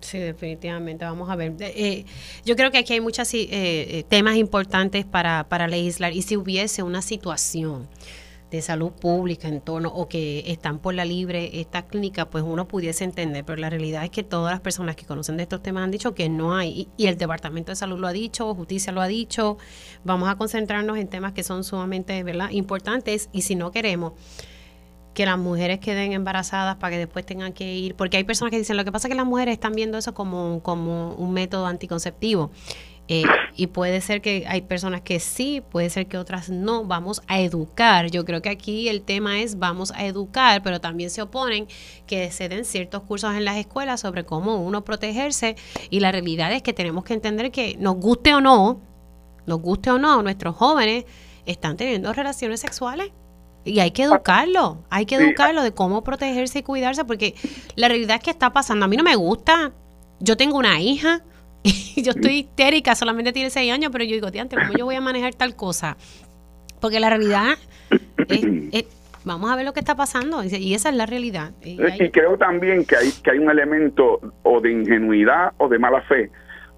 Sí, 0.00 0.18
definitivamente. 0.18 1.04
Vamos 1.04 1.30
a 1.30 1.36
ver. 1.36 1.52
Eh, 1.60 2.04
yo 2.44 2.56
creo 2.56 2.70
que 2.70 2.78
aquí 2.78 2.92
hay 2.92 3.00
muchos 3.00 3.32
temas 4.08 4.36
importantes 4.36 5.06
para, 5.06 5.44
para 5.48 5.66
legislar 5.66 6.12
y 6.12 6.22
si 6.22 6.36
hubiese 6.36 6.82
una 6.82 7.00
situación 7.00 7.88
de 8.54 8.62
salud 8.62 8.92
pública 8.92 9.48
en 9.48 9.60
torno 9.60 9.88
o 9.88 10.08
que 10.08 10.44
están 10.46 10.78
por 10.78 10.94
la 10.94 11.04
libre 11.04 11.60
esta 11.60 11.86
clínica, 11.86 12.30
pues 12.30 12.44
uno 12.46 12.68
pudiese 12.68 13.02
entender, 13.02 13.44
pero 13.44 13.60
la 13.60 13.68
realidad 13.68 14.04
es 14.04 14.10
que 14.10 14.22
todas 14.22 14.52
las 14.52 14.60
personas 14.60 14.94
que 14.94 15.04
conocen 15.04 15.36
de 15.36 15.42
estos 15.42 15.62
temas 15.62 15.82
han 15.82 15.90
dicho 15.90 16.14
que 16.14 16.28
no 16.28 16.54
hay, 16.54 16.88
y, 16.96 17.06
el 17.06 17.18
Departamento 17.18 17.72
de 17.72 17.76
Salud 17.76 17.98
lo 17.98 18.06
ha 18.06 18.12
dicho, 18.12 18.54
Justicia 18.54 18.92
lo 18.92 19.00
ha 19.00 19.08
dicho, 19.08 19.58
vamos 20.04 20.28
a 20.28 20.36
concentrarnos 20.36 20.98
en 20.98 21.08
temas 21.08 21.32
que 21.32 21.42
son 21.42 21.64
sumamente 21.64 22.22
¿verdad? 22.22 22.50
importantes 22.50 23.28
y 23.32 23.42
si 23.42 23.56
no 23.56 23.72
queremos 23.72 24.12
que 25.14 25.26
las 25.26 25.38
mujeres 25.38 25.78
queden 25.78 26.12
embarazadas 26.12 26.76
para 26.76 26.92
que 26.92 26.98
después 26.98 27.24
tengan 27.24 27.52
que 27.52 27.72
ir, 27.72 27.94
porque 27.94 28.16
hay 28.16 28.24
personas 28.24 28.50
que 28.50 28.58
dicen, 28.58 28.76
lo 28.76 28.84
que 28.84 28.92
pasa 28.92 29.06
es 29.06 29.12
que 29.12 29.16
las 29.16 29.26
mujeres 29.26 29.52
están 29.52 29.72
viendo 29.74 29.96
eso 29.96 30.12
como, 30.12 30.60
como 30.62 31.14
un 31.14 31.32
método 31.32 31.66
anticonceptivo. 31.66 32.50
Eh, 33.06 33.24
y 33.54 33.66
puede 33.66 34.00
ser 34.00 34.22
que 34.22 34.46
hay 34.48 34.62
personas 34.62 35.02
que 35.02 35.20
sí, 35.20 35.62
puede 35.70 35.90
ser 35.90 36.06
que 36.06 36.16
otras 36.16 36.48
no. 36.48 36.84
Vamos 36.84 37.22
a 37.26 37.40
educar. 37.40 38.10
Yo 38.10 38.24
creo 38.24 38.40
que 38.40 38.48
aquí 38.48 38.88
el 38.88 39.02
tema 39.02 39.40
es 39.40 39.58
vamos 39.58 39.92
a 39.92 40.06
educar, 40.06 40.62
pero 40.62 40.80
también 40.80 41.10
se 41.10 41.22
oponen 41.22 41.68
que 42.06 42.30
se 42.30 42.48
den 42.48 42.64
ciertos 42.64 43.02
cursos 43.02 43.34
en 43.34 43.44
las 43.44 43.56
escuelas 43.56 44.00
sobre 44.00 44.24
cómo 44.24 44.56
uno 44.56 44.84
protegerse. 44.84 45.56
Y 45.90 46.00
la 46.00 46.12
realidad 46.12 46.52
es 46.52 46.62
que 46.62 46.72
tenemos 46.72 47.04
que 47.04 47.14
entender 47.14 47.50
que 47.50 47.76
nos 47.78 47.96
guste 47.96 48.34
o 48.34 48.40
no, 48.40 48.80
nos 49.46 49.60
guste 49.60 49.90
o 49.90 49.98
no, 49.98 50.22
nuestros 50.22 50.56
jóvenes 50.56 51.04
están 51.46 51.76
teniendo 51.76 52.12
relaciones 52.12 52.60
sexuales. 52.60 53.12
Y 53.66 53.80
hay 53.80 53.92
que 53.92 54.02
educarlo, 54.02 54.84
hay 54.90 55.06
que 55.06 55.14
educarlo 55.14 55.62
de 55.62 55.72
cómo 55.72 56.04
protegerse 56.04 56.58
y 56.58 56.62
cuidarse, 56.62 57.04
porque 57.04 57.34
la 57.76 57.88
realidad 57.88 58.16
es 58.16 58.22
que 58.22 58.30
está 58.30 58.52
pasando. 58.52 58.84
A 58.84 58.88
mí 58.88 58.96
no 58.96 59.04
me 59.04 59.16
gusta. 59.16 59.72
Yo 60.20 60.36
tengo 60.36 60.58
una 60.58 60.80
hija, 60.80 61.22
yo 61.96 62.10
estoy 62.10 62.40
histérica, 62.40 62.94
solamente 62.94 63.32
tiene 63.32 63.50
seis 63.50 63.72
años, 63.72 63.90
pero 63.90 64.04
yo 64.04 64.12
digo, 64.12 64.30
diante, 64.30 64.56
¿cómo 64.56 64.72
yo 64.76 64.84
voy 64.84 64.96
a 64.96 65.00
manejar 65.00 65.34
tal 65.34 65.56
cosa? 65.56 65.96
Porque 66.80 67.00
la 67.00 67.08
realidad 67.08 67.56
es, 68.28 68.84
vamos 69.24 69.50
a 69.50 69.56
ver 69.56 69.64
lo 69.64 69.72
que 69.72 69.80
está 69.80 69.94
pasando 69.94 70.44
y 70.44 70.74
esa 70.74 70.90
es 70.90 70.96
la 70.96 71.06
realidad. 71.06 71.52
Y, 71.62 71.76
creo 72.10 72.36
también 72.36 72.84
que 72.84 72.96
hay, 72.96 73.10
que 73.22 73.30
hay 73.30 73.38
un 73.38 73.50
elemento 73.50 74.20
o 74.42 74.60
de 74.60 74.72
ingenuidad 74.72 75.52
o 75.56 75.68
de 75.68 75.78
mala 75.78 76.02
fe 76.02 76.30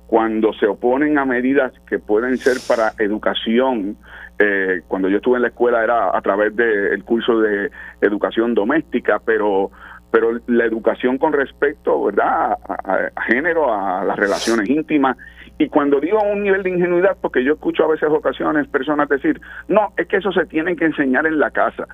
cuando 0.06 0.52
se 0.54 0.66
oponen 0.66 1.18
a 1.18 1.24
medidas 1.24 1.72
que 1.88 1.98
pueden 1.98 2.36
ser 2.36 2.58
para 2.68 2.92
educación. 2.98 3.96
Eh, 4.38 4.82
cuando 4.86 5.08
yo 5.08 5.16
estuve 5.16 5.36
en 5.36 5.42
la 5.42 5.48
escuela 5.48 5.82
era 5.82 6.16
a 6.16 6.20
través 6.20 6.54
del 6.54 7.02
curso 7.04 7.40
de 7.40 7.70
educación 8.00 8.54
doméstica, 8.54 9.20
pero 9.24 9.70
pero 10.16 10.40
la 10.46 10.64
educación 10.64 11.18
con 11.18 11.34
respecto, 11.34 12.04
¿verdad?, 12.04 12.56
a, 12.66 13.10
género, 13.28 13.70
a 13.70 14.02
las 14.02 14.16
relaciones 14.16 14.66
íntimas. 14.66 15.14
Y 15.58 15.68
cuando 15.68 16.00
digo 16.00 16.18
un 16.22 16.42
nivel 16.42 16.62
de 16.62 16.70
ingenuidad, 16.70 17.18
porque 17.20 17.44
yo 17.44 17.52
escucho 17.52 17.84
a 17.84 17.88
veces 17.88 18.08
ocasiones 18.08 18.66
personas 18.68 19.10
decir, 19.10 19.38
no, 19.68 19.92
es 19.98 20.06
que 20.08 20.16
eso 20.16 20.32
se 20.32 20.46
tiene 20.46 20.74
que 20.74 20.86
enseñar 20.86 21.26
en 21.26 21.38
la 21.38 21.50
casa. 21.50 21.86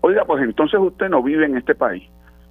Oiga, 0.00 0.24
pues 0.24 0.42
entonces 0.42 0.80
usted 0.80 1.10
no 1.10 1.22
vive 1.22 1.44
en 1.44 1.58
este 1.58 1.74
país, 1.74 2.02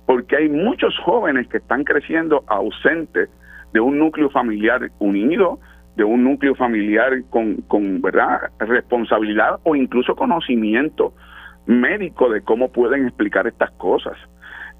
porque 0.05 0.35
hay 0.35 0.47
muchos 0.47 0.95
jóvenes 1.03 1.47
que 1.47 1.57
están 1.57 1.85
creciendo 1.85 2.43
ausentes 2.45 3.31
de 3.73 3.79
un 3.79 3.97
núcleo 3.97 4.29
familiar 4.29 4.91
unido, 4.99 5.57
de 5.95 6.03
un 6.03 6.23
núcleo 6.23 6.53
familiar 6.53 7.13
con, 7.31 7.63
con 7.63 7.99
¿verdad? 7.99 8.51
responsabilidad 8.59 9.59
o 9.63 9.75
incluso 9.75 10.15
conocimiento 10.15 11.15
médico 11.65 12.29
de 12.29 12.41
cómo 12.43 12.71
pueden 12.71 13.07
explicar 13.07 13.47
estas 13.47 13.71
cosas. 13.71 14.15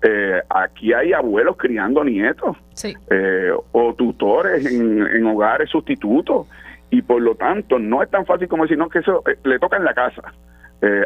Eh, 0.02 0.42
aquí 0.50 0.94
hay 0.94 1.12
abuelos 1.12 1.58
criando 1.58 2.06
nietos 2.06 2.56
eh, 3.12 3.52
o 3.74 3.94
tutores 3.96 4.66
en, 4.66 5.26
hogares 5.26 5.70
sustitutos 5.70 6.48
y 6.90 7.02
por 7.02 7.22
lo 7.22 7.36
tanto 7.36 7.78
no 7.80 8.02
es 8.02 8.10
tan 8.10 8.26
fácil 8.26 8.48
como 8.48 8.64
decir 8.64 8.78
no 8.78 8.88
que 8.88 9.00
eso 9.00 9.22
eh, 9.30 9.38
le 9.44 9.60
toca 9.60 9.76
en 9.76 9.84
la 9.84 9.94
casa 9.94 10.34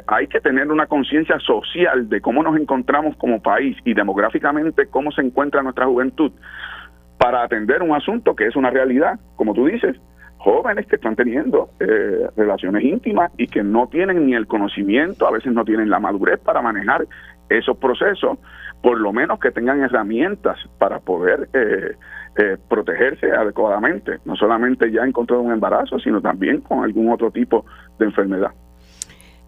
hay 0.06 0.28
que 0.28 0.40
tener 0.40 0.72
una 0.72 0.86
conciencia 0.86 1.40
social 1.40 2.08
de 2.08 2.22
cómo 2.22 2.44
nos 2.44 2.56
encontramos 2.56 3.18
como 3.18 3.42
país 3.42 3.76
y 3.84 3.96
demográficamente 3.96 4.86
cómo 4.86 5.12
se 5.12 5.22
encuentra 5.22 5.64
nuestra 5.64 5.88
juventud 5.88 6.32
para 7.18 7.42
atender 7.42 7.82
un 7.82 7.96
asunto 7.96 8.36
que 8.36 8.46
es 8.46 8.56
una 8.56 8.70
realidad 8.70 9.20
como 9.36 9.56
tú 9.56 9.66
dices 9.66 10.00
jóvenes 10.38 10.86
que 10.86 10.98
están 10.98 11.16
teniendo 11.16 11.72
relaciones 12.36 12.84
íntimas 12.84 13.32
y 13.38 13.48
que 13.48 13.64
no 13.64 13.88
tienen 13.88 14.28
ni 14.28 14.36
el 14.36 14.46
conocimiento, 14.46 15.26
a 15.26 15.32
veces 15.32 15.54
no 15.54 15.64
tienen 15.64 15.90
la 15.90 16.00
madurez 16.00 16.40
para 16.42 16.62
manejar 16.62 17.08
esos 17.58 17.78
procesos 17.78 18.38
por 18.82 19.00
lo 19.00 19.14
menos 19.14 19.40
que 19.40 19.52
tengan 19.52 19.82
herramientas 19.82 20.58
para 20.78 21.00
poder 21.00 21.50
eh, 21.54 21.96
eh, 22.38 22.58
protegerse 22.70 23.32
adecuadamente, 23.32 24.20
no 24.26 24.36
solamente 24.36 24.92
ya 24.92 25.04
en 25.04 25.12
contra 25.14 25.38
de 25.38 25.44
un 25.44 25.54
embarazo, 25.54 26.00
sino 26.00 26.22
también 26.22 26.62
con 26.62 26.84
algún 26.84 27.10
otro 27.10 27.32
tipo 27.32 27.66
de 27.98 28.06
enfermedad. 28.06 28.52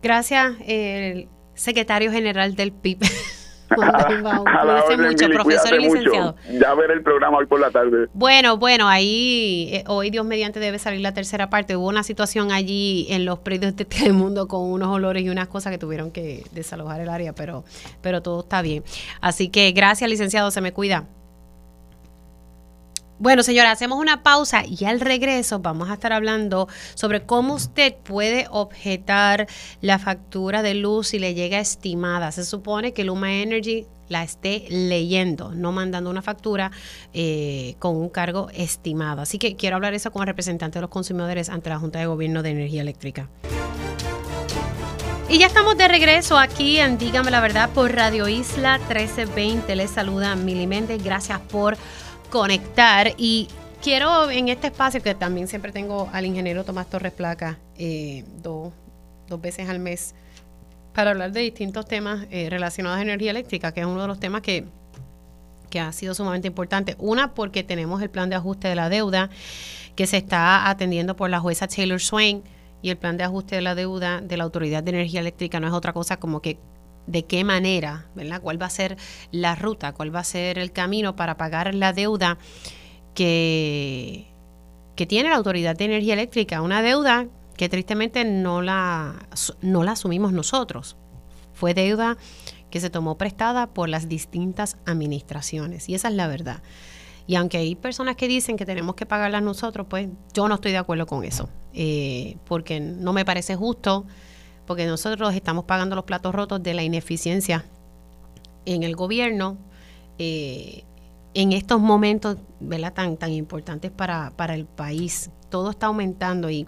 Gracias, 0.02 0.56
el 0.65 1.27
secretario 1.53 2.11
general 2.11 2.56
del 2.56 2.72
PIB. 2.72 2.99
mucho, 4.98 5.30
profesor 5.30 5.80
y 5.80 5.84
licenciado. 5.84 6.36
Ya 6.52 6.74
ver 6.74 6.92
el 6.92 7.02
programa 7.04 7.38
hoy 7.38 7.46
por 7.46 7.60
la 7.60 7.72
tarde. 7.72 8.08
Bueno, 8.14 8.58
bueno, 8.58 8.88
ahí 8.88 9.70
eh, 9.72 9.84
hoy 9.88 10.10
Dios 10.10 10.26
mediante 10.26 10.60
debe 10.60 10.80
salir 10.80 11.02
la 11.02 11.14
tercera 11.14 11.50
parte. 11.50 11.76
Hubo 11.76 11.88
una 11.88 12.04
situación 12.04 12.52
allí 12.52 13.08
en 13.10 13.26
los 13.26 13.40
predios 13.40 13.76
de 13.76 13.86
Telemundo 13.86 14.48
con 14.48 14.62
unos 14.62 14.90
olores 14.90 15.24
y 15.24 15.30
unas 15.30 15.48
cosas 15.48 15.72
que 15.72 15.78
tuvieron 15.78 16.12
que 16.12 16.44
desalojar 16.52 17.02
el 17.02 17.10
área, 17.10 17.34
pero, 17.34 17.64
pero 18.02 18.22
todo 18.22 18.42
está 18.42 18.62
bien. 18.62 18.84
Así 19.22 19.50
que 19.50 19.72
gracias, 19.72 20.10
licenciado, 20.10 20.52
se 20.52 20.62
me 20.62 20.74
cuida. 20.74 21.06
Bueno, 23.18 23.44
señora, 23.44 23.72
hacemos 23.72 23.98
una 23.98 24.24
pausa 24.24 24.64
y 24.66 24.84
al 24.84 25.00
regreso 25.00 25.60
vamos 25.60 25.90
a 25.90 25.94
estar 25.94 26.12
hablando 26.12 26.68
sobre 26.96 27.26
cómo 27.26 27.54
usted 27.54 27.96
puede 27.96 28.48
objetar 28.52 29.48
la 29.80 30.00
factura 30.00 30.62
de 30.62 30.74
luz 30.74 31.08
si 31.10 31.20
le 31.20 31.34
llega 31.34 31.60
estimada. 31.60 32.34
Se 32.34 32.44
supone 32.44 32.92
que 32.92 33.06
Luma 33.06 33.34
Energy 33.34 33.88
la 34.10 34.22
esté 34.22 34.66
leyendo, 34.70 35.54
no 35.56 35.72
mandando 35.72 36.10
una 36.10 36.22
factura 36.22 36.72
eh, 37.14 37.76
con 37.80 37.96
un 37.96 38.10
cargo 38.10 38.50
estimado. 38.54 39.22
Así 39.22 39.40
que 39.40 39.56
quiero 39.56 39.78
hablar 39.78 39.94
eso 39.94 40.12
como 40.12 40.26
representante 40.26 40.80
de 40.80 40.82
los 40.82 40.90
consumidores 40.90 41.48
ante 41.48 41.70
la 41.70 41.80
Junta 41.80 42.00
de 42.00 42.08
Gobierno 42.08 42.44
de 42.44 42.50
Energía 42.50 42.82
Eléctrica. 42.82 43.30
Y 45.28 45.40
ya 45.40 45.48
estamos 45.48 45.76
de 45.78 45.88
regreso 45.88 46.38
aquí 46.38 46.78
en 46.78 46.98
Dígame 46.98 47.32
la 47.32 47.40
Verdad 47.40 47.70
por 47.72 47.92
Radio 47.92 48.28
Isla 48.28 48.78
1320. 48.78 49.76
Les 49.76 49.90
saluda 49.90 50.36
Mili 50.36 50.68
Méndez. 50.68 51.04
Gracias 51.04 51.40
por 51.40 51.78
conectar 52.30 53.14
y 53.18 53.47
quiero 53.81 54.30
en 54.31 54.49
este 54.49 54.68
espacio 54.68 55.02
que 55.02 55.15
también 55.15 55.47
siempre 55.47 55.72
tengo 55.72 56.10
al 56.11 56.26
ingeniero 56.26 56.64
Tomás 56.64 56.89
Torres 56.89 57.11
Placa 57.11 57.60
eh, 57.77 58.23
dos, 58.41 58.73
veces 59.41 59.69
al 59.69 59.80
mes 59.80 60.15
para 60.93 61.11
hablar 61.11 61.31
de 61.31 61.41
distintos 61.41 61.85
temas 61.85 62.26
eh, 62.31 62.49
relacionados 62.49 62.99
a 62.99 63.02
energía 63.02 63.31
eléctrica, 63.31 63.73
que 63.73 63.81
es 63.81 63.85
uno 63.85 64.02
de 64.02 64.07
los 64.07 64.19
temas 64.19 64.41
que, 64.41 64.65
que 65.69 65.80
ha 65.80 65.91
sido 65.91 66.15
sumamente 66.15 66.47
importante. 66.47 66.95
Una, 66.99 67.34
porque 67.34 67.64
tenemos 67.64 68.02
el 68.02 68.10
plan 68.10 68.30
de 68.30 68.38
ajuste 68.38 68.69
de 68.69 68.76
la 68.76 68.89
deuda 68.89 69.30
que 69.95 70.07
se 70.07 70.18
está 70.18 70.69
atendiendo 70.69 71.15
por 71.15 71.30
la 71.30 71.39
jueza 71.39 71.68
Taylor 71.68 71.99
Swain 71.99 72.43
y 72.81 72.89
el 72.89 72.97
plan 72.97 73.18
de 73.18 73.23
ajuste 73.23 73.56
de 73.56 73.61
la 73.61 73.76
deuda 73.76 74.22
de 74.22 74.38
la 74.38 74.45
Autoridad 74.45 74.84
de 74.84 74.91
Energía 74.91 75.19
Eléctrica 75.19 75.60
no 75.60 75.68
es 75.68 75.73
otra 75.73 75.91
cosa 75.91 76.18
como 76.18 76.41
que 76.41 76.57
de 77.07 77.26
qué 77.26 77.44
manera, 77.44 78.07
¿verdad? 78.15 78.41
¿Cuál 78.41 78.61
va 78.61 78.65
a 78.65 78.72
ser 78.72 78.98
la 79.32 79.56
ruta? 79.56 79.94
¿Cuál 79.94 80.15
va 80.15 80.19
a 80.19 80.23
ser 80.23 80.57
el 80.57 80.72
camino 80.72 81.15
para 81.15 81.38
pagar 81.38 81.73
la 81.76 81.94
deuda 81.94 82.38
que, 83.14 84.27
que 84.95 85.06
tiene 85.06 85.30
la 85.30 85.36
Autoridad 85.36 85.76
de 85.76 85.86
Energía 85.86 86.14
Eléctrica? 86.14 86.61
Una 86.61 86.82
deuda 86.82 87.27
que 87.57 87.69
tristemente 87.69 88.26
no 88.26 88.61
la, 88.61 89.27
no 89.61 89.84
la 89.84 89.91
asumimos 89.91 90.34
nosotros. 90.34 90.98
Fue 91.53 91.73
deuda 91.73 92.18
que 92.69 92.82
se 92.82 92.90
tomó 92.90 93.18
prestada 93.18 93.68
por 93.68 93.88
las 93.88 94.10
distintas 94.10 94.77
administraciones 94.86 95.88
y 95.88 95.95
esa 95.95 96.10
es 96.10 96.15
la 96.15 96.27
verdad. 96.27 96.61
Y 97.27 97.36
aunque 97.36 97.57
hay 97.57 97.76
personas 97.76 98.15
que 98.15 98.27
dicen 98.27 98.57
que 98.57 98.65
tenemos 98.65 98.95
que 98.95 99.06
pagarlas 99.06 99.41
nosotros, 99.41 99.88
pues 99.90 100.10
yo 100.34 100.48
no 100.48 100.56
estoy 100.56 100.72
de 100.72 100.77
acuerdo 100.77 101.07
con 101.07 101.23
eso, 101.23 101.49
eh, 101.73 102.38
porque 102.45 102.80
no 102.80 103.14
me 103.14 103.26
parece 103.26 103.56
justo, 103.56 104.06
porque 104.66 104.86
nosotros 104.86 105.34
estamos 105.34 105.66
pagando 105.66 105.96
los 105.96 106.06
platos 106.06 106.34
rotos 106.34 106.62
de 106.62 106.74
la 106.74 106.84
ineficiencia 106.84 107.66
en 108.66 108.84
el 108.84 108.96
gobierno. 108.96 109.58
Eh, 110.18 110.84
en 111.34 111.52
estos 111.52 111.82
momentos 111.82 112.38
¿verdad? 112.60 112.94
Tan, 112.94 113.18
tan 113.18 113.32
importantes 113.32 113.92
para, 113.92 114.32
para 114.36 114.56
el 114.56 114.66
país. 114.66 115.30
Todo 115.50 115.70
está 115.70 115.88
aumentando 115.88 116.50
y 116.50 116.68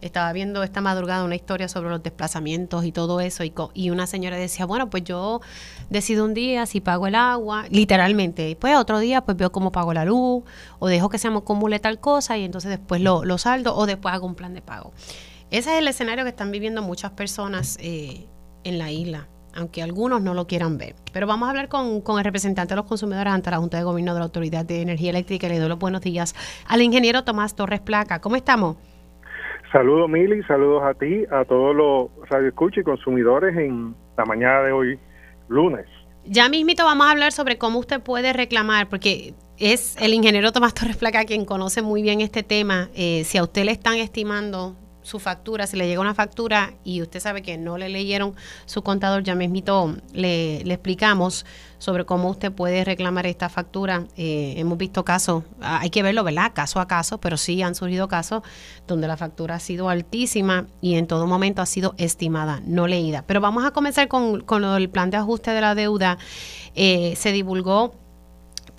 estaba 0.00 0.32
viendo 0.32 0.62
esta 0.62 0.80
madrugada 0.80 1.24
una 1.24 1.34
historia 1.34 1.68
sobre 1.68 1.90
los 1.90 2.02
desplazamientos 2.02 2.84
y 2.84 2.92
todo 2.92 3.20
eso 3.20 3.44
y, 3.44 3.52
y 3.74 3.90
una 3.90 4.06
señora 4.06 4.36
decía, 4.36 4.66
bueno, 4.66 4.88
pues 4.90 5.04
yo 5.04 5.40
decido 5.90 6.24
un 6.24 6.34
día 6.34 6.66
si 6.66 6.80
pago 6.80 7.06
el 7.06 7.14
agua, 7.14 7.64
literalmente, 7.70 8.50
y 8.50 8.54
pues 8.54 8.76
otro 8.76 8.98
día 8.98 9.22
pues 9.22 9.36
veo 9.36 9.50
cómo 9.50 9.72
pago 9.72 9.92
la 9.94 10.04
luz 10.04 10.44
o 10.78 10.86
dejo 10.86 11.08
que 11.08 11.18
se 11.18 11.30
me 11.30 11.38
acumule 11.38 11.80
tal 11.80 11.98
cosa 11.98 12.36
y 12.38 12.44
entonces 12.44 12.70
después 12.70 13.00
lo, 13.00 13.24
lo 13.24 13.38
saldo 13.38 13.74
o 13.74 13.86
después 13.86 14.14
hago 14.14 14.26
un 14.26 14.34
plan 14.34 14.54
de 14.54 14.62
pago. 14.62 14.92
Ese 15.50 15.72
es 15.74 15.78
el 15.78 15.88
escenario 15.88 16.24
que 16.24 16.30
están 16.30 16.50
viviendo 16.50 16.82
muchas 16.82 17.12
personas 17.12 17.78
eh, 17.80 18.26
en 18.64 18.78
la 18.78 18.90
isla 18.90 19.28
aunque 19.56 19.82
algunos 19.82 20.22
no 20.22 20.34
lo 20.34 20.46
quieran 20.46 20.78
ver. 20.78 20.94
Pero 21.12 21.26
vamos 21.26 21.46
a 21.46 21.50
hablar 21.50 21.68
con, 21.68 22.02
el 22.18 22.24
representante 22.24 22.74
de 22.74 22.76
los 22.76 22.84
consumidores 22.84 23.32
ante 23.32 23.50
la 23.50 23.56
Junta 23.56 23.78
de 23.78 23.84
Gobierno 23.84 24.12
de 24.12 24.20
la 24.20 24.26
Autoridad 24.26 24.64
de 24.64 24.82
Energía 24.82 25.10
Eléctrica 25.10 25.48
le 25.48 25.58
doy 25.58 25.68
los 25.68 25.78
buenos 25.78 26.02
días 26.02 26.34
al 26.68 26.82
ingeniero 26.82 27.24
Tomás 27.24 27.56
Torres 27.56 27.80
Placa. 27.80 28.20
¿Cómo 28.20 28.36
estamos? 28.36 28.76
Saludos, 29.72 30.08
Mili, 30.08 30.42
saludos 30.44 30.82
a 30.84 30.94
ti, 30.94 31.24
a 31.30 31.44
todos 31.44 31.74
los 31.74 32.10
radioescuchos 32.28 32.78
y 32.78 32.84
consumidores 32.84 33.56
en 33.56 33.94
la 34.16 34.24
mañana 34.24 34.62
de 34.62 34.72
hoy, 34.72 34.98
lunes. 35.48 35.86
Ya 36.24 36.48
mismito 36.48 36.84
vamos 36.84 37.06
a 37.06 37.10
hablar 37.10 37.32
sobre 37.32 37.56
cómo 37.58 37.78
usted 37.78 38.00
puede 38.00 38.32
reclamar, 38.32 38.88
porque 38.88 39.34
es 39.58 39.96
el 40.00 40.12
ingeniero 40.12 40.52
Tomás 40.52 40.74
Torres 40.74 40.96
Placa 40.96 41.24
quien 41.24 41.44
conoce 41.44 41.82
muy 41.82 42.02
bien 42.02 42.20
este 42.20 42.42
tema. 42.42 42.88
Eh, 42.94 43.24
si 43.24 43.38
a 43.38 43.42
usted 43.42 43.64
le 43.64 43.72
están 43.72 43.96
estimando 43.96 44.76
su 45.06 45.20
factura, 45.20 45.68
si 45.68 45.76
le 45.76 45.86
llega 45.86 46.00
una 46.00 46.14
factura 46.14 46.74
y 46.82 47.00
usted 47.00 47.20
sabe 47.20 47.40
que 47.40 47.56
no 47.56 47.78
le 47.78 47.88
leyeron 47.88 48.34
su 48.64 48.82
contador, 48.82 49.22
ya 49.22 49.36
mismito 49.36 49.94
le, 50.12 50.64
le 50.64 50.74
explicamos 50.74 51.46
sobre 51.78 52.04
cómo 52.04 52.28
usted 52.28 52.50
puede 52.50 52.82
reclamar 52.84 53.24
esta 53.26 53.48
factura. 53.48 54.02
Eh, 54.16 54.54
hemos 54.56 54.76
visto 54.76 55.04
casos, 55.04 55.44
ah, 55.60 55.78
hay 55.80 55.90
que 55.90 56.02
verlo, 56.02 56.24
¿verdad? 56.24 56.50
Caso 56.52 56.80
a 56.80 56.88
caso, 56.88 57.18
pero 57.18 57.36
sí 57.36 57.62
han 57.62 57.76
surgido 57.76 58.08
casos 58.08 58.42
donde 58.88 59.06
la 59.06 59.16
factura 59.16 59.54
ha 59.54 59.60
sido 59.60 59.88
altísima 59.90 60.66
y 60.80 60.96
en 60.96 61.06
todo 61.06 61.28
momento 61.28 61.62
ha 61.62 61.66
sido 61.66 61.94
estimada, 61.98 62.60
no 62.66 62.88
leída. 62.88 63.22
Pero 63.28 63.40
vamos 63.40 63.64
a 63.64 63.70
comenzar 63.70 64.08
con, 64.08 64.40
con 64.40 64.62
del 64.62 64.90
plan 64.90 65.10
de 65.10 65.18
ajuste 65.18 65.52
de 65.52 65.60
la 65.60 65.76
deuda. 65.76 66.18
Eh, 66.74 67.14
se 67.16 67.30
divulgó 67.30 67.94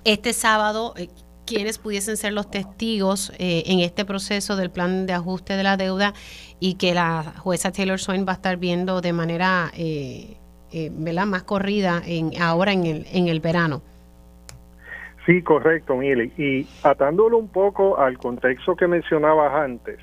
este 0.04 0.34
sábado 0.34 0.92
eh, 0.98 1.08
quienes 1.48 1.78
pudiesen 1.78 2.16
ser 2.16 2.34
los 2.34 2.50
testigos 2.50 3.32
eh, 3.38 3.62
en 3.66 3.80
este 3.80 4.04
proceso 4.04 4.54
del 4.56 4.70
plan 4.70 5.06
de 5.06 5.14
ajuste 5.14 5.56
de 5.56 5.62
la 5.62 5.78
deuda 5.78 6.12
y 6.60 6.74
que 6.74 6.92
la 6.92 7.22
jueza 7.38 7.72
Taylor 7.72 7.98
Swain 7.98 8.26
va 8.26 8.32
a 8.32 8.34
estar 8.34 8.58
viendo 8.58 9.00
de 9.00 9.12
manera 9.14 9.70
eh, 9.74 10.36
eh 10.72 10.90
más 10.90 11.42
corrida 11.44 12.02
en, 12.04 12.32
ahora 12.40 12.72
en 12.72 12.84
el, 12.84 13.06
en 13.12 13.28
el 13.28 13.40
verano. 13.40 13.80
Sí, 15.24 15.42
correcto, 15.42 15.96
Mili. 15.96 16.32
Y 16.36 16.66
atándolo 16.82 17.38
un 17.38 17.48
poco 17.48 17.98
al 17.98 18.18
contexto 18.18 18.76
que 18.76 18.86
mencionabas 18.86 19.54
antes, 19.54 19.98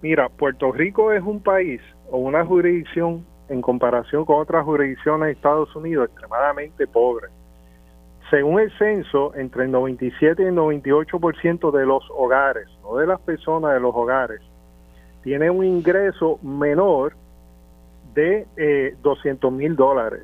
mira, 0.00 0.28
Puerto 0.30 0.72
Rico 0.72 1.12
es 1.12 1.22
un 1.22 1.42
país 1.42 1.80
o 2.10 2.18
una 2.18 2.44
jurisdicción 2.44 3.24
en 3.48 3.60
comparación 3.60 4.24
con 4.24 4.40
otras 4.40 4.64
jurisdicciones 4.64 5.26
de 5.26 5.32
Estados 5.32 5.74
Unidos 5.76 6.08
extremadamente 6.08 6.86
pobre 6.86 7.28
según 8.30 8.60
el 8.60 8.70
censo, 8.78 9.34
entre 9.34 9.64
el 9.64 9.72
97 9.72 10.42
y 10.42 10.46
el 10.46 10.54
98% 10.54 11.70
de 11.72 11.84
los 11.84 12.08
hogares, 12.10 12.68
no 12.82 12.96
de 12.96 13.06
las 13.06 13.20
personas 13.20 13.74
de 13.74 13.80
los 13.80 13.94
hogares, 13.94 14.40
tiene 15.22 15.50
un 15.50 15.62
ingreso 15.64 16.38
menor 16.42 17.14
de 18.14 18.46
eh, 18.56 18.96
200 19.02 19.52
mil 19.52 19.76
dólares. 19.76 20.22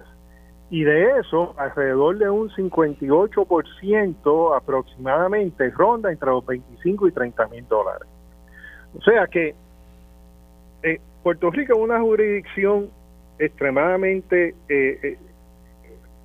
Y 0.70 0.84
de 0.84 1.18
eso, 1.18 1.54
alrededor 1.58 2.16
de 2.18 2.30
un 2.30 2.48
58% 2.50 4.56
aproximadamente 4.56 5.68
ronda 5.70 6.10
entre 6.10 6.30
los 6.30 6.46
25 6.46 7.08
y 7.08 7.12
30 7.12 7.48
mil 7.48 7.68
dólares. 7.68 8.08
O 8.96 9.02
sea 9.02 9.26
que 9.26 9.54
eh, 10.82 10.98
Puerto 11.22 11.50
Rico 11.50 11.74
es 11.74 11.78
una 11.78 12.00
jurisdicción 12.00 12.88
extremadamente 13.38 14.54
eh, 14.68 14.98
eh 15.02 15.18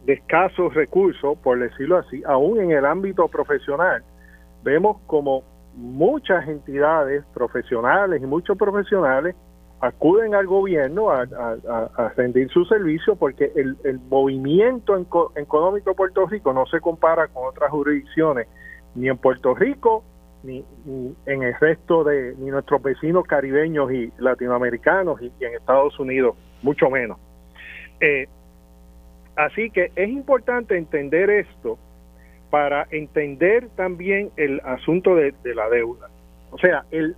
de 0.05 0.13
escasos 0.13 0.73
recursos, 0.73 1.37
por 1.39 1.59
decirlo 1.59 1.97
así, 1.97 2.23
aún 2.25 2.59
en 2.59 2.71
el 2.71 2.85
ámbito 2.85 3.27
profesional, 3.27 4.03
vemos 4.63 4.97
como 5.07 5.43
muchas 5.75 6.47
entidades 6.47 7.23
profesionales 7.33 8.21
y 8.21 8.25
muchos 8.25 8.57
profesionales 8.57 9.35
acuden 9.79 10.35
al 10.35 10.45
gobierno 10.45 11.09
a, 11.09 11.25
rendir 12.15 12.49
su 12.49 12.65
servicio 12.65 13.15
porque 13.15 13.51
el, 13.55 13.99
movimiento 14.09 14.95
económico 15.35 15.89
de 15.89 15.95
Puerto 15.95 16.27
Rico 16.27 16.53
no 16.53 16.65
se 16.67 16.79
compara 16.79 17.27
con 17.27 17.47
otras 17.47 17.71
jurisdicciones, 17.71 18.47
ni 18.93 19.09
en 19.09 19.17
Puerto 19.17 19.55
Rico, 19.55 20.03
ni, 20.43 20.63
en 21.25 21.43
el 21.43 21.55
resto 21.59 22.03
de 22.03 22.35
ni 22.37 22.51
nuestros 22.51 22.81
vecinos 22.81 23.25
caribeños 23.25 23.91
y 23.91 24.11
latinoamericanos 24.19 25.21
y, 25.21 25.31
en 25.39 25.55
Estados 25.55 25.99
Unidos, 25.99 26.35
mucho 26.61 26.89
menos. 26.89 27.17
Eh, 27.99 28.27
Así 29.35 29.69
que 29.69 29.91
es 29.95 30.09
importante 30.09 30.77
entender 30.77 31.29
esto 31.29 31.77
para 32.49 32.85
entender 32.91 33.69
también 33.75 34.29
el 34.35 34.61
asunto 34.65 35.15
de, 35.15 35.33
la 35.55 35.69
deuda. 35.69 36.09
O 36.51 36.57
sea, 36.57 36.83
el 36.91 37.15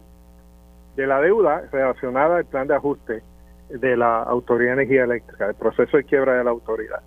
de 0.95 1.07
la 1.07 1.19
deuda 1.21 1.63
relacionada 1.71 2.37
al 2.37 2.45
plan 2.45 2.67
de 2.67 2.75
ajuste 2.75 3.23
de 3.69 3.97
la 3.97 4.21
Autoridad 4.21 4.75
de 4.75 4.83
Energía 4.83 5.03
Eléctrica, 5.05 5.47
el 5.47 5.55
proceso 5.55 5.97
de 5.97 6.03
quiebra 6.03 6.37
de 6.37 6.43
la 6.43 6.51
autoridad. 6.51 7.01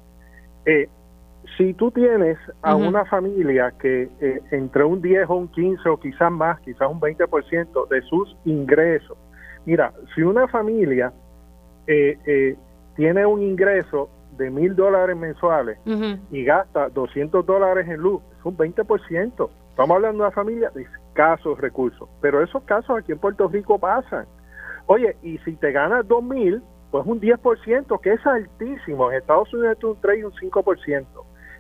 Eh, 0.64 0.88
si 1.56 1.72
tú 1.74 1.92
tienes 1.92 2.36
a 2.62 2.74
una 2.74 3.04
familia 3.04 3.72
que 3.78 4.08
eh, 4.20 4.40
entre 4.50 4.82
un 4.82 5.00
10 5.00 5.30
o 5.30 5.36
un 5.36 5.48
15 5.48 5.88
o 5.88 6.00
quizás 6.00 6.32
más, 6.32 6.58
quizás 6.62 6.90
un 6.90 7.00
20% 7.00 7.88
de 7.88 8.02
sus 8.02 8.36
ingresos, 8.44 9.16
mira, 9.64 9.92
si 10.16 10.22
una 10.22 10.48
familia 10.48 11.12
eh, 11.86 12.56
tiene 12.96 13.24
un 13.24 13.40
ingreso 13.42 14.10
de 14.36 14.50
mil 14.50 14.74
dólares 14.74 15.16
mensuales 15.16 15.78
y 16.30 16.44
gasta 16.44 16.88
200 16.88 17.44
dólares 17.44 17.88
en 17.88 18.00
luz, 18.00 18.22
es 18.38 18.44
un 18.44 18.56
20%. 18.56 19.50
Estamos 19.70 19.96
hablando 19.96 20.22
de 20.22 20.28
una 20.28 20.30
familia 20.30 20.70
de 20.70 20.82
escasos 20.82 21.58
recursos, 21.58 22.08
pero 22.20 22.42
esos 22.42 22.62
casos 22.64 22.98
aquí 22.98 23.12
en 23.12 23.18
Puerto 23.18 23.48
Rico 23.48 23.78
pasan. 23.78 24.26
Oye, 24.86 25.16
y 25.22 25.38
si 25.38 25.56
te 25.56 25.72
ganas 25.72 26.06
2 26.06 26.24
mil, 26.24 26.62
pues 26.90 27.04
un 27.06 27.20
10%, 27.20 28.00
que 28.00 28.12
es 28.12 28.26
altísimo. 28.26 29.10
En 29.10 29.18
Estados 29.18 29.52
Unidos 29.52 29.76
es 29.78 29.84
un 29.84 30.00
3 30.00 30.18
y 30.18 30.22
un 30.22 30.32
5%. 30.32 31.06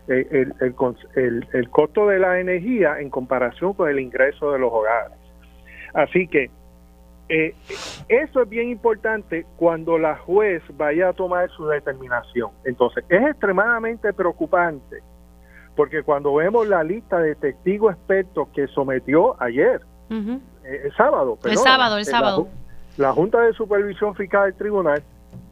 Eh, 0.08 0.28
el, 0.30 0.54
el, 0.60 0.74
el, 1.16 1.48
el 1.52 1.70
costo 1.70 2.06
de 2.06 2.20
la 2.20 2.38
energía 2.38 3.00
en 3.00 3.10
comparación 3.10 3.74
con 3.74 3.90
el 3.90 3.98
ingreso 3.98 4.52
de 4.52 4.60
los 4.60 4.72
hogares. 4.72 5.18
Así 5.94 6.28
que 6.28 6.50
eh, 7.28 7.54
eso 8.08 8.42
es 8.42 8.48
bien 8.48 8.68
importante 8.68 9.46
cuando 9.56 9.98
la 9.98 10.16
juez 10.16 10.62
vaya 10.76 11.08
a 11.08 11.12
tomar 11.12 11.50
su 11.50 11.66
determinación. 11.66 12.50
Entonces, 12.64 13.04
es 13.08 13.22
extremadamente 13.22 14.12
preocupante 14.12 15.02
porque 15.74 16.02
cuando 16.02 16.34
vemos 16.34 16.66
la 16.68 16.82
lista 16.82 17.18
de 17.18 17.34
testigos 17.34 17.94
expertos 17.94 18.48
que 18.54 18.66
sometió 18.68 19.40
ayer, 19.42 19.82
eh, 20.10 20.40
el 20.84 20.96
sábado, 20.96 21.38
el 21.44 21.58
sábado, 21.58 21.96
el 21.96 22.02
eh, 22.02 22.04
sábado, 22.04 22.48
la, 22.96 23.12
Junta 23.12 23.40
de 23.40 23.52
Supervisión 23.52 24.14
Fiscal 24.14 24.44
del 24.46 24.54
Tribunal, 24.54 25.02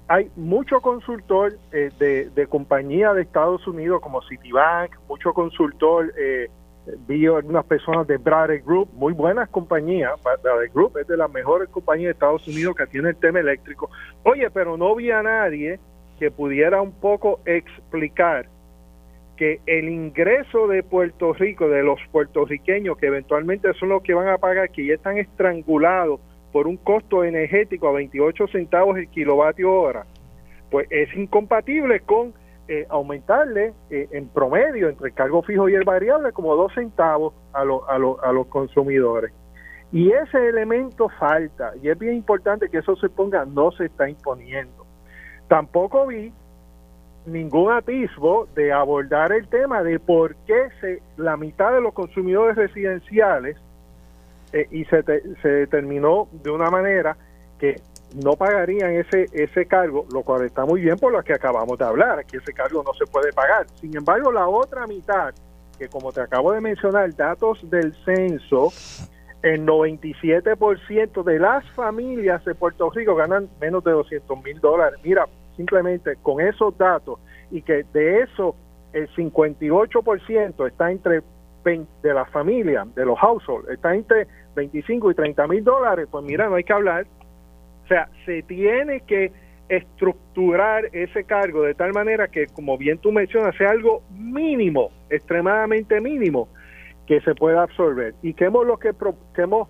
hay 0.09 0.31
mucho 0.37 0.81
consultor 0.81 1.59
de, 1.71 2.31
de 2.35 2.47
compañías 2.47 3.15
de 3.15 3.23
Estados 3.23 3.67
Unidos 3.67 4.01
como 4.01 4.23
Citibank, 4.23 4.93
mucho 5.09 5.33
consultor 5.35 6.13
eh, 6.17 6.51
vi 7.06 7.27
algunas 7.27 7.65
personas 7.65 8.06
de 8.06 8.19
Bradley 8.19 8.61
Group, 8.61 8.90
muy 8.94 9.12
buenas 9.12 9.48
compañías. 9.48 10.12
Bradley 10.43 10.69
Group 10.73 10.98
es 10.98 11.06
de 11.06 11.16
las 11.16 11.31
mejores 11.31 11.69
compañías 11.69 12.09
de 12.09 12.12
Estados 12.12 12.47
Unidos 12.47 12.77
que 12.77 12.86
tiene 12.86 13.11
el 13.11 13.16
tema 13.16 13.40
eléctrico. 13.40 13.90
Oye, 14.23 14.51
pero 14.51 14.77
no 14.77 14.94
vi 14.94 15.11
a 15.11 15.23
nadie 15.23 15.78
que 16.19 16.31
pudiera 16.31 16.81
un 16.81 16.93
poco 16.93 17.40
explicar 17.44 18.47
que 19.36 19.61
el 19.66 19.89
ingreso 19.89 20.69
de 20.69 20.82
Puerto 20.82 21.32
Rico, 21.32 21.69
de 21.69 21.82
los 21.82 21.98
puertorriqueños, 22.12 22.97
que 22.98 23.06
eventualmente 23.06 23.73
son 23.74 23.89
los 23.89 24.02
que 24.02 24.15
van 24.15 24.28
a 24.28 24.39
pagar, 24.39 24.70
que 24.70 24.86
ya 24.86 24.94
están 24.94 25.19
estrangulados 25.19 26.20
por 26.52 26.69
un 26.69 26.77
costo 26.77 27.24
energético 27.24 27.89
a 27.89 27.93
28 27.93 28.47
centavos 28.48 28.97
el 28.97 29.09
kilovatio 29.09 29.73
hora, 29.73 30.06
pues 30.70 30.86
es 30.90 31.12
incompatible 31.16 32.01
con 32.01 32.32
eh, 32.69 32.86
aumentarle 32.89 33.74
eh, 33.91 34.09
en 34.12 34.28
promedio 34.28 34.89
entre 34.89 35.09
el 35.09 35.15
cargo 35.15 35.43
fijo 35.43 35.69
y 35.69 35.74
el 35.74 35.85
variable 35.85 36.32
como 36.32 36.55
dos 36.57 36.73
centavos 36.74 37.35
a, 37.53 37.61
a, 37.61 37.95
a 37.95 38.32
los 38.32 38.47
consumidores. 38.49 39.32
Y 39.93 40.11
ese 40.11 40.49
elemento 40.49 41.09
falta, 41.09 41.73
y 41.81 41.89
es 41.89 41.99
bien 41.99 42.15
importante 42.15 42.69
que 42.69 42.78
eso 42.78 42.97
se 42.97 43.09
ponga, 43.09 43.45
no 43.45 43.70
se 43.73 43.85
está 43.86 44.09
imponiendo. 44.09 44.86
Tampoco 45.47 46.07
vi 46.07 46.32
ningún 47.27 47.73
atisbo 47.73 48.49
de 48.55 48.73
abordar 48.73 49.32
el 49.32 49.47
tema 49.49 49.82
de 49.82 50.01
por 50.01 50.35
qué 50.47 50.69
se, 50.81 51.03
la 51.16 51.36
mitad 51.36 51.73
de 51.73 51.81
los 51.81 51.95
consumidores 51.95 52.57
residenciales 52.57 53.57
eh, 54.53 54.66
y 54.70 54.85
se, 54.86 55.03
se 55.41 55.49
determinó 55.49 56.28
de 56.43 56.51
una 56.51 56.70
manera 56.70 57.16
que 57.59 57.81
no 58.15 58.36
pagarían 58.36 58.93
ese 58.93 59.27
ese 59.32 59.66
cargo, 59.66 60.07
lo 60.12 60.23
cual 60.23 60.45
está 60.45 60.65
muy 60.65 60.81
bien 60.81 60.97
por 60.97 61.12
lo 61.12 61.23
que 61.23 61.32
acabamos 61.32 61.78
de 61.78 61.85
hablar, 61.85 62.24
que 62.27 62.39
ese 62.39 62.53
cargo 62.53 62.82
no 62.85 62.95
se 62.95 63.07
puede 63.07 63.32
pagar. 63.32 63.66
Sin 63.81 63.97
embargo, 63.97 64.31
la 64.31 64.47
otra 64.49 64.86
mitad, 64.86 65.35
que 65.78 65.89
como 65.89 66.12
te 66.12 66.20
acabo 66.20 66.53
de 66.53 66.61
mencionar, 66.61 67.15
datos 67.15 67.59
del 67.69 67.95
censo, 68.05 68.73
el 69.43 69.66
97% 69.66 71.23
de 71.23 71.39
las 71.39 71.69
familias 71.73 72.45
de 72.45 72.55
Puerto 72.55 72.89
Rico 72.91 73.15
ganan 73.15 73.49
menos 73.61 73.82
de 73.85 73.91
200 73.91 74.43
mil 74.43 74.61
dólares. 74.61 74.99
Mira, 75.03 75.27
simplemente 75.57 76.16
con 76.23 76.41
esos 76.41 76.77
datos 76.78 77.19
y 77.51 77.62
que 77.62 77.85
de 77.93 78.23
eso 78.23 78.55
el 78.93 79.09
58% 79.15 80.69
está 80.69 80.91
entre 80.91 81.23
de 81.65 82.12
las 82.12 82.28
familias, 82.28 82.95
de 82.95 83.07
los 83.07 83.19
households, 83.19 83.66
está 83.70 83.95
entre 83.95 84.27
25 84.55 85.11
y 85.11 85.15
30 85.15 85.47
mil 85.47 85.65
dólares, 85.65 86.07
pues 86.11 86.23
mira, 86.23 86.47
no 86.47 86.57
hay 86.57 86.65
que 86.65 86.74
hablar 86.74 87.07
o 87.85 87.86
sea, 87.86 88.09
se 88.24 88.43
tiene 88.43 89.01
que 89.01 89.31
estructurar 89.69 90.86
ese 90.93 91.24
cargo 91.24 91.62
de 91.62 91.74
tal 91.74 91.93
manera 91.93 92.28
que, 92.28 92.47
como 92.47 92.78
bien 92.78 92.98
tú 92.98 93.12
mencionas, 93.12 93.55
sea 93.56 93.70
algo 93.70 94.02
mínimo, 94.11 94.90
extremadamente 95.11 96.01
mínimo, 96.01 96.48
que 97.06 97.20
se 97.20 97.35
pueda 97.35 97.62
absorber. 97.62 98.15
Y 98.23 98.35
que 98.35 98.47
hemos 98.47 98.66
lo 98.66 98.78
que, 98.78 98.93
hemos 99.36 99.69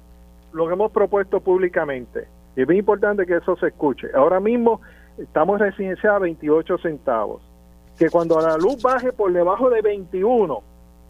lo 0.52 0.66
que 0.66 0.72
hemos 0.72 0.92
propuesto 0.92 1.40
públicamente. 1.40 2.28
Y 2.56 2.62
es 2.62 2.66
bien 2.68 2.80
importante 2.80 3.26
que 3.26 3.36
eso 3.36 3.56
se 3.56 3.68
escuche. 3.68 4.08
Ahora 4.14 4.38
mismo 4.38 4.80
estamos 5.18 5.60
residenciados 5.60 6.18
a 6.18 6.22
28 6.22 6.78
centavos. 6.78 7.42
Que 7.98 8.10
cuando 8.10 8.40
la 8.40 8.56
luz 8.56 8.80
baje 8.82 9.12
por 9.12 9.32
debajo 9.32 9.70
de 9.70 9.80
21, 9.80 10.62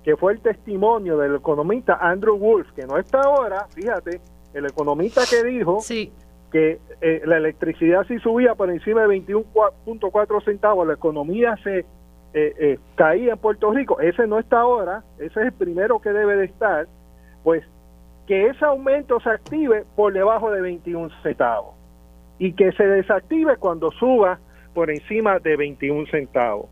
que 0.02 0.16
fue 0.16 0.32
el 0.32 0.40
testimonio 0.40 1.16
del 1.18 1.36
economista 1.36 1.98
Andrew 2.01 2.39
Wolf, 2.39 2.70
que 2.72 2.86
no 2.86 2.98
está 2.98 3.22
ahora, 3.22 3.66
fíjate, 3.74 4.20
el 4.52 4.66
economista 4.66 5.22
que 5.28 5.43
dijo 5.43 5.81
sí 5.81 6.12
que 6.55 6.78
eh, 7.01 7.20
la 7.24 7.39
electricidad 7.39 8.06
si 8.06 8.20
subía 8.20 8.55
por 8.55 8.70
encima 8.70 9.01
de 9.01 9.09
21.4 9.09 10.44
centavos, 10.44 10.86
la 10.86 10.94
economía 10.94 11.56
se 11.64 11.81
eh, 11.81 11.85
eh, 12.32 12.78
caía 12.94 13.32
en 13.32 13.39
Puerto 13.40 13.72
Rico, 13.72 13.98
ese 13.98 14.28
no 14.28 14.39
está 14.39 14.60
ahora, 14.60 15.02
ese 15.18 15.40
es 15.40 15.47
el 15.47 15.52
primero 15.52 16.01
que 16.01 16.10
debe 16.10 16.36
de 16.36 16.44
estar, 16.44 16.86
pues 17.43 17.64
que 18.28 18.47
ese 18.47 18.64
aumento 18.64 19.18
se 19.18 19.31
active 19.31 19.85
por 19.97 20.12
debajo 20.12 20.52
de 20.52 20.60
21 20.60 21.10
centavos 21.24 21.74
y 22.39 22.52
que 22.52 22.70
se 22.70 22.86
desactive 22.86 23.56
cuando 23.56 23.90
suba 23.90 24.39
por 24.74 24.93
encima 24.93 25.40
de 25.40 25.56
21 25.56 26.06
centavos. 26.06 26.66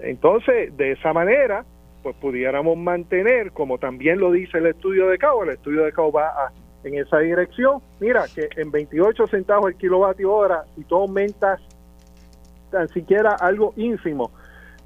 Entonces, 0.00 0.76
de 0.76 0.90
esa 0.90 1.12
manera, 1.12 1.64
pues 2.02 2.16
pudiéramos 2.16 2.76
mantener, 2.76 3.52
como 3.52 3.78
también 3.78 4.18
lo 4.18 4.32
dice 4.32 4.58
el 4.58 4.66
estudio 4.66 5.06
de 5.06 5.18
Cabo, 5.18 5.44
el 5.44 5.50
estudio 5.50 5.84
de 5.84 5.92
Cabo 5.92 6.10
va 6.10 6.30
a 6.30 6.52
en 6.84 6.94
esa 6.98 7.18
dirección. 7.18 7.80
Mira 8.00 8.24
que 8.34 8.48
en 8.56 8.70
28 8.70 9.26
centavos 9.26 9.70
el 9.70 9.76
kilovatio 9.76 10.32
hora, 10.32 10.64
si 10.76 10.84
tú 10.84 10.96
aumentas 10.96 11.60
tan 12.70 12.88
siquiera 12.88 13.36
algo 13.40 13.72
ínfimo, 13.76 14.30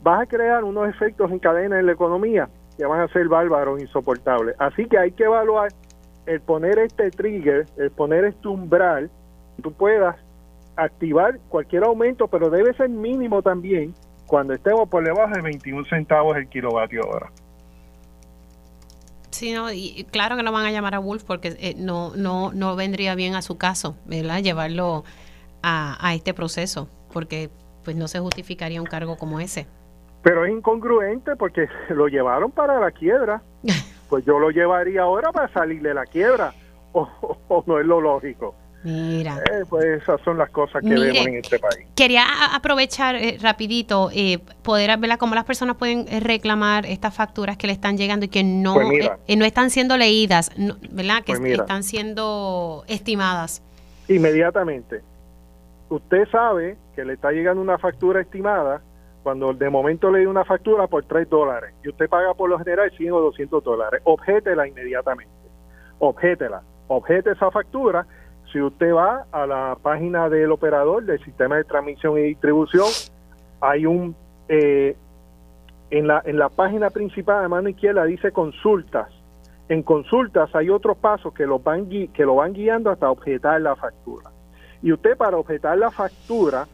vas 0.03 0.23
a 0.23 0.27
crear 0.27 0.65
unos 0.65 0.89
efectos 0.89 1.31
en 1.31 1.39
cadena 1.39 1.79
en 1.79 1.87
la 1.87 1.93
economía 1.93 2.49
que 2.77 2.85
van 2.85 3.01
a 3.01 3.09
ser 3.09 3.29
bárbaros, 3.29 3.81
insoportables. 3.81 4.57
Así 4.59 4.87
que 4.87 4.99
hay 4.99 5.13
que 5.13 5.25
evaluar 5.25 5.73
el 6.27 6.41
poner 6.41 6.79
este 6.79 7.11
trigger, 7.11 7.67
el 7.77 7.91
poner 7.91 8.25
este 8.25 8.49
umbral, 8.49 9.11
tú 9.63 9.73
puedas 9.73 10.17
activar 10.77 11.39
cualquier 11.49 11.85
aumento, 11.85 12.27
pero 12.27 12.51
debe 12.51 12.75
ser 12.75 12.89
mínimo 12.89 13.43
también 13.43 13.95
cuando 14.27 14.55
estemos 14.55 14.89
por 14.89 15.05
debajo 15.05 15.33
de 15.35 15.43
21 15.43 15.85
centavos 15.85 16.37
el 16.37 16.49
kilovatio 16.49 17.03
hora. 17.09 17.31
Sí, 19.35 19.53
no, 19.53 19.73
y 19.73 20.07
claro 20.13 20.37
que 20.37 20.45
no 20.45 20.53
van 20.53 20.65
a 20.65 20.71
llamar 20.71 20.95
a 20.95 21.01
Wolf 21.01 21.25
porque 21.25 21.57
eh, 21.59 21.75
no, 21.77 22.15
no, 22.15 22.53
no 22.53 22.77
vendría 22.77 23.17
bien 23.17 23.35
a 23.35 23.43
su 23.43 23.59
caso, 23.59 23.97
¿verdad? 24.07 24.39
Llevarlo 24.39 25.03
a, 25.61 25.99
a 26.01 26.15
este 26.15 26.33
proceso, 26.35 26.89
porque 27.13 27.51
pues 27.83 27.97
no 27.97 28.07
se 28.07 28.21
justificaría 28.21 28.81
un 28.81 28.87
cargo 28.87 29.17
como 29.17 29.41
ese. 29.41 29.67
Pero 30.23 30.45
es 30.45 30.53
incongruente 30.53 31.35
porque 31.35 31.69
lo 31.89 32.07
llevaron 32.07 32.53
para 32.53 32.79
la 32.79 32.93
quiebra. 32.93 33.43
Pues 34.09 34.25
yo 34.27 34.39
lo 34.39 34.51
llevaría 34.51 35.03
ahora 35.03 35.33
para 35.33 35.49
salir 35.49 35.83
de 35.83 35.95
la 35.95 36.07
quiebra. 36.07 36.55
O, 36.97 37.09
o 37.49 37.65
no 37.67 37.81
es 37.81 37.87
lo 37.87 38.01
lógico. 38.01 38.55
Mira. 38.85 39.39
Eh, 39.51 39.65
pues 39.67 40.03
esas 40.03 40.21
son 40.21 40.37
las 40.37 40.51
cosas 40.51 40.83
que 40.83 40.91
vemos 40.91 41.27
en 41.27 41.37
este 41.37 41.59
país. 41.59 41.87
Quería 41.97 42.25
aprovechar 42.55 43.15
eh, 43.15 43.39
rapidito, 43.41 44.11
eh, 44.13 44.39
poder 44.63 44.99
ver 44.99 45.17
cómo 45.17 45.35
las 45.35 45.45
personas 45.45 45.77
pueden 45.77 46.07
eh, 46.07 46.21
reclamar 46.21 46.85
estas 46.85 47.15
facturas 47.15 47.57
que 47.57 47.67
le 47.67 47.73
están 47.73 47.97
llegando 47.97 48.27
y 48.27 48.29
que 48.29 48.45
no, 48.45 48.75
pues 48.75 49.11
no 49.39 49.45
están 49.47 49.71
siendo 49.71 49.97
leídas, 49.97 50.51
¿verdad? 50.91 51.25
Que 51.25 51.35
pues 51.35 51.59
están 51.59 51.83
siendo 51.83 52.85
estimadas. 52.87 53.63
Inmediatamente. 54.09 55.01
Usted 55.89 56.29
sabe 56.31 56.77
que 56.95 57.07
le 57.07 57.15
está 57.15 57.31
llegando 57.31 57.63
una 57.63 57.79
factura 57.79 58.21
estimada 58.21 58.83
cuando 59.23 59.55
de 59.55 59.71
momento 59.71 60.11
le 60.11 60.21
dio 60.21 60.31
una 60.31 60.45
factura 60.45 60.87
por 60.89 61.07
3 61.07 61.31
dólares 61.31 61.75
y 61.83 61.89
usted 61.89 62.07
paga 62.11 62.35
por 62.35 62.51
lo 62.51 62.59
general 62.59 62.93
100 62.95 63.13
o 63.13 63.21
200 63.21 63.65
dólares. 63.65 64.03
Objetela 64.05 64.69
inmediatamente. 64.69 65.33
Objetela. 65.99 66.61
Objete 66.89 67.31
esa 67.31 67.51
factura 67.51 68.07
si 68.55 68.63
usted 68.63 68.95
va 68.95 69.27
a 69.33 69.47
la 69.49 69.77
página 69.83 70.29
del 70.29 70.53
operador 70.53 71.05
del 71.05 71.19
sistema 71.25 71.57
de 71.57 71.65
transmisión 71.65 72.17
y 72.17 72.23
distribución, 72.23 72.87
hay 73.61 73.85
un 73.85 74.15
eh, 74.49 74.97
en 75.91 76.07
la 76.07 76.23
en 76.25 76.39
la 76.39 76.49
página 76.51 76.91
principal 76.91 77.43
de 77.43 77.49
mano 77.49 77.69
izquierda 77.69 78.05
dice 78.05 78.31
consultas. 78.31 79.09
En 79.69 79.83
consultas 79.83 80.55
hay 80.55 80.71
otros 80.71 80.97
pasos 80.99 81.35
que 81.35 81.47
lo 81.47 81.59
van 81.59 81.89
que 81.89 82.25
lo 82.25 82.37
van 82.37 82.53
guiando 82.53 82.91
hasta 82.91 83.11
objetar 83.11 83.61
la 83.61 83.75
factura. 83.75 84.31
Y 84.83 84.93
usted 84.93 85.17
para 85.17 85.37
objetar 85.37 85.77
la 85.77 85.91
factura, 85.91 86.69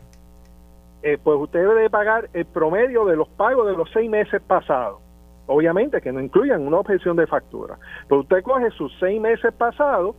eh, 1.03 1.17
pues 1.23 1.39
usted 1.41 1.61
debe 1.61 1.89
pagar 1.89 2.29
el 2.35 2.45
promedio 2.45 3.07
de 3.07 3.17
los 3.17 3.29
pagos 3.29 3.67
de 3.67 3.73
los 3.73 3.89
seis 3.91 4.11
meses 4.11 4.43
pasados. 4.43 5.01
Obviamente 5.47 6.03
que 6.03 6.13
no 6.13 6.21
incluyan 6.21 6.61
una 6.67 6.77
objeción 6.77 7.17
de 7.17 7.27
factura. 7.27 7.79
Pero 8.07 8.21
usted 8.21 8.43
coge 8.43 8.71
sus 8.73 8.93
seis 9.01 9.19
meses 9.19 9.55
pasados 9.55 10.15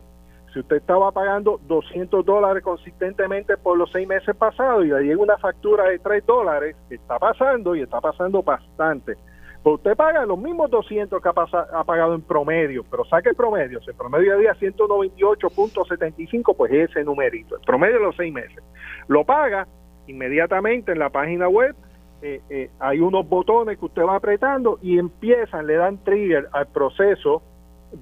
si 0.52 0.60
usted 0.60 0.76
estaba 0.76 1.10
pagando 1.12 1.60
200 1.66 2.24
dólares 2.24 2.62
consistentemente 2.62 3.56
por 3.56 3.78
los 3.78 3.90
seis 3.90 4.06
meses 4.06 4.36
pasados 4.36 4.84
y 4.84 4.88
le 4.88 5.02
llega 5.02 5.22
una 5.22 5.38
factura 5.38 5.84
de 5.84 5.98
3 5.98 6.26
dólares, 6.26 6.76
está 6.90 7.18
pasando 7.18 7.74
y 7.74 7.80
está 7.82 8.00
pasando 8.00 8.42
bastante. 8.42 9.16
Pues 9.62 9.76
usted 9.76 9.96
paga 9.96 10.26
los 10.26 10.38
mismos 10.38 10.70
200 10.70 11.22
que 11.22 11.28
ha, 11.28 11.32
ha 11.32 11.84
pagado 11.84 12.14
en 12.14 12.22
promedio, 12.22 12.84
pero 12.90 13.04
saque 13.04 13.30
el 13.30 13.36
promedio. 13.36 13.80
Si 13.80 13.90
el 13.90 13.96
promedio 13.96 14.32
de 14.32 14.40
día 14.40 14.54
198.75, 14.54 16.56
pues 16.56 16.72
ese 16.72 17.04
numerito, 17.04 17.56
el 17.56 17.62
promedio 17.62 17.98
de 17.98 18.04
los 18.04 18.16
seis 18.16 18.32
meses. 18.32 18.62
Lo 19.06 19.24
paga 19.24 19.68
inmediatamente 20.08 20.90
en 20.92 20.98
la 20.98 21.10
página 21.10 21.48
web. 21.48 21.76
Eh, 22.22 22.40
eh, 22.50 22.70
hay 22.78 23.00
unos 23.00 23.28
botones 23.28 23.78
que 23.78 23.84
usted 23.84 24.02
va 24.02 24.16
apretando 24.16 24.78
y 24.82 24.98
empiezan, 24.98 25.66
le 25.66 25.76
dan 25.76 26.02
trigger 26.04 26.48
al 26.52 26.66
proceso 26.66 27.42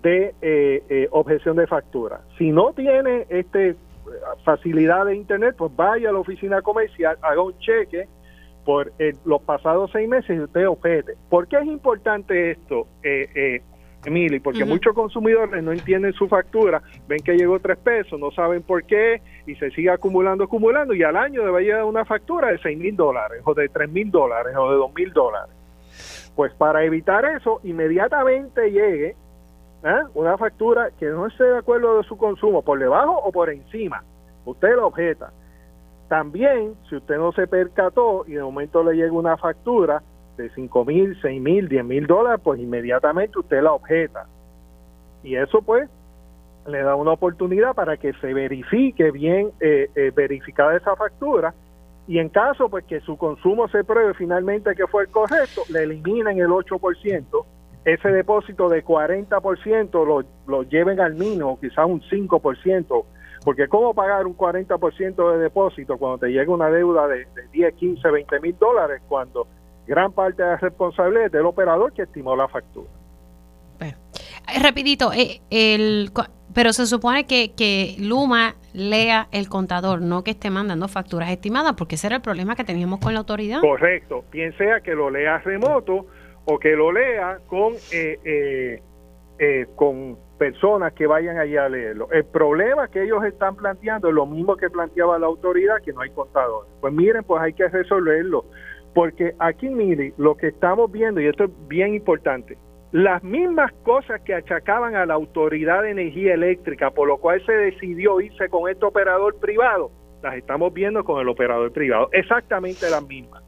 de 0.02 0.34
eh, 0.40 0.82
eh, 0.88 1.08
objeción 1.10 1.56
de 1.56 1.66
factura. 1.66 2.20
Si 2.38 2.50
no 2.50 2.72
tiene 2.72 3.26
este 3.28 3.76
facilidad 4.44 5.06
de 5.06 5.14
internet, 5.14 5.54
pues 5.56 5.74
vaya 5.76 6.08
a 6.08 6.12
la 6.12 6.18
oficina 6.18 6.62
comercial, 6.62 7.16
haga 7.22 7.42
un 7.42 7.56
cheque 7.58 8.08
por 8.64 8.92
eh, 8.98 9.14
los 9.24 9.42
pasados 9.42 9.90
seis 9.92 10.08
meses 10.08 10.36
y 10.36 10.40
usted 10.40 10.66
objete. 10.68 11.14
¿Por 11.28 11.48
qué 11.48 11.58
es 11.58 11.66
importante 11.66 12.52
esto, 12.52 12.86
eh, 13.02 13.62
Emily? 14.04 14.40
Porque 14.40 14.64
muchos 14.64 14.94
consumidores 14.94 15.62
no 15.62 15.72
entienden 15.72 16.12
su 16.12 16.28
factura, 16.28 16.82
ven 17.08 17.20
que 17.20 17.36
llegó 17.36 17.58
tres 17.60 17.78
pesos, 17.78 18.18
no 18.18 18.30
saben 18.30 18.62
por 18.62 18.84
qué 18.84 19.22
y 19.46 19.54
se 19.56 19.70
sigue 19.70 19.90
acumulando, 19.90 20.44
acumulando 20.44 20.94
y 20.94 21.02
al 21.02 21.16
año 21.16 21.44
debe 21.44 21.62
llegar 21.62 21.84
una 21.84 22.04
factura 22.04 22.48
de 22.48 22.58
seis 22.58 22.78
mil 22.78 22.96
dólares 22.96 23.42
o 23.44 23.54
de 23.54 23.68
tres 23.68 23.90
mil 23.90 24.10
dólares 24.10 24.54
o 24.56 24.70
de 24.70 24.76
dos 24.76 24.94
mil 24.94 25.12
dólares. 25.12 25.54
Pues 26.34 26.52
para 26.54 26.84
evitar 26.84 27.24
eso, 27.24 27.60
inmediatamente 27.64 28.70
llegue 28.70 29.14
¿eh? 29.84 30.02
una 30.14 30.36
factura 30.36 30.90
que 30.98 31.06
no 31.06 31.26
esté 31.26 31.44
de 31.44 31.58
acuerdo 31.58 31.98
de 31.98 32.04
su 32.04 32.16
consumo, 32.16 32.62
por 32.62 32.78
debajo 32.78 33.16
o 33.16 33.32
por 33.32 33.50
encima, 33.50 34.02
usted 34.44 34.74
lo 34.76 34.86
objeta. 34.86 35.32
También, 36.08 36.74
si 36.88 36.96
usted 36.96 37.16
no 37.18 37.32
se 37.32 37.46
percató 37.46 38.24
y 38.26 38.32
de 38.32 38.42
momento 38.42 38.82
le 38.82 38.94
llega 38.94 39.12
una 39.12 39.36
factura 39.36 40.02
de 40.36 40.50
5 40.50 40.84
mil, 40.84 41.16
6 41.20 41.40
mil, 41.40 41.68
10 41.68 41.84
mil 41.84 42.06
dólares, 42.06 42.40
pues 42.42 42.60
inmediatamente 42.60 43.38
usted 43.38 43.62
la 43.62 43.72
objeta. 43.72 44.26
Y 45.22 45.36
eso 45.36 45.62
pues 45.62 45.88
le 46.66 46.82
da 46.82 46.96
una 46.96 47.12
oportunidad 47.12 47.74
para 47.74 47.96
que 47.96 48.12
se 48.14 48.34
verifique 48.34 49.10
bien 49.10 49.50
eh, 49.60 49.90
eh, 49.94 50.12
verificada 50.14 50.76
esa 50.76 50.96
factura 50.96 51.54
y 52.06 52.18
en 52.18 52.28
caso 52.28 52.68
pues 52.68 52.84
que 52.84 53.00
su 53.00 53.16
consumo 53.16 53.68
se 53.68 53.84
pruebe 53.84 54.14
finalmente 54.14 54.74
que 54.74 54.86
fue 54.86 55.04
el 55.04 55.10
correcto, 55.10 55.62
le 55.70 55.84
eliminen 55.84 56.38
el 56.38 56.48
8% 56.48 57.44
ese 57.84 58.08
depósito 58.10 58.68
de 58.68 58.84
40% 58.84 60.06
lo, 60.06 60.24
lo 60.46 60.62
lleven 60.64 61.00
al 61.00 61.14
mínimo, 61.14 61.58
quizás 61.58 61.86
un 61.86 62.02
5%, 62.02 63.04
Porque 63.44 63.68
¿cómo 63.68 63.94
pagar 63.94 64.26
un 64.26 64.36
40% 64.36 65.32
de 65.32 65.38
depósito 65.38 65.96
cuando 65.96 66.18
te 66.18 66.28
llega 66.28 66.52
una 66.52 66.70
deuda 66.70 67.06
de, 67.08 67.20
de 67.34 67.48
10, 67.52 67.74
15, 67.74 68.10
20 68.10 68.40
mil 68.40 68.56
dólares 68.58 69.00
cuando 69.08 69.46
gran 69.86 70.12
parte 70.12 70.42
de 70.42 70.50
la 70.50 70.56
responsabilidad 70.56 71.26
es 71.26 71.32
del 71.32 71.46
operador 71.46 71.92
que 71.92 72.02
estimó 72.02 72.36
la 72.36 72.48
factura? 72.48 72.88
Eh, 73.80 73.94
rapidito, 74.62 75.12
eh, 75.12 75.40
el, 75.50 76.10
pero 76.54 76.72
se 76.72 76.86
supone 76.86 77.26
que, 77.26 77.52
que 77.52 77.96
Luma 77.98 78.56
lea 78.72 79.28
el 79.32 79.48
contador, 79.48 80.02
no 80.02 80.22
que 80.22 80.32
esté 80.32 80.50
mandando 80.50 80.86
facturas 80.88 81.30
estimadas, 81.30 81.74
porque 81.76 81.94
ese 81.94 82.08
era 82.08 82.16
el 82.16 82.22
problema 82.22 82.56
que 82.56 82.64
teníamos 82.64 83.00
con 83.00 83.14
la 83.14 83.20
autoridad. 83.20 83.60
Correcto, 83.60 84.24
bien 84.30 84.56
sea 84.58 84.80
que 84.80 84.94
lo 84.94 85.10
lea 85.10 85.38
remoto 85.38 86.06
o 86.50 86.58
que 86.58 86.74
lo 86.74 86.90
lea 86.90 87.38
con, 87.46 87.74
eh, 87.92 88.18
eh, 88.24 88.82
eh, 89.38 89.66
con 89.76 90.18
personas 90.36 90.92
que 90.94 91.06
vayan 91.06 91.38
allá 91.38 91.66
a 91.66 91.68
leerlo. 91.68 92.08
El 92.10 92.24
problema 92.24 92.88
que 92.88 93.04
ellos 93.04 93.22
están 93.24 93.54
planteando 93.54 94.08
es 94.08 94.14
lo 94.14 94.26
mismo 94.26 94.56
que 94.56 94.68
planteaba 94.68 95.18
la 95.18 95.26
autoridad, 95.26 95.76
que 95.84 95.92
no 95.92 96.00
hay 96.00 96.10
contadores. 96.10 96.68
Pues 96.80 96.92
miren, 96.92 97.22
pues 97.22 97.40
hay 97.40 97.52
que 97.52 97.68
resolverlo, 97.68 98.46
porque 98.94 99.34
aquí, 99.38 99.68
mire, 99.68 100.12
lo 100.16 100.36
que 100.36 100.48
estamos 100.48 100.90
viendo, 100.90 101.20
y 101.20 101.26
esto 101.26 101.44
es 101.44 101.50
bien 101.68 101.94
importante, 101.94 102.58
las 102.90 103.22
mismas 103.22 103.72
cosas 103.84 104.20
que 104.22 104.34
achacaban 104.34 104.96
a 104.96 105.06
la 105.06 105.14
Autoridad 105.14 105.82
de 105.82 105.90
Energía 105.90 106.34
Eléctrica, 106.34 106.90
por 106.90 107.06
lo 107.06 107.18
cual 107.18 107.40
se 107.46 107.52
decidió 107.52 108.20
irse 108.20 108.48
con 108.48 108.68
este 108.68 108.84
operador 108.84 109.38
privado, 109.38 109.92
las 110.20 110.34
estamos 110.34 110.74
viendo 110.74 111.04
con 111.04 111.20
el 111.20 111.28
operador 111.28 111.70
privado, 111.70 112.08
exactamente 112.10 112.90
las 112.90 113.06
mismas. 113.06 113.44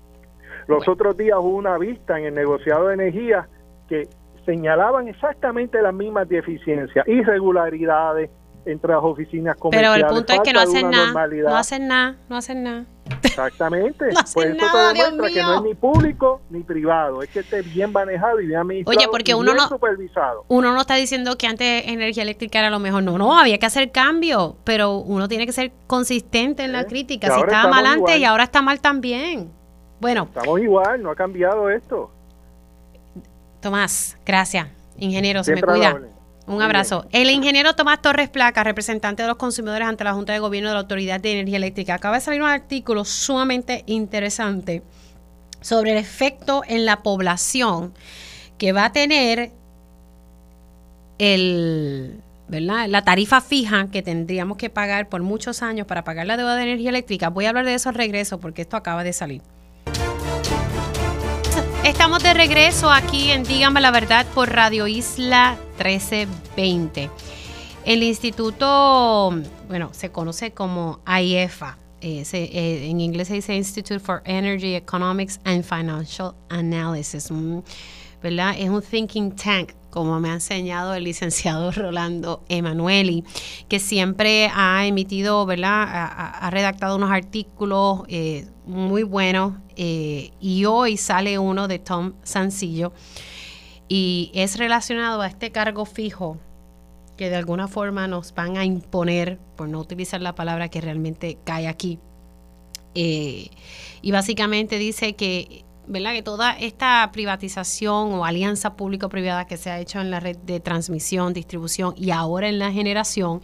Los 0.66 0.86
otros 0.88 1.16
días 1.16 1.38
hubo 1.40 1.56
una 1.56 1.78
vista 1.78 2.18
en 2.18 2.26
el 2.26 2.34
negociado 2.34 2.88
de 2.88 2.94
energía 2.94 3.48
que 3.88 4.08
señalaban 4.44 5.08
exactamente 5.08 5.80
las 5.82 5.94
mismas 5.94 6.28
deficiencias, 6.28 7.06
irregularidades 7.06 8.30
entre 8.64 8.92
las 8.92 9.02
oficinas 9.02 9.56
comerciales. 9.56 10.02
Pero 10.02 10.08
el 10.08 10.14
punto 10.14 10.32
es 10.32 10.40
que 10.40 10.52
no 10.52 10.60
hacen 10.60 10.90
nada, 10.90 11.12
no 11.28 11.56
hacen 11.56 11.88
nada, 11.88 12.16
no 12.28 12.36
hacen 12.36 12.62
nada. 12.62 12.84
Exactamente. 13.22 14.06
No 14.12 14.20
pues 14.34 14.46
eso 14.46 14.66
te 14.94 15.02
demuestra 15.02 15.28
que 15.28 15.42
no 15.42 15.54
es 15.56 15.62
ni 15.62 15.74
público 15.74 16.40
ni 16.50 16.62
privado, 16.62 17.22
es 17.22 17.30
que 17.30 17.40
esté 17.40 17.62
bien 17.62 17.92
manejado 17.92 18.40
y 18.40 18.46
bien 18.46 18.60
administrado 18.60 18.98
Oye, 18.98 19.08
porque 19.10 19.34
uno 19.34 19.54
no, 19.54 19.68
supervisado. 19.68 20.44
Uno 20.48 20.72
no 20.72 20.80
está 20.80 20.94
diciendo 20.94 21.36
que 21.36 21.46
antes 21.46 21.86
energía 21.86 22.22
eléctrica 22.22 22.58
era 22.60 22.70
lo 22.70 22.78
mejor, 22.78 23.02
no, 23.02 23.18
no, 23.18 23.38
había 23.38 23.58
que 23.58 23.66
hacer 23.66 23.90
cambio, 23.90 24.56
pero 24.64 24.98
uno 24.98 25.28
tiene 25.28 25.46
que 25.46 25.52
ser 25.52 25.72
consistente 25.86 26.62
en 26.64 26.72
la 26.72 26.84
crítica. 26.84 27.34
Si 27.34 27.40
estaba 27.40 27.68
mal 27.68 27.86
antes 27.86 28.18
y 28.18 28.24
ahora 28.24 28.44
está 28.44 28.62
mal 28.62 28.80
también. 28.80 29.50
Bueno. 30.02 30.24
Estamos 30.24 30.60
igual, 30.60 31.00
no 31.00 31.12
ha 31.12 31.14
cambiado 31.14 31.70
esto. 31.70 32.10
Tomás, 33.60 34.18
gracias. 34.26 34.66
Ingeniero, 34.98 35.44
se 35.44 35.54
me 35.54 35.62
cuida. 35.62 35.96
Un 36.48 36.60
abrazo. 36.60 37.06
El 37.12 37.30
ingeniero 37.30 37.76
Tomás 37.76 38.02
Torres 38.02 38.28
Placa, 38.28 38.64
representante 38.64 39.22
de 39.22 39.28
los 39.28 39.36
consumidores 39.36 39.86
ante 39.86 40.02
la 40.02 40.12
Junta 40.12 40.32
de 40.32 40.40
Gobierno 40.40 40.70
de 40.70 40.74
la 40.74 40.80
Autoridad 40.80 41.20
de 41.20 41.34
Energía 41.34 41.58
Eléctrica, 41.58 41.94
acaba 41.94 42.16
de 42.16 42.20
salir 42.20 42.42
un 42.42 42.48
artículo 42.48 43.04
sumamente 43.04 43.84
interesante 43.86 44.82
sobre 45.60 45.92
el 45.92 45.98
efecto 45.98 46.62
en 46.66 46.84
la 46.84 47.04
población 47.04 47.94
que 48.58 48.72
va 48.72 48.86
a 48.86 48.92
tener 48.92 49.52
el, 51.18 52.20
¿verdad? 52.48 52.88
la 52.88 53.04
tarifa 53.04 53.40
fija 53.40 53.86
que 53.92 54.02
tendríamos 54.02 54.56
que 54.56 54.68
pagar 54.68 55.08
por 55.08 55.22
muchos 55.22 55.62
años 55.62 55.86
para 55.86 56.02
pagar 56.02 56.26
la 56.26 56.36
deuda 56.36 56.56
de 56.56 56.64
energía 56.64 56.90
eléctrica. 56.90 57.28
Voy 57.28 57.44
a 57.44 57.50
hablar 57.50 57.66
de 57.66 57.74
eso 57.74 57.88
al 57.88 57.94
regreso 57.94 58.40
porque 58.40 58.62
esto 58.62 58.76
acaba 58.76 59.04
de 59.04 59.12
salir. 59.12 59.42
Estamos 61.84 62.22
de 62.22 62.32
regreso 62.32 62.88
aquí 62.92 63.32
en 63.32 63.42
Dígame 63.42 63.80
la 63.80 63.90
Verdad 63.90 64.24
por 64.34 64.48
Radio 64.48 64.86
Isla 64.86 65.58
1320. 65.78 67.10
El 67.84 68.04
instituto, 68.04 69.34
bueno, 69.66 69.90
se 69.92 70.12
conoce 70.12 70.52
como 70.52 71.00
IEFA. 71.06 71.78
Eh, 72.00 72.22
eh, 72.32 72.88
en 72.88 73.00
inglés 73.00 73.26
se 73.26 73.34
dice 73.34 73.56
Institute 73.56 73.98
for 73.98 74.22
Energy 74.24 74.76
Economics 74.76 75.40
and 75.44 75.64
Financial 75.64 76.36
Analysis. 76.50 77.32
¿verdad? 78.22 78.54
Es 78.56 78.68
un 78.68 78.80
thinking 78.80 79.34
tank, 79.34 79.72
como 79.90 80.20
me 80.20 80.30
ha 80.30 80.34
enseñado 80.34 80.94
el 80.94 81.02
licenciado 81.02 81.70
Rolando 81.72 82.44
Emanueli, 82.48 83.24
que 83.68 83.80
siempre 83.80 84.48
ha 84.54 84.86
emitido, 84.86 85.44
¿verdad? 85.46 85.82
Ha, 85.88 86.48
redactado 86.50 86.94
unos 86.94 87.10
artículos 87.10 88.02
eh, 88.06 88.46
muy 88.66 89.02
buenos 89.02 89.54
eh, 89.76 90.30
y 90.40 90.64
hoy 90.64 90.96
sale 90.96 91.38
uno 91.38 91.68
de 91.68 91.78
Tom 91.78 92.14
Sancillo 92.22 92.92
y 93.88 94.30
es 94.34 94.58
relacionado 94.58 95.20
a 95.20 95.26
este 95.26 95.50
cargo 95.50 95.84
fijo 95.84 96.38
que 97.16 97.28
de 97.28 97.36
alguna 97.36 97.68
forma 97.68 98.08
nos 98.08 98.34
van 98.34 98.56
a 98.56 98.64
imponer, 98.64 99.38
por 99.56 99.68
no 99.68 99.80
utilizar 99.80 100.20
la 100.22 100.34
palabra 100.34 100.68
que 100.68 100.80
realmente 100.80 101.38
cae 101.44 101.68
aquí. 101.68 101.98
Eh, 102.94 103.50
y 104.00 104.10
básicamente 104.12 104.78
dice 104.78 105.14
que 105.14 105.64
¿verdad? 105.86 106.12
Que 106.12 106.22
toda 106.22 106.52
esta 106.52 107.10
privatización 107.12 108.12
o 108.12 108.24
alianza 108.24 108.76
público-privada 108.76 109.46
que 109.46 109.56
se 109.56 109.70
ha 109.70 109.80
hecho 109.80 110.00
en 110.00 110.10
la 110.10 110.20
red 110.20 110.36
de 110.36 110.60
transmisión, 110.60 111.32
distribución 111.32 111.94
y 111.96 112.10
ahora 112.10 112.48
en 112.48 112.58
la 112.58 112.70
generación, 112.70 113.42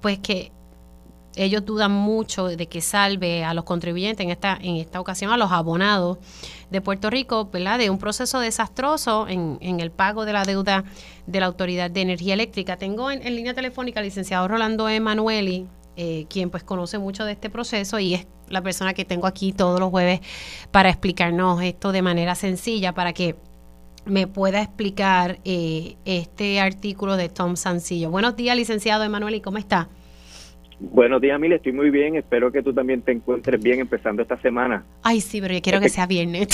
pues 0.00 0.18
que 0.18 0.52
ellos 1.38 1.64
dudan 1.64 1.92
mucho 1.92 2.48
de 2.48 2.66
que 2.66 2.80
salve 2.80 3.44
a 3.44 3.54
los 3.54 3.64
contribuyentes, 3.64 4.24
en 4.24 4.30
esta, 4.30 4.58
en 4.60 4.76
esta 4.76 5.00
ocasión 5.00 5.32
a 5.32 5.36
los 5.36 5.52
abonados 5.52 6.18
de 6.70 6.80
Puerto 6.80 7.08
Rico, 7.10 7.48
¿verdad? 7.52 7.78
De 7.78 7.90
un 7.90 7.98
proceso 7.98 8.40
desastroso 8.40 9.26
en, 9.28 9.58
en 9.60 9.80
el 9.80 9.90
pago 9.90 10.24
de 10.24 10.32
la 10.32 10.44
deuda 10.44 10.84
de 11.26 11.40
la 11.40 11.46
Autoridad 11.46 11.90
de 11.90 12.00
Energía 12.02 12.34
Eléctrica. 12.34 12.76
Tengo 12.76 13.10
en, 13.10 13.26
en 13.26 13.36
línea 13.36 13.54
telefónica 13.54 14.00
al 14.00 14.06
licenciado 14.06 14.48
Rolando 14.48 14.88
Emanueli, 14.88 15.66
eh, 15.96 16.26
quien 16.28 16.50
pues 16.50 16.64
conoce 16.64 16.98
mucho 16.98 17.24
de 17.24 17.32
este 17.32 17.50
proceso 17.50 17.98
y 17.98 18.14
es 18.14 18.26
la 18.48 18.62
persona 18.62 18.94
que 18.94 19.04
tengo 19.04 19.26
aquí 19.26 19.52
todos 19.52 19.78
los 19.80 19.90
jueves 19.90 20.20
para 20.70 20.88
explicarnos 20.88 21.62
esto 21.62 21.92
de 21.92 22.02
manera 22.02 22.34
sencilla, 22.34 22.94
para 22.94 23.12
que 23.12 23.36
me 24.04 24.26
pueda 24.26 24.62
explicar 24.62 25.38
eh, 25.44 25.96
este 26.04 26.60
artículo 26.60 27.16
de 27.16 27.28
Tom 27.28 27.56
Sancillo. 27.56 28.10
Buenos 28.10 28.36
días, 28.36 28.56
licenciado 28.56 29.04
Emanuel, 29.04 29.34
¿y 29.34 29.40
cómo 29.40 29.58
está? 29.58 29.88
Buenos 30.80 31.20
días, 31.20 31.38
Mil, 31.40 31.52
estoy 31.52 31.72
muy 31.72 31.90
bien. 31.90 32.16
Espero 32.16 32.52
que 32.52 32.62
tú 32.62 32.72
también 32.72 33.02
te 33.02 33.12
encuentres 33.12 33.60
bien 33.60 33.80
empezando 33.80 34.22
esta 34.22 34.40
semana. 34.40 34.84
Ay, 35.02 35.20
sí, 35.20 35.40
pero 35.40 35.54
yo 35.54 35.62
quiero 35.62 35.80
que 35.80 35.88
sea 35.88 36.06
viernes. 36.06 36.48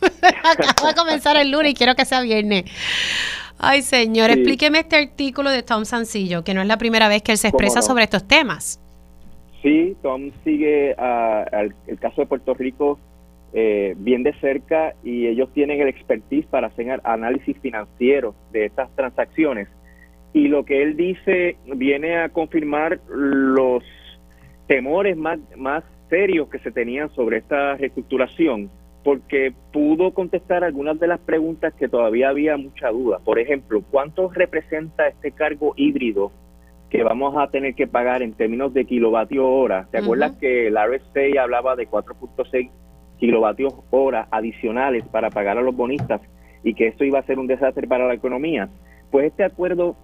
Acabo 0.44 0.88
de 0.88 0.94
comenzar 0.94 1.36
el 1.36 1.50
lunes 1.50 1.72
y 1.72 1.74
quiero 1.74 1.94
que 1.94 2.04
sea 2.04 2.20
viernes. 2.20 2.64
Ay, 3.58 3.82
señor, 3.82 4.30
explíqueme 4.30 4.80
este 4.80 4.96
artículo 4.96 5.50
de 5.50 5.62
Tom 5.62 5.84
Sancillo, 5.84 6.44
que 6.44 6.54
no 6.54 6.60
es 6.60 6.68
la 6.68 6.78
primera 6.78 7.08
vez 7.08 7.22
que 7.22 7.32
él 7.32 7.38
se 7.38 7.48
expresa 7.48 7.82
sobre 7.82 8.04
estos 8.04 8.26
temas. 8.28 8.80
Sí, 9.62 9.96
Tom 10.02 10.30
sigue 10.44 10.90
el 10.92 11.98
caso 11.98 12.20
de 12.20 12.26
Puerto 12.26 12.54
Rico 12.54 13.00
eh, 13.52 13.94
bien 13.98 14.22
de 14.22 14.34
cerca 14.40 14.94
y 15.02 15.26
ellos 15.26 15.48
tienen 15.54 15.80
el 15.80 15.88
expertise 15.88 16.46
para 16.46 16.68
hacer 16.68 17.00
análisis 17.02 17.58
financiero 17.58 18.34
de 18.52 18.66
estas 18.66 18.94
transacciones. 18.94 19.68
Y 20.38 20.46
lo 20.46 20.64
que 20.64 20.84
él 20.84 20.96
dice 20.96 21.56
viene 21.66 22.18
a 22.18 22.28
confirmar 22.28 23.00
los 23.08 23.82
temores 24.68 25.16
más, 25.16 25.40
más 25.56 25.82
serios 26.08 26.48
que 26.48 26.60
se 26.60 26.70
tenían 26.70 27.12
sobre 27.16 27.38
esta 27.38 27.74
reestructuración 27.74 28.70
porque 29.02 29.52
pudo 29.72 30.14
contestar 30.14 30.62
algunas 30.62 31.00
de 31.00 31.08
las 31.08 31.18
preguntas 31.18 31.74
que 31.74 31.88
todavía 31.88 32.28
había 32.28 32.56
mucha 32.56 32.88
duda. 32.90 33.18
Por 33.24 33.40
ejemplo, 33.40 33.82
¿cuánto 33.90 34.30
representa 34.30 35.08
este 35.08 35.32
cargo 35.32 35.74
híbrido 35.76 36.30
que 36.88 37.02
vamos 37.02 37.34
a 37.36 37.48
tener 37.48 37.74
que 37.74 37.88
pagar 37.88 38.22
en 38.22 38.32
términos 38.32 38.72
de 38.72 38.84
kilovatio 38.84 39.44
hora? 39.44 39.88
¿Te 39.90 39.98
acuerdas 39.98 40.36
que 40.38 40.70
la 40.70 40.86
RSA 40.86 41.42
hablaba 41.42 41.74
de 41.74 41.88
4.6 41.88 42.70
kilovatios 43.18 43.74
hora 43.90 44.28
adicionales 44.30 45.04
para 45.08 45.30
pagar 45.30 45.58
a 45.58 45.62
los 45.62 45.74
bonistas 45.74 46.20
y 46.62 46.74
que 46.74 46.86
esto 46.86 47.02
iba 47.02 47.18
a 47.18 47.26
ser 47.26 47.40
un 47.40 47.48
desastre 47.48 47.88
para 47.88 48.06
la 48.06 48.14
economía? 48.14 48.68
Pues 49.10 49.26
este 49.26 49.42
acuerdo 49.42 49.96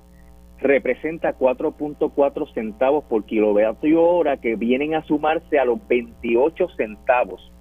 representa 0.64 1.36
4.4 1.36 2.54
centavos 2.54 3.04
por 3.04 3.26
kilovatio 3.26 4.02
hora 4.02 4.38
que 4.38 4.56
vienen 4.56 4.94
a 4.94 5.04
sumarse 5.04 5.58
a 5.58 5.66
los 5.66 5.78
28 5.86 6.68
centavos 6.70 7.52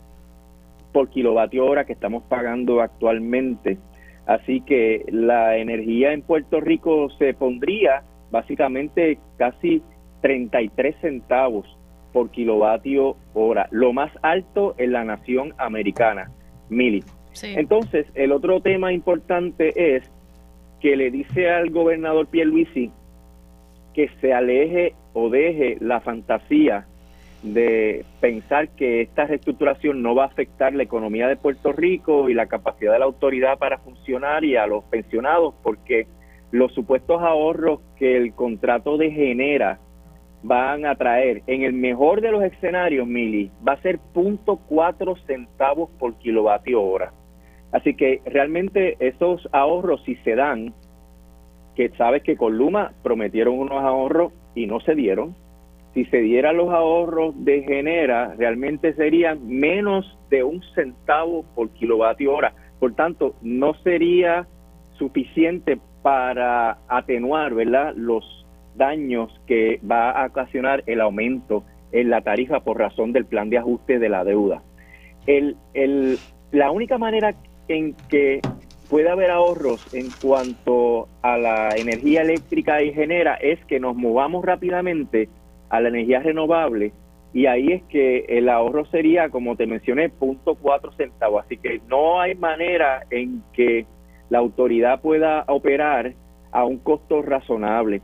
por 0.94 1.10
kilovatio 1.10 1.66
hora 1.66 1.86
que 1.86 1.92
estamos 1.92 2.24
pagando 2.24 2.82
actualmente. 2.82 3.78
Así 4.26 4.62
que 4.62 5.04
la 5.10 5.58
energía 5.58 6.14
en 6.14 6.22
Puerto 6.22 6.62
Rico 6.62 7.10
se 7.20 7.34
pondría 7.34 8.04
básicamente 8.32 9.20
casi 9.38 9.84
33 10.22 10.96
centavos 11.02 11.68
por 12.14 12.30
kilovatio 12.32 13.18
hora, 13.34 13.68
lo 13.72 13.92
más 13.92 14.14
alto 14.22 14.76
en 14.78 14.94
la 14.94 15.04
nación 15.04 15.54
americana, 15.58 16.32
Mili. 16.70 17.04
Entonces, 17.42 18.06
el 18.14 18.32
otro 18.32 18.62
tema 18.62 18.94
importante 18.94 19.96
es 19.96 20.10
que 20.84 20.98
le 20.98 21.12
dice 21.12 21.50
al 21.50 21.70
gobernador 21.70 22.28
Pierluisi 22.28 22.92
que 23.94 24.10
se 24.20 24.34
aleje 24.34 24.94
o 25.14 25.30
deje 25.30 25.78
la 25.80 26.02
fantasía 26.02 26.88
de 27.42 28.04
pensar 28.20 28.68
que 28.76 29.02
esta 29.02 29.26
reestructuración 29.26 30.02
no 30.02 30.14
va 30.14 30.24
a 30.24 30.28
afectar 30.28 30.74
la 30.74 30.84
economía 30.84 31.30
de 31.30 31.38
Puerto 31.38 31.72
Rico 31.72 32.30
y 32.30 32.34
la 32.34 32.48
capacidad 32.48 32.92
de 32.92 33.00
la 33.00 33.06
autoridad 33.06 33.58
para 33.58 33.78
funcionar 33.78 34.44
y 34.44 34.58
a 34.58 34.68
los 34.68 34.84
pensionados, 34.84 35.54
porque 35.64 36.06
los 36.52 36.74
supuestos 36.74 37.22
ahorros 37.22 37.80
que 37.98 38.18
el 38.18 38.34
contrato 38.34 38.98
de 38.98 39.10
genera 39.10 39.80
van 40.42 40.86
a 40.86 40.96
traer, 40.96 41.44
en 41.48 41.64
el 41.64 41.72
mejor 41.72 42.20
de 42.20 42.32
los 42.32 42.44
escenarios, 42.44 43.08
Mili, 43.08 43.50
va 43.66 43.74
a 43.74 43.82
ser 43.82 44.00
0.4 44.14 45.18
centavos 45.26 45.90
por 45.98 46.16
kilovatio 46.16 46.82
hora. 46.82 47.14
Así 47.74 47.96
que 47.96 48.22
realmente 48.26 48.96
esos 49.00 49.50
ahorros, 49.52 50.04
si 50.06 50.16
se 50.18 50.36
dan, 50.36 50.74
que 51.76 51.90
sabes 51.98 52.22
que 52.22 52.38
con 52.38 52.56
Luma 52.56 52.94
prometieron 53.02 53.58
unos 53.58 53.84
ahorros 53.84 54.32
y 54.54 54.68
no 54.68 54.80
se 54.80 54.94
dieron, 54.94 55.36
si 55.96 56.06
se 56.06 56.22
dieran 56.22 56.58
los 56.58 56.70
ahorros 56.70 57.34
de 57.44 57.64
Genera, 57.64 58.36
realmente 58.36 58.94
serían 58.94 59.48
menos 59.48 60.18
de 60.30 60.44
un 60.44 60.62
centavo 60.76 61.46
por 61.56 61.70
kilovatio 61.72 62.34
hora. 62.34 62.54
Por 62.80 62.94
tanto, 62.94 63.36
no 63.42 63.74
sería 63.84 64.48
suficiente 64.98 65.80
para 66.04 66.78
atenuar 66.88 67.56
¿verdad? 67.56 67.94
los 67.96 68.46
daños 68.76 69.40
que 69.48 69.80
va 69.90 70.12
a 70.12 70.28
ocasionar 70.28 70.84
el 70.86 71.02
aumento 71.02 71.64
en 71.92 72.10
la 72.10 72.22
tarifa 72.22 72.60
por 72.62 72.78
razón 72.78 73.14
del 73.14 73.26
plan 73.26 73.50
de 73.50 73.60
ajuste 73.60 74.00
de 74.00 74.10
la 74.10 74.24
deuda. 74.24 74.62
El, 75.26 75.56
el, 75.74 76.18
la 76.52 76.72
única 76.72 76.98
manera 76.98 77.34
en 77.68 77.96
que 78.10 78.42
puede 78.90 79.10
haber 79.10 79.32
ahorros 79.32 79.94
en 79.94 80.10
cuanto 80.22 81.08
a 81.22 81.38
la 81.38 81.70
energía 81.76 82.22
eléctrica 82.22 82.82
y 82.84 82.94
genera 82.94 83.36
es 83.36 83.64
que 83.66 83.80
nos 83.80 83.96
movamos 83.96 84.46
rápidamente 84.46 85.30
a 85.70 85.82
la 85.82 85.90
energía 85.90 86.20
renovable 86.20 86.94
y 87.34 87.48
ahí 87.48 87.72
es 87.72 87.84
que 87.84 88.26
el 88.30 88.48
ahorro 88.48 88.86
sería, 88.86 89.30
como 89.30 89.56
te 89.56 89.66
mencioné, 89.66 90.12
0.4 90.12 90.96
centavos. 90.96 91.44
Así 91.44 91.58
que 91.58 91.82
no 91.90 92.22
hay 92.22 92.36
manera 92.36 93.06
en 93.10 93.44
que 93.54 93.88
la 94.30 94.38
autoridad 94.38 95.02
pueda 95.02 95.44
operar 95.48 96.14
a 96.52 96.64
un 96.64 96.78
costo 96.78 97.24
razonable. 97.24 98.02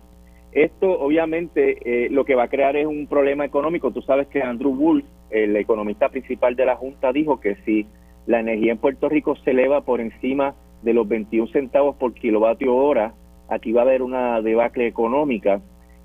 Esto 0.52 1.00
obviamente 1.00 1.78
eh, 2.06 2.10
lo 2.10 2.26
que 2.26 2.34
va 2.34 2.46
a 2.46 2.48
crear 2.48 2.76
es 2.76 2.88
un 2.88 3.06
problema 3.06 3.46
económico. 3.46 3.92
Tú 3.92 4.02
sabes 4.02 4.28
que 4.28 4.42
Andrew 4.42 4.74
Wolf, 4.74 5.06
el 5.30 5.56
economista 5.56 6.10
principal 6.10 6.56
de 6.56 6.66
la 6.66 6.76
Junta, 6.76 7.14
dijo 7.14 7.40
que 7.40 7.56
si 7.66 7.86
la 8.30 8.42
energía 8.42 8.74
en 8.74 8.78
Puerto 8.78 9.10
Rico 9.10 9.36
se 9.38 9.52
eleva 9.52 9.82
por 9.82 10.00
encima 10.00 10.54
de 10.84 10.94
los 10.94 11.08
21 11.08 11.48
centavos 11.48 11.96
por 11.96 12.14
kilovatio 12.14 12.76
hora, 12.76 13.16
aquí 13.50 13.72
va 13.72 13.82
a 13.82 13.86
haber 13.86 14.04
una 14.04 14.40
debacle 14.44 14.86
económica 14.86 15.62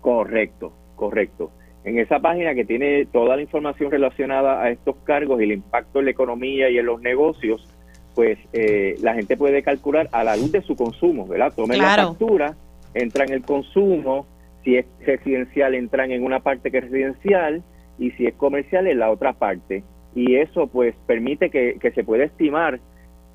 Correcto, 0.00 0.72
correcto. 0.96 1.52
En 1.84 1.98
esa 1.98 2.20
página 2.20 2.54
que 2.54 2.64
tiene 2.64 3.06
toda 3.06 3.34
la 3.36 3.42
información 3.42 3.90
relacionada 3.90 4.62
a 4.62 4.70
estos 4.70 4.96
cargos 5.04 5.40
y 5.40 5.44
el 5.44 5.52
impacto 5.52 6.00
en 6.00 6.06
la 6.06 6.10
economía 6.10 6.68
y 6.70 6.78
en 6.78 6.86
los 6.86 7.00
negocios, 7.00 7.68
pues 8.14 8.38
eh, 8.52 8.96
la 9.00 9.14
gente 9.14 9.36
puede 9.36 9.62
calcular 9.62 10.08
a 10.12 10.24
la 10.24 10.36
luz 10.36 10.50
de 10.52 10.62
su 10.62 10.76
consumo, 10.76 11.26
¿verdad? 11.26 11.52
Tomen 11.54 11.78
la 11.78 11.96
factura, 11.96 12.54
entra 12.94 13.24
en 13.24 13.32
el 13.32 13.42
consumo, 13.42 14.26
si 14.64 14.76
es 14.76 14.86
residencial 15.04 15.74
entran 15.74 16.12
en 16.12 16.24
una 16.24 16.40
parte 16.40 16.70
que 16.70 16.78
es 16.78 16.84
residencial 16.84 17.62
y 18.02 18.10
si 18.12 18.26
es 18.26 18.34
comercial 18.34 18.88
en 18.88 18.98
la 18.98 19.10
otra 19.10 19.32
parte 19.32 19.84
y 20.14 20.36
eso 20.36 20.66
pues 20.66 20.94
permite 21.06 21.50
que, 21.50 21.92
se 21.94 22.04
pueda 22.04 22.24
estimar 22.24 22.80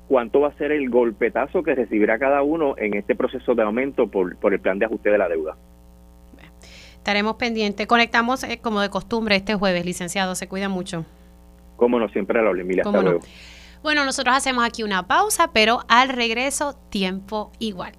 cuánto 0.08 0.40
va 0.40 0.48
a 0.48 0.58
ser 0.58 0.72
el 0.72 0.90
golpetazo 0.90 1.62
que 1.62 1.74
recibirá 1.74 2.18
cada 2.18 2.42
uno 2.42 2.74
en 2.76 2.94
este 2.94 3.14
proceso 3.14 3.54
de 3.54 3.62
aumento 3.62 4.08
por, 4.08 4.36
por 4.36 4.52
el 4.52 4.60
plan 4.60 4.78
de 4.78 4.84
ajuste 4.84 5.10
de 5.10 5.18
la 5.18 5.28
deuda. 5.28 5.56
Estaremos 6.94 7.36
pendientes. 7.36 7.86
Conectamos 7.86 8.44
eh, 8.44 8.58
como 8.62 8.82
de 8.82 8.90
costumbre 8.90 9.36
este 9.36 9.54
jueves, 9.54 9.86
licenciado. 9.86 10.34
Se 10.34 10.46
cuida 10.46 10.68
mucho. 10.68 11.06
Cómo 11.76 11.98
no, 11.98 12.08
siempre 12.10 12.38
a 12.38 12.42
la 12.42 12.50
Emilia. 12.50 12.82
Hasta 12.84 13.02
luego. 13.02 13.20
Bueno, 13.82 14.04
nosotros 14.04 14.36
hacemos 14.36 14.64
aquí 14.64 14.82
una 14.82 15.06
pausa, 15.06 15.50
pero 15.54 15.80
al 15.88 16.10
regreso, 16.10 16.74
tiempo 16.90 17.52
igual. 17.58 17.94